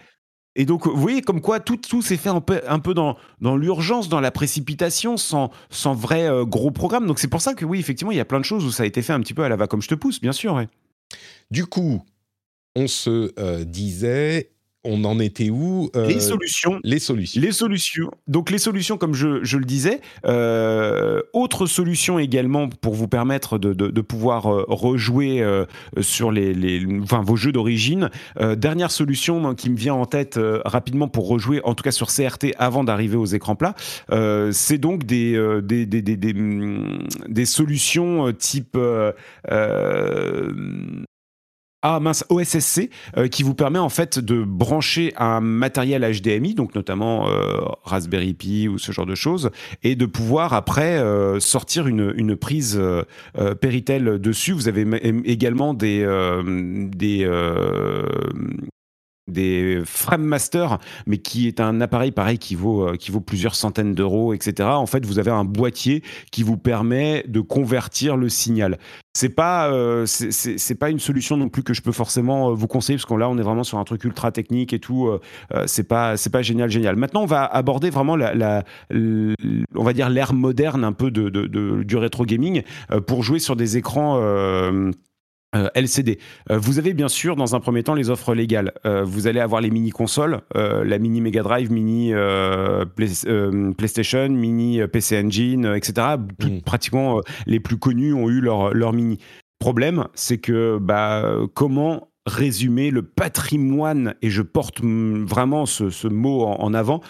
Et 0.60 0.66
donc, 0.66 0.88
vous 0.88 0.98
voyez, 0.98 1.22
comme 1.22 1.40
quoi 1.40 1.62
tout, 1.62 1.78
tout 1.78 2.02
s'est 2.02 2.18
fait 2.18 2.28
un 2.28 2.42
peu, 2.42 2.60
un 2.68 2.80
peu 2.80 2.94
dans, 2.94 3.16
dans 3.40 3.56
l'urgence, 3.56 4.10
dans 4.10 4.20
la 4.20 4.30
précipitation, 4.30 5.16
sans, 5.16 5.52
sans 5.70 5.94
vrai 5.94 6.28
euh, 6.28 6.44
gros 6.44 6.70
programme. 6.70 7.08
Donc, 7.08 7.20
c'est 7.20 7.30
pour 7.30 7.40
ça 7.40 7.54
que, 7.54 7.64
oui, 7.64 7.80
effectivement, 7.80 8.12
il 8.12 8.18
y 8.18 8.20
a 8.20 8.26
plein 8.26 8.42
de 8.42 8.46
choses 8.46 8.66
où 8.66 8.70
ça 8.70 8.84
a 8.84 8.86
été 8.86 9.02
fait 9.02 9.14
un 9.14 9.22
petit 9.22 9.34
peu 9.34 9.44
à 9.44 9.48
la 9.48 9.56
va 9.56 9.68
comme 9.68 9.82
je 9.82 9.88
te 9.88 9.96
pousse, 9.96 10.20
bien 10.20 10.34
sûr. 10.34 10.62
Du 11.50 11.66
coup, 11.66 12.04
on 12.76 12.88
se 12.88 13.32
euh, 13.40 13.64
disait, 13.64 14.52
on 14.84 15.04
en 15.04 15.20
était 15.20 15.50
où 15.50 15.90
euh, 15.96 16.08
Les 16.08 16.20
solutions. 16.20 16.80
Les 16.84 17.00
solutions. 17.00 17.42
Les 17.42 17.52
solutions. 17.52 18.12
Donc 18.28 18.50
les 18.50 18.58
solutions, 18.58 18.98
comme 18.98 19.14
je, 19.14 19.44
je 19.44 19.58
le 19.58 19.66
disais, 19.66 20.00
euh, 20.26 21.22
autre 21.34 21.66
solution 21.66 22.18
également 22.18 22.70
pour 22.70 22.94
vous 22.94 23.08
permettre 23.08 23.58
de, 23.58 23.74
de, 23.74 24.02
pouvoir 24.02 24.48
euh, 24.48 24.64
rejouer 24.68 25.46
sur 26.00 26.32
les, 26.32 26.54
les, 26.54 26.86
enfin, 27.02 27.22
vos 27.22 27.36
jeux 27.36 27.52
d'origine. 27.52 28.10
dernière 28.58 28.92
solution 28.92 29.54
qui 29.54 29.70
me 29.70 29.76
vient 29.76 29.94
en 29.94 30.06
tête 30.06 30.40
rapidement 30.66 31.08
pour 31.08 31.28
rejouer, 31.28 31.62
en 31.64 31.76
tout 31.76 31.84
cas 31.84 31.92
sur 31.92 32.08
CRT 32.08 32.54
avant 32.58 32.84
d'arriver 32.84 33.18
aux 33.18 33.26
écrans 33.26 33.56
plats, 33.56 33.76
c'est 34.52 34.78
donc 34.78 35.06
des, 35.06 35.34
des, 35.64 35.86
des, 35.86 36.02
des, 36.02 36.16
des, 36.16 36.34
des 37.28 37.46
solutions 37.46 38.32
type 38.34 38.78
ah 41.82 42.00
mince, 42.00 42.26
OSSC, 42.30 42.90
euh, 43.18 43.28
qui 43.28 43.44
vous 43.44 43.54
permet 43.54 43.80
en 43.80 43.90
fait 43.90 44.20
de 44.20 44.44
brancher 44.44 45.14
un 45.18 45.40
matériel 45.40 46.02
HDMI, 46.02 46.54
donc 46.54 46.76
notamment 46.76 47.30
euh, 47.30 47.62
Raspberry 47.84 48.34
Pi 48.34 48.68
ou 48.68 48.78
ce 48.78 48.92
genre 48.92 49.06
de 49.06 49.16
choses, 49.16 49.50
et 49.84 49.96
de 49.96 50.06
pouvoir 50.06 50.54
après 50.54 50.98
euh, 50.98 51.40
sortir 51.40 51.88
une, 51.88 52.14
une 52.18 52.36
prise 52.36 52.80
Péritel 53.62 54.20
dessus. 54.20 54.52
Vous 54.52 54.68
avez 54.68 54.86
également 55.26 55.74
des, 55.74 56.06
des 56.94 57.26
des 59.30 59.82
Frame 59.86 60.24
Master, 60.24 60.80
mais 61.06 61.18
qui 61.18 61.48
est 61.48 61.60
un 61.60 61.82
appareil 61.82 62.12
pareil 62.12 62.38
qui 62.38 62.56
vaut, 62.56 62.88
euh, 62.88 62.96
qui 62.96 63.12
vaut 63.12 63.22
plusieurs 63.22 63.56
centaines 63.56 63.94
d'euros, 63.94 64.34
etc. 64.34 64.70
En 64.70 64.86
fait, 64.86 65.06
vous 65.06 65.20
avez 65.20 65.32
un 65.32 65.46
boîtier 65.46 66.04
qui 66.32 66.44
vous 66.44 66.58
permet 66.58 67.24
de 67.28 67.42
convertir 67.42 68.18
le 68.18 68.30
signal. 68.30 68.78
C'est 69.14 69.30
pas, 69.30 69.72
euh, 69.72 70.06
c'est 70.06 70.76
pas 70.76 70.90
une 70.90 71.00
solution 71.00 71.36
non 71.36 71.50
plus 71.50 71.64
que 71.64 71.74
je 71.74 71.82
peux 71.82 71.92
forcément 71.92 72.50
euh, 72.50 72.54
vous 72.54 72.68
conseiller 72.68 72.98
parce 72.98 73.06
qu'on 73.06 73.18
là, 73.18 73.28
on 73.30 73.38
est 73.38 73.44
vraiment 73.44 73.64
sur 73.64 73.78
un 73.78 73.84
truc 73.84 74.04
ultra 74.04 74.32
technique 74.32 74.74
et 74.74 74.80
tout. 74.80 75.10
c'est 75.66 75.84
pas, 75.84 76.16
c'est 76.18 76.30
pas 76.30 76.42
génial, 76.42 76.70
génial. 76.70 76.96
Maintenant, 76.96 77.24
on 77.24 77.26
va 77.26 77.46
aborder 77.46 77.90
vraiment 77.90 78.16
la, 78.16 78.64
on 78.92 79.84
va 79.84 79.94
dire 79.94 80.10
l'ère 80.10 80.34
moderne 80.34 80.84
un 80.84 80.94
peu 80.94 81.12
de, 81.12 81.30
du 81.84 81.98
rétro 81.98 82.26
gaming 82.26 82.62
pour 83.08 83.24
jouer 83.24 83.40
sur 83.40 83.56
des 83.56 83.78
écrans 83.78 84.20
euh, 85.56 85.68
LCD. 85.74 86.20
Euh, 86.52 86.60
vous 86.60 86.78
avez 86.78 86.94
bien 86.94 87.08
sûr 87.08 87.36
dans 87.36 87.56
un 87.56 87.60
premier 87.60 87.82
temps 87.82 87.96
les 87.96 88.12
offres 88.12 88.36
légales. 88.36 88.72
Euh, 88.86 89.04
vous 89.04 89.26
allez 89.26 89.40
avoir 89.40 89.62
les 89.62 89.72
mini 89.72 89.90
consoles, 89.90 90.42
la 90.54 91.00
mini 91.00 91.22
Mega 91.22 91.42
Drive, 91.42 91.72
mini 91.72 92.14
PlayStation, 93.76 94.30
mini 94.30 94.80
PC 94.88 95.20
Engine, 95.20 95.74
etc. 95.76 96.18
Mm. 96.40 96.60
Pratiquement 96.64 97.22
les 97.48 97.60
plus 97.60 97.78
connus 97.78 98.14
ont 98.14 98.30
eu 98.30 98.42
leur, 98.42 98.76
leur 98.76 98.94
mini. 98.94 99.18
Problème, 99.58 100.06
c'est 100.14 100.38
que 100.38 100.78
bah, 100.80 101.26
comment 101.56 102.10
résumer 102.28 102.92
le 102.92 103.02
patrimoine, 103.02 104.14
et 104.22 104.30
je 104.30 104.44
porte 104.44 104.82
vraiment 104.82 105.66
ce, 105.66 106.08
mot 106.08 106.44
en, 106.46 106.74
avant, 106.76 107.02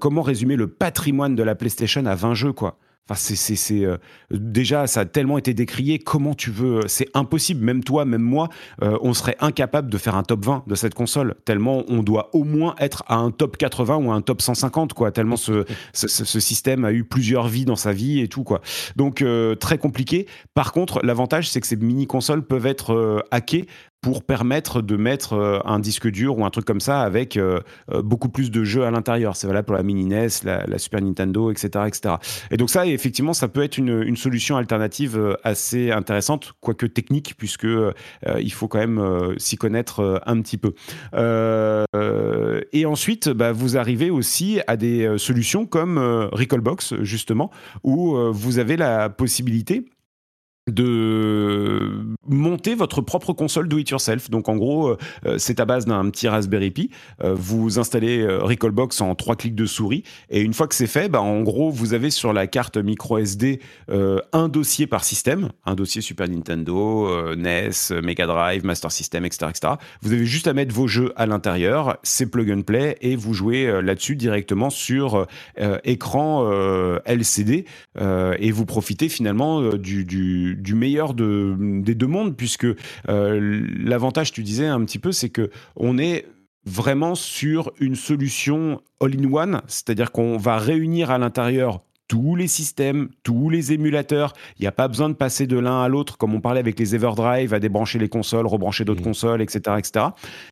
comment 0.00 0.22
résumer 0.22 0.56
le 0.56 0.66
patrimoine 0.66 1.34
de 1.34 1.42
la 1.42 1.54
PlayStation 1.54 2.04
à 2.04 2.14
20 2.14 2.34
jeux, 2.34 2.52
quoi? 2.52 2.78
Enfin, 3.08 3.34
c'est, 3.36 3.84
euh, 3.84 3.98
déjà, 4.32 4.88
ça 4.88 5.00
a 5.00 5.04
tellement 5.04 5.38
été 5.38 5.54
décrié. 5.54 6.00
Comment 6.00 6.34
tu 6.34 6.50
veux 6.50 6.80
C'est 6.88 7.08
impossible. 7.14 7.64
Même 7.64 7.84
toi, 7.84 8.04
même 8.04 8.22
moi, 8.22 8.48
euh, 8.82 8.98
on 9.00 9.14
serait 9.14 9.36
incapable 9.38 9.90
de 9.90 9.98
faire 9.98 10.16
un 10.16 10.24
top 10.24 10.44
20 10.44 10.64
de 10.66 10.74
cette 10.74 10.94
console. 10.94 11.36
Tellement 11.44 11.84
on 11.88 12.02
doit 12.02 12.30
au 12.34 12.42
moins 12.42 12.74
être 12.80 13.04
à 13.06 13.16
un 13.16 13.30
top 13.30 13.58
80 13.58 13.96
ou 13.96 14.10
à 14.10 14.14
un 14.14 14.22
top 14.22 14.42
150, 14.42 14.92
quoi. 14.92 15.12
Tellement 15.12 15.36
ce, 15.36 15.64
système 15.92 16.84
a 16.84 16.92
eu 16.92 17.04
plusieurs 17.04 17.46
vies 17.46 17.64
dans 17.64 17.76
sa 17.76 17.92
vie 17.92 18.20
et 18.20 18.28
tout, 18.28 18.42
quoi. 18.42 18.60
Donc 18.96 19.22
euh, 19.22 19.54
très 19.54 19.78
compliqué. 19.78 20.26
Par 20.54 20.72
contre, 20.72 21.00
l'avantage, 21.04 21.48
c'est 21.48 21.60
que 21.60 21.66
ces 21.68 21.76
mini 21.76 22.08
consoles 22.08 22.42
peuvent 22.42 22.66
être 22.66 23.24
hackées 23.30 23.66
pour 24.00 24.22
permettre 24.22 24.82
de 24.82 24.96
mettre 24.96 25.32
euh, 25.32 25.58
un 25.64 25.80
disque 25.80 26.08
dur 26.08 26.38
ou 26.38 26.44
un 26.44 26.50
truc 26.50 26.64
comme 26.64 26.80
ça 26.80 27.00
avec 27.00 27.36
euh, 27.36 27.60
euh, 27.90 28.02
beaucoup 28.02 28.28
plus 28.28 28.52
de 28.52 28.62
jeux 28.62 28.84
à 28.84 28.90
l'intérieur. 28.92 29.34
C'est 29.34 29.48
valable 29.48 29.66
pour 29.66 29.74
la 29.74 29.82
mini 29.82 30.04
NES, 30.04 30.28
la, 30.44 30.78
Super 30.78 31.02
Nintendo, 31.02 31.50
etc., 31.50 31.68
etc. 31.88 32.14
Et 32.52 32.56
donc 32.56 32.70
ça, 32.70 32.86
effectivement, 32.86 33.32
ça 33.32 33.48
peut 33.48 33.64
être 33.64 33.78
une, 33.78 34.16
solution 34.16 34.56
alternative 34.56 35.36
assez 35.42 35.90
intéressante, 35.90 36.52
quoique 36.60 36.86
technique, 36.86 37.34
puisque 37.36 37.66
il 38.38 38.52
faut 38.52 38.68
quand 38.68 38.78
même 38.78 39.34
s'y 39.36 39.56
connaître 39.56 40.22
un 40.24 40.40
petit 40.40 40.56
peu. 40.56 40.72
et 42.72 42.86
ensuite, 42.86 43.28
bah, 43.28 43.52
vous 43.52 43.76
arrivez 43.76 44.10
aussi 44.10 44.60
à 44.66 44.76
des 44.76 45.18
solutions 45.18 45.66
comme 45.66 45.98
Recallbox, 46.32 46.94
justement, 47.02 47.50
où 47.82 48.16
vous 48.32 48.58
avez 48.58 48.76
la 48.76 49.10
possibilité 49.10 49.84
de 50.70 52.16
monter 52.28 52.74
votre 52.74 53.00
propre 53.00 53.32
console 53.32 53.68
do 53.68 53.78
it 53.78 53.88
yourself. 53.88 54.30
Donc 54.30 54.48
en 54.48 54.56
gros, 54.56 54.88
euh, 54.88 54.98
euh, 55.26 55.38
c'est 55.38 55.60
à 55.60 55.64
base 55.64 55.86
d'un 55.86 56.10
petit 56.10 56.26
Raspberry 56.26 56.70
Pi. 56.70 56.90
Euh, 57.22 57.34
vous 57.36 57.78
installez 57.78 58.26
Recallbox 58.26 59.00
en 59.00 59.14
trois 59.14 59.36
clics 59.36 59.54
de 59.54 59.66
souris 59.66 60.02
et 60.28 60.40
une 60.40 60.54
fois 60.54 60.66
que 60.66 60.74
c'est 60.74 60.86
fait, 60.86 61.08
bah, 61.08 61.20
en 61.20 61.42
gros, 61.42 61.70
vous 61.70 61.94
avez 61.94 62.10
sur 62.10 62.32
la 62.32 62.46
carte 62.46 62.76
micro 62.76 63.18
SD 63.18 63.60
un 63.88 64.48
dossier 64.48 64.86
par 64.86 65.04
système, 65.04 65.50
un 65.64 65.74
dossier 65.74 66.00
Super 66.02 66.28
Nintendo, 66.28 67.34
NES, 67.36 68.00
Mega 68.02 68.26
Drive, 68.26 68.64
Master 68.64 68.90
System, 68.90 69.24
etc., 69.24 69.46
etc. 69.50 69.74
Vous 70.02 70.12
avez 70.12 70.26
juste 70.26 70.46
à 70.46 70.52
mettre 70.52 70.74
vos 70.74 70.86
jeux 70.86 71.12
à 71.16 71.26
l'intérieur, 71.26 71.98
c'est 72.02 72.26
plug 72.26 72.50
and 72.50 72.62
play 72.62 72.96
et 73.00 73.16
vous 73.16 73.34
jouez 73.34 73.82
là-dessus 73.82 74.16
directement 74.16 74.70
sur 74.70 75.26
écran 75.84 76.50
LCD 77.04 77.66
et 77.98 78.50
vous 78.50 78.66
profitez 78.66 79.08
finalement 79.08 79.72
du 79.72 80.55
du 80.56 80.74
meilleur 80.74 81.14
des 81.14 81.94
deux 81.94 82.06
mondes, 82.06 82.36
puisque 82.36 82.66
euh, 83.08 83.66
l'avantage, 83.78 84.32
tu 84.32 84.42
disais 84.42 84.66
un 84.66 84.84
petit 84.84 84.98
peu, 84.98 85.12
c'est 85.12 85.30
que 85.30 85.50
on 85.76 85.98
est 85.98 86.26
vraiment 86.64 87.14
sur 87.14 87.72
une 87.78 87.94
solution 87.94 88.82
all-in-one, 89.00 89.62
c'est-à-dire 89.68 90.10
qu'on 90.10 90.36
va 90.36 90.58
réunir 90.58 91.10
à 91.10 91.18
l'intérieur 91.18 91.80
tous 92.08 92.36
les 92.36 92.46
systèmes, 92.46 93.08
tous 93.22 93.50
les 93.50 93.72
émulateurs. 93.72 94.32
Il 94.58 94.62
n'y 94.62 94.68
a 94.68 94.72
pas 94.72 94.88
besoin 94.88 95.08
de 95.08 95.14
passer 95.14 95.46
de 95.46 95.58
l'un 95.58 95.82
à 95.82 95.88
l'autre, 95.88 96.16
comme 96.18 96.34
on 96.34 96.40
parlait 96.40 96.60
avec 96.60 96.78
les 96.78 96.94
Everdrive, 96.94 97.52
à 97.52 97.58
débrancher 97.58 97.98
les 97.98 98.08
consoles, 98.08 98.46
rebrancher 98.46 98.84
d'autres 98.84 99.00
mmh. 99.00 99.04
consoles, 99.04 99.42
etc., 99.42 99.76
etc. 99.78 100.06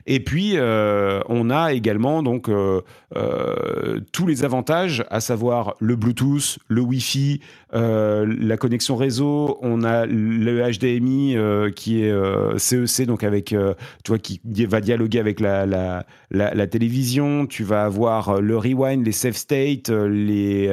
Et 0.06 0.20
puis, 0.20 0.52
euh, 0.56 1.20
on 1.28 1.50
a 1.50 1.72
également 1.72 2.22
donc 2.22 2.48
euh, 2.48 2.80
euh, 3.16 4.00
tous 4.12 4.26
les 4.26 4.44
avantages, 4.44 5.04
à 5.10 5.20
savoir 5.20 5.74
le 5.78 5.96
Bluetooth, 5.96 6.58
le 6.68 6.80
Wi-Fi, 6.80 7.40
la 7.74 8.56
connexion 8.56 8.96
réseau. 8.96 9.58
On 9.62 9.82
a 9.82 10.06
le 10.06 10.70
HDMI 10.70 11.36
qui 11.74 12.02
est 12.02 12.12
CEC, 12.58 13.06
donc 13.06 13.24
avec, 13.24 13.54
toi 14.04 14.18
qui 14.18 14.40
va 14.66 14.80
dialoguer 14.80 15.18
avec 15.18 15.40
la, 15.40 16.04
télévision. 16.70 17.46
Tu 17.46 17.64
vas 17.64 17.84
avoir 17.84 18.40
le 18.40 18.56
rewind, 18.56 19.04
les 19.04 19.12
save 19.12 19.34
state, 19.34 19.90
les 19.90 20.70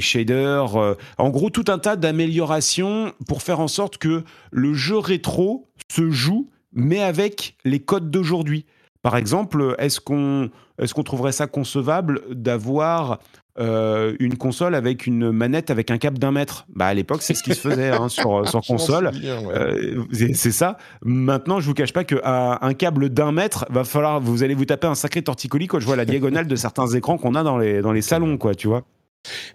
shaders, 0.00 0.76
euh, 0.76 0.94
en 1.18 1.30
gros 1.30 1.50
tout 1.50 1.64
un 1.68 1.78
tas 1.78 1.96
d'améliorations 1.96 3.12
pour 3.26 3.42
faire 3.42 3.60
en 3.60 3.68
sorte 3.68 3.98
que 3.98 4.22
le 4.52 4.74
jeu 4.74 4.98
rétro 4.98 5.68
se 5.90 6.10
joue, 6.10 6.50
mais 6.72 7.00
avec 7.00 7.56
les 7.64 7.80
codes 7.80 8.10
d'aujourd'hui. 8.10 8.66
Par 9.02 9.16
exemple, 9.16 9.74
est-ce 9.78 10.00
qu'on 10.00 10.50
est 10.80 10.92
qu'on 10.92 11.02
trouverait 11.02 11.32
ça 11.32 11.46
concevable 11.46 12.22
d'avoir 12.30 13.18
euh, 13.58 14.16
une 14.18 14.36
console 14.36 14.74
avec 14.74 15.06
une 15.06 15.30
manette 15.30 15.70
avec 15.70 15.90
un 15.90 15.98
câble 15.98 16.18
d'un 16.18 16.32
mètre. 16.32 16.66
Bah 16.74 16.86
à 16.86 16.94
l'époque, 16.94 17.22
c'est 17.22 17.34
ce 17.34 17.42
qui 17.42 17.54
se 17.54 17.60
faisait 17.60 17.90
hein, 17.90 18.08
sur, 18.08 18.48
sur 18.48 18.60
console. 18.66 19.12
Euh, 19.24 20.04
c'est 20.10 20.50
ça. 20.50 20.76
Maintenant, 21.02 21.60
je 21.60 21.66
vous 21.66 21.74
cache 21.74 21.92
pas 21.92 22.04
que 22.04 22.16
un 22.24 22.74
câble 22.74 23.10
d'un 23.10 23.32
mètre 23.32 23.66
va 23.70 23.84
falloir, 23.84 24.20
vous 24.20 24.42
allez 24.42 24.54
vous 24.54 24.64
taper 24.64 24.86
un 24.86 24.94
sacré 24.94 25.22
torticolis 25.22 25.68
quand 25.68 25.80
je 25.80 25.86
vois 25.86 25.96
la 25.96 26.04
diagonale 26.04 26.46
de 26.46 26.56
certains 26.56 26.88
écrans 26.88 27.18
qu'on 27.18 27.34
a 27.34 27.42
dans 27.42 27.58
les 27.58 27.80
dans 27.80 27.92
les 27.92 28.02
salons, 28.02 28.38
quoi, 28.38 28.54
tu 28.54 28.68
vois. 28.68 28.82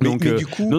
Donc, 0.02 0.24
mais, 0.24 0.34
du 0.34 0.48
coup, 0.48 0.70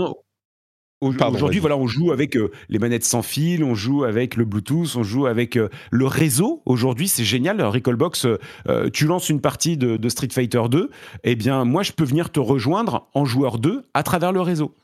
Aujourd'hui, 1.00 1.60
voilà, 1.60 1.78
on 1.78 1.86
joue 1.86 2.12
avec 2.12 2.36
euh, 2.36 2.50
les 2.68 2.78
manettes 2.78 3.04
sans 3.04 3.22
fil, 3.22 3.64
on 3.64 3.74
joue 3.74 4.04
avec 4.04 4.36
le 4.36 4.44
Bluetooth, 4.44 4.96
on 4.96 5.02
joue 5.02 5.24
avec 5.24 5.56
euh, 5.56 5.70
le 5.90 6.04
réseau. 6.04 6.60
Aujourd'hui, 6.66 7.08
c'est 7.08 7.24
génial. 7.24 7.62
Recallbox, 7.62 8.26
euh, 8.68 8.90
tu 8.90 9.06
lances 9.06 9.30
une 9.30 9.40
partie 9.40 9.78
de, 9.78 10.08
Street 10.10 10.28
Fighter 10.30 10.60
2, 10.70 10.90
eh 11.24 11.36
bien, 11.36 11.64
moi, 11.64 11.82
je 11.82 11.92
peux 11.92 12.04
venir 12.04 12.28
te 12.30 12.38
rejoindre 12.38 13.08
en 13.14 13.24
joueur 13.24 13.58
2 13.58 13.82
à 13.94 14.02
travers 14.02 14.32
le 14.32 14.42
réseau. 14.42 14.74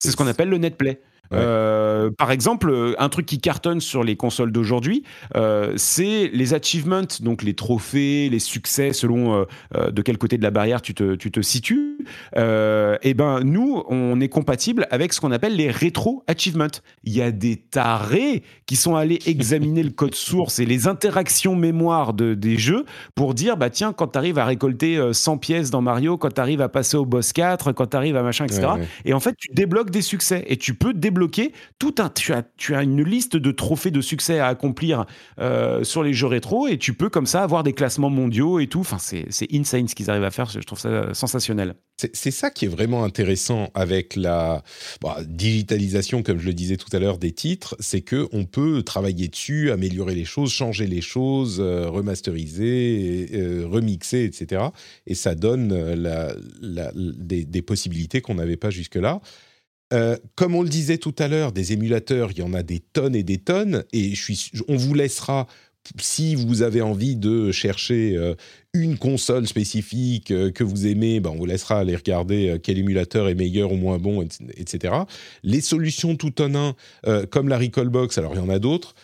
C'est 0.00 0.10
ce 0.10 0.16
qu'on 0.16 0.26
appelle 0.26 0.48
le 0.48 0.58
netplay. 0.58 1.00
Euh, 1.32 2.10
par 2.10 2.30
exemple, 2.30 2.94
un 2.98 3.08
truc 3.08 3.26
qui 3.26 3.38
cartonne 3.38 3.80
sur 3.80 4.04
les 4.04 4.16
consoles 4.16 4.52
d'aujourd'hui, 4.52 5.04
euh, 5.36 5.72
c'est 5.76 6.30
les 6.32 6.54
achievements, 6.54 7.02
donc 7.20 7.42
les 7.42 7.54
trophées, 7.54 8.28
les 8.28 8.38
succès 8.38 8.92
selon 8.92 9.46
euh, 9.74 9.90
de 9.90 10.02
quel 10.02 10.18
côté 10.18 10.38
de 10.38 10.42
la 10.42 10.50
barrière 10.50 10.82
tu 10.82 10.94
te, 10.94 11.14
tu 11.14 11.30
te 11.30 11.40
situes. 11.40 11.98
et 12.36 12.40
eh 13.02 13.14
ben 13.14 13.40
nous, 13.40 13.82
on 13.88 14.20
est 14.20 14.28
compatible 14.28 14.86
avec 14.90 15.12
ce 15.12 15.20
qu'on 15.20 15.32
appelle 15.32 15.56
les 15.56 15.70
rétro 15.70 16.22
achievements. 16.26 16.66
Il 17.04 17.14
y 17.14 17.22
a 17.22 17.30
des 17.30 17.56
tarés 17.56 18.42
qui 18.66 18.76
sont 18.76 18.96
allés 18.96 19.18
examiner 19.26 19.82
le 19.82 19.90
code 19.90 20.14
source 20.14 20.58
et 20.58 20.66
les 20.66 20.86
interactions 20.86 21.56
mémoire 21.56 22.12
de, 22.12 22.34
des 22.34 22.56
jeux 22.56 22.84
pour 23.14 23.34
dire 23.34 23.56
bah 23.56 23.70
tiens 23.70 23.92
quand 23.92 24.08
tu 24.08 24.18
arrives 24.18 24.38
à 24.38 24.44
récolter 24.44 25.00
100 25.12 25.38
pièces 25.38 25.70
dans 25.70 25.82
Mario, 25.82 26.16
quand 26.16 26.34
tu 26.34 26.40
arrives 26.40 26.60
à 26.60 26.68
passer 26.68 26.96
au 26.96 27.04
boss 27.04 27.32
4, 27.32 27.72
quand 27.72 27.86
tu 27.86 27.96
arrives 27.96 28.16
à 28.16 28.22
machin, 28.22 28.44
etc. 28.44 28.68
Et 29.04 29.12
en 29.12 29.20
fait, 29.20 29.34
tu 29.36 29.48
débloques 29.52 29.90
des 29.90 30.02
succès 30.02 30.44
et 30.46 30.56
tu 30.56 30.74
peux 30.74 30.92
débloquer 30.92 31.13
tout 31.78 31.94
un. 31.98 32.08
Tu 32.08 32.32
as, 32.32 32.44
tu 32.56 32.74
as 32.74 32.82
une 32.82 33.02
liste 33.02 33.36
de 33.36 33.50
trophées 33.50 33.90
de 33.90 34.00
succès 34.00 34.38
à 34.38 34.46
accomplir 34.48 35.06
euh, 35.38 35.84
sur 35.84 36.02
les 36.02 36.12
jeux 36.12 36.26
rétro 36.26 36.68
et 36.68 36.78
tu 36.78 36.94
peux 36.94 37.08
comme 37.08 37.26
ça 37.26 37.42
avoir 37.42 37.62
des 37.62 37.72
classements 37.72 38.10
mondiaux 38.10 38.60
et 38.60 38.66
tout. 38.66 38.80
Enfin, 38.80 38.98
c'est 38.98 39.48
insane 39.52 39.88
ce 39.88 39.94
qu'ils 39.94 40.10
arrivent 40.10 40.24
à 40.24 40.30
faire. 40.30 40.50
Je 40.50 40.60
trouve 40.60 40.78
ça 40.78 41.14
sensationnel. 41.14 41.74
C'est 41.96 42.32
ça 42.32 42.50
qui 42.50 42.64
est 42.64 42.68
vraiment 42.68 43.04
intéressant 43.04 43.70
avec 43.74 44.16
la 44.16 44.64
bah, 45.00 45.18
digitalisation, 45.24 46.24
comme 46.24 46.40
je 46.40 46.46
le 46.46 46.52
disais 46.52 46.76
tout 46.76 46.88
à 46.92 46.98
l'heure, 46.98 47.18
des 47.18 47.30
titres, 47.30 47.76
c'est 47.78 48.00
que 48.00 48.28
on 48.32 48.46
peut 48.46 48.82
travailler 48.82 49.28
dessus, 49.28 49.70
améliorer 49.70 50.16
les 50.16 50.24
choses, 50.24 50.50
changer 50.50 50.88
les 50.88 51.00
choses, 51.00 51.60
euh, 51.60 51.88
remasteriser, 51.88 53.30
euh, 53.32 53.66
remixer, 53.66 54.24
etc. 54.24 54.62
Et 55.06 55.14
ça 55.14 55.36
donne 55.36 55.68
des, 56.60 57.62
possibilités 57.62 58.20
qu'on 58.20 58.34
n'avait 58.34 58.56
pas 58.56 58.70
jusque-là. 58.70 59.20
Euh, 59.94 60.16
comme 60.34 60.54
on 60.54 60.62
le 60.62 60.68
disait 60.68 60.98
tout 60.98 61.14
à 61.18 61.28
l'heure, 61.28 61.52
des 61.52 61.72
émulateurs, 61.72 62.32
il 62.32 62.38
y 62.38 62.42
en 62.42 62.52
a 62.52 62.62
des 62.62 62.80
tonnes 62.80 63.14
et 63.14 63.22
des 63.22 63.38
tonnes, 63.38 63.84
et 63.92 64.14
je 64.14 64.22
suis, 64.22 64.50
on 64.68 64.76
vous 64.76 64.94
laissera 64.94 65.46
si 66.00 66.34
vous 66.34 66.62
avez 66.62 66.82
envie 66.82 67.14
de 67.14 67.52
chercher 67.52 68.16
euh, 68.16 68.34
une 68.74 68.98
console 68.98 69.46
spécifique 69.46 70.32
euh, 70.32 70.50
que 70.50 70.64
vous 70.64 70.86
aimez, 70.86 71.20
ben 71.20 71.30
on 71.30 71.36
vous 71.36 71.46
laissera 71.46 71.78
aller 71.78 71.94
regarder 71.94 72.50
euh, 72.50 72.58
quel 72.60 72.76
émulateur 72.76 73.28
est 73.28 73.36
meilleur 73.36 73.72
ou 73.72 73.76
moins 73.76 73.98
bon, 73.98 74.26
etc. 74.56 74.94
Les 75.44 75.60
solutions 75.60 76.16
tout 76.16 76.42
en 76.42 76.54
un, 76.54 76.74
comme 77.30 77.48
la 77.48 77.56
Recallbox, 77.56 78.18
alors 78.18 78.34
il 78.34 78.38
y 78.38 78.40
en 78.40 78.48
a 78.48 78.58
d'autres, 78.58 78.94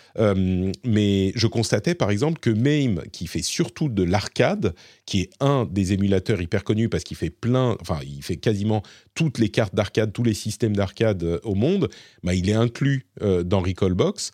mais 0.85 1.33
je 1.37 1.47
constatais 1.47 1.95
par 1.95 2.11
exemple 2.11 2.41
que 2.41 2.51
MAME, 2.51 3.03
qui 3.13 3.27
fait 3.27 3.43
surtout 3.43 3.89
de 3.89 4.03
l'arcade, 4.03 4.75
qui 5.07 5.21
est 5.21 5.31
un 5.41 5.67
des 5.71 5.93
émulateurs 5.93 6.43
hyper 6.43 6.65
connus 6.65 6.89
parce 6.89 7.05
qu'il 7.05 7.17
fait 7.17 7.31
plein, 7.31 7.77
enfin 7.81 8.01
il 8.03 8.23
fait 8.23 8.37
quasiment 8.37 8.83
toutes 9.15 9.39
les 9.39 9.51
cartes 9.51 9.75
d'arcade, 9.75 10.13
tous 10.13 10.25
les 10.25 10.35
systèmes 10.35 10.75
d'arcade 10.75 11.41
au 11.45 11.55
monde, 11.55 11.89
ben, 12.25 12.33
il 12.33 12.49
est 12.49 12.55
inclus 12.55 13.07
dans 13.21 13.61
Recallbox. 13.61 14.33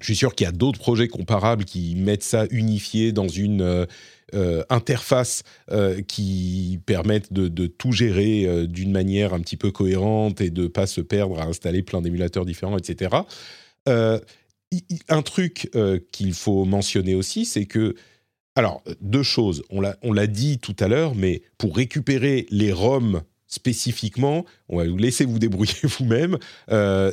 Je 0.00 0.06
suis 0.06 0.16
sûr 0.16 0.34
qu'il 0.34 0.46
y 0.46 0.48
a 0.48 0.52
d'autres 0.52 0.78
projets 0.78 1.08
comparables 1.08 1.64
qui 1.64 1.94
mettent 1.94 2.22
ça 2.22 2.46
unifié 2.50 3.12
dans 3.12 3.28
une 3.28 3.62
euh, 3.62 3.86
euh, 4.34 4.62
interface 4.70 5.42
euh, 5.70 6.02
qui 6.02 6.80
permettent 6.86 7.32
de, 7.32 7.66
tout 7.66 7.92
gérer 7.92 8.66
d'une 8.66 8.92
manière 8.92 9.34
un 9.34 9.40
petit 9.40 9.56
peu 9.56 9.70
cohérente 9.70 10.40
et 10.40 10.50
de 10.50 10.66
pas 10.66 10.86
se 10.86 11.00
perdre 11.00 11.40
à 11.40 11.44
installer 11.44 11.82
plein 11.82 12.00
d'émulateurs 12.00 12.44
différents, 12.44 12.78
etc. 12.78 13.16
un 13.86 15.22
truc 15.22 15.70
qu'il 16.12 16.34
faut 16.34 16.64
mentionner 16.64 17.14
aussi, 17.14 17.44
c'est 17.44 17.66
que 17.66 17.94
alors, 18.56 18.82
deux 19.00 19.22
choses. 19.22 19.62
On 19.70 19.80
l'a 20.12 20.26
dit 20.26 20.58
tout 20.58 20.76
à 20.80 20.88
l'heure, 20.88 21.14
mais 21.14 21.42
pour 21.56 21.76
récupérer 21.76 22.46
les 22.50 22.72
ROM 22.72 23.22
spécifiquement, 23.50 24.46
on 24.68 24.78
va 24.78 24.88
vous 24.88 24.96
laisser 24.96 25.26
vous 25.26 25.38
débrouiller 25.38 25.74
vous-même. 25.82 26.38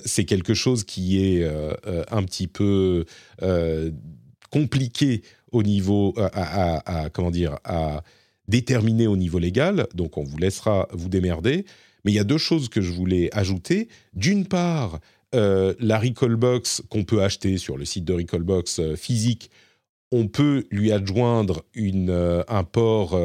c'est 0.05 0.25
quelque 0.25 0.53
chose 0.53 0.83
qui 0.85 1.19
est 1.19 1.45
un 2.09 2.23
petit 2.23 2.47
peu 2.47 3.05
compliqué 4.49 5.23
au 5.51 5.63
niveau 5.63 6.13
à, 6.17 7.09
comment 7.11 7.31
dire 7.31 7.57
à 7.63 8.03
déterminer 8.47 9.07
au 9.07 9.17
niveau 9.17 9.39
légal. 9.39 9.87
Donc 9.93 10.17
on 10.17 10.23
vous 10.23 10.37
laissera 10.37 10.87
vous 10.91 11.09
démerder. 11.09 11.65
Mais 12.05 12.11
il 12.11 12.15
y 12.15 12.19
a 12.19 12.23
deux 12.23 12.37
choses 12.37 12.69
que 12.69 12.81
je 12.81 12.91
voulais 12.91 13.29
ajouter. 13.33 13.89
D'une 14.13 14.45
part, 14.45 14.99
euh, 15.35 15.73
la 15.79 15.99
Recallbox 15.99 16.83
qu'on 16.89 17.03
peut 17.03 17.21
acheter 17.21 17.57
sur 17.57 17.77
le 17.77 17.85
site 17.85 18.05
de 18.05 18.13
Recallbox 18.13 18.79
euh, 18.79 18.95
physique, 18.95 19.51
on 20.11 20.27
peut 20.27 20.63
lui 20.71 20.93
adjoindre 20.93 21.63
une, 21.73 22.09
euh, 22.09 22.43
un 22.47 22.63
port 22.63 23.19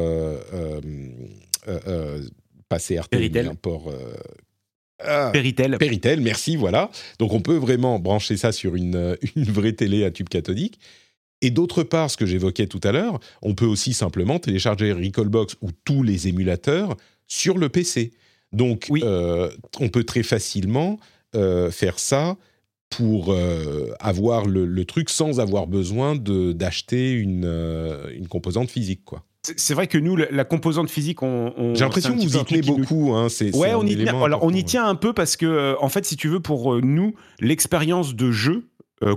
pas 2.69 2.79
CRT, 2.79 3.15
un 3.35 3.55
port 3.55 3.91
ah, 4.99 5.29
Péritel. 5.33 5.77
Péritel, 5.77 6.21
merci, 6.21 6.55
voilà. 6.55 6.89
Donc 7.19 7.33
on 7.33 7.41
peut 7.41 7.57
vraiment 7.57 7.99
brancher 7.99 8.37
ça 8.37 8.51
sur 8.51 8.75
une, 8.75 9.17
une 9.35 9.43
vraie 9.43 9.73
télé 9.73 10.05
à 10.05 10.11
tube 10.11 10.29
cathodique. 10.29 10.79
Et 11.41 11.51
d'autre 11.51 11.83
part, 11.83 12.09
ce 12.09 12.15
que 12.15 12.25
j'évoquais 12.25 12.67
tout 12.67 12.79
à 12.83 12.93
l'heure, 12.93 13.19
on 13.41 13.53
peut 13.53 13.65
aussi 13.65 13.93
simplement 13.93 14.39
télécharger 14.39 14.93
Recallbox 14.93 15.57
ou 15.61 15.71
tous 15.83 16.01
les 16.01 16.29
émulateurs 16.29 16.95
sur 17.27 17.57
le 17.57 17.67
PC. 17.67 18.13
Donc, 18.53 18.87
on 18.91 19.89
peut 19.89 20.03
très 20.05 20.23
facilement 20.23 20.99
euh, 21.35 21.69
faire 21.69 21.99
ça 21.99 22.37
pour 22.89 23.33
euh, 23.33 23.91
avoir 23.99 24.45
le, 24.45 24.85
truc 24.85 25.09
sans 25.09 25.39
avoir 25.39 25.67
besoin 25.67 26.15
d'acheter 26.15 27.11
une, 27.11 27.45
euh, 27.45 28.09
une 28.15 28.27
composante 28.27 28.69
physique, 28.69 29.03
quoi. 29.03 29.25
C'est 29.57 29.73
vrai 29.73 29.87
que 29.87 29.97
nous, 29.97 30.15
la, 30.15 30.45
composante 30.45 30.89
physique, 30.89 31.21
on. 31.21 31.73
J'ai 31.75 31.83
l'impression 31.83 32.15
que 32.15 32.21
vous 32.21 32.37
y 32.37 32.45
tenez 32.45 32.61
beaucoup. 32.61 33.13
Hein, 33.13 33.27
ouais, 33.53 33.73
on 33.73 33.85
y, 33.85 33.97
tient, 33.97 34.23
alors, 34.23 34.43
on 34.43 34.53
y 34.53 34.63
tient 34.63 34.85
un 34.85 34.95
peu 34.95 35.13
parce 35.13 35.35
que, 35.35 35.75
en 35.79 35.89
fait, 35.89 36.05
si 36.05 36.15
tu 36.15 36.29
veux, 36.29 36.39
pour 36.39 36.81
nous, 36.81 37.13
l'expérience 37.39 38.15
de 38.15 38.31
jeu 38.31 38.69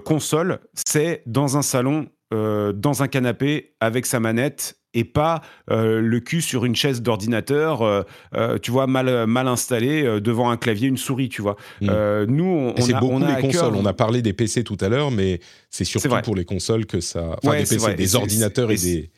console, 0.04 0.58
c'est 0.74 1.22
dans 1.26 1.56
un 1.56 1.62
salon, 1.62 2.08
dans 2.32 3.02
un 3.02 3.08
canapé, 3.08 3.74
avec 3.80 4.04
sa 4.04 4.18
manette 4.18 4.76
et 4.96 5.04
pas 5.04 5.42
euh, 5.70 6.00
le 6.00 6.20
cul 6.20 6.40
sur 6.40 6.64
une 6.64 6.74
chaise 6.74 7.02
d'ordinateur, 7.02 7.82
euh, 7.82 8.02
euh, 8.34 8.58
tu 8.58 8.70
vois, 8.70 8.86
mal, 8.86 9.26
mal 9.26 9.46
installé 9.46 10.20
devant 10.20 10.50
un 10.50 10.56
clavier, 10.56 10.88
une 10.88 10.96
souris, 10.96 11.28
tu 11.28 11.42
vois. 11.42 11.56
Mm. 11.82 12.24
nous, 12.28 12.44
on, 12.44 12.80
c'est 12.80 12.94
beaucoup 12.94 13.20
les 13.20 13.40
consoles. 13.40 13.76
On 13.76 13.84
a 13.84 13.92
parlé 13.92 14.22
des 14.22 14.32
PC 14.32 14.64
tout 14.64 14.78
à 14.80 14.88
l'heure, 14.88 15.10
mais 15.10 15.40
c'est 15.70 15.84
surtout 15.84 16.08
pour 16.24 16.34
les 16.34 16.46
consoles 16.46 16.86
que 16.86 17.00
ça. 17.00 17.36
Enfin, 17.44 17.58
des 17.58 17.66
PC, 17.66 17.94
des 17.94 18.16
ordinateurs 18.16 18.70
et 18.70 18.76
des 18.76 19.10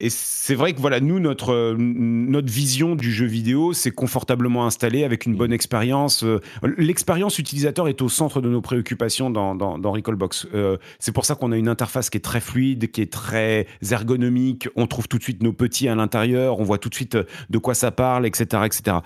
et 0.00 0.10
c'est 0.10 0.56
vrai 0.56 0.72
que 0.72 0.80
voilà, 0.80 0.98
nous, 0.98 1.20
notre, 1.20 1.52
euh, 1.52 1.76
notre 1.78 2.52
vision 2.52 2.96
du 2.96 3.12
jeu 3.12 3.26
vidéo, 3.26 3.72
c'est 3.72 3.92
confortablement 3.92 4.66
installé 4.66 5.04
avec 5.04 5.24
une 5.24 5.36
bonne 5.36 5.52
expérience. 5.52 6.24
Euh, 6.24 6.40
l'expérience 6.76 7.38
utilisateur 7.38 7.86
est 7.86 8.02
au 8.02 8.08
centre 8.08 8.40
de 8.40 8.48
nos 8.48 8.60
préoccupations 8.60 9.30
dans, 9.30 9.54
dans, 9.54 9.92
Recallbox. 9.92 10.48
Euh, 10.52 10.78
c'est 10.98 11.12
pour 11.12 11.24
ça 11.24 11.36
qu'on 11.36 11.52
a 11.52 11.56
une 11.56 11.68
interface 11.68 12.10
qui 12.10 12.18
est 12.18 12.22
très 12.22 12.40
fluide, 12.40 12.90
qui 12.90 13.02
est 13.02 13.12
très 13.12 13.68
ergonomique. 13.88 14.68
On 14.74 14.88
trouve 14.88 15.06
tout 15.06 15.18
de 15.18 15.22
suite 15.22 15.44
nos 15.44 15.52
petits 15.52 15.86
à 15.88 15.94
l'intérieur, 15.94 16.58
on 16.58 16.64
voit 16.64 16.78
tout 16.78 16.88
de 16.88 16.94
suite 16.94 17.16
de 17.48 17.58
quoi 17.58 17.74
ça 17.74 17.92
parle, 17.92 18.26
etc. 18.26 18.62
etc. 18.66 18.96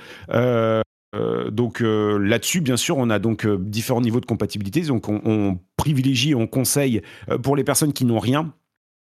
donc 1.52 1.80
là-dessus, 1.80 2.62
bien 2.62 2.78
sûr, 2.78 2.96
on 2.96 3.10
a 3.10 3.18
donc 3.18 3.46
différents 3.46 4.00
niveaux 4.00 4.20
de 4.20 4.26
compatibilité. 4.26 4.80
Donc 4.82 5.10
on, 5.10 5.20
on 5.26 5.58
privilégie, 5.76 6.34
on 6.34 6.46
conseille 6.46 7.02
pour 7.42 7.56
les 7.56 7.64
personnes 7.64 7.92
qui 7.92 8.06
n'ont 8.06 8.18
rien 8.18 8.54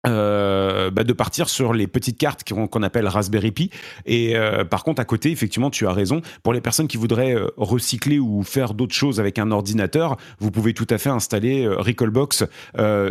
euh, 0.06 0.90
bah 0.90 1.04
de 1.04 1.12
partir 1.12 1.48
sur 1.48 1.72
les 1.72 1.86
petites 1.86 2.18
cartes 2.18 2.44
qu'on 2.44 2.82
appelle 2.82 3.06
Raspberry 3.08 3.50
Pi. 3.50 3.70
Et 4.04 4.36
euh, 4.36 4.64
par 4.64 4.84
contre, 4.84 5.00
à 5.00 5.04
côté, 5.04 5.30
effectivement, 5.30 5.70
tu 5.70 5.86
as 5.86 5.92
raison. 5.92 6.22
Pour 6.42 6.52
les 6.52 6.60
personnes 6.60 6.88
qui 6.88 6.96
voudraient 6.96 7.34
euh, 7.34 7.48
recycler 7.56 8.18
ou 8.18 8.42
faire 8.42 8.74
d'autres 8.74 8.94
choses 8.94 9.20
avec 9.20 9.38
un 9.38 9.50
ordinateur, 9.50 10.16
vous 10.38 10.50
pouvez 10.50 10.74
tout 10.74 10.86
à 10.90 10.98
fait 10.98 11.10
installer 11.10 11.66
Recallbox 11.68 12.44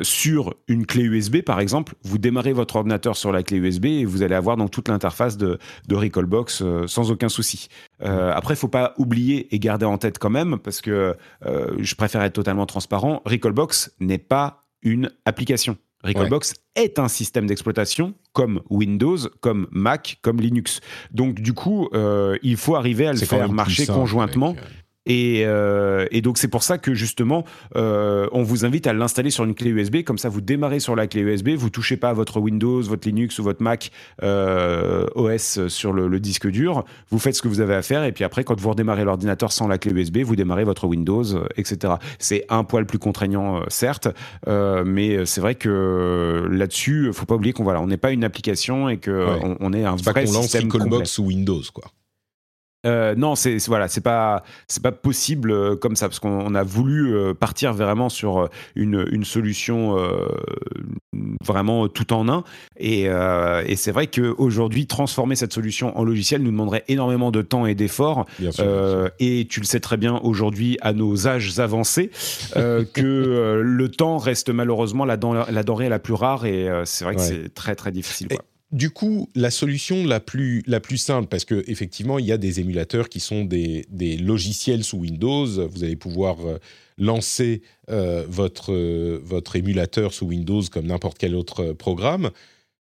sur 0.02 0.56
une 0.68 0.86
clé 0.86 1.04
USB, 1.04 1.42
par 1.42 1.60
exemple. 1.60 1.96
Vous 2.04 2.18
démarrez 2.18 2.54
votre 2.54 2.76
ordinateur 2.76 3.16
sur 3.16 3.32
la 3.32 3.44
clé 3.44 3.58
USB 3.58 3.86
et 3.86 4.06
vous 4.06 4.24
allez 4.24 4.36
avoir 4.36 4.58
donc 4.58 4.72
toute 4.72 4.88
l'interface 4.88 5.38
de, 5.38 5.58
de 5.88 5.96
Recallbox 5.96 6.64
sans 6.88 7.12
aucun 7.12 7.30
souci. 7.30 7.68
après, 8.00 8.54
il 8.54 8.58
faut 8.58 8.68
pas 8.68 8.94
oublier 8.98 9.54
et 9.54 9.60
garder 9.60 9.86
en 9.86 9.98
tête 9.98 10.20
quand 10.20 10.30
même, 10.30 10.58
parce 10.60 10.82
que 10.82 11.16
je 11.44 11.96
préfère 11.96 12.22
être 12.22 12.34
totalement 12.34 12.66
transparent, 12.66 13.22
Recallbox 13.26 13.92
n'est 14.00 14.18
pas 14.18 14.66
une 14.82 15.12
application. 15.26 15.78
Recalbox 16.04 16.54
est 16.76 17.00
un 17.00 17.08
système 17.08 17.48
d'exploitation 17.48 18.14
comme 18.34 18.62
Windows, 18.70 19.18
comme 19.40 19.68
Mac, 19.72 20.20
comme 20.22 20.40
Linux. 20.40 20.82
Donc 21.12 21.36
du 21.36 21.54
coup, 21.54 21.90
euh, 21.94 22.38
il 22.44 22.58
faut 22.58 22.76
arriver 22.76 23.08
à 23.08 23.14
le 23.14 23.20
faire 23.20 23.52
marcher 23.52 23.88
conjointement. 23.88 24.56
Euh, 24.58 24.62
et, 25.06 26.22
donc 26.22 26.38
c'est 26.38 26.48
pour 26.48 26.64
ça 26.64 26.78
que 26.78 26.94
justement, 26.94 27.46
euh, 27.76 28.28
on 28.32 28.44
vous 28.44 28.66
invite 28.66 28.88
à 28.88 28.94
l'installer 28.94 29.30
sur 29.30 29.44
une 29.44 29.54
clé 29.54 29.70
USB. 29.70 30.04
Comme 30.04 30.18
ça, 30.18 30.30
vous 30.30 30.42
démarrez 30.42 30.80
sur 30.80 30.96
la 30.96 31.08
clé 31.08 31.22
USB, 31.22 31.50
vous 31.50 31.70
touchez 31.70 31.98
pas 31.98 32.10
à 32.10 32.14
votre 32.14 32.40
Windows, 32.40 32.82
votre 32.82 33.08
Linux 33.08 33.38
ou 33.40 33.44
votre 33.44 33.62
Mac 33.62 33.92
euh, 34.24 35.06
OS 35.16 35.68
sur 35.68 35.94
le, 35.94 36.20
disque 36.20 36.48
dur. 36.48 36.86
Vous 37.10 37.20
faites 37.20 37.36
ce 37.36 37.42
que 37.42 37.48
vous 37.48 37.60
avez 37.60 37.76
à 37.76 37.82
faire 37.82 38.04
et 38.04 38.12
puis 38.12 38.24
après, 38.24 38.44
quand 38.44 38.60
vous 38.60 38.70
redémarrez 38.70 39.04
l'ordinateur 39.04 39.52
sans 39.52 39.68
la 39.68 39.78
clé 39.78 39.92
USB, 39.92 40.20
vous 40.20 40.36
démarrez 40.36 40.64
votre 40.64 40.88
Windows, 40.88 41.24
etc. 41.58 41.96
C'est 42.18 42.46
un 42.50 42.64
poil 42.64 42.86
plus 42.86 43.00
contraignant, 43.00 43.62
certes, 43.68 44.08
mais 44.48 45.26
c'est 45.26 45.42
vrai 45.42 45.56
que 45.56 46.48
là-dessus, 46.50 47.12
faut 47.14 47.26
pas 47.26 47.36
oublier 47.36 47.54
qu'on 47.54 47.64
voilà, 47.64 47.82
on 47.82 47.88
n'est 47.88 47.98
pas 47.98 48.12
une 48.12 48.24
application 48.24 48.90
et 48.90 48.98
que 48.98 49.28
on, 49.60 49.74
est 49.74 49.84
un 49.84 49.96
vrai 49.96 50.26
système 50.26 50.70
complet. 50.70 51.06
sous 51.06 51.24
Windows, 51.24 51.62
quoi. 51.74 51.86
Euh, 52.86 53.16
non, 53.16 53.36
c'est 53.36 53.58
voilà, 53.68 53.88
c'est 53.88 54.02
pas 54.02 54.44
c'est 54.68 54.84
pas 54.84 54.92
possible 54.92 55.52
euh, 55.52 55.76
comme 55.76 55.96
ça 55.96 56.08
parce 56.08 56.20
qu'on 56.20 56.54
a 56.56 56.64
voulu 56.64 57.16
euh, 57.16 57.34
partir 57.34 57.74
vraiment 57.74 58.10
sur 58.10 58.50
une, 58.76 59.06
une 59.12 59.24
solution 59.24 59.96
vraiment 61.44 61.88
tout 61.88 62.14
en 62.14 62.30
un. 62.30 62.44
Et, 62.78 63.04
et 63.04 63.76
c'est 63.76 63.92
vrai 63.92 64.08
qu'aujourd'hui 64.08 64.88
transformer 64.88 65.36
cette 65.36 65.54
solution 65.54 65.98
en 65.98 66.04
logiciel 66.04 66.42
nous 66.42 66.52
demanderait 66.52 66.84
énormément 66.88 67.32
de 67.32 67.42
temps 67.42 67.66
et 67.66 67.76
d'efforts. 67.76 68.26
Et 69.20 69.48
tu 69.50 69.60
le 69.60 69.66
sais 69.66 69.80
très 69.80 69.98
bien 69.98 70.20
aujourd'hui 70.24 70.78
à 70.82 70.94
nos 70.94 71.28
âges 71.28 71.60
avancés 71.60 72.12
que 72.54 73.62
le 73.64 73.90
temps 73.90 74.18
reste 74.18 74.50
malheureusement 74.50 75.06
la, 75.06 75.18
la 75.50 75.64
denrée 75.64 75.90
la 75.90 76.00
plus 76.00 76.14
rare. 76.14 76.46
Et 76.46 76.70
c'est 76.86 77.06
vrai 77.06 77.16
que 77.16 77.22
c'est 77.22 77.54
très 77.54 77.76
très 77.76 77.92
difficile. 77.92 78.28
Quoi 78.30 78.44
du 78.72 78.90
coup, 78.90 79.30
la 79.36 79.52
solution 79.52 80.04
la 80.06 80.20
plus, 80.20 80.64
la 80.66 80.80
plus 80.80 80.98
simple, 80.98 81.28
parce 81.28 81.46
qu'effectivement, 81.46 82.18
il 82.20 82.26
y 82.26 82.32
a 82.32 82.38
des 82.38 82.60
émulateurs 82.60 83.10
qui 83.10 83.20
sont 83.20 83.46
des, 83.46 83.86
logiciels 84.20 84.84
sous 84.84 84.98
Windows. 84.98 85.46
Vous 85.68 85.84
allez 85.84 85.96
pouvoir 85.96 86.46
euh, 86.46 86.58
lancer 86.98 87.62
euh, 87.90 88.26
votre, 88.28 88.74
euh, 88.74 89.22
votre 89.24 89.56
émulateur 89.56 90.14
sous 90.14 90.26
Windows 90.26 90.64
comme 90.72 90.88
n'importe 90.88 91.18
quel 91.18 91.36
autre 91.36 91.74
programme. 91.74 92.32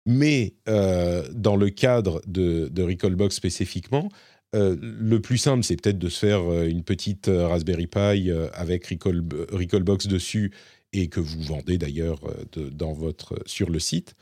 Mais 0.08 0.54
dans 0.66 1.56
le 1.56 1.68
cadre 1.68 2.22
de, 2.28 2.68
de 2.68 2.82
Recallbox 2.84 3.34
spécifiquement, 3.34 4.08
le 4.52 5.18
plus 5.18 5.36
simple, 5.36 5.64
c'est 5.64 5.74
peut-être 5.74 5.98
de 5.98 6.08
se 6.08 6.20
faire 6.20 6.62
une 6.62 6.84
petite 6.84 7.28
Raspberry 7.28 7.88
Pi 7.88 8.30
avec 8.52 8.86
Recallbox 8.86 10.06
dessus 10.06 10.52
et 10.92 11.08
que 11.08 11.18
vous 11.18 11.42
vendez 11.42 11.76
d'ailleurs 11.76 12.20
dans 12.54 12.92
votre, 12.92 13.34
sur 13.46 13.68
le 13.68 13.80
site. 13.80 14.14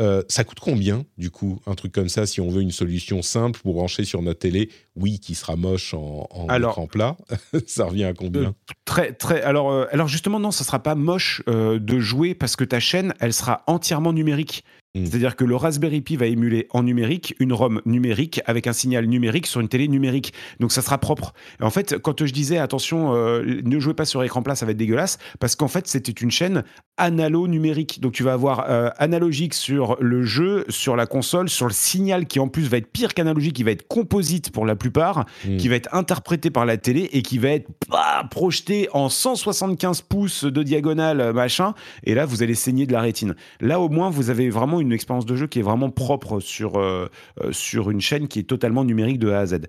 Euh, 0.00 0.22
ça 0.28 0.42
coûte 0.44 0.58
combien, 0.60 1.04
du 1.18 1.30
coup, 1.30 1.60
un 1.66 1.74
truc 1.74 1.92
comme 1.92 2.08
ça, 2.08 2.26
si 2.26 2.40
on 2.40 2.48
veut 2.48 2.62
une 2.62 2.70
solution 2.70 3.22
simple 3.22 3.60
pour 3.60 3.74
brancher 3.74 4.04
sur 4.04 4.22
notre 4.22 4.40
télé 4.40 4.70
Oui, 4.96 5.20
qui 5.20 5.34
sera 5.34 5.56
moche 5.56 5.94
en, 5.94 6.26
en 6.30 6.48
alors, 6.48 6.70
écran 6.70 6.86
plat. 6.86 7.16
ça 7.66 7.84
revient 7.84 8.04
à 8.04 8.14
combien 8.14 8.42
euh, 8.42 8.52
Très, 8.84 9.12
très. 9.12 9.42
Alors, 9.42 9.70
euh, 9.70 9.86
alors 9.92 10.08
justement, 10.08 10.40
non, 10.40 10.50
ça 10.50 10.64
sera 10.64 10.82
pas 10.82 10.94
moche 10.94 11.42
de 11.46 11.98
jouer 11.98 12.34
parce 12.34 12.56
que 12.56 12.64
ta 12.64 12.80
chaîne, 12.80 13.14
elle 13.20 13.32
sera 13.32 13.62
entièrement 13.66 14.12
numérique. 14.12 14.64
Hmm. 14.94 15.06
C'est-à-dire 15.06 15.36
que 15.36 15.44
le 15.46 15.56
Raspberry 15.56 16.02
Pi 16.02 16.16
va 16.16 16.26
émuler 16.26 16.66
en 16.68 16.82
numérique 16.82 17.34
une 17.38 17.54
ROM 17.54 17.80
numérique 17.86 18.42
avec 18.44 18.66
un 18.66 18.74
signal 18.74 19.06
numérique 19.06 19.46
sur 19.46 19.62
une 19.62 19.68
télé 19.68 19.88
numérique. 19.88 20.34
Donc 20.60 20.70
ça 20.70 20.82
sera 20.82 20.98
propre. 20.98 21.32
en 21.62 21.70
fait, 21.70 21.96
quand 21.96 22.26
je 22.26 22.30
disais 22.30 22.58
attention, 22.58 23.14
euh, 23.14 23.62
ne 23.64 23.80
jouez 23.80 23.94
pas 23.94 24.04
sur 24.04 24.22
écran 24.22 24.42
plat, 24.42 24.54
ça 24.54 24.66
va 24.66 24.72
être 24.72 24.76
dégueulasse, 24.76 25.16
parce 25.40 25.56
qu'en 25.56 25.68
fait 25.68 25.88
c'était 25.88 26.12
une 26.12 26.30
chaîne 26.30 26.62
analo-numérique. 26.98 28.02
Donc 28.02 28.12
tu 28.12 28.22
vas 28.22 28.34
avoir 28.34 28.66
euh, 28.68 28.90
analogique 28.98 29.54
sur 29.54 29.96
le 29.98 30.24
jeu, 30.24 30.66
sur 30.68 30.94
la 30.94 31.06
console, 31.06 31.48
sur 31.48 31.66
le 31.66 31.72
signal 31.72 32.26
qui 32.26 32.38
en 32.38 32.48
plus 32.48 32.68
va 32.68 32.76
être 32.76 32.92
pire 32.92 33.14
qu'analogique, 33.14 33.54
qui 33.54 33.62
va 33.62 33.70
être 33.70 33.88
composite 33.88 34.50
pour 34.50 34.66
la 34.66 34.76
plupart, 34.76 35.24
hmm. 35.46 35.56
qui 35.56 35.68
va 35.68 35.76
être 35.76 35.88
interprété 35.94 36.50
par 36.50 36.66
la 36.66 36.76
télé 36.76 37.08
et 37.12 37.22
qui 37.22 37.38
va 37.38 37.48
être 37.48 37.70
bah, 37.88 38.28
projeté 38.30 38.90
en 38.92 39.08
175 39.08 40.02
pouces 40.02 40.44
de 40.44 40.62
diagonale, 40.62 41.32
machin. 41.32 41.72
Et 42.04 42.12
là, 42.12 42.26
vous 42.26 42.42
allez 42.42 42.54
saigner 42.54 42.84
de 42.84 42.92
la 42.92 43.00
rétine. 43.00 43.34
Là, 43.62 43.80
au 43.80 43.88
moins, 43.88 44.10
vous 44.10 44.28
avez 44.28 44.50
vraiment 44.50 44.81
une 44.82 44.92
expérience 44.92 45.26
de 45.26 45.34
jeu 45.36 45.46
qui 45.46 45.58
est 45.58 45.62
vraiment 45.62 45.90
propre 45.90 46.40
sur, 46.40 46.78
euh, 46.78 47.08
euh, 47.40 47.52
sur 47.52 47.90
une 47.90 48.00
chaîne 48.00 48.28
qui 48.28 48.38
est 48.38 48.44
totalement 48.44 48.84
numérique 48.84 49.18
de 49.18 49.30
A 49.30 49.40
à 49.40 49.46
Z. 49.46 49.60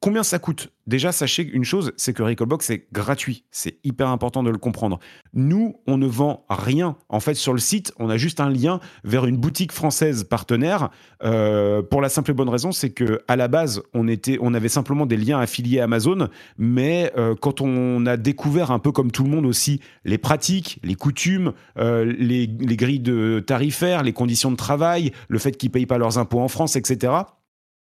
Combien 0.00 0.22
ça 0.22 0.38
coûte 0.38 0.70
déjà, 0.88 1.12
sachez 1.12 1.46
une 1.46 1.64
chose, 1.64 1.92
c'est 1.96 2.12
que 2.12 2.22
Recallbox 2.22 2.70
est 2.70 2.86
gratuit. 2.92 3.44
C'est 3.50 3.78
hyper 3.84 4.08
important 4.08 4.42
de 4.42 4.50
le 4.50 4.58
comprendre. 4.58 4.98
Nous, 5.34 5.76
on 5.86 5.98
ne 5.98 6.06
vend 6.06 6.44
rien. 6.48 6.96
En 7.08 7.20
fait, 7.20 7.34
sur 7.34 7.52
le 7.52 7.58
site, 7.58 7.92
on 7.98 8.08
a 8.08 8.16
juste 8.16 8.40
un 8.40 8.50
lien 8.50 8.80
vers 9.04 9.26
une 9.26 9.36
boutique 9.36 9.72
française 9.72 10.24
partenaire. 10.24 10.90
Euh, 11.22 11.82
pour 11.82 12.00
la 12.00 12.08
simple 12.08 12.30
et 12.30 12.34
bonne 12.34 12.48
raison, 12.48 12.72
c'est 12.72 12.90
que 12.90 13.20
à 13.28 13.36
la 13.36 13.48
base, 13.48 13.82
on, 13.94 14.08
était, 14.08 14.38
on 14.40 14.54
avait 14.54 14.68
simplement 14.68 15.06
des 15.06 15.16
liens 15.16 15.38
affiliés 15.38 15.80
à 15.80 15.84
Amazon. 15.84 16.28
Mais 16.56 17.12
euh, 17.16 17.34
quand 17.40 17.60
on 17.60 18.06
a 18.06 18.16
découvert, 18.16 18.70
un 18.70 18.78
peu 18.78 18.90
comme 18.90 19.12
tout 19.12 19.24
le 19.24 19.30
monde 19.30 19.46
aussi, 19.46 19.80
les 20.04 20.18
pratiques, 20.18 20.80
les 20.82 20.94
coutumes, 20.94 21.52
euh, 21.78 22.04
les, 22.04 22.46
les, 22.46 22.76
grilles 22.76 23.00
de 23.00 23.44
tarifaires, 23.46 24.02
les 24.02 24.12
conditions 24.12 24.50
de 24.50 24.56
travail, 24.56 25.12
le 25.28 25.38
fait 25.38 25.52
qu'ils 25.52 25.68
ne 25.68 25.74
payent 25.74 25.86
pas 25.86 25.98
leurs 25.98 26.18
impôts 26.18 26.40
en 26.40 26.48
France, 26.48 26.76
etc., 26.76 27.12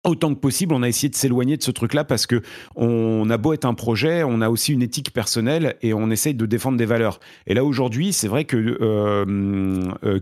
autant 0.03 0.33
que 0.33 0.39
possible, 0.39 0.73
on 0.73 0.83
a 0.83 0.87
essayé 0.87 1.09
de 1.09 1.15
s'éloigner 1.15 1.57
de 1.57 1.63
ce 1.63 1.71
truc-là 1.71 2.03
parce 2.03 2.25
que 2.25 2.41
on 2.75 3.29
a 3.29 3.37
beau 3.37 3.53
être 3.53 3.65
un 3.65 3.73
projet, 3.73 4.23
on 4.23 4.41
a 4.41 4.49
aussi 4.49 4.73
une 4.73 4.81
éthique 4.81 5.13
personnelle 5.13 5.75
et 5.81 5.93
on 5.93 6.09
essaye 6.09 6.33
de 6.33 6.45
défendre 6.45 6.77
des 6.77 6.85
valeurs. 6.85 7.19
Et 7.47 7.53
là 7.53 7.63
aujourd'hui, 7.63 8.13
c'est 8.13 8.27
vrai 8.27 8.45
que 8.45 8.57
euh, 8.57 9.91
euh 10.03 10.19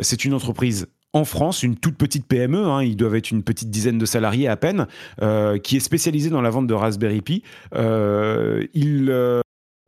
c'est 0.00 0.24
une 0.24 0.34
entreprise 0.34 0.88
en 1.12 1.24
France, 1.24 1.62
une 1.62 1.76
toute 1.76 1.96
petite 1.96 2.26
PME, 2.26 2.64
hein, 2.64 2.82
ils 2.82 2.96
doivent 2.96 3.14
être 3.14 3.30
une 3.30 3.42
petite 3.42 3.70
dizaine 3.70 3.98
de 3.98 4.06
salariés 4.06 4.46
à 4.46 4.56
peine, 4.56 4.86
euh, 5.22 5.58
qui 5.58 5.76
est 5.76 5.80
spécialisée 5.80 6.30
dans 6.30 6.42
la 6.42 6.50
vente 6.50 6.66
de 6.66 6.74
Raspberry 6.74 7.22
Pi. 7.22 7.42
Euh, 7.74 8.66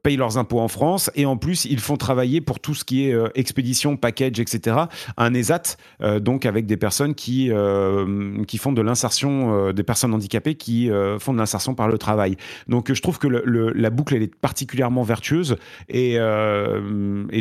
payent 0.02 0.16
leurs 0.16 0.39
impôts 0.39 0.60
en 0.60 0.68
France 0.68 1.10
et 1.14 1.27
en 1.27 1.36
plus 1.36 1.64
ils 1.64 1.81
font 1.81 1.97
travailler 1.97 2.40
pour 2.40 2.60
tout 2.60 2.74
ce 2.74 2.85
qui 2.85 3.06
est 3.06 3.12
euh, 3.12 3.28
expédition, 3.35 3.97
package, 3.97 4.40
etc. 4.40 4.77
Un 5.16 5.35
ESAT, 5.35 5.77
euh, 6.01 6.20
donc 6.20 6.47
avec 6.47 6.66
des 6.66 6.77
personnes 6.77 7.14
qui, 7.14 7.48
euh, 7.51 8.44
qui 8.44 8.59
font 8.59 8.72
de 8.72 8.82
l'insertion, 8.82 9.72
des 9.72 9.82
personnes 9.82 10.14
handicapées 10.14 10.55
qui 10.55 10.90
font 11.18 11.32
de 11.32 11.39
l'insertion 11.39 11.74
par 11.74 11.89
le 11.89 11.98
travail. 11.98 12.36
Donc 12.68 12.93
je 12.93 13.01
trouve 13.02 13.18
que 13.18 13.28
la 13.28 13.90
boucle 13.90 14.14
elle 14.14 14.22
est 14.22 14.35
particulièrement 14.35 15.02
vertueuse 15.02 15.56
et, 15.89 16.18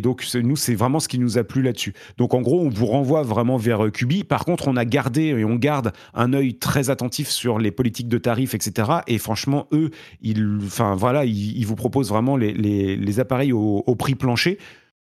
donc 0.01 0.25
nous 0.35 0.55
c'est 0.55 0.75
vraiment 0.75 0.99
ce 0.99 1.07
qui 1.07 1.19
nous 1.19 1.37
a 1.37 1.43
plu 1.43 1.61
là-dessus. 1.61 1.93
Donc 2.17 2.33
en 2.33 2.41
gros 2.41 2.61
on 2.61 2.69
vous 2.69 2.85
renvoie 2.85 3.23
vraiment 3.23 3.57
vers 3.57 3.91
Cubi. 3.91 4.23
Par 4.23 4.45
contre 4.45 4.67
on 4.67 4.75
a 4.75 4.85
gardé 4.85 5.25
et 5.25 5.45
on 5.45 5.55
garde 5.55 5.91
un 6.13 6.33
œil 6.33 6.55
très 6.55 6.89
attentif 6.89 7.29
sur 7.29 7.59
les 7.59 7.71
politiques 7.71 8.07
de 8.07 8.17
tarifs, 8.17 8.53
etc. 8.53 8.89
Et 9.07 9.17
franchement 9.17 9.67
eux, 9.71 9.91
ils, 10.21 10.59
voilà, 10.95 11.25
ils 11.25 11.65
vous 11.65 11.75
proposent 11.75 12.09
vraiment 12.09 12.37
les 12.37 12.48
les, 12.53 13.19
appareils 13.19 13.53
au, 13.53 13.95
prix 13.95 14.15
plancher. 14.15 14.57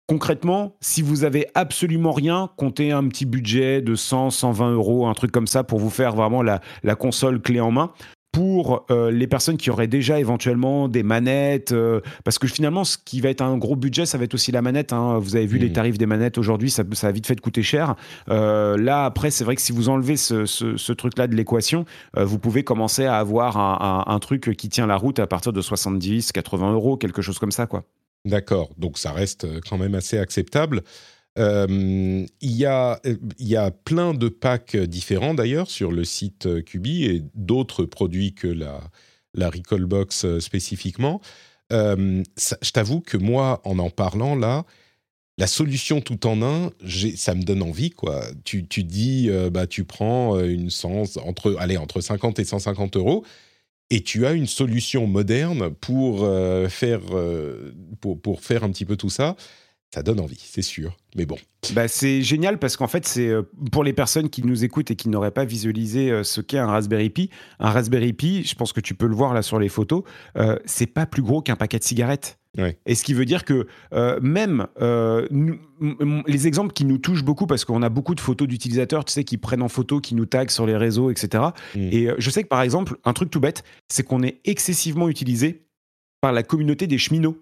Concrètement, 0.08 0.78
si 0.80 1.02
vous 1.02 1.26
avez 1.26 1.48
absolument 1.54 2.14
rien, 2.14 2.50
comptez 2.56 2.92
un 2.92 3.08
petit 3.10 3.26
budget 3.26 3.82
de 3.82 3.96
100, 3.96 4.30
120 4.30 4.72
euros, 4.72 5.08
un 5.08 5.14
truc 5.14 5.32
comme 5.32 5.48
ça 5.48 5.64
pour 5.64 5.80
vous 5.80 5.90
faire 5.90 6.16
vraiment 6.16 6.42
la, 6.42 6.62
console 6.96 7.42
clé 7.42 7.60
en 7.60 7.72
main 7.72 7.92
pour 8.32 8.86
euh, 8.92 9.10
les 9.10 9.28
personnes 9.28 9.58
qui 9.58 9.70
auraient 9.70 9.88
déjà 9.88 10.20
éventuellement 10.20 10.88
des 10.88 11.04
manettes, 11.04 11.72
euh, 11.72 12.02
parce 12.24 12.38
que 12.38 12.48
finalement, 12.48 12.84
ce 12.84 12.98
qui 13.04 13.22
va 13.22 13.30
être 13.30 13.42
un 13.42 13.58
gros 13.58 13.76
budget, 13.76 14.06
ça 14.06 14.18
va 14.18 14.26
être 14.26 14.34
aussi 14.34 14.52
la 14.52 14.62
manette. 14.62 14.94
Hein. 14.94 15.18
Vous 15.20 15.36
avez 15.36 15.46
vu 15.46 15.58
les 15.58 15.70
mmh. 15.70 15.74
tarifs 15.74 15.98
des 15.98 16.06
manettes 16.06 16.38
aujourd'hui, 16.38 16.70
ça, 16.70 16.84
ça, 16.94 17.08
a 17.08 17.12
vite 17.12 17.26
fait 17.26 17.36
de 17.36 17.42
coûter 17.42 17.64
cher. 17.64 17.96
Euh, 18.30 18.78
là, 18.78 19.06
après, 19.06 19.32
c'est 19.32 19.44
vrai 19.44 19.56
que 19.56 19.62
si 19.62 19.72
vous 19.72 19.90
enlevez 19.90 20.18
ce, 20.18 20.92
truc-là 20.94 21.28
de 21.28 21.36
l'équation, 21.36 21.86
vous 22.16 22.40
pouvez 22.40 22.64
commencer 22.64 23.06
à 23.06 23.18
avoir 23.18 23.58
un, 23.58 24.20
truc 24.20 24.56
qui 24.58 24.70
tient 24.70 24.88
la 24.88 24.98
route 24.98 25.20
à 25.20 25.28
partir 25.28 25.54
de 25.54 25.62
70, 25.62 26.32
80 26.32 26.74
euros, 26.74 26.98
quelque 26.98 27.22
chose 27.22 27.40
comme 27.40 27.52
ça, 27.52 27.68
quoi. 27.68 27.84
D'accord, 28.26 28.72
donc 28.78 28.98
ça 28.98 29.14
reste 29.14 29.48
quand 29.70 29.78
même 29.78 29.96
assez 29.96 30.18
acceptable. 30.18 30.82
Euh, 31.38 32.26
il, 32.42 32.56
y 32.56 32.66
a, 32.66 33.00
il 33.04 33.48
y 33.48 33.56
a 33.56 33.72
plein 33.72 34.14
de 34.14 34.28
packs 34.28 34.76
différents 34.76 35.34
d'ailleurs 35.34 35.70
sur 35.70 35.92
le 35.92 36.04
site 36.04 36.64
Cubi 36.64 37.06
et 37.06 37.24
d'autres 37.36 37.86
produits 37.86 38.34
que 38.34 38.48
la, 38.48 38.82
la 39.34 39.50
Recall 39.50 39.88
euh, 40.24 40.40
spécifiquement. 40.40 41.22
Euh, 41.72 42.24
je 42.62 42.72
t'avoue 42.72 43.02
que 43.02 43.18
moi, 43.18 43.62
en 43.66 43.78
en 43.78 43.90
parlant 43.90 44.36
là, 44.36 44.66
la 45.38 45.48
solution 45.48 46.02
tout 46.02 46.26
en 46.26 46.42
un, 46.42 46.72
ça 47.16 47.36
me 47.36 47.44
donne 47.44 47.62
envie 47.62 47.92
quoi. 47.92 48.24
Tu, 48.44 48.68
tu 48.68 48.84
dis, 48.84 49.30
bah 49.52 49.68
tu 49.68 49.84
prends 49.84 50.40
une 50.40 50.72
sens 50.72 51.18
entre, 51.18 51.56
allez, 51.60 51.78
entre 51.78 52.02
50 52.02 52.40
et 52.40 52.46
150 52.46 52.98
euros 52.98 53.24
et 53.92 54.02
tu 54.02 54.26
as 54.26 54.32
une 54.32 54.48
solution 54.48 55.06
moderne 55.06 55.70
pour 55.76 56.28
faire 56.70 57.02
pour, 58.02 58.20
pour 58.20 58.42
faire 58.42 58.64
un 58.64 58.72
petit 58.72 58.86
peu 58.86 58.98
tout 58.98 59.12
ça 59.12 59.36
ça 59.94 60.04
donne 60.04 60.20
envie, 60.20 60.40
c'est 60.40 60.62
sûr. 60.62 60.98
Mais 61.16 61.26
bon. 61.26 61.38
Bah, 61.74 61.88
c'est 61.88 62.22
génial 62.22 62.60
parce 62.60 62.76
qu'en 62.76 62.88
fait, 62.88 63.08
c'est 63.08 63.30
euh, 63.30 63.44
pour 63.72 63.84
les 63.84 63.94
personnes 63.94 64.30
qui 64.30 64.44
nous 64.44 64.66
écoutent 64.66 64.92
et 64.92 64.96
qui 64.96 65.08
n'auraient 65.08 65.32
pas 65.32 65.46
visualisé 65.46 66.12
euh, 66.12 66.24
ce 66.24 66.42
qu'est 66.42 66.58
un 66.58 66.68
Raspberry 66.68 67.10
Pi. 67.10 67.30
Un 67.60 67.70
Raspberry 67.70 68.12
Pi, 68.12 68.44
je 68.44 68.56
pense 68.56 68.74
que 68.74 68.82
tu 68.82 68.96
peux 68.96 69.08
le 69.08 69.16
voir 69.16 69.34
là 69.34 69.42
sur 69.42 69.60
les 69.60 69.70
photos, 69.70 70.04
euh, 70.38 70.58
c'est 70.66 70.88
pas 70.88 71.06
plus 71.06 71.22
gros 71.22 71.42
qu'un 71.42 71.56
paquet 71.56 71.80
de 71.80 71.84
cigarettes. 71.84 72.38
Et 72.88 72.96
ce 72.96 73.04
qui 73.04 73.14
veut 73.14 73.26
dire 73.26 73.46
que 73.46 73.68
même 74.20 74.66
les 76.26 76.48
exemples 76.48 76.74
qui 76.74 76.86
nous 76.86 76.98
touchent 76.98 77.24
beaucoup, 77.24 77.46
parce 77.46 77.66
qu'on 77.66 77.84
a 77.84 77.90
beaucoup 77.90 78.16
de 78.16 78.20
photos 78.20 78.48
d'utilisateurs, 78.48 79.06
tu 79.06 79.14
sais, 79.14 79.24
qui 79.24 79.38
prennent 79.38 79.62
en 79.62 79.68
photo, 79.68 80.02
qui 80.02 80.16
nous 80.16 80.26
taguent 80.26 80.50
sur 80.50 80.66
les 80.66 80.76
réseaux, 80.76 81.12
etc. 81.12 81.44
Et 81.76 82.08
mm. 82.08 82.16
je 82.18 82.30
sais 82.32 82.42
que 82.42 82.48
par 82.48 82.64
exemple, 82.64 82.98
un 83.06 83.14
truc 83.14 83.30
tout 83.30 83.40
bête, 83.40 83.64
c'est 83.90 84.02
qu'on 84.02 84.24
est 84.24 84.40
excessivement 84.44 85.08
utilisé 85.08 85.68
par 86.20 86.32
la 86.32 86.42
communauté 86.42 86.88
des 86.88 86.98
cheminots. 86.98 87.38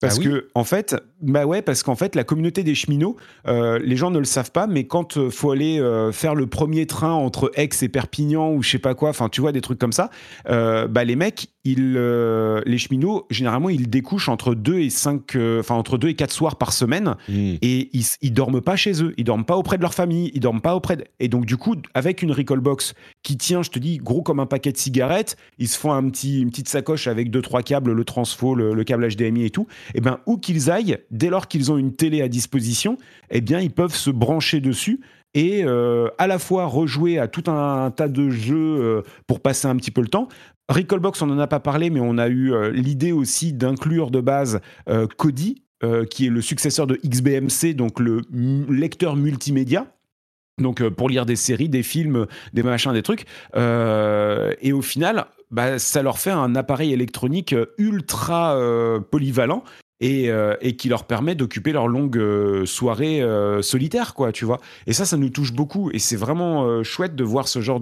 Parce 0.00 0.18
ah 0.20 0.22
que, 0.22 0.48
en 0.54 0.62
fait, 0.62 0.94
bah 1.20 1.44
ouais, 1.44 1.60
parce 1.60 1.82
qu'en 1.82 1.96
fait, 1.96 2.14
la 2.14 2.22
communauté 2.22 2.62
des 2.62 2.76
cheminots, 2.76 3.16
euh, 3.48 3.80
les 3.82 3.96
gens 3.96 4.12
ne 4.12 4.18
le 4.20 4.24
savent 4.24 4.52
pas, 4.52 4.68
mais 4.68 4.84
quand 4.84 5.16
il 5.16 5.22
euh, 5.22 5.30
faut 5.30 5.50
aller 5.50 5.80
euh, 5.80 6.12
faire 6.12 6.36
le 6.36 6.46
premier 6.46 6.86
train 6.86 7.12
entre 7.12 7.50
Aix 7.56 7.68
et 7.82 7.88
Perpignan 7.88 8.52
ou 8.52 8.62
je 8.62 8.70
sais 8.70 8.78
pas 8.78 8.94
quoi, 8.94 9.10
enfin, 9.10 9.28
tu 9.28 9.40
vois, 9.40 9.50
des 9.50 9.60
trucs 9.60 9.78
comme 9.78 9.92
ça, 9.92 10.10
bah 10.46 11.04
les 11.04 11.16
mecs, 11.16 11.48
ils, 11.64 11.94
les 11.94 12.78
cheminots, 12.78 13.26
généralement, 13.30 13.68
ils 13.68 13.90
découchent 13.90 14.28
entre 14.28 14.54
2 14.54 14.78
et 14.78 14.90
5, 14.90 15.36
enfin, 15.58 15.74
entre 15.74 15.98
2 15.98 16.08
et 16.08 16.14
4 16.14 16.30
soirs 16.30 16.56
par 16.56 16.72
semaine 16.72 17.16
hmm. 17.28 17.56
et 17.60 17.90
ils, 17.92 18.06
ils 18.22 18.32
dorment 18.32 18.60
pas 18.60 18.76
chez 18.76 19.02
eux, 19.02 19.14
ils 19.16 19.24
dorment 19.24 19.44
pas 19.44 19.56
auprès 19.56 19.76
de 19.76 19.82
leur 19.82 19.94
famille, 19.94 20.30
ils 20.34 20.40
dorment 20.40 20.60
pas 20.60 20.76
auprès 20.76 20.96
de... 20.96 21.04
Et 21.18 21.28
donc, 21.28 21.44
du 21.44 21.56
coup, 21.56 21.74
avec 21.94 22.22
une 22.22 22.32
recall 22.32 22.60
box 22.60 22.94
qui 23.22 23.36
tient, 23.36 23.62
je 23.62 23.70
te 23.70 23.78
dis, 23.78 23.98
gros 23.98 24.22
comme 24.22 24.40
un 24.40 24.46
paquet 24.46 24.72
de 24.72 24.76
cigarettes, 24.76 25.36
ils 25.58 25.68
se 25.68 25.78
font 25.78 25.92
un 25.92 26.08
petit, 26.08 26.40
une 26.40 26.50
petite 26.50 26.68
sacoche 26.68 27.06
avec 27.06 27.30
deux 27.30 27.42
trois 27.42 27.62
câbles, 27.62 27.92
le 27.92 28.04
transfo, 28.04 28.54
le, 28.54 28.74
le 28.74 28.84
câble 28.84 29.08
HDMI 29.08 29.44
et 29.44 29.50
tout 29.50 29.66
eh 29.94 30.00
bien, 30.00 30.20
où 30.26 30.38
qu'ils 30.38 30.70
aillent, 30.70 30.98
dès 31.10 31.30
lors 31.30 31.48
qu'ils 31.48 31.72
ont 31.72 31.78
une 31.78 31.94
télé 31.94 32.22
à 32.22 32.28
disposition, 32.28 32.96
eh 33.30 33.40
bien, 33.40 33.60
ils 33.60 33.70
peuvent 33.70 33.94
se 33.94 34.10
brancher 34.10 34.60
dessus 34.60 35.00
et 35.34 35.62
euh, 35.64 36.08
à 36.18 36.26
la 36.26 36.38
fois 36.38 36.66
rejouer 36.66 37.18
à 37.18 37.28
tout 37.28 37.50
un, 37.50 37.90
tas 37.90 38.08
de 38.08 38.30
jeux 38.30 38.56
euh, 38.56 39.02
pour 39.26 39.40
passer 39.40 39.68
un 39.68 39.76
petit 39.76 39.90
peu 39.90 40.00
le 40.00 40.08
temps. 40.08 40.28
Recallbox, 40.68 41.22
on 41.22 41.26
n'en 41.26 41.38
a 41.38 41.46
pas 41.46 41.60
parlé, 41.60 41.90
mais 41.90 42.00
on 42.00 42.18
a 42.18 42.28
eu 42.28 42.52
euh, 42.52 42.70
l'idée 42.70 43.12
aussi 43.12 43.52
d'inclure 43.52 44.10
de 44.10 44.20
base 44.20 44.60
Kodi, 45.16 45.62
qui 46.10 46.26
est 46.26 46.30
le 46.30 46.40
successeur 46.40 46.88
de 46.88 46.98
XBMC, 47.06 47.74
donc 47.74 48.00
le 48.00 48.22
lecteur 48.68 49.14
multimédia. 49.14 49.86
Donc 50.58 50.86
pour 50.88 51.08
lire 51.08 51.26
des 51.26 51.36
séries, 51.36 51.68
des 51.68 51.82
films, 51.82 52.26
des 52.52 52.62
machins, 52.62 52.92
des 52.92 53.02
trucs. 53.02 53.24
et 53.54 54.72
au 54.72 54.82
final, 54.82 55.26
bah, 55.50 55.78
ça 55.78 56.02
leur 56.02 56.18
fait 56.18 56.30
un 56.30 56.54
appareil 56.54 56.92
électronique 56.92 57.54
ultra 57.78 58.58
polyvalent 59.10 59.62
euh, 60.00 60.56
et, 60.60 60.76
qui 60.76 60.88
leur 60.88 61.04
permet 61.04 61.34
d'occuper 61.34 61.72
leur 61.72 61.88
longue 61.88 62.18
euh, 62.18 62.64
soirée 62.66 63.20
euh, 63.20 63.62
solitaire, 63.62 64.14
quoi, 64.14 64.30
tu 64.30 64.44
vois. 64.44 64.60
Et 64.86 64.92
ça, 64.92 65.04
ça 65.04 65.16
nous 65.16 65.28
touche 65.28 65.52
beaucoup. 65.52 65.90
Et 65.92 65.98
c'est 65.98 66.16
vraiment 66.16 66.82
chouette 66.84 67.16
de 67.16 67.24
voir 67.24 67.48
ce 67.48 67.60
genre 67.60 67.80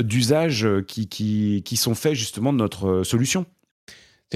d'usages 0.00 0.68
qui, 0.86 1.08
qui, 1.08 1.62
qui, 1.64 1.76
sont 1.76 1.94
faits 1.94 2.14
justement 2.14 2.52
de 2.52 2.58
notre 2.58 3.02
solution. 3.02 3.46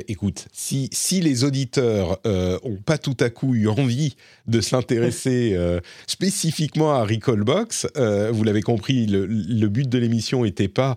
Écoute, 0.08 0.48
si, 0.52 0.88
si 0.92 1.20
les 1.20 1.44
auditeurs 1.44 2.18
n'ont 2.24 2.80
pas 2.84 2.96
tout 2.96 3.16
à 3.20 3.28
coup 3.28 3.54
eu 3.54 3.68
envie 3.68 4.16
de 4.46 4.62
s'intéresser 4.62 5.54
spécifiquement 6.06 6.94
à 6.94 7.04
Recallbox, 7.04 7.88
vous 8.32 8.44
l'avez 8.44 8.62
compris, 8.62 9.06
le, 9.06 9.26
le, 9.26 9.68
but 9.68 9.88
de 9.88 9.98
l'émission 9.98 10.44
n'était 10.44 10.68
pas 10.68 10.96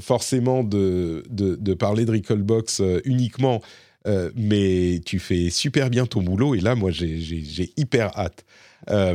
forcément 0.00 0.64
de, 0.64 1.22
de, 1.30 1.54
de, 1.54 1.74
parler 1.74 2.04
de 2.04 2.10
Recallbox 2.10 2.82
uniquement 3.04 3.62
euh, 4.08 4.30
mais 4.36 5.00
tu 5.04 5.18
fais 5.18 5.50
super 5.50 5.90
bien 5.90 6.06
ton 6.06 6.22
boulot 6.22 6.54
et 6.54 6.60
là, 6.60 6.74
moi, 6.74 6.90
j'ai 6.90 7.72
hyper 7.76 8.16
hâte. 8.16 8.44
Euh, 8.90 9.14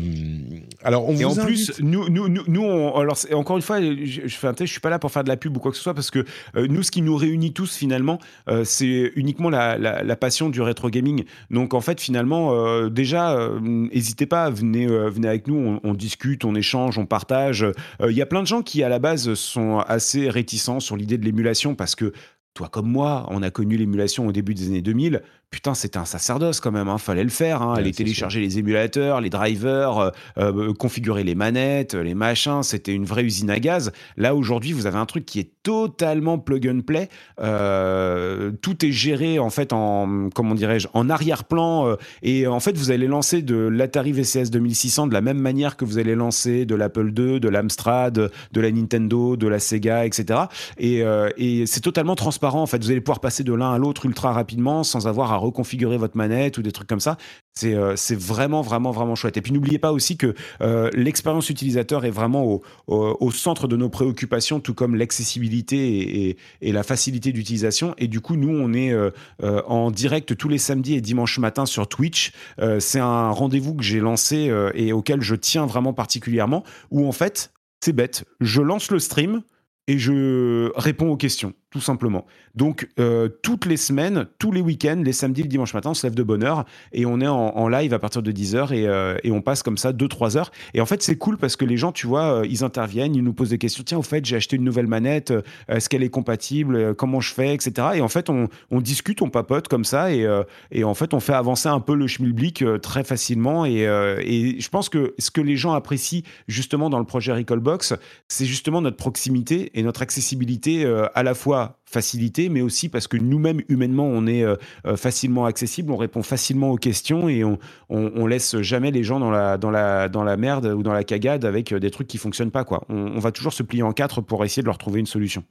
alors, 0.83 1.07
on 1.07 1.15
et 1.15 1.25
en 1.25 1.35
plus, 1.35 1.79
nous, 1.81 2.09
nous, 2.09 2.27
nous, 2.27 2.65
alors 2.95 3.17
encore 3.33 3.57
une 3.57 3.61
fois, 3.61 3.81
je, 3.81 4.03
je, 4.03 4.27
je 4.27 4.65
suis 4.65 4.79
pas 4.79 4.89
là 4.89 4.99
pour 4.99 5.11
faire 5.11 5.23
de 5.23 5.29
la 5.29 5.37
pub 5.37 5.55
ou 5.55 5.59
quoi 5.59 5.71
que 5.71 5.77
ce 5.77 5.83
soit 5.83 5.93
parce 5.93 6.11
que 6.11 6.25
euh, 6.55 6.67
nous, 6.67 6.83
ce 6.83 6.91
qui 6.91 7.01
nous 7.01 7.15
réunit 7.15 7.53
tous 7.53 7.75
finalement, 7.75 8.19
c'est 8.63 9.11
uniquement 9.15 9.49
la, 9.49 9.77
la, 9.77 10.15
passion 10.15 10.49
du 10.49 10.61
rétro 10.61 10.89
gaming. 10.89 11.23
Donc 11.49 11.73
en 11.73 11.81
fait, 11.81 11.99
finalement, 11.99 12.87
déjà, 12.89 13.49
n'hésitez 13.61 14.25
pas, 14.25 14.49
venez, 14.49 14.87
venez 14.87 15.27
avec 15.27 15.47
nous, 15.47 15.79
on, 15.83 15.89
on, 15.89 15.93
discute, 15.93 16.45
on 16.45 16.55
échange, 16.55 16.97
on 16.97 17.05
partage. 17.05 17.65
Il 18.01 18.15
y 18.15 18.21
a 18.21 18.25
plein 18.25 18.41
de 18.41 18.47
gens 18.47 18.61
qui 18.61 18.83
à 18.83 18.89
la 18.89 18.99
base 18.99 19.33
sont 19.33 19.79
assez 19.79 20.29
réticents 20.29 20.79
sur 20.79 20.95
l'idée 20.95 21.17
de 21.17 21.25
l'émulation 21.25 21.75
parce 21.75 21.95
que 21.95 22.13
toi 22.53 22.69
comme 22.69 22.87
moi, 22.87 23.25
on 23.29 23.41
a 23.41 23.49
connu 23.49 23.77
l'émulation 23.77 24.27
au 24.27 24.31
début 24.31 24.53
des 24.53 24.67
années 24.67 24.81
2000 24.81 25.23
putain, 25.53 25.75
c'était 25.75 25.99
un 25.99 26.05
sacerdoce 26.05 26.59
quand 26.59 26.71
même, 26.71 26.89
hein, 26.89 26.97
fallait 26.97 27.23
le 27.23 27.29
faire, 27.29 27.61
hein, 27.61 27.75
aller 27.77 27.91
télécharger 27.91 28.39
les 28.39 28.57
émulateurs, 28.57 29.21
les 29.21 29.29
drivers, 29.29 29.99
euh, 29.99 30.09
euh, 30.39 30.73
configurer 30.73 31.23
les 31.23 31.35
manettes, 31.35 31.93
les 31.93 32.15
machins, 32.15 32.63
c'était 32.63 32.93
une 32.93 33.05
vraie 33.05 33.23
usine 33.23 33.51
à 33.51 33.59
gaz. 33.59 33.91
Là, 34.17 34.33
aujourd'hui, 34.33 34.73
vous 34.73 34.87
avez 34.87 34.97
un 34.97 35.05
truc 35.05 35.27
qui 35.27 35.39
est 35.39 35.51
totalement 35.61 36.39
plug 36.39 36.67
and 36.67 36.81
play, 36.81 37.07
euh, 37.39 38.51
tout 38.63 38.83
est 38.83 38.91
géré 38.91 39.37
en 39.37 39.51
fait 39.51 39.73
en, 39.73 40.29
comment 40.33 40.55
dirais-je, 40.55 40.87
en 40.93 41.07
arrière-plan, 41.07 41.97
et 42.23 42.47
en 42.47 42.59
fait, 42.59 42.75
vous 42.75 42.89
allez 42.89 43.05
lancer 43.05 43.43
de 43.43 43.55
l'Atari 43.55 44.11
VCS 44.11 44.49
2600 44.49 45.05
de 45.05 45.13
la 45.13 45.21
même 45.21 45.39
manière 45.39 45.77
que 45.77 45.85
vous 45.85 45.99
allez 45.99 46.15
lancer 46.15 46.65
de 46.65 46.73
l'Apple 46.73 47.13
II, 47.15 47.39
de 47.39 47.47
l'Amstrad, 47.47 48.31
de 48.51 48.61
la 48.61 48.71
Nintendo, 48.71 49.37
de 49.37 49.47
la 49.47 49.59
Sega, 49.59 50.03
etc. 50.07 50.39
Et, 50.79 51.03
et 51.37 51.67
c'est 51.67 51.81
totalement 51.81 52.15
transparent, 52.15 52.63
en 52.63 52.67
fait, 52.67 52.83
vous 52.83 52.89
allez 52.89 53.01
pouvoir 53.01 53.19
passer 53.19 53.43
de 53.43 53.53
l'un 53.53 53.71
à 53.71 53.77
l'autre 53.77 54.07
ultra 54.07 54.33
rapidement 54.33 54.83
sans 54.83 55.07
avoir 55.07 55.31
à 55.31 55.42
reconfigurer 55.43 55.97
votre 55.97 56.17
manette 56.17 56.57
ou 56.57 56.61
des 56.61 56.71
trucs 56.71 56.87
comme 56.87 56.99
ça. 56.99 57.17
C'est 57.53 57.75
euh, 57.75 57.95
c'est 57.95 58.17
vraiment, 58.17 58.61
vraiment, 58.61 58.91
vraiment 58.91 59.15
chouette. 59.15 59.37
Et 59.37 59.41
puis 59.41 59.51
n'oubliez 59.51 59.79
pas 59.79 59.91
aussi 59.91 60.17
que 60.17 60.33
euh, 60.61 60.89
l'expérience 60.93 61.49
utilisateur 61.49 62.05
est 62.05 62.11
vraiment 62.11 62.43
au, 62.45 62.63
au, 62.87 63.31
centre 63.31 63.67
de 63.67 63.77
nos 63.77 63.89
préoccupations, 63.89 64.59
tout 64.59 64.73
comme 64.73 64.95
l'accessibilité 64.95 66.29
et, 66.29 66.37
et, 66.61 66.71
la 66.71 66.83
facilité 66.83 67.31
d'utilisation. 67.31 67.93
Et 67.97 68.07
du 68.07 68.21
coup, 68.21 68.35
nous, 68.35 68.49
on 68.49 68.73
est 68.73 68.91
euh, 68.91 69.11
en 69.39 69.91
direct 69.91 70.35
tous 70.35 70.49
les 70.49 70.57
samedis 70.57 70.95
et 70.95 71.01
dimanches 71.01 71.37
matin 71.39 71.65
sur 71.65 71.87
Twitch. 71.87 72.31
c'est 72.79 72.99
un 72.99 73.29
rendez-vous 73.29 73.75
que 73.75 73.83
j'ai 73.83 73.99
lancé 73.99 74.51
et 74.73 74.93
auquel 74.93 75.21
je 75.21 75.35
tiens 75.35 75.65
vraiment 75.65 75.93
particulièrement, 75.93 76.63
où 76.91 77.07
en 77.07 77.11
fait, 77.11 77.51
c'est 77.83 77.93
bête, 77.93 78.25
je 78.39 78.61
lance 78.61 78.91
le 78.91 78.99
stream 78.99 79.41
et 79.87 79.97
je 79.97 80.71
réponds 80.75 81.09
aux 81.09 81.17
questions 81.17 81.53
tout 81.73 81.81
simplement. 81.81 82.27
Donc, 82.53 82.87
euh, 82.99 83.29
toutes 83.41 83.65
les 83.65 83.77
semaines, 83.77 84.27
tous 84.37 84.51
les 84.51 84.61
week-ends, 84.61 85.01
les 85.03 85.11
samedis, 85.11 85.41
le 85.41 85.47
dimanche 85.47 85.73
matin, 85.73 85.89
on 85.89 85.93
se 85.95 86.05
lève 86.05 86.13
de 86.13 86.21
bonne 86.21 86.43
heure 86.43 86.65
et 86.91 87.07
on 87.07 87.19
est 87.19 87.27
en, 87.27 87.67
live 87.67 87.95
à 87.95 87.99
partir 87.99 88.21
de 88.21 88.31
10h 88.31 88.67
euh, 88.71 89.17
et, 89.23 89.31
on 89.31 89.41
passe 89.41 89.63
comme 89.63 89.79
ça 89.79 89.91
2-3 89.91 90.37
heures. 90.37 90.51
Et 90.75 90.81
en 90.81 90.85
fait, 90.85 91.01
c'est 91.01 91.15
cool 91.15 91.37
parce 91.37 91.55
que 91.55 91.65
les 91.65 91.77
gens, 91.77 91.91
tu 91.91 92.05
vois, 92.05 92.41
euh, 92.41 92.47
ils 92.47 92.63
interviennent, 92.63 93.15
ils 93.15 93.23
nous 93.23 93.33
posent 93.33 93.49
des 93.49 93.57
questions. 93.57 93.83
Tiens, 93.83 93.97
au 93.97 94.03
fait, 94.03 94.23
j'ai 94.23 94.35
acheté 94.35 94.55
une 94.55 94.63
nouvelle 94.63 94.85
manette, 94.85 95.33
est-ce 95.67 95.89
qu'elle 95.89 96.03
est 96.03 96.11
compatible 96.11 96.93
Comment 96.93 97.21
je 97.21 97.33
fais 97.33 97.55
Etc. 97.55 97.87
Et 97.95 98.01
en 98.01 98.07
fait, 98.07 98.29
on, 98.29 98.49
discute, 98.81 99.23
on 99.23 99.31
papote 99.31 99.67
comme 99.67 99.83
ça 99.83 100.13
et, 100.13 100.27
et, 100.69 100.83
en 100.83 100.93
fait, 100.93 101.15
on 101.15 101.19
fait 101.19 101.33
avancer 101.33 101.69
un 101.69 101.79
peu 101.79 101.95
le 101.95 102.05
schmilblick 102.05 102.63
très 102.83 103.03
facilement. 103.03 103.65
Et, 103.65 103.79
et, 104.21 104.61
je 104.61 104.69
pense 104.69 104.89
que 104.89 105.15
ce 105.17 105.31
que 105.31 105.41
les 105.41 105.55
gens 105.55 105.73
apprécient 105.73 106.21
justement 106.47 106.91
dans 106.91 106.99
le 106.99 107.05
projet 107.05 107.33
Recallbox, 107.33 107.95
c'est 108.27 108.45
justement 108.45 108.81
notre 108.81 108.97
proximité 108.97 109.71
et 109.73 109.81
notre 109.81 110.03
accessibilité 110.03 110.85
à 111.15 111.23
la 111.23 111.33
fois 111.33 111.62
facilité, 111.85 112.49
mais 112.49 112.61
aussi 112.61 112.89
parce 112.89 113.07
que 113.07 113.17
nous-mêmes, 113.17 113.61
humainement, 113.69 114.05
on 114.05 114.25
est 114.25 114.43
euh, 114.43 114.55
euh, 114.85 114.97
facilement 114.97 115.45
accessible, 115.45 115.91
on 115.91 115.97
répond 115.97 116.23
facilement 116.23 116.71
aux 116.71 116.77
questions 116.77 117.29
et 117.29 117.43
on, 117.43 117.59
on, 117.89 118.25
laisse 118.25 118.59
jamais 118.61 118.91
les 118.91 119.03
gens 119.03 119.19
dans 119.19 119.31
la, 119.31 119.57
dans, 119.57 119.71
la, 119.71 120.09
dans 120.09 120.23
la 120.23 120.37
merde 120.37 120.65
ou 120.65 120.83
dans 120.83 120.93
la 120.93 121.03
cagade 121.03 121.45
avec 121.45 121.71
euh, 121.71 121.79
des 121.79 121.91
trucs 121.91 122.07
qui 122.07 122.17
fonctionnent 122.17 122.51
pas. 122.51 122.63
Quoi. 122.63 122.83
On, 122.89 123.19
va 123.19 123.31
toujours 123.31 123.53
se 123.53 123.63
plier 123.63 123.83
en 123.83 123.93
quatre 123.93 124.21
pour 124.21 124.43
essayer 124.43 124.61
de 124.63 124.67
leur 124.67 124.77
trouver 124.77 124.99
une 124.99 125.05
solution. 125.05 125.43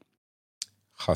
Ah, 1.06 1.14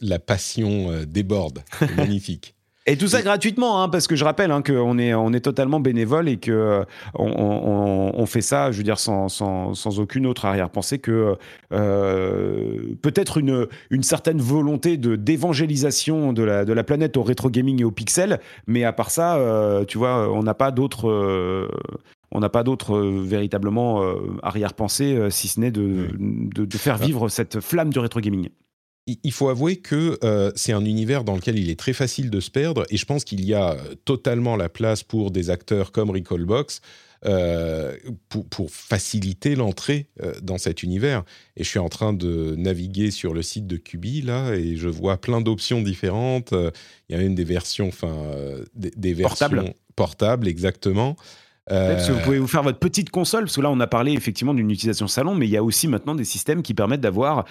la 0.00 0.18
passion 0.18 1.04
déborde. 1.06 1.62
magnifique. 1.96 2.54
Et 2.88 2.96
tout 2.96 3.06
ça 3.06 3.20
gratuitement, 3.20 3.82
hein, 3.82 3.90
parce 3.90 4.06
que 4.06 4.16
je 4.16 4.24
rappelle 4.24 4.50
hein, 4.50 4.62
qu'on 4.62 4.98
est, 4.98 5.12
on 5.12 5.34
est 5.34 5.40
totalement 5.40 5.78
bénévole 5.78 6.26
et 6.26 6.38
que 6.38 6.50
euh, 6.50 6.84
on, 7.14 8.24
fait 8.24 8.40
ça, 8.40 8.72
je 8.72 8.78
veux 8.78 8.82
dire, 8.82 8.98
sans, 8.98 9.28
sans, 9.28 9.74
sans 9.74 10.00
aucune 10.00 10.26
autre 10.26 10.46
arrière-pensée 10.46 10.98
que 10.98 11.36
euh, 11.72 12.94
peut-être 13.02 13.36
une, 13.36 13.66
une 13.90 14.02
certaine 14.02 14.40
volonté 14.40 14.96
de 14.96 15.16
d'évangélisation 15.16 16.32
de 16.32 16.42
la, 16.42 16.64
de 16.64 16.72
la 16.72 16.82
planète 16.82 17.18
au 17.18 17.22
rétro 17.22 17.50
gaming 17.50 17.82
et 17.82 17.84
au 17.84 17.90
pixel, 17.90 18.40
mais 18.66 18.84
à 18.84 18.94
part 18.94 19.10
ça, 19.10 19.36
euh, 19.36 19.84
tu 19.84 19.98
vois, 19.98 20.32
on 20.32 20.42
n'a 20.42 20.54
pas 20.54 20.70
d'autres 20.70 21.68
on 22.30 22.40
n'a 22.40 22.48
pas 22.48 22.62
d'autre 22.62 22.98
véritablement 22.98 24.02
arrière-pensée 24.42 25.28
si 25.30 25.48
ce 25.48 25.60
n'est 25.60 25.70
de, 25.70 26.08
de, 26.18 26.64
de, 26.64 26.78
faire 26.78 26.96
vivre 26.96 27.28
cette 27.28 27.60
flamme 27.60 27.90
du 27.90 27.98
rétro 27.98 28.20
gaming 28.20 28.48
il 29.22 29.32
faut 29.32 29.48
avouer 29.48 29.76
que 29.76 30.18
euh, 30.22 30.52
c'est 30.54 30.72
un 30.72 30.84
univers 30.84 31.24
dans 31.24 31.34
lequel 31.34 31.58
il 31.58 31.70
est 31.70 31.78
très 31.78 31.92
facile 31.92 32.30
de 32.30 32.40
se 32.40 32.50
perdre 32.50 32.84
et 32.90 32.96
je 32.96 33.06
pense 33.06 33.24
qu'il 33.24 33.44
y 33.44 33.54
a 33.54 33.76
totalement 34.04 34.56
la 34.56 34.68
place 34.68 35.02
pour 35.02 35.30
des 35.30 35.50
acteurs 35.50 35.92
comme 35.92 36.10
Recallbox 36.10 36.80
euh, 37.24 37.96
pour, 38.28 38.70
faciliter 38.70 39.56
l'entrée 39.56 40.06
euh, 40.22 40.34
dans 40.40 40.56
cet 40.56 40.84
univers. 40.84 41.24
Et 41.56 41.64
je 41.64 41.68
suis 41.68 41.80
en 41.80 41.88
train 41.88 42.12
de 42.12 42.54
naviguer 42.56 43.10
sur 43.10 43.34
le 43.34 43.42
site 43.42 43.66
de 43.66 43.76
Kubi 43.76 44.22
là 44.22 44.54
et 44.54 44.76
je 44.76 44.88
vois 44.88 45.16
plein 45.16 45.40
d'options 45.40 45.82
différentes. 45.82 46.52
Il 46.52 47.16
y 47.16 47.18
a 47.18 47.22
même 47.22 47.34
des 47.34 47.44
versions, 47.44 47.88
enfin, 47.88 48.14
des, 48.74 49.14
versions 49.14 49.48
portables, 49.48 49.74
portables 49.96 50.48
exactement. 50.48 51.16
vous 51.68 52.20
pouvez 52.24 52.38
vous 52.38 52.46
faire 52.46 52.62
votre 52.62 52.78
petite 52.78 53.10
console, 53.10 53.44
parce 53.44 53.56
que 53.56 53.62
là 53.62 53.70
on 53.70 53.80
a 53.80 53.86
parlé 53.86 54.12
effectivement 54.12 54.54
d'une 54.54 54.70
utilisation 54.70 55.08
salon, 55.08 55.34
mais 55.34 55.46
il 55.46 55.50
y 55.50 55.56
a 55.56 55.64
aussi 55.64 55.88
maintenant 55.88 56.14
des 56.14 56.24
systèmes 56.24 56.62
qui 56.62 56.74
permettent 56.74 57.00
d'avoir 57.00 57.46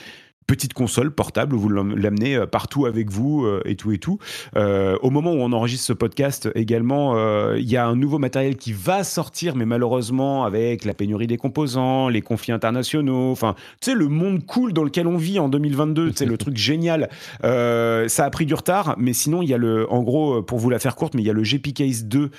petite 0.48 0.74
console 0.74 1.12
portable, 1.12 1.56
vous 1.56 1.70
l'amenez 1.70 2.36
euh, 2.36 2.46
partout 2.48 2.86
avec 2.86 3.12
vous 3.12 3.46
euh, 3.46 3.62
et 3.66 3.76
tout 3.76 3.92
et 3.92 3.98
tout. 4.00 4.18
Euh, 4.56 4.98
au 5.02 5.10
moment 5.10 5.34
où 5.34 5.40
on 5.40 5.52
enregistre 5.52 5.86
ce 5.86 5.94
podcast 5.94 6.50
également, 6.56 7.18
il 7.56 7.70
y 7.70 7.76
a 7.76 7.86
un 7.86 7.96
nouveau 7.96 8.18
matériel 8.18 8.56
qui 8.56 8.72
va 8.72 9.04
sortir, 9.04 9.56
mais 9.56 9.66
malheureusement 9.66 10.46
avec 10.46 10.86
la 10.86 10.94
pénurie 10.94 11.28
des 11.28 11.38
composants, 11.38 12.08
les 12.08 12.22
conflits 12.22 12.54
internationaux, 12.54 13.32
enfin, 13.32 13.56
tu 13.82 13.92
sais, 13.92 13.98
le 13.98 14.08
monde 14.08 14.46
cool 14.46 14.72
dans 14.72 14.84
lequel 14.84 15.08
on 15.08 15.18
vit 15.18 15.40
en 15.40 15.50
2022, 15.50 16.14
c'est 16.16 16.26
le 16.26 16.38
truc 16.38 16.56
génial. 16.56 17.10
ça 17.42 18.26
a 18.26 18.30
pris 18.30 18.46
du 18.46 18.54
retard, 18.54 18.96
mais 18.98 19.12
sinon, 19.12 19.42
il 19.42 19.50
y 19.50 19.54
a 19.54 19.58
le, 19.58 19.92
en 19.92 20.02
gros, 20.02 20.42
pour 20.42 20.60
vous 20.60 20.70
la 20.70 20.80
faire 20.80 20.96
courte, 20.96 21.14
mais 21.14 21.22
il 21.22 21.26
y 21.26 21.30
a 21.30 21.34
le 21.34 21.44
GP 21.44 21.74
Case 21.74 22.06
2 22.06 22.30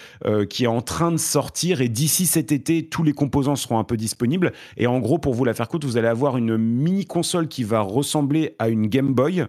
qui 0.49 0.65
est 0.65 0.69
en 0.69 0.81
train 0.81 1.13
de 1.13 1.19
sortir 1.19 1.83
et 1.83 1.89
d'ici 1.89 2.25
cet 2.27 2.53
été, 2.53 2.87
tous 2.87 3.03
les 3.03 3.13
composants 3.13 3.57
seront 3.57 3.79
un 3.79 3.85
peu 3.85 3.97
disponibles. 3.97 4.53
Et 4.79 4.87
en 4.87 4.99
gros, 4.99 5.19
pour 5.19 5.35
vous 5.35 5.45
la 5.45 5.53
faire 5.53 5.69
courte, 5.69 5.85
vous 5.85 5.99
allez 5.99 6.09
avoir 6.09 6.39
une 6.39 6.57
mini 6.57 7.05
console 7.05 7.49
qui 7.49 7.65
va 7.65 7.83
ressembler 7.99 8.55
à 8.59 8.69
une 8.69 8.87
Game 8.87 9.15
Boy. 9.15 9.47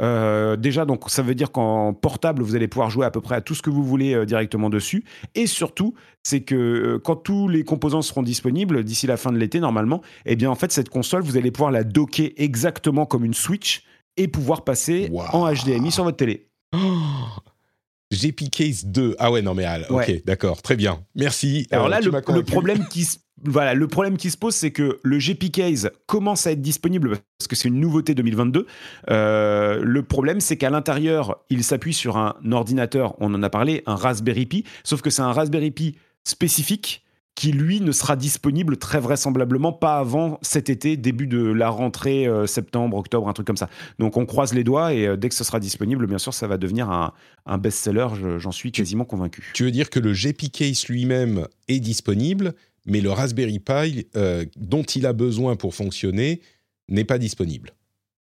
Euh, 0.00 0.56
déjà, 0.56 0.84
donc 0.84 1.10
ça 1.10 1.22
veut 1.22 1.34
dire 1.34 1.52
qu'en 1.52 1.92
portable, 1.92 2.42
vous 2.42 2.56
allez 2.56 2.68
pouvoir 2.68 2.90
jouer 2.90 3.04
à 3.04 3.10
peu 3.10 3.20
près 3.20 3.34
à 3.34 3.40
tout 3.40 3.54
ce 3.54 3.62
que 3.62 3.70
vous 3.70 3.84
voulez 3.84 4.14
euh, 4.14 4.24
directement 4.24 4.70
dessus. 4.70 5.04
Et 5.34 5.46
surtout, 5.46 5.94
c'est 6.22 6.40
que 6.40 6.54
euh, 6.54 6.98
quand 6.98 7.16
tous 7.16 7.48
les 7.48 7.64
composants 7.64 8.02
seront 8.02 8.22
disponibles 8.22 8.82
d'ici 8.82 9.06
la 9.06 9.16
fin 9.16 9.30
de 9.30 9.38
l'été, 9.38 9.60
normalement, 9.60 10.00
eh 10.24 10.36
bien 10.36 10.50
en 10.50 10.54
fait, 10.54 10.72
cette 10.72 10.88
console, 10.88 11.22
vous 11.22 11.36
allez 11.36 11.50
pouvoir 11.50 11.70
la 11.70 11.84
docker 11.84 12.30
exactement 12.36 13.04
comme 13.04 13.24
une 13.24 13.34
Switch 13.34 13.84
et 14.16 14.26
pouvoir 14.26 14.64
passer 14.64 15.10
en 15.32 15.52
HDMI 15.52 15.92
sur 15.92 16.04
votre 16.04 16.16
télé. 16.16 16.46
GP 18.12 18.50
Case 18.50 18.86
2. 18.86 19.16
Ah 19.18 19.30
ouais, 19.30 19.40
non 19.40 19.54
mais 19.54 19.66
ok, 19.88 20.24
d'accord, 20.24 20.62
très 20.62 20.74
bien. 20.74 21.04
Merci. 21.14 21.68
Alors 21.70 21.88
là, 21.88 22.00
le, 22.00 22.10
le, 22.10 22.42
problème 22.42 22.84
qui 22.88 23.04
se 23.04 23.18
voilà, 23.44 23.74
le 23.74 23.86
problème 23.88 24.16
qui 24.16 24.30
se 24.30 24.36
pose, 24.36 24.54
c'est 24.54 24.70
que 24.70 24.98
le 25.02 25.18
GP 25.18 25.50
Case 25.50 25.90
commence 26.06 26.46
à 26.46 26.52
être 26.52 26.60
disponible 26.60 27.18
parce 27.38 27.48
que 27.48 27.56
c'est 27.56 27.68
une 27.68 27.80
nouveauté 27.80 28.14
2022. 28.14 28.66
Euh, 29.10 29.80
le 29.82 30.02
problème, 30.02 30.40
c'est 30.40 30.56
qu'à 30.56 30.70
l'intérieur, 30.70 31.38
il 31.48 31.64
s'appuie 31.64 31.94
sur 31.94 32.18
un 32.18 32.34
ordinateur, 32.52 33.14
on 33.18 33.32
en 33.34 33.42
a 33.42 33.50
parlé, 33.50 33.82
un 33.86 33.96
Raspberry 33.96 34.46
Pi, 34.46 34.64
sauf 34.84 35.00
que 35.00 35.10
c'est 35.10 35.22
un 35.22 35.32
Raspberry 35.32 35.70
Pi 35.70 35.96
spécifique 36.24 37.02
qui 37.34 37.52
lui 37.52 37.80
ne 37.80 37.92
sera 37.92 38.16
disponible 38.16 38.76
très 38.76 39.00
vraisemblablement 39.00 39.72
pas 39.72 39.96
avant 39.96 40.38
cet 40.42 40.68
été, 40.68 40.98
début 40.98 41.26
de 41.26 41.42
la 41.42 41.70
rentrée 41.70 42.26
euh, 42.26 42.46
septembre, 42.46 42.98
octobre, 42.98 43.28
un 43.28 43.32
truc 43.32 43.46
comme 43.46 43.56
ça. 43.56 43.70
Donc 43.98 44.18
on 44.18 44.26
croise 44.26 44.52
les 44.52 44.64
doigts 44.64 44.92
et 44.92 45.06
euh, 45.06 45.16
dès 45.16 45.30
que 45.30 45.34
ce 45.34 45.44
sera 45.44 45.58
disponible, 45.58 46.06
bien 46.06 46.18
sûr, 46.18 46.34
ça 46.34 46.46
va 46.46 46.58
devenir 46.58 46.90
un, 46.90 47.14
un 47.46 47.56
best-seller, 47.56 48.08
j'en 48.36 48.52
suis 48.52 48.72
quasiment 48.72 49.06
convaincu. 49.06 49.52
Tu 49.54 49.64
veux 49.64 49.70
dire 49.70 49.88
que 49.88 50.00
le 50.00 50.12
GP 50.12 50.50
Case 50.52 50.86
lui-même 50.88 51.46
est 51.68 51.80
disponible, 51.80 52.52
mais 52.86 53.00
le 53.00 53.10
Raspberry 53.10 53.58
Pi 53.58 54.06
euh, 54.16 54.44
dont 54.56 54.82
il 54.82 55.06
a 55.06 55.12
besoin 55.12 55.56
pour 55.56 55.74
fonctionner 55.74 56.40
n'est 56.88 57.04
pas 57.04 57.18
disponible. 57.18 57.74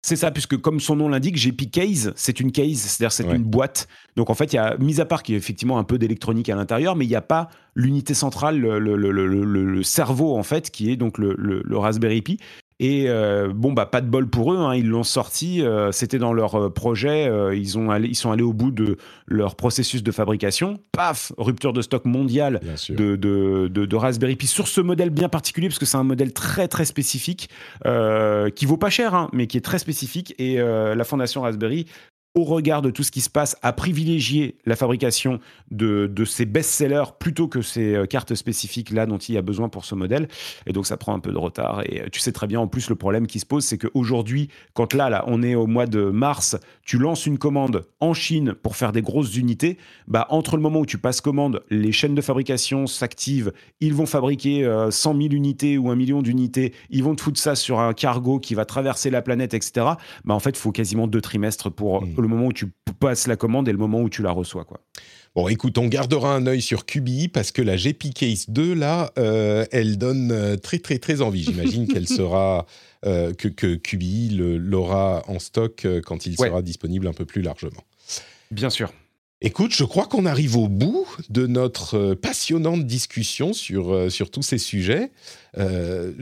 C'est 0.05 0.17
ça, 0.17 0.33
puisque 0.33 0.57
comme 0.57 0.81
son 0.81 0.97
nom 0.97 1.09
l'indique, 1.09 1.37
GP 1.37 1.71
Case, 1.71 2.13
c'est 2.17 2.41
une 2.41 2.51
case, 2.51 2.79
c'est-à-dire 2.79 3.13
c'est 3.13 3.23
une 3.23 3.45
boîte. 3.45 3.87
Donc 4.17 4.31
en 4.31 4.35
fait, 4.35 4.53
il 4.53 4.57
y 4.57 4.59
a, 4.59 4.77
mis 4.79 5.01
à 5.01 5.05
part 5.05 5.23
qu'il 5.23 5.35
y 5.35 5.37
a 5.37 5.39
effectivement 5.39 5.79
un 5.79 5.85
peu 5.85 5.97
d'électronique 5.97 6.49
à 6.49 6.57
l'intérieur, 6.57 6.97
mais 6.97 7.05
il 7.05 7.09
n'y 7.09 7.15
a 7.15 7.23
pas 7.23 7.49
l'unité 7.77 8.13
centrale, 8.13 8.59
le, 8.59 8.79
le, 8.81 9.83
cerveau 9.85 10.37
en 10.37 10.43
fait, 10.43 10.73
qui 10.73 10.91
est 10.91 10.97
donc 10.97 11.19
le, 11.19 11.63
Raspberry 11.71 12.21
Pi. 12.21 12.39
Et 12.83 13.05
euh, 13.07 13.53
bon, 13.55 13.73
bah, 13.73 13.87
pas 13.87 14.01
de 14.01 14.09
bol 14.09 14.29
pour 14.29 14.53
eux, 14.53 14.59
hein, 14.59 14.75
ils 14.75 14.89
l'ont 14.89 15.05
sorti, 15.05 15.63
euh, 15.63 15.93
c'était 15.93 16.19
dans 16.19 16.33
leur 16.33 16.57
euh, 16.57 16.69
projet, 16.69 17.31
ils, 17.57 17.79
ont 17.79 17.95
ils 17.95 18.17
sont 18.17 18.33
allés 18.33 18.43
au 18.43 18.53
bout 18.53 18.73
de 18.73 18.97
leur 19.29 19.55
processus 19.55 20.03
de 20.03 20.11
fabrication. 20.11 20.81
Paf, 20.91 21.33
rupture 21.39 21.73
de 21.73 21.81
stock 21.81 22.05
mondiale 22.07 22.61
de, 22.89 23.15
de, 23.15 23.69
de, 23.69 23.97
Raspberry 23.97 24.35
Pi 24.35 24.49
sur 24.49 24.67
ce 24.67 24.81
modèle 24.81 25.11
bien 25.11 25.29
particulier, 25.29 25.69
parce 25.69 25.79
que 25.79 25.87
c'est 25.87 25.97
un 25.97 26.03
modèle 26.03 26.33
très 26.33 26.67
très 26.67 26.85
spécifique, 26.85 27.51
qui 27.85 28.67
vaut 28.67 28.77
pas 28.77 28.91
cher, 28.91 29.15
hein, 29.15 29.31
mais 29.33 29.47
qui 29.47 29.59
est 29.59 29.63
très 29.65 29.79
spécifique. 29.79 30.35
Et 30.41 30.57
la 30.57 31.05
fondation 31.05 31.43
Raspberry 31.43 31.87
au 32.35 32.45
regard 32.45 32.81
de 32.81 32.91
tout 32.91 33.03
ce 33.03 33.11
qui 33.11 33.21
se 33.21 33.29
passe, 33.29 33.59
à 33.61 33.75
privilégier 33.75 34.57
la 34.65 34.75
fabrication 34.75 35.39
de, 35.71 36.07
de 36.07 36.25
ces 36.25 36.47
best-sellers 36.47 37.13
plutôt 37.19 37.47
que 37.47 37.61
ces 37.61 37.95
euh, 37.95 38.07
cartes 38.07 38.35
spécifiques 38.35 38.91
là 38.91 39.05
dont 39.05 39.19
il 39.19 39.35
y 39.35 39.39
a 39.39 39.43
besoin 39.43 39.69
pour 39.69 39.85
ce 39.85 39.95
modèle. 39.95 40.29
Et 40.67 40.73
donc 40.73 40.87
ça 40.87 40.97
prend 40.97 41.15
un 41.15 41.19
peu 41.19 41.31
de 41.31 41.37
retard. 41.37 41.83
Et 41.85 42.01
euh, 42.01 42.07
tu 42.11 42.21
sais 42.21 42.33
très 42.33 42.47
bien, 42.47 42.61
en 42.61 42.69
plus, 42.69 42.89
le 42.89 42.95
problème 42.95 43.27
qui 43.27 43.39
se 43.39 43.45
pose, 43.45 43.65
c'est 43.65 43.77
qu'aujourd'hui, 43.77 44.49
quand 44.73 44.95
là, 44.95 45.11
là, 45.11 45.25
on 45.27 45.43
est 45.43 45.55
au 45.55 45.67
mois 45.67 45.87
de 45.87 46.05
mars, 46.05 46.57
tu 46.85 46.97
lances 46.97 47.27
une 47.27 47.37
commande 47.37 47.85
en 48.01 48.15
Chine 48.15 48.55
pour 48.55 48.77
faire 48.77 48.93
des 48.93 49.03
grosses 49.03 49.37
unités, 49.37 49.77
bah, 50.09 50.27
entre 50.31 50.57
le 50.57 50.63
moment 50.63 50.81
où 50.81 50.87
tu 50.87 50.99
passes 50.99 51.21
commande, 51.21 51.63
les 51.69 51.93
chaînes 51.93 52.15
de 52.15 52.23
fabrication 52.23 52.87
s'activent, 52.87 53.53
ils 53.81 53.93
vont 53.93 54.07
fabriquer 54.07 54.69
100 54.91 55.17
000 55.17 55.29
unités 55.33 55.77
ou 55.77 55.91
un 55.91 55.97
million 55.97 56.23
d'unités, 56.23 56.73
ils 56.91 57.05
vont 57.05 57.15
te 57.15 57.21
foutre 57.21 57.39
ça 57.39 57.55
sur 57.55 57.81
un 57.81 57.93
cargo 57.93 58.39
qui 58.39 58.55
va 58.55 58.65
traverser 58.65 59.11
la 59.11 59.23
planète, 59.23 59.55
etc. 59.55 59.87
Bah, 60.25 60.35
en 60.35 60.41
fait, 60.41 60.51
il 60.51 60.59
faut 60.59 60.73
quasiment 60.73 61.07
deux 61.07 61.21
trimestres 61.21 61.71
pour. 61.71 62.03
Le 62.23 62.29
moment 62.29 62.47
où 62.47 62.53
tu 62.53 62.73
passes 63.01 63.27
la 63.27 63.37
commande 63.37 63.69
et 63.69 63.73
le 63.73 63.79
moment 63.79 64.01
où 64.01 64.09
tu 64.09 64.23
la 64.23 64.31
reçois. 64.31 64.65
Quoi. 64.65 64.81
Bon, 65.35 65.49
écoute, 65.49 65.79
on 65.79 65.87
gardera 65.87 66.35
un 66.35 66.47
œil 66.47 66.61
sur 66.61 66.85
QBI 66.85 67.29
parce 67.29 67.53
que 67.53 67.63
la 67.63 67.77
GP 67.77 68.13
Case 68.15 68.51
2, 68.51 68.75
là, 68.75 69.13
euh, 69.19 69.65
elle 69.73 69.97
donne 69.97 70.31
euh, 70.31 70.57
très, 70.57 70.79
très, 70.79 70.99
très 70.99 71.23
envie. 71.23 71.43
J'imagine 71.43 71.89
qu'elle 71.89 72.09
sera, 72.09 72.67
euh, 73.07 73.33
que, 73.33 73.49
que 73.49 73.77
QBI 73.77 74.31
l'aura 74.31 75.23
en 75.29 75.39
stock 75.39 75.87
quand 76.05 76.27
il 76.27 76.37
sera 76.37 76.61
disponible 76.61 77.07
un 77.07 77.15
peu 77.15 77.25
plus 77.25 77.41
largement. 77.41 77.83
Bien 78.51 78.69
sûr. 78.69 78.93
Écoute, 79.45 79.75
je 79.75 79.83
crois 79.83 80.07
qu'on 80.07 80.25
arrive 80.25 80.57
au 80.57 80.69
bout 80.69 81.05
de 81.29 81.49
notre 81.49 81.99
euh, 81.99 82.15
passionnante 82.15 82.87
discussion 82.87 83.53
sur, 83.53 83.93
euh, 83.93 84.09
sur 84.09 84.31
tous 84.31 84.43
ces 84.43 84.57
sujets. 84.57 85.11
Euh, 85.59 86.13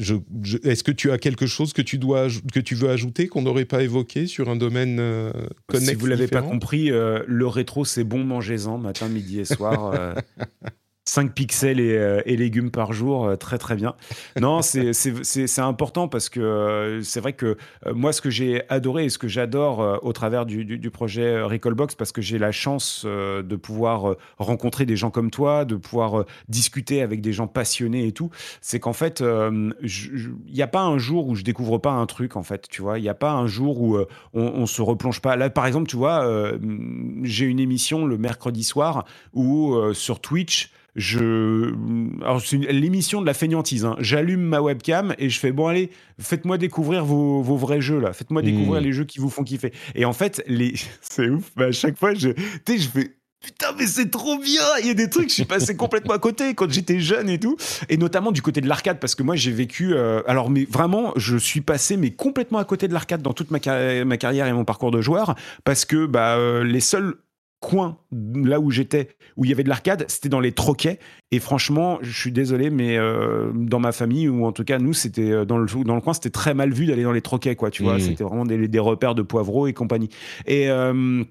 Est-ce 0.65 0.83
que 0.83 0.91
tu 0.91 1.11
as 1.11 1.19
quelque 1.19 1.47
chose 1.47 1.75
que 1.75 1.83
tu, 1.83 1.99
dois, 1.99 2.29
que 2.51 2.61
tu 2.61 2.75
veux 2.75 2.89
ajouter 2.89 3.29
qu'on 3.29 3.43
n'aurait 3.43 3.67
pas 3.67 3.83
évoqué 3.83 4.27
sur 4.27 4.49
un 4.49 4.57
domaine 4.57 4.99
euh, 5.01 5.33
connexe 5.67 5.91
Si 5.91 5.95
vous 5.97 6.07
ne 6.07 6.13
l'avez 6.13 6.29
pas 6.29 6.41
compris, 6.41 6.89
le 6.89 7.47
rétro, 7.47 7.85
c'est 7.85 8.05
bon, 8.05 8.25
mangez-en 8.25 8.79
matin, 8.79 9.09
midi 9.09 9.41
et 9.41 9.45
soir. 9.45 10.15
5 11.11 11.33
pixels 11.33 11.81
euh, 11.81 12.23
et, 12.25 12.37
légumes 12.37 12.71
par 12.71 12.93
jour, 12.93 13.25
euh, 13.25 13.35
très 13.35 13.59
très 13.59 13.75
bien. 13.75 13.95
Non, 14.41 14.63
c'est 14.63 15.59
important 15.59 16.07
parce 16.07 16.29
que 16.29 16.39
euh, 16.39 17.03
c'est 17.03 17.19
vrai 17.19 17.33
que 17.33 17.57
moi, 17.93 18.13
ce 18.13 18.21
que 18.21 18.31
j'ai 18.31 18.63
adoré 18.69 19.07
et 19.07 19.09
ce 19.09 19.19
que 19.19 19.27
j'adore 19.27 19.99
au 20.03 20.13
travers 20.13 20.47
du, 20.47 20.65
du, 20.65 20.91
projet 20.91 21.43
Recallbox, 21.43 21.97
parce 21.97 22.13
que 22.13 22.23
j'ai 22.23 22.39
la 22.39 22.53
chance 22.53 23.05
de 23.05 23.57
pouvoir 23.57 24.17
rencontrer 24.39 24.87
des 24.87 24.97
gens 24.97 25.11
comme 25.11 25.31
toi, 25.31 25.65
de 25.65 25.77
pouvoir 25.77 26.25
discuter 26.49 27.03
avec 27.03 27.21
des 27.21 27.33
gens 27.33 27.47
passionnés 27.47 28.07
et 28.07 28.13
tout, 28.13 28.31
c'est 28.61 28.79
qu'en 28.79 28.93
fait, 28.93 29.21
il 29.21 29.75
n'y 30.53 30.63
a 30.63 30.67
pas 30.69 30.83
un 30.83 30.99
jour 30.99 31.27
où 31.27 31.35
je 31.35 31.43
découvre 31.43 31.79
pas 31.79 31.93
un 31.93 32.07
truc, 32.07 32.37
en 32.37 32.43
fait, 32.43 32.69
tu 32.69 32.83
vois. 32.83 32.99
Il 32.99 33.03
n'y 33.03 33.09
a 33.09 33.15
pas 33.15 33.33
un 33.33 33.47
jour 33.47 33.81
où 33.81 33.99
on, 33.99 34.07
on, 34.35 34.67
se 34.67 34.83
replonge 34.83 35.21
pas. 35.21 35.37
Là, 35.37 35.51
par 35.51 35.67
exemple, 35.67 35.89
tu 35.89 35.97
vois, 35.97 36.53
j'ai 37.23 37.47
une 37.47 37.61
émission 37.61 38.07
le 38.07 38.19
mercredi 38.19 38.63
soir 38.63 39.05
où 39.35 39.77
sur 39.93 40.21
Twitch, 40.21 40.71
je 40.97 41.73
alors 42.23 42.41
c'est 42.41 42.57
l'émission 42.57 43.21
de 43.21 43.27
la 43.27 43.35
feignantise 43.35 43.85
hein. 43.85 43.97
j'allume 44.01 44.43
ma 44.43 44.61
webcam 44.61 45.15
et 45.19 45.29
je 45.29 45.39
fais 45.39 45.53
bon 45.53 45.67
allez 45.67 45.91
faites-moi 46.19 46.59
découvrir 46.59 47.05
vos, 47.05 47.43
vos, 47.43 47.57
vrais 47.57 47.81
jeux 47.81 48.01
là 48.01 48.13
faites-moi 48.13 48.43
découvrir 48.43 48.81
mmh. 48.81 48.85
les 48.85 48.93
jeux 48.93 49.05
qui 49.05 49.19
vous 49.19 49.31
font 49.31 49.45
kiffer 49.45 49.73
et 49.95 50.05
en 50.05 50.13
fait 50.13 50.43
les 50.47 50.75
c'est 51.01 51.29
ouf 51.29 51.51
à 51.59 51.73
chaque 51.73 51.99
fois 51.99 52.15
je 52.15 52.31
tu 52.65 52.79
je 52.79 52.89
fais 52.89 53.15
Putain, 53.43 53.69
mais 53.79 53.87
c'est 53.87 54.11
trop 54.11 54.39
bien! 54.39 54.63
Il 54.81 54.87
y 54.87 54.91
a 54.91 54.95
des 54.95 55.09
trucs, 55.09 55.31
je 55.31 55.35
suis 55.35 55.45
passé 55.47 55.75
complètement 55.75 56.13
à 56.13 56.19
côté 56.19 56.53
quand 56.55 56.71
j'étais 56.71 57.01
jeune 57.01 57.31
et 57.31 57.39
tout. 57.39 57.57
Et 57.89 57.97
notamment 57.97 58.33
du 58.33 58.43
côté 58.43 58.61
de 58.61 58.69
l'arcade, 58.69 59.01
parce 59.01 59.15
que 59.15 59.23
moi, 59.23 59.35
j'ai 59.35 59.51
vécu. 59.51 59.95
Euh, 59.95 60.21
alors, 60.27 60.51
mais 60.51 60.67
vraiment, 60.69 61.15
je 61.17 61.39
suis 61.39 61.63
passé, 61.63 61.97
mais 61.97 62.11
complètement 62.11 62.59
à 62.59 62.65
côté 62.65 62.87
de 62.87 62.93
l'arcade 62.93 63.23
dans 63.23 63.33
toute 63.33 63.51
ma, 63.51 63.59
ma, 64.05 64.17
carrière 64.19 64.47
et 64.47 64.53
mon 64.53 64.67
parcours 64.67 64.91
de 64.91 65.01
joueur, 65.01 65.37
parce 65.65 65.87
que 65.87 66.05
bah, 66.05 66.37
euh, 66.37 66.65
les 66.65 66.81
seuls 66.81 67.15
coin 67.61 67.99
là 68.11 68.59
où 68.59 68.71
j'étais 68.71 69.11
où 69.37 69.45
il 69.45 69.51
y 69.51 69.53
avait 69.53 69.63
de 69.63 69.69
l'arcade 69.69 70.07
c'était 70.09 70.31
dans 70.31 70.41
les 70.41 70.53
troquets 70.53 70.99
et 71.31 71.39
franchement 71.39 71.99
je 72.01 72.11
suis 72.11 72.33
désolé 72.33 72.71
mais 72.71 72.97
euh, 72.97 73.53
dans 73.55 73.79
ma 73.79 73.93
famille 73.93 74.29
ou 74.29 74.47
en 74.47 74.53
tout 74.53 74.65
cas 74.65 74.79
nous 74.79 74.95
c'était 74.95 75.31
euh, 75.31 75.45
dans 75.45 75.59
le 75.59 75.67
dans 75.85 75.95
le 75.95 76.01
coin 76.01 76.15
c'était 76.15 76.31
très 76.31 76.55
mal 76.55 76.73
vu 76.73 76.87
d'aller 76.87 77.03
dans 77.03 77.13
les 77.13 77.21
troquets 77.21 77.57
quoi 77.57 77.71
tu 77.71 77.83
vois 77.83 77.97
mmh. 77.97 78.01
c'était 78.01 78.25
vraiment 78.25 78.47
des, 78.47 78.79
repères 78.79 79.15
de 79.15 79.23
poivreaux 79.23 79.67
et 79.67 79.75
compagnie 79.75 80.09
et 80.47 80.71
euh, 80.71 81.23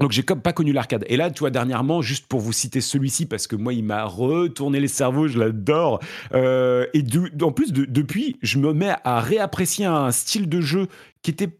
donc 0.00 0.10
j'ai 0.10 0.24
comme 0.24 0.40
pas 0.40 0.52
connu 0.52 0.72
l'arcade. 0.72 1.04
Et 1.06 1.16
là, 1.16 1.30
tu 1.30 1.38
vois, 1.38 1.50
dernièrement, 1.50 2.02
juste 2.02 2.26
pour 2.26 2.40
vous 2.40 2.52
citer 2.52 2.80
celui-ci, 2.80 3.26
parce 3.26 3.46
que 3.46 3.54
moi, 3.54 3.72
il 3.72 3.84
m'a 3.84 4.02
retourné 4.02 4.80
les 4.80 4.88
cerveaux, 4.88 5.28
je 5.28 5.38
l'adore. 5.38 6.00
et 6.32 7.04
en 7.40 7.52
plus, 7.52 7.72
depuis, 7.72 8.36
je 8.42 8.58
me 8.58 8.72
mets 8.72 8.92
à 9.04 9.20
réapprécier 9.20 9.84
un 9.84 10.10
style 10.10 10.48
de 10.48 10.60
jeu 10.60 10.88
qui 11.22 11.30
était 11.30 11.50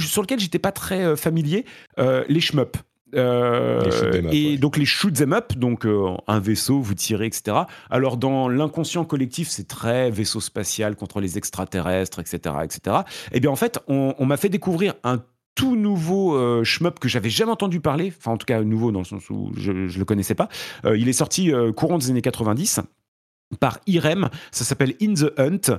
sur 0.00 0.20
lequel 0.20 0.38
j'étais 0.38 0.58
pas 0.58 0.70
très 0.70 1.16
familier, 1.16 1.64
les 1.96 2.40
shmups. 2.40 2.78
Euh, 3.14 4.22
et 4.30 4.58
donc 4.58 4.76
les 4.76 4.84
shoot 4.84 5.12
them 5.14 5.32
up, 5.32 5.54
donc 5.56 5.86
euh, 5.86 6.14
un 6.26 6.40
vaisseau, 6.40 6.80
vous 6.80 6.94
tirez, 6.94 7.26
etc. 7.26 7.56
Alors 7.90 8.16
dans 8.16 8.48
l'inconscient 8.48 9.04
collectif, 9.04 9.48
c'est 9.48 9.66
très 9.66 10.10
vaisseau 10.10 10.40
spatial 10.40 10.96
contre 10.96 11.20
les 11.20 11.38
extraterrestres, 11.38 12.18
etc., 12.18 12.56
etc. 12.64 12.96
Et 13.30 13.36
eh 13.36 13.40
bien 13.40 13.50
en 13.50 13.56
fait, 13.56 13.78
on, 13.88 14.14
m'a 14.26 14.36
fait 14.36 14.48
découvrir 14.48 14.94
un 15.04 15.22
tout 15.54 15.76
nouveau 15.76 16.36
euh, 16.36 16.64
shmup 16.64 16.98
que 16.98 17.08
j'avais 17.08 17.30
jamais 17.30 17.52
entendu 17.52 17.80
parler, 17.80 18.12
enfin 18.16 18.32
en 18.32 18.36
tout 18.36 18.46
cas 18.46 18.62
nouveau 18.62 18.92
dans 18.92 19.00
le 19.00 19.04
sens 19.04 19.28
où 19.30 19.52
je, 19.56 19.72
ne 19.72 19.98
le 19.98 20.04
connaissais 20.04 20.34
pas. 20.34 20.48
il 20.84 21.08
est 21.08 21.14
sorti 21.14 21.50
courant 21.74 21.98
des 21.98 22.10
années 22.10 22.22
90 22.22 22.80
par 23.60 23.78
Irem, 23.86 24.28
ça 24.50 24.64
s'appelle 24.64 24.94
In 25.00 25.14
the 25.14 25.32
Hunt, 25.38 25.78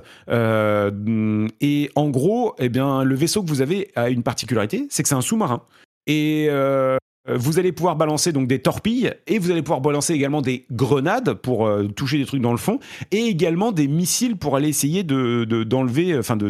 et 1.60 1.90
en 1.94 2.10
gros, 2.10 2.54
eh 2.58 2.68
bien, 2.68 3.04
le 3.04 3.14
vaisseau 3.14 3.44
que 3.44 3.48
vous 3.48 3.62
avez 3.62 3.92
a 3.94 4.10
une 4.10 4.24
particularité, 4.24 4.88
c'est 4.90 5.04
que 5.04 5.08
c'est 5.08 5.14
un 5.14 5.20
sous-marin. 5.20 5.62
Et 6.06 6.46
euh, 6.50 6.96
vous 7.28 7.58
allez 7.58 7.72
pouvoir 7.72 7.96
balancer 7.96 8.32
donc 8.32 8.48
des 8.48 8.60
torpilles 8.60 9.12
et 9.26 9.38
vous 9.38 9.50
allez 9.50 9.60
pouvoir 9.60 9.82
balancer 9.82 10.14
également 10.14 10.40
des 10.40 10.64
grenades 10.72 11.34
pour 11.34 11.66
euh, 11.66 11.86
toucher 11.88 12.16
des 12.16 12.24
trucs 12.24 12.40
dans 12.40 12.52
le 12.52 12.58
fond 12.58 12.78
et 13.10 13.26
également 13.26 13.72
des 13.72 13.88
missiles 13.88 14.36
pour 14.36 14.56
aller 14.56 14.68
essayer 14.68 15.02
de 15.02 15.44
d'enlever, 15.44 16.16
enfin 16.18 16.36
de, 16.36 16.48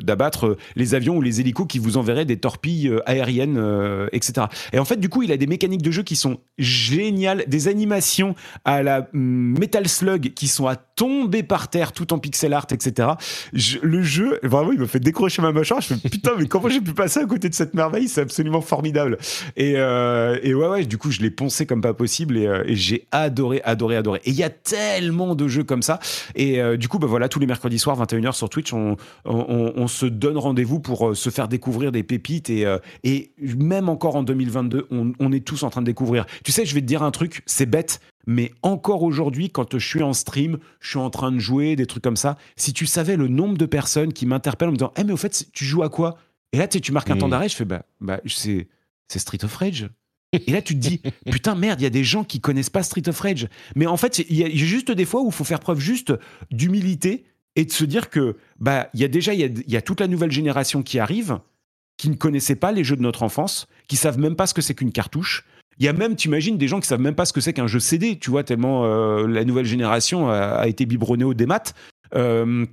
d'abattre 0.00 0.56
les 0.76 0.94
avions 0.94 1.16
ou 1.16 1.22
les 1.22 1.40
hélicos 1.40 1.66
qui 1.66 1.78
vous 1.78 1.96
enverraient 1.96 2.24
des 2.24 2.36
torpilles 2.36 2.88
euh, 2.88 3.00
aériennes, 3.08 3.60
etc. 4.12 4.46
Et 4.72 4.78
en 4.78 4.84
fait, 4.84 4.96
du 4.96 5.08
coup, 5.08 5.22
il 5.22 5.32
a 5.32 5.36
des 5.36 5.46
mécaniques 5.46 5.82
de 5.82 5.90
jeu 5.90 6.02
qui 6.02 6.16
sont 6.16 6.38
géniales, 6.58 7.44
des 7.48 7.68
animations 7.68 8.34
à 8.64 8.82
la 8.82 9.08
mm, 9.12 9.58
Metal 9.58 9.88
Slug 9.88 10.32
qui 10.34 10.46
sont 10.46 10.66
à 10.66 10.76
tomber 10.76 11.42
par 11.42 11.68
terre 11.68 11.92
tout 11.92 12.12
en 12.12 12.18
pixel 12.18 12.52
art, 12.52 12.66
etc. 12.70 13.08
le 13.82 14.02
jeu, 14.02 14.38
vraiment, 14.42 14.72
il 14.72 14.78
me 14.78 14.86
fait 14.86 15.00
décrocher 15.00 15.42
ma 15.42 15.52
mâchoire. 15.52 15.80
Je 15.80 15.94
fais 15.94 16.08
putain, 16.08 16.32
mais 16.38 16.46
comment 16.46 16.68
j'ai 16.68 16.80
pu 16.80 16.92
passer 16.92 17.20
à 17.20 17.26
côté 17.26 17.48
de 17.48 17.54
cette 17.54 17.74
merveille? 17.74 18.08
C'est 18.08 18.20
absolument 18.20 18.60
formidable. 18.60 19.18
Et 19.56 19.74
euh, 19.76 20.11
et 20.42 20.54
ouais, 20.54 20.68
ouais, 20.68 20.84
du 20.84 20.98
coup, 20.98 21.10
je 21.10 21.20
l'ai 21.20 21.30
poncé 21.30 21.66
comme 21.66 21.80
pas 21.80 21.94
possible 21.94 22.36
euh, 22.36 22.64
et, 22.66 22.74
j'ai 22.76 23.06
adoré, 23.10 23.60
adoré, 23.64 23.96
adoré. 23.96 24.20
Et 24.24 24.30
il 24.30 24.36
y 24.36 24.42
a 24.42 24.50
tellement 24.50 25.34
de 25.34 25.48
jeux 25.48 25.64
comme 25.64 25.82
ça. 25.82 25.98
Et 26.34 26.60
euh, 26.60 26.76
du 26.76 26.88
coup, 26.88 26.98
bah 26.98 27.06
voilà, 27.06 27.28
tous 27.28 27.38
les 27.38 27.46
mercredis 27.46 27.78
soirs, 27.78 28.00
21h 28.02 28.32
sur 28.32 28.48
Twitch, 28.48 28.72
on, 28.72 28.96
on, 29.24 29.86
se 29.86 30.06
donne 30.06 30.38
rendez-vous 30.38 30.80
pour 30.80 31.16
se 31.16 31.30
faire 31.30 31.48
découvrir 31.48 31.92
des 31.92 32.02
pépites. 32.02 32.50
Et, 32.50 32.66
et 33.04 33.32
même 33.38 33.88
encore 33.88 34.16
en 34.16 34.22
2022, 34.22 34.86
on, 34.90 35.12
on 35.18 35.32
est 35.32 35.44
tous 35.44 35.62
en 35.62 35.70
train 35.70 35.82
de 35.82 35.86
découvrir. 35.86 36.26
Tu 36.44 36.52
sais, 36.52 36.64
je 36.64 36.74
vais 36.74 36.80
te 36.80 36.86
dire 36.86 37.02
un 37.02 37.10
truc, 37.10 37.42
c'est 37.46 37.66
bête, 37.66 38.00
mais 38.26 38.52
encore 38.62 39.02
aujourd'hui, 39.02 39.50
quand 39.50 39.78
je 39.78 39.86
suis 39.86 40.02
en 40.02 40.12
stream, 40.12 40.58
je 40.80 40.90
suis 40.90 40.98
en 40.98 41.10
train 41.10 41.32
de 41.32 41.38
jouer, 41.38 41.76
des 41.76 41.86
trucs 41.86 42.02
comme 42.02 42.16
ça, 42.16 42.36
si 42.56 42.72
tu 42.72 42.86
savais 42.86 43.16
le 43.16 43.28
nombre 43.28 43.58
de 43.58 43.66
personnes 43.66 44.12
qui 44.12 44.26
m'interpellent 44.26 44.68
en 44.68 44.72
me 44.72 44.76
disant 44.76 44.92
Eh, 44.96 45.04
mais 45.04 45.12
au 45.12 45.16
fait, 45.16 45.46
tu 45.52 45.64
joues 45.64 45.82
à 45.82 45.88
quoi? 45.88 46.16
Et 46.52 46.58
là, 46.58 46.68
tu, 46.68 46.80
tu 46.80 46.92
marques 46.92 47.10
un 47.10 47.16
temps 47.16 47.28
d'arrêt, 47.28 47.48
je 47.48 47.56
fais 47.56 47.64
Bah, 47.64 47.82
bah 48.00 48.20
c'est 48.26 48.68
Street 49.18 49.44
of 49.44 49.54
Rage. 49.56 49.88
Et 50.32 50.50
là, 50.50 50.62
tu 50.62 50.74
te 50.74 50.80
dis, 50.80 51.00
putain, 51.30 51.54
merde, 51.54 51.80
il 51.80 51.84
y 51.84 51.86
a 51.86 51.90
des 51.90 52.04
gens 52.04 52.24
qui 52.24 52.40
connaissent 52.40 52.70
pas 52.70 52.82
Street 52.82 53.08
of 53.08 53.20
Rage. 53.20 53.48
Mais 53.76 53.86
en 53.86 53.96
fait, 53.96 54.18
il 54.18 54.36
y 54.36 54.44
a 54.44 54.48
juste 54.48 54.90
des 54.90 55.04
fois 55.04 55.22
où 55.22 55.26
il 55.26 55.32
faut 55.32 55.44
faire 55.44 55.60
preuve 55.60 55.78
juste 55.78 56.12
d'humilité 56.50 57.24
et 57.54 57.64
de 57.64 57.70
se 57.70 57.84
dire 57.84 58.08
que, 58.08 58.36
bah, 58.58 58.88
il 58.94 59.00
y 59.00 59.04
a 59.04 59.08
déjà, 59.08 59.34
il 59.34 59.64
y 59.66 59.76
a, 59.76 59.82
toute 59.82 60.00
la 60.00 60.08
nouvelle 60.08 60.32
génération 60.32 60.82
qui 60.82 60.98
arrive, 60.98 61.38
qui 61.98 62.08
ne 62.08 62.14
connaissait 62.14 62.56
pas 62.56 62.72
les 62.72 62.82
jeux 62.82 62.96
de 62.96 63.02
notre 63.02 63.22
enfance, 63.22 63.68
qui 63.88 63.96
savent 63.96 64.18
même 64.18 64.36
pas 64.36 64.46
ce 64.46 64.54
que 64.54 64.62
c'est 64.62 64.74
qu'une 64.74 64.92
cartouche. 64.92 65.44
Il 65.78 65.84
y 65.84 65.88
a 65.88 65.92
même, 65.92 66.16
tu 66.16 66.28
imagines, 66.28 66.56
des 66.56 66.68
gens 66.68 66.80
qui 66.80 66.88
savent 66.88 67.00
même 67.00 67.14
pas 67.14 67.26
ce 67.26 67.32
que 67.32 67.40
c'est 67.40 67.52
qu'un 67.52 67.66
jeu 67.66 67.80
CD, 67.80 68.18
tu 68.18 68.30
vois, 68.30 68.44
tellement 68.44 68.84
euh, 68.84 69.26
la 69.26 69.44
nouvelle 69.44 69.66
génération 69.66 70.30
a, 70.30 70.66
été 70.66 70.86
biberonnée 70.86 71.24
au 71.24 71.34
démat. 71.34 71.74
Euh, 72.14 72.66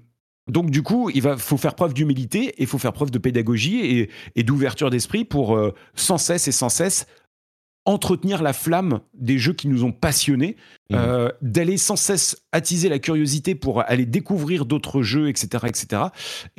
donc 0.48 0.72
du 0.72 0.82
coup, 0.82 1.10
il 1.14 1.22
va, 1.22 1.38
faut 1.38 1.58
faire 1.58 1.76
preuve 1.76 1.94
d'humilité 1.94 2.46
et 2.46 2.62
il 2.62 2.68
faut 2.68 2.78
faire 2.78 2.94
preuve 2.94 3.12
de 3.12 3.20
pédagogie 3.20 4.10
et, 4.36 4.44
d'ouverture 4.44 4.90
d'esprit 4.90 5.24
pour 5.24 5.56
euh, 5.56 5.74
sans 5.96 6.18
cesse 6.18 6.48
et 6.48 6.52
sans 6.52 6.70
cesse 6.70 7.06
entretenir 7.86 8.42
la 8.42 8.54
flamme 8.54 9.00
des 9.14 9.38
jeux 9.38 9.54
qui 9.54 9.68
nous 9.68 9.84
ont 9.84 9.92
passionnés, 9.92 10.56
mmh. 10.90 10.96
euh, 10.96 11.30
d'aller 11.42 11.78
sans 11.78 11.96
cesse 11.96 12.38
attiser 12.52 12.90
la 12.90 13.00
curiosité 13.00 13.56
pour 13.56 13.82
aller 13.82 14.06
découvrir 14.06 14.66
d'autres 14.66 15.02
jeux, 15.02 15.30
etc., 15.30 15.66
etc. 15.68 16.04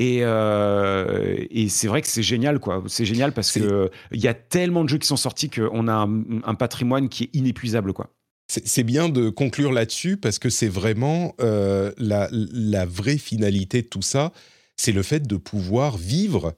Euh, 0.01 1.37
et, 1.51 1.69
c'est 1.69 1.89
vrai 1.89 2.03
que 2.03 2.09
c'est 2.09 2.23
génial, 2.23 2.59
quoi. 2.59 2.83
C'est 2.89 3.05
génial 3.05 3.33
parce 3.33 3.53
que 3.53 3.91
il 4.13 4.21
y 4.21 4.29
a 4.29 4.35
tellement 4.35 4.85
de 4.85 4.89
jeux 4.89 4.99
qui 4.99 5.07
sont 5.07 5.17
sortis 5.17 5.51
qu'on 5.51 5.89
a 5.89 6.09
un, 6.45 6.55
patrimoine 6.55 7.09
qui 7.09 7.25
est 7.25 7.31
inépuisable, 7.33 7.93
quoi. 7.93 8.11
C'est 8.49 8.83
bien 8.83 9.09
de 9.09 9.31
conclure 9.31 9.71
là-dessus 9.71 10.17
parce 10.17 10.41
que 10.41 10.51
c'est 10.51 10.69
vraiment 10.69 11.35
euh, 11.41 11.93
la, 11.99 12.29
la, 12.33 12.85
vraie 12.85 13.19
finalité 13.19 13.83
de 13.83 13.87
tout 13.87 14.03
ça, 14.03 14.33
c'est 14.77 14.91
le 14.91 15.05
fait 15.05 15.25
de 15.25 15.37
pouvoir 15.37 15.97
vivre 15.97 16.57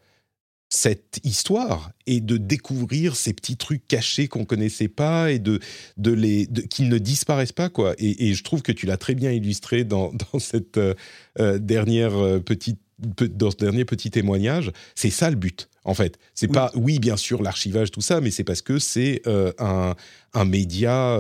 cette 0.73 1.21
histoire 1.23 1.93
et 2.07 2.23
de 2.23 2.39
découvrir 2.39 3.15
ces 3.15 3.35
petits 3.35 3.59
trucs 3.59 3.87
cachés 3.87 4.27
qu'on 4.27 4.47
connaissait 4.47 4.89
pas 4.89 5.31
et 5.31 5.39
de, 5.39 5.61
de 5.99 6.13
les 6.13 6.47
qu'ils 6.71 6.89
ne 6.89 6.97
disparaissent 6.97 7.53
pas 7.53 7.69
quoi. 7.69 7.95
Et, 7.99 8.33
je 8.33 8.43
trouve 8.43 8.63
que 8.63 8.73
tu 8.73 8.87
l'as 8.87 8.97
très 8.97 9.15
bien 9.15 9.33
illustré 9.33 9.85
dans, 9.85 10.13
dans 10.33 10.39
cette 10.39 10.79
euh, 10.79 10.95
euh, 11.39 11.59
dernière 11.59 12.17
euh, 12.17 12.39
petite 12.39 12.81
dans 12.99 13.51
ce 13.51 13.57
dernier 13.57 13.85
petit 13.85 14.11
témoignage. 14.11 14.73
C'est 14.95 15.11
ça 15.11 15.29
le 15.29 15.37
but 15.37 15.69
en 15.85 15.93
fait. 15.93 16.19
C'est 16.35 16.49
pas 16.49 16.71
oui 16.75 16.99
bien 16.99 17.19
sûr 17.19 17.43
l'archivage 17.43 17.91
tout 17.91 18.01
ça, 18.01 18.23
mais 18.23 18.31
c'est 18.31 18.45
parce 18.45 18.63
que 18.63 18.79
c'est 18.79 19.23
un, 19.59 19.95
un 20.33 20.45
média 20.45 21.19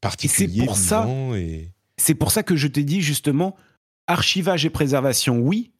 particulier. 0.00 0.60
C'est 0.60 0.66
pour 0.66 0.76
ça. 0.76 1.08
C'est 1.96 2.14
pour 2.14 2.32
ça 2.32 2.42
que 2.42 2.56
je 2.56 2.66
t'ai 2.66 2.82
dit 2.82 3.00
justement 3.00 3.56
archivage 4.08 4.66
et 4.66 4.70
préservation 4.70 5.38
oui, 5.38 5.70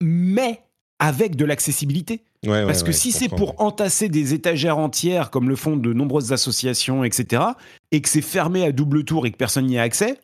mais 0.00 0.62
avec 0.98 1.36
de 1.36 1.44
l'accessibilité. 1.44 2.24
Parce 2.44 2.82
que 2.82 2.92
si 2.92 3.12
c'est 3.12 3.28
pour 3.28 3.60
entasser 3.60 4.08
des 4.08 4.34
étagères 4.34 4.78
entières, 4.78 5.30
comme 5.30 5.48
le 5.48 5.56
font 5.56 5.76
de 5.76 5.92
nombreuses 5.92 6.32
associations, 6.32 7.04
etc., 7.04 7.42
et 7.90 8.00
que 8.00 8.08
c'est 8.08 8.22
fermé 8.22 8.64
à 8.64 8.72
double 8.72 9.04
tour 9.04 9.26
et 9.26 9.30
que 9.30 9.36
personne 9.36 9.66
n'y 9.66 9.78
a 9.78 9.82
accès, 9.82 10.18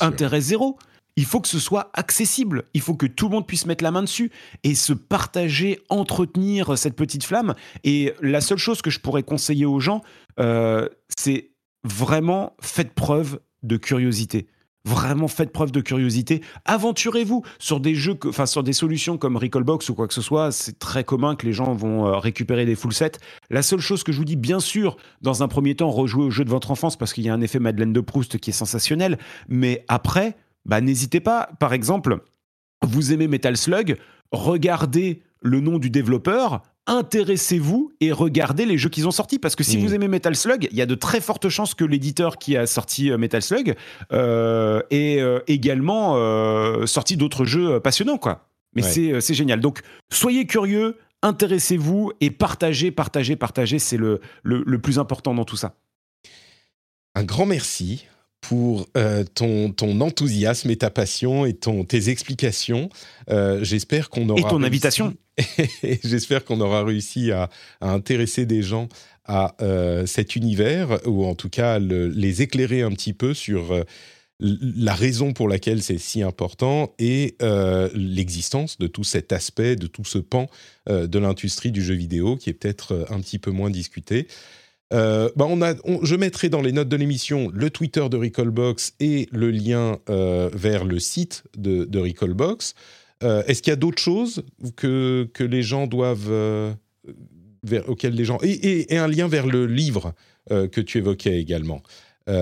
intérêt 0.00 0.40
zéro. 0.40 0.78
Il 1.16 1.24
faut 1.24 1.40
que 1.40 1.48
ce 1.48 1.58
soit 1.58 1.90
accessible. 1.94 2.64
Il 2.74 2.80
faut 2.80 2.94
que 2.94 3.06
tout 3.06 3.26
le 3.26 3.34
monde 3.34 3.46
puisse 3.46 3.66
mettre 3.66 3.82
la 3.82 3.90
main 3.90 4.02
dessus 4.02 4.30
et 4.62 4.76
se 4.76 4.92
partager, 4.92 5.80
entretenir 5.88 6.78
cette 6.78 6.94
petite 6.94 7.24
flamme. 7.24 7.56
Et 7.82 8.14
la 8.22 8.40
seule 8.40 8.58
chose 8.58 8.82
que 8.82 8.90
je 8.90 9.00
pourrais 9.00 9.24
conseiller 9.24 9.66
aux 9.66 9.80
gens, 9.80 10.02
euh, 10.38 10.88
c'est 11.16 11.50
vraiment 11.82 12.54
faites 12.60 12.94
preuve 12.94 13.40
de 13.64 13.76
curiosité. 13.76 14.46
Vraiment, 14.84 15.28
faites 15.28 15.52
preuve 15.52 15.70
de 15.72 15.80
curiosité. 15.80 16.42
Aventurez-vous 16.64 17.44
sur 17.58 17.80
des 17.80 17.94
jeux, 17.94 18.16
enfin 18.26 18.46
sur 18.46 18.62
des 18.62 18.72
solutions 18.72 19.18
comme 19.18 19.36
Recallbox 19.36 19.88
ou 19.88 19.94
quoi 19.94 20.08
que 20.08 20.14
ce 20.14 20.22
soit. 20.22 20.52
C'est 20.52 20.78
très 20.78 21.04
commun 21.04 21.36
que 21.36 21.44
les 21.46 21.52
gens 21.52 21.74
vont 21.74 22.06
euh, 22.06 22.18
récupérer 22.18 22.64
des 22.64 22.74
full 22.74 22.92
sets. 22.92 23.18
La 23.50 23.62
seule 23.62 23.80
chose 23.80 24.02
que 24.02 24.12
je 24.12 24.18
vous 24.18 24.24
dis, 24.24 24.36
bien 24.36 24.60
sûr, 24.60 24.96
dans 25.20 25.42
un 25.42 25.48
premier 25.48 25.74
temps, 25.74 25.90
rejouez 25.90 26.24
au 26.24 26.30
jeu 26.30 26.44
de 26.44 26.50
votre 26.50 26.70
enfance 26.70 26.96
parce 26.96 27.12
qu'il 27.12 27.24
y 27.24 27.28
a 27.28 27.34
un 27.34 27.40
effet 27.40 27.58
Madeleine 27.58 27.92
de 27.92 28.00
Proust 28.00 28.38
qui 28.38 28.50
est 28.50 28.54
sensationnel. 28.54 29.18
Mais 29.48 29.84
après, 29.88 30.36
bah, 30.64 30.80
n'hésitez 30.80 31.20
pas. 31.20 31.50
Par 31.58 31.72
exemple, 31.72 32.20
vous 32.82 33.12
aimez 33.12 33.28
Metal 33.28 33.56
Slug, 33.56 33.98
regardez 34.30 35.22
le 35.40 35.60
nom 35.60 35.78
du 35.78 35.90
développeur, 35.90 36.62
intéressez-vous 36.86 37.92
et 38.00 38.12
regardez 38.12 38.64
les 38.66 38.78
jeux 38.78 38.88
qu'ils 38.88 39.06
ont 39.06 39.12
sortis. 39.12 39.38
Parce 39.38 39.54
que 39.54 39.62
si 39.62 39.78
mm. 39.78 39.80
vous 39.80 39.94
aimez 39.94 40.08
Metal 40.08 40.34
Slug, 40.34 40.68
il 40.70 40.76
y 40.76 40.82
a 40.82 40.86
de 40.86 40.94
très 40.94 41.20
fortes 41.20 41.48
chances 41.48 41.74
que 41.74 41.84
l'éditeur 41.84 42.38
qui 42.38 42.56
a 42.56 42.66
sorti 42.66 43.10
euh, 43.10 43.18
Metal 43.18 43.42
Slug 43.42 43.76
euh, 44.12 44.82
ait 44.90 45.20
euh, 45.20 45.40
également 45.46 46.16
sorti 46.86 47.16
d'autres 47.16 47.44
jeux 47.44 47.80
passionnants. 47.80 48.18
Quoi. 48.18 48.48
Mais 48.74 48.82
c'est 48.82 49.34
génial. 49.34 49.60
Donc, 49.60 49.80
soyez 50.10 50.46
curieux, 50.46 50.96
intéressez-vous 51.22 52.12
et 52.20 52.30
partagez, 52.30 52.90
partagez, 52.90 53.36
partagez. 53.36 53.78
C'est 53.78 53.96
le, 53.96 54.20
le, 54.42 54.78
plus 54.78 54.98
important 54.98 55.34
dans 55.34 55.44
tout 55.44 55.56
ça. 55.56 55.74
Un 57.14 57.24
grand 57.24 57.46
merci 57.46 58.06
pour 58.48 58.88
euh, 58.96 59.24
ton, 59.34 59.72
ton, 59.72 60.00
enthousiasme 60.00 60.70
et 60.70 60.76
ta 60.76 60.88
passion 60.88 61.44
et 61.44 61.52
ton, 61.52 61.84
tes 61.84 62.08
explications. 62.08 62.88
Euh, 63.28 63.62
j'espère 63.62 64.08
qu'on 64.08 64.26
aura... 64.30 64.40
Et 64.40 64.50
ton 64.50 64.62
invitation. 64.62 65.14
J'espère 66.02 66.46
qu'on 66.46 66.62
aura 66.62 66.82
réussi 66.82 67.30
à, 67.30 67.50
intéresser 67.82 68.46
des 68.46 68.62
gens 68.62 68.88
à 69.26 69.54
euh, 69.60 70.06
cet 70.06 70.34
univers, 70.34 70.98
ou 71.06 71.26
en 71.26 71.34
tout 71.34 71.50
cas 71.50 71.78
les 71.78 72.40
éclairer 72.40 72.80
un 72.80 72.90
petit 72.92 73.12
peu 73.12 73.34
sur 73.34 73.84
la 74.40 74.94
raison 74.94 75.34
pour 75.34 75.46
laquelle 75.46 75.82
c'est 75.82 75.98
si 75.98 76.22
important 76.22 76.94
et 76.98 77.36
l'existence 77.92 78.78
de 78.78 78.86
tout 78.86 79.04
cet 79.04 79.32
aspect, 79.34 79.76
de 79.76 79.86
tout 79.86 80.04
ce 80.04 80.18
pan 80.18 80.48
de 80.88 81.18
l'industrie 81.18 81.70
du 81.70 81.82
jeu 81.82 81.94
vidéo 81.94 82.36
qui 82.36 82.48
est 82.48 82.54
peut-être 82.54 83.06
un 83.10 83.20
petit 83.20 83.38
peu 83.38 83.50
moins 83.50 83.68
discuté. 83.68 84.26
Euh, 84.94 85.28
bah 85.36 85.46
on 85.48 85.60
a, 85.60 85.74
je 86.02 86.16
mettrai 86.16 86.48
dans 86.48 86.62
les 86.62 86.72
notes 86.72 86.88
de 86.88 86.96
l'émission 86.96 87.50
le 87.52 87.68
Twitter 87.68 88.08
de 88.08 88.16
Recallbox 88.16 88.94
et 89.00 89.28
le 89.32 89.50
lien 89.50 89.98
euh, 90.08 90.48
vers 90.54 90.84
le 90.84 90.98
site 90.98 91.44
de, 91.56 91.84
de 91.84 91.98
Recallbox. 91.98 92.74
Euh, 93.22 93.42
est-ce 93.46 93.62
qu'il 93.62 93.70
y 93.70 93.74
a 93.74 93.76
d'autres 93.76 94.00
choses 94.00 94.44
que, 94.76 95.28
que 95.34 95.44
les 95.44 95.62
gens 95.62 95.86
doivent. 95.86 96.30
vers, 97.62 97.88
auxquelles 97.88 98.14
les 98.14 98.24
gens. 98.24 98.38
Et, 98.42 98.92
et, 98.92 98.96
un 98.96 99.08
lien 99.08 99.28
vers 99.28 99.46
le 99.46 99.66
livre 99.66 100.14
que 100.48 100.80
tu 100.80 100.98
évoquais 100.98 101.38
également. 101.38 101.82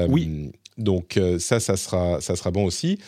oui. 0.09 0.53
Donc, 0.79 1.19
ça, 1.39 1.59
ça 1.59 1.79
sera, 1.79 2.21
ça 2.21 2.37
sera 2.37 2.51
bon 2.51 2.67
aussi. 2.67 2.99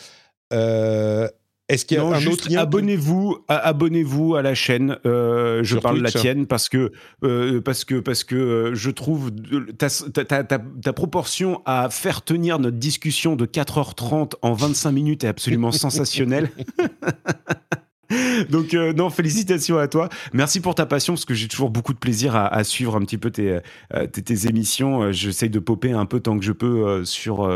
Est-ce 1.69 1.85
qu'il 1.85 1.97
y 1.97 1.99
a 1.99 2.03
un 2.03 2.25
autre 2.25 2.49
lien 2.49 2.59
Abonnez-vous, 2.59 3.37
abonnez-vous 3.47 4.35
à 4.35 4.41
la 4.41 4.55
chaîne. 4.55 4.97
Euh, 5.05 5.63
je 5.63 5.77
parle 5.77 5.99
de 5.99 6.03
la 6.03 6.11
tienne 6.11 6.47
parce 6.47 6.67
que 6.67 6.91
euh, 7.23 7.61
parce 7.61 7.85
que 7.85 7.99
parce 7.99 8.23
que 8.23 8.35
euh, 8.35 8.75
je 8.75 8.89
trouve 8.89 9.31
ta, 9.77 9.87
ta, 9.89 10.43
ta, 10.43 10.93
proportion 10.93 11.61
à 11.65 11.89
faire 11.91 12.23
tenir 12.23 12.57
notre 12.57 12.77
discussion 12.77 13.35
de 13.35 13.45
4h30 13.45 14.33
en 14.41 14.53
25 14.53 14.91
minutes 14.91 15.23
est 15.23 15.27
absolument 15.27 15.71
sensationnelle. 15.71 16.49
Donc 18.49 18.73
euh, 18.73 18.93
non, 18.93 19.09
félicitations 19.09 19.77
à 19.77 19.87
toi. 19.87 20.09
Merci 20.33 20.59
pour 20.59 20.75
ta 20.75 20.85
passion 20.85 21.13
parce 21.13 21.25
que 21.25 21.33
j'ai 21.33 21.47
toujours 21.47 21.69
beaucoup 21.69 21.93
de 21.93 21.99
plaisir 21.99 22.35
à, 22.35 22.63
suivre 22.63 22.95
un 22.95 23.01
petit 23.01 23.17
peu 23.17 23.29
tes, 23.29 23.59
euh, 23.93 24.07
tes, 24.07 24.47
émissions. 24.47 25.03
Euh, 25.03 25.11
j'essaye 25.11 25.49
de 25.49 25.59
popper 25.59 25.91
un 25.91 26.05
peu 26.05 26.19
tant 26.19 26.37
que 26.37 26.45
je 26.45 26.51
peux 26.51 27.03
sur 27.05 27.49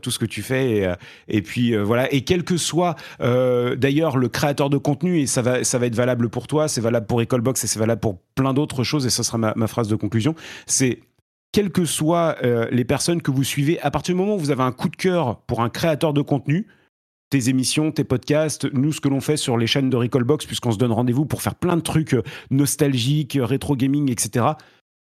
tout 0.00 0.10
ce 0.10 0.18
que 0.18 0.26
tu 0.26 0.42
fais 0.42 0.70
et, 0.78 0.94
et 1.28 1.42
puis 1.42 1.76
voilà. 1.76 2.12
Et 2.12 2.22
quel 2.22 2.44
que 2.44 2.56
soit 2.56 2.96
d'ailleurs 3.20 4.16
le 4.16 4.28
créateur 4.28 4.70
de 4.70 4.78
contenu 4.78 5.20
et 5.20 5.26
ça 5.26 5.42
va 5.42 5.64
ça 5.64 5.78
va 5.78 5.86
être 5.86 5.94
valable 5.94 6.28
pour 6.28 6.46
toi, 6.46 6.68
c'est 6.68 6.80
valable 6.80 7.06
pour 7.06 7.20
Ecolbox 7.20 7.62
et 7.64 7.66
c'est 7.66 7.78
valable 7.78 8.00
pour 8.00 8.18
plein 8.34 8.54
d'autres 8.54 8.84
choses 8.84 9.06
et 9.06 9.10
ça 9.10 9.22
sera 9.22 9.38
ma, 9.38 9.52
ma 9.56 9.66
phrase 9.66 9.88
de 9.88 9.96
conclusion. 9.96 10.34
C'est 10.66 11.00
quelles 11.52 11.70
que 11.70 11.84
soient 11.84 12.36
les 12.70 12.84
personnes 12.84 13.22
que 13.22 13.30
vous 13.30 13.44
suivez, 13.44 13.80
à 13.80 13.90
partir 13.90 14.14
du 14.14 14.20
moment 14.20 14.34
où 14.34 14.38
vous 14.38 14.50
avez 14.50 14.62
un 14.62 14.72
coup 14.72 14.88
de 14.88 14.96
cœur 14.96 15.40
pour 15.46 15.62
un 15.62 15.68
créateur 15.68 16.12
de 16.12 16.22
contenu, 16.22 16.66
tes 17.34 17.48
émissions, 17.48 17.90
tes 17.90 18.04
podcasts, 18.04 18.72
nous 18.74 18.92
ce 18.92 19.00
que 19.00 19.08
l'on 19.08 19.20
fait 19.20 19.36
sur 19.36 19.56
les 19.56 19.66
chaînes 19.66 19.90
de 19.90 19.96
Recallbox, 19.96 20.46
puisqu'on 20.46 20.70
se 20.70 20.78
donne 20.78 20.92
rendez-vous 20.92 21.26
pour 21.26 21.42
faire 21.42 21.56
plein 21.56 21.74
de 21.74 21.80
trucs 21.80 22.14
euh, 22.14 22.22
nostalgiques, 22.52 23.34
euh, 23.34 23.44
rétro 23.44 23.74
gaming, 23.74 24.08
etc. 24.08 24.46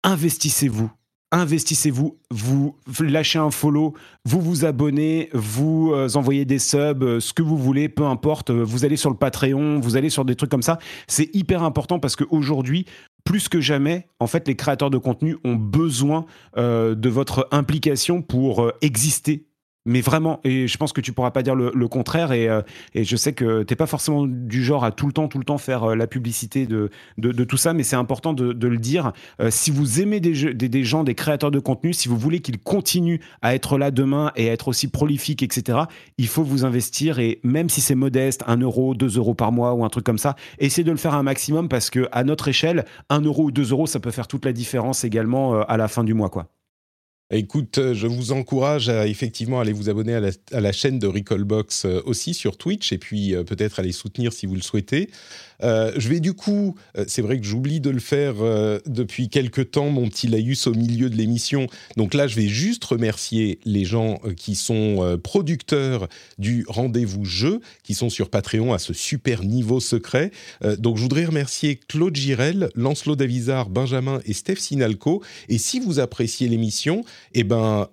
Investissez-vous. 0.03 0.91
Investissez-vous, 1.31 2.19
vous 2.29 2.77
lâchez 2.99 3.39
un 3.39 3.49
follow, 3.49 3.95
vous 4.23 4.39
vous 4.39 4.65
abonnez, 4.65 5.31
vous 5.33 5.93
euh, 5.95 6.09
envoyez 6.13 6.45
des 6.45 6.59
subs, 6.59 7.19
ce 7.19 7.33
que 7.33 7.41
vous 7.41 7.57
voulez, 7.57 7.89
peu 7.89 8.05
importe. 8.05 8.51
Vous 8.51 8.85
allez 8.85 8.97
sur 8.97 9.09
le 9.09 9.17
Patreon, 9.17 9.79
vous 9.79 9.97
allez 9.97 10.11
sur 10.11 10.23
des 10.23 10.35
trucs 10.35 10.51
comme 10.51 10.61
ça. 10.61 10.77
C'est 11.07 11.35
hyper 11.35 11.63
important 11.63 11.97
parce 11.97 12.15
qu'aujourd'hui, 12.15 12.85
plus 13.23 13.49
que 13.49 13.61
jamais, 13.61 14.05
en 14.19 14.27
fait, 14.27 14.47
les 14.47 14.55
créateurs 14.55 14.91
de 14.91 14.99
contenu 14.99 15.37
ont 15.43 15.55
besoin 15.55 16.25
de 16.55 17.09
votre 17.09 17.47
implication 17.51 18.21
pour 18.21 18.71
exister 18.81 19.45
mais 19.85 20.01
vraiment, 20.01 20.39
et 20.43 20.67
je 20.67 20.77
pense 20.77 20.93
que 20.93 21.01
tu 21.01 21.11
pourras 21.11 21.31
pas 21.31 21.41
dire 21.41 21.55
le, 21.55 21.87
contraire, 21.87 22.31
et, 22.31 22.47
euh, 22.47 22.61
et, 22.93 23.03
je 23.03 23.15
sais 23.15 23.33
que 23.33 23.63
t'es 23.63 23.75
pas 23.75 23.87
forcément 23.87 24.27
du 24.27 24.63
genre 24.63 24.83
à 24.83 24.91
tout 24.91 25.07
le 25.07 25.13
temps, 25.13 25.27
tout 25.27 25.39
le 25.39 25.43
temps 25.43 25.57
faire 25.57 25.91
euh, 25.91 25.95
la 25.95 26.07
publicité 26.07 26.67
de, 26.67 26.89
de, 27.17 27.43
tout 27.43 27.57
ça, 27.57 27.73
mais 27.73 27.83
c'est 27.83 27.95
important 27.95 28.33
de, 28.33 28.67
le 28.67 28.77
dire. 28.77 29.11
Euh, 29.39 29.49
si 29.49 29.71
vous 29.71 29.99
aimez 29.99 30.19
des, 30.19 30.83
gens, 30.83 31.03
des 31.03 31.15
créateurs 31.15 31.51
de 31.51 31.59
contenu, 31.59 31.93
si 31.93 32.07
vous 32.07 32.17
voulez 32.17 32.41
qu'ils 32.41 32.59
continuent 32.59 33.19
à 33.41 33.55
être 33.55 33.77
là 33.77 33.89
demain 33.89 34.31
et 34.35 34.49
à 34.49 34.53
être 34.53 34.67
aussi 34.67 34.87
prolifiques, 34.87 35.41
etc., 35.41 35.79
il 36.17 36.27
faut 36.27 36.43
vous 36.43 36.63
investir, 36.63 37.19
et 37.19 37.39
même 37.43 37.69
si 37.69 37.81
c'est 37.81 37.95
modeste, 37.95 38.43
1 38.47 38.57
euro, 38.57 38.93
2 38.93 39.17
euros 39.17 39.33
par 39.33 39.51
mois 39.51 39.73
ou 39.73 39.83
un 39.83 39.89
truc 39.89 40.05
comme 40.05 40.19
ça, 40.19 40.35
essayez 40.59 40.83
de 40.83 40.91
le 40.91 40.97
faire 40.97 41.15
un 41.15 41.23
maximum 41.23 41.69
parce 41.69 41.89
que 41.89 42.07
à 42.11 42.23
notre 42.23 42.47
échelle, 42.47 42.85
1 43.09 43.21
euro 43.21 43.45
ou 43.45 43.51
2 43.51 43.71
euros, 43.71 43.87
ça 43.87 43.99
peut 43.99 44.11
faire 44.11 44.27
toute 44.27 44.45
la 44.45 44.53
différence 44.53 45.03
également 45.03 45.61
à 45.61 45.77
la 45.77 45.87
fin 45.87 46.03
du 46.03 46.13
mois, 46.13 46.29
quoi. 46.29 46.47
Écoute, 47.33 47.77
euh, 47.77 47.93
je 47.93 48.07
vous 48.07 48.33
encourage 48.33 48.89
à 48.89 49.07
effectivement 49.07 49.61
aller 49.61 49.71
vous 49.71 49.89
abonner 49.89 50.15
à 50.15 50.59
la, 50.59 50.71
chaîne 50.73 50.99
de 50.99 51.07
Recallbox 51.07 51.85
euh, 51.85 52.01
aussi 52.05 52.33
sur 52.33 52.57
Twitch 52.57 52.91
et 52.91 52.97
puis 52.97 53.33
euh, 53.33 53.43
peut-être 53.43 53.79
aller 53.79 53.93
soutenir 53.93 54.33
si 54.33 54.45
vous 54.45 54.55
le 54.55 54.61
souhaitez. 54.61 55.09
Euh, 55.63 55.91
je 55.97 56.09
vais 56.09 56.19
du 56.19 56.33
coup, 56.33 56.75
euh, 56.97 57.05
c'est 57.07 57.21
vrai 57.21 57.39
que 57.39 57.45
j'oublie 57.45 57.79
de 57.79 57.89
le 57.89 57.99
faire 57.99 58.35
euh, 58.39 58.79
depuis 58.85 59.29
quelques 59.29 59.71
temps, 59.71 59.89
mon 59.89 60.07
petit 60.07 60.27
laïus 60.27 60.67
au 60.67 60.73
milieu 60.73 61.09
de 61.09 61.15
l'émission. 61.15 61.67
Donc 61.97 62.13
là, 62.13 62.27
je 62.27 62.35
vais 62.35 62.47
juste 62.47 62.83
remercier 62.85 63.59
les 63.65 63.85
gens 63.85 64.19
qui 64.35 64.55
sont 64.55 65.19
producteurs 65.23 66.07
du 66.37 66.65
rendez-vous 66.67 67.25
jeu, 67.25 67.61
qui 67.83 67.93
sont 67.93 68.09
sur 68.09 68.29
Patreon 68.29 68.73
à 68.73 68.79
ce 68.79 68.93
super 68.93 69.43
niveau 69.43 69.79
secret. 69.79 70.31
donc 70.77 70.97
je 70.97 71.01
voudrais 71.01 71.25
remercier 71.25 71.79
Claude 71.87 72.15
Girel, 72.15 72.69
Lancelot 72.75 73.15
Davizard, 73.15 73.69
Benjamin 73.69 74.19
et 74.25 74.33
Steph 74.33 74.57
Sinalco. 74.57 75.23
Et 75.49 75.57
si 75.57 75.79
vous 75.79 75.99
appréciez 75.99 76.47
l'émission, 76.47 77.03
eh 77.33 77.43
ben 77.43 77.87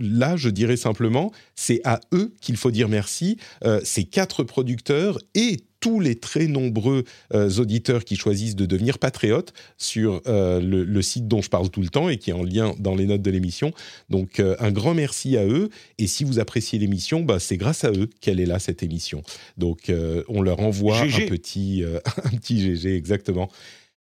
là, 0.00 0.36
je 0.36 0.48
dirais 0.48 0.76
simplement, 0.76 1.32
c'est 1.54 1.80
à 1.84 2.00
eux 2.12 2.32
qu'il 2.40 2.56
faut 2.56 2.70
dire 2.70 2.88
merci. 2.88 3.38
ces 3.84 4.04
quatre 4.04 4.44
producteurs 4.44 5.18
et 5.34 5.58
tous 5.80 6.00
les 6.00 6.16
très 6.16 6.46
nombreux 6.46 7.04
euh, 7.34 7.50
auditeurs 7.58 8.04
qui 8.04 8.16
choisissent 8.16 8.56
de 8.56 8.66
devenir 8.66 8.98
patriotes 8.98 9.52
sur 9.76 10.20
euh, 10.26 10.60
le, 10.60 11.02
site 11.02 11.28
dont 11.28 11.40
je 11.42 11.48
parle 11.48 11.70
tout 11.70 11.82
le 11.82 11.88
temps 11.88 12.08
et 12.08 12.16
qui 12.16 12.30
est 12.30 12.34
en 12.34 12.42
lien 12.42 12.74
dans 12.78 12.94
les 12.94 13.06
notes 13.06 13.22
de 13.22 13.30
l'émission. 13.30 13.72
Donc 14.10 14.40
euh, 14.40 14.56
un 14.58 14.72
grand 14.72 14.94
merci 14.94 15.36
à 15.36 15.46
eux. 15.46 15.70
Et 15.98 16.06
si 16.06 16.24
vous 16.24 16.38
appréciez 16.38 16.78
l'émission, 16.78 17.20
bah, 17.20 17.38
c'est 17.38 17.56
grâce 17.56 17.84
à 17.84 17.90
eux 17.90 18.08
qu'elle 18.20 18.40
est 18.40 18.46
là, 18.46 18.58
cette 18.58 18.82
émission. 18.82 19.22
Donc 19.56 19.92
on 20.28 20.42
leur 20.42 20.60
envoie 20.60 21.00
un 21.00 21.06
petit, 21.06 21.82
un 22.24 22.36
petit 22.36 22.60
GG, 22.60 22.94
exactement. 22.94 23.50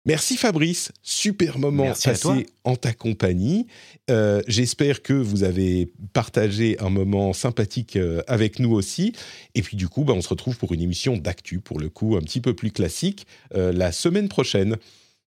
Merci 0.06 0.38
Fabrice, 0.38 0.92
super 1.02 1.58
moment 1.58 1.92
passé 2.02 2.46
en 2.64 2.74
ta 2.74 2.94
compagnie. 2.94 3.66
Euh, 4.10 4.40
j'espère 4.48 5.02
que 5.02 5.12
vous 5.12 5.44
avez 5.44 5.92
partagé 6.14 6.78
un 6.80 6.88
moment 6.88 7.34
sympathique 7.34 7.96
euh, 7.96 8.22
avec 8.26 8.60
nous 8.60 8.72
aussi. 8.72 9.12
Et 9.54 9.60
puis 9.60 9.76
du 9.76 9.88
coup, 9.88 10.04
bah, 10.04 10.14
on 10.14 10.22
se 10.22 10.28
retrouve 10.30 10.56
pour 10.56 10.72
une 10.72 10.80
émission 10.80 11.18
d'actu, 11.18 11.60
pour 11.60 11.78
le 11.78 11.90
coup 11.90 12.16
un 12.16 12.22
petit 12.22 12.40
peu 12.40 12.54
plus 12.54 12.70
classique, 12.70 13.26
euh, 13.54 13.72
la 13.72 13.92
semaine 13.92 14.30
prochaine. 14.30 14.76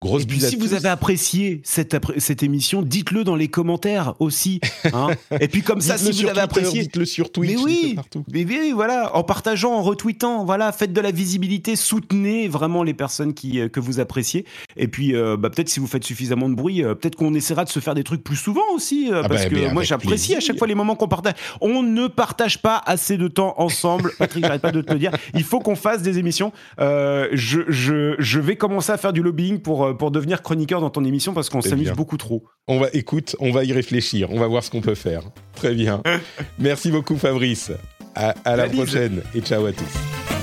Grosse 0.03 0.23
et 0.23 0.25
puis 0.25 0.41
si 0.41 0.55
vous 0.55 0.73
avez 0.73 0.89
apprécié 0.89 1.61
cette, 1.63 1.95
cette 2.17 2.43
émission, 2.43 2.81
dites-le 2.81 3.23
dans 3.23 3.35
les 3.35 3.47
commentaires 3.47 4.15
aussi. 4.19 4.59
Hein. 4.93 5.07
et 5.39 5.47
puis 5.47 5.61
comme 5.61 5.81
ça, 5.81 5.97
si 5.97 6.11
vous 6.11 6.29
avez 6.29 6.41
apprécié, 6.41 6.81
dites-le 6.81 7.05
sur 7.05 7.31
Twitch, 7.31 7.57
mais 7.57 7.63
oui, 7.63 7.93
partout. 7.95 8.23
Mais 8.31 8.45
oui, 8.45 8.71
voilà, 8.73 9.15
en 9.15 9.23
partageant, 9.23 9.73
en 9.73 9.81
retweetant, 9.81 10.45
voilà, 10.45 10.71
faites 10.71 10.93
de 10.93 11.01
la 11.01 11.11
visibilité, 11.11 11.75
soutenez 11.75 12.47
vraiment 12.47 12.83
les 12.83 12.93
personnes 12.93 13.33
qui, 13.33 13.59
euh, 13.59 13.69
que 13.69 13.79
vous 13.79 13.99
appréciez. 13.99 14.45
Et 14.77 14.87
puis 14.87 15.15
euh, 15.15 15.37
bah, 15.37 15.49
peut-être 15.49 15.69
si 15.69 15.79
vous 15.79 15.87
faites 15.87 16.03
suffisamment 16.03 16.49
de 16.49 16.55
bruit, 16.55 16.83
euh, 16.83 16.95
peut-être 16.95 17.15
qu'on 17.15 17.33
essaiera 17.33 17.63
de 17.63 17.69
se 17.69 17.79
faire 17.79 17.95
des 17.95 18.03
trucs 18.03 18.23
plus 18.23 18.35
souvent 18.35 18.61
aussi, 18.75 19.09
ah 19.11 19.27
parce 19.27 19.43
bah, 19.43 19.49
que 19.49 19.73
moi 19.73 19.83
j'apprécie 19.83 20.35
à 20.35 20.39
chaque 20.39 20.57
fois 20.57 20.67
les 20.67 20.75
moments 20.75 20.95
qu'on 20.95 21.07
partage. 21.07 21.33
On 21.61 21.83
ne 21.83 22.07
partage 22.07 22.61
pas 22.61 22.81
assez 22.85 23.17
de 23.17 23.27
temps 23.27 23.53
ensemble. 23.57 24.11
Patrick, 24.19 24.43
j'arrête 24.43 24.61
pas 24.61 24.71
de 24.71 24.81
te 24.81 24.91
le 24.91 24.99
dire. 24.99 25.11
Il 25.33 25.43
faut 25.43 25.59
qu'on 25.59 25.75
fasse 25.75 26.01
des 26.01 26.19
émissions. 26.19 26.51
je, 26.79 27.63
je, 27.67 28.15
je 28.19 28.39
vais 28.39 28.55
commencer 28.55 28.91
à 28.91 28.97
faire 28.97 29.13
du 29.13 29.21
lobbying 29.21 29.59
pour 29.59 29.92
pour 29.93 30.11
devenir 30.11 30.41
chroniqueur 30.41 30.81
dans 30.81 30.89
ton 30.89 31.03
émission 31.03 31.33
parce 31.33 31.49
qu'on 31.49 31.61
s'amuse 31.61 31.91
beaucoup 31.91 32.17
trop. 32.17 32.43
On 32.67 32.79
va, 32.79 32.87
écoute, 32.93 33.35
on 33.39 33.51
va 33.51 33.63
y 33.63 33.73
réfléchir. 33.73 34.29
On 34.31 34.39
va 34.39 34.47
voir 34.47 34.63
ce 34.63 34.71
qu'on 34.71 34.81
peut 34.81 34.95
faire. 34.95 35.23
Très 35.55 35.73
bien. 35.73 36.01
Merci 36.59 36.91
beaucoup, 36.91 37.17
Fabrice. 37.17 37.71
À, 38.15 38.55
la 38.55 38.69
prochaine 38.69 39.23
et 39.33 39.41
ciao 39.41 39.65
à 39.65 39.71
tous. 39.71 40.42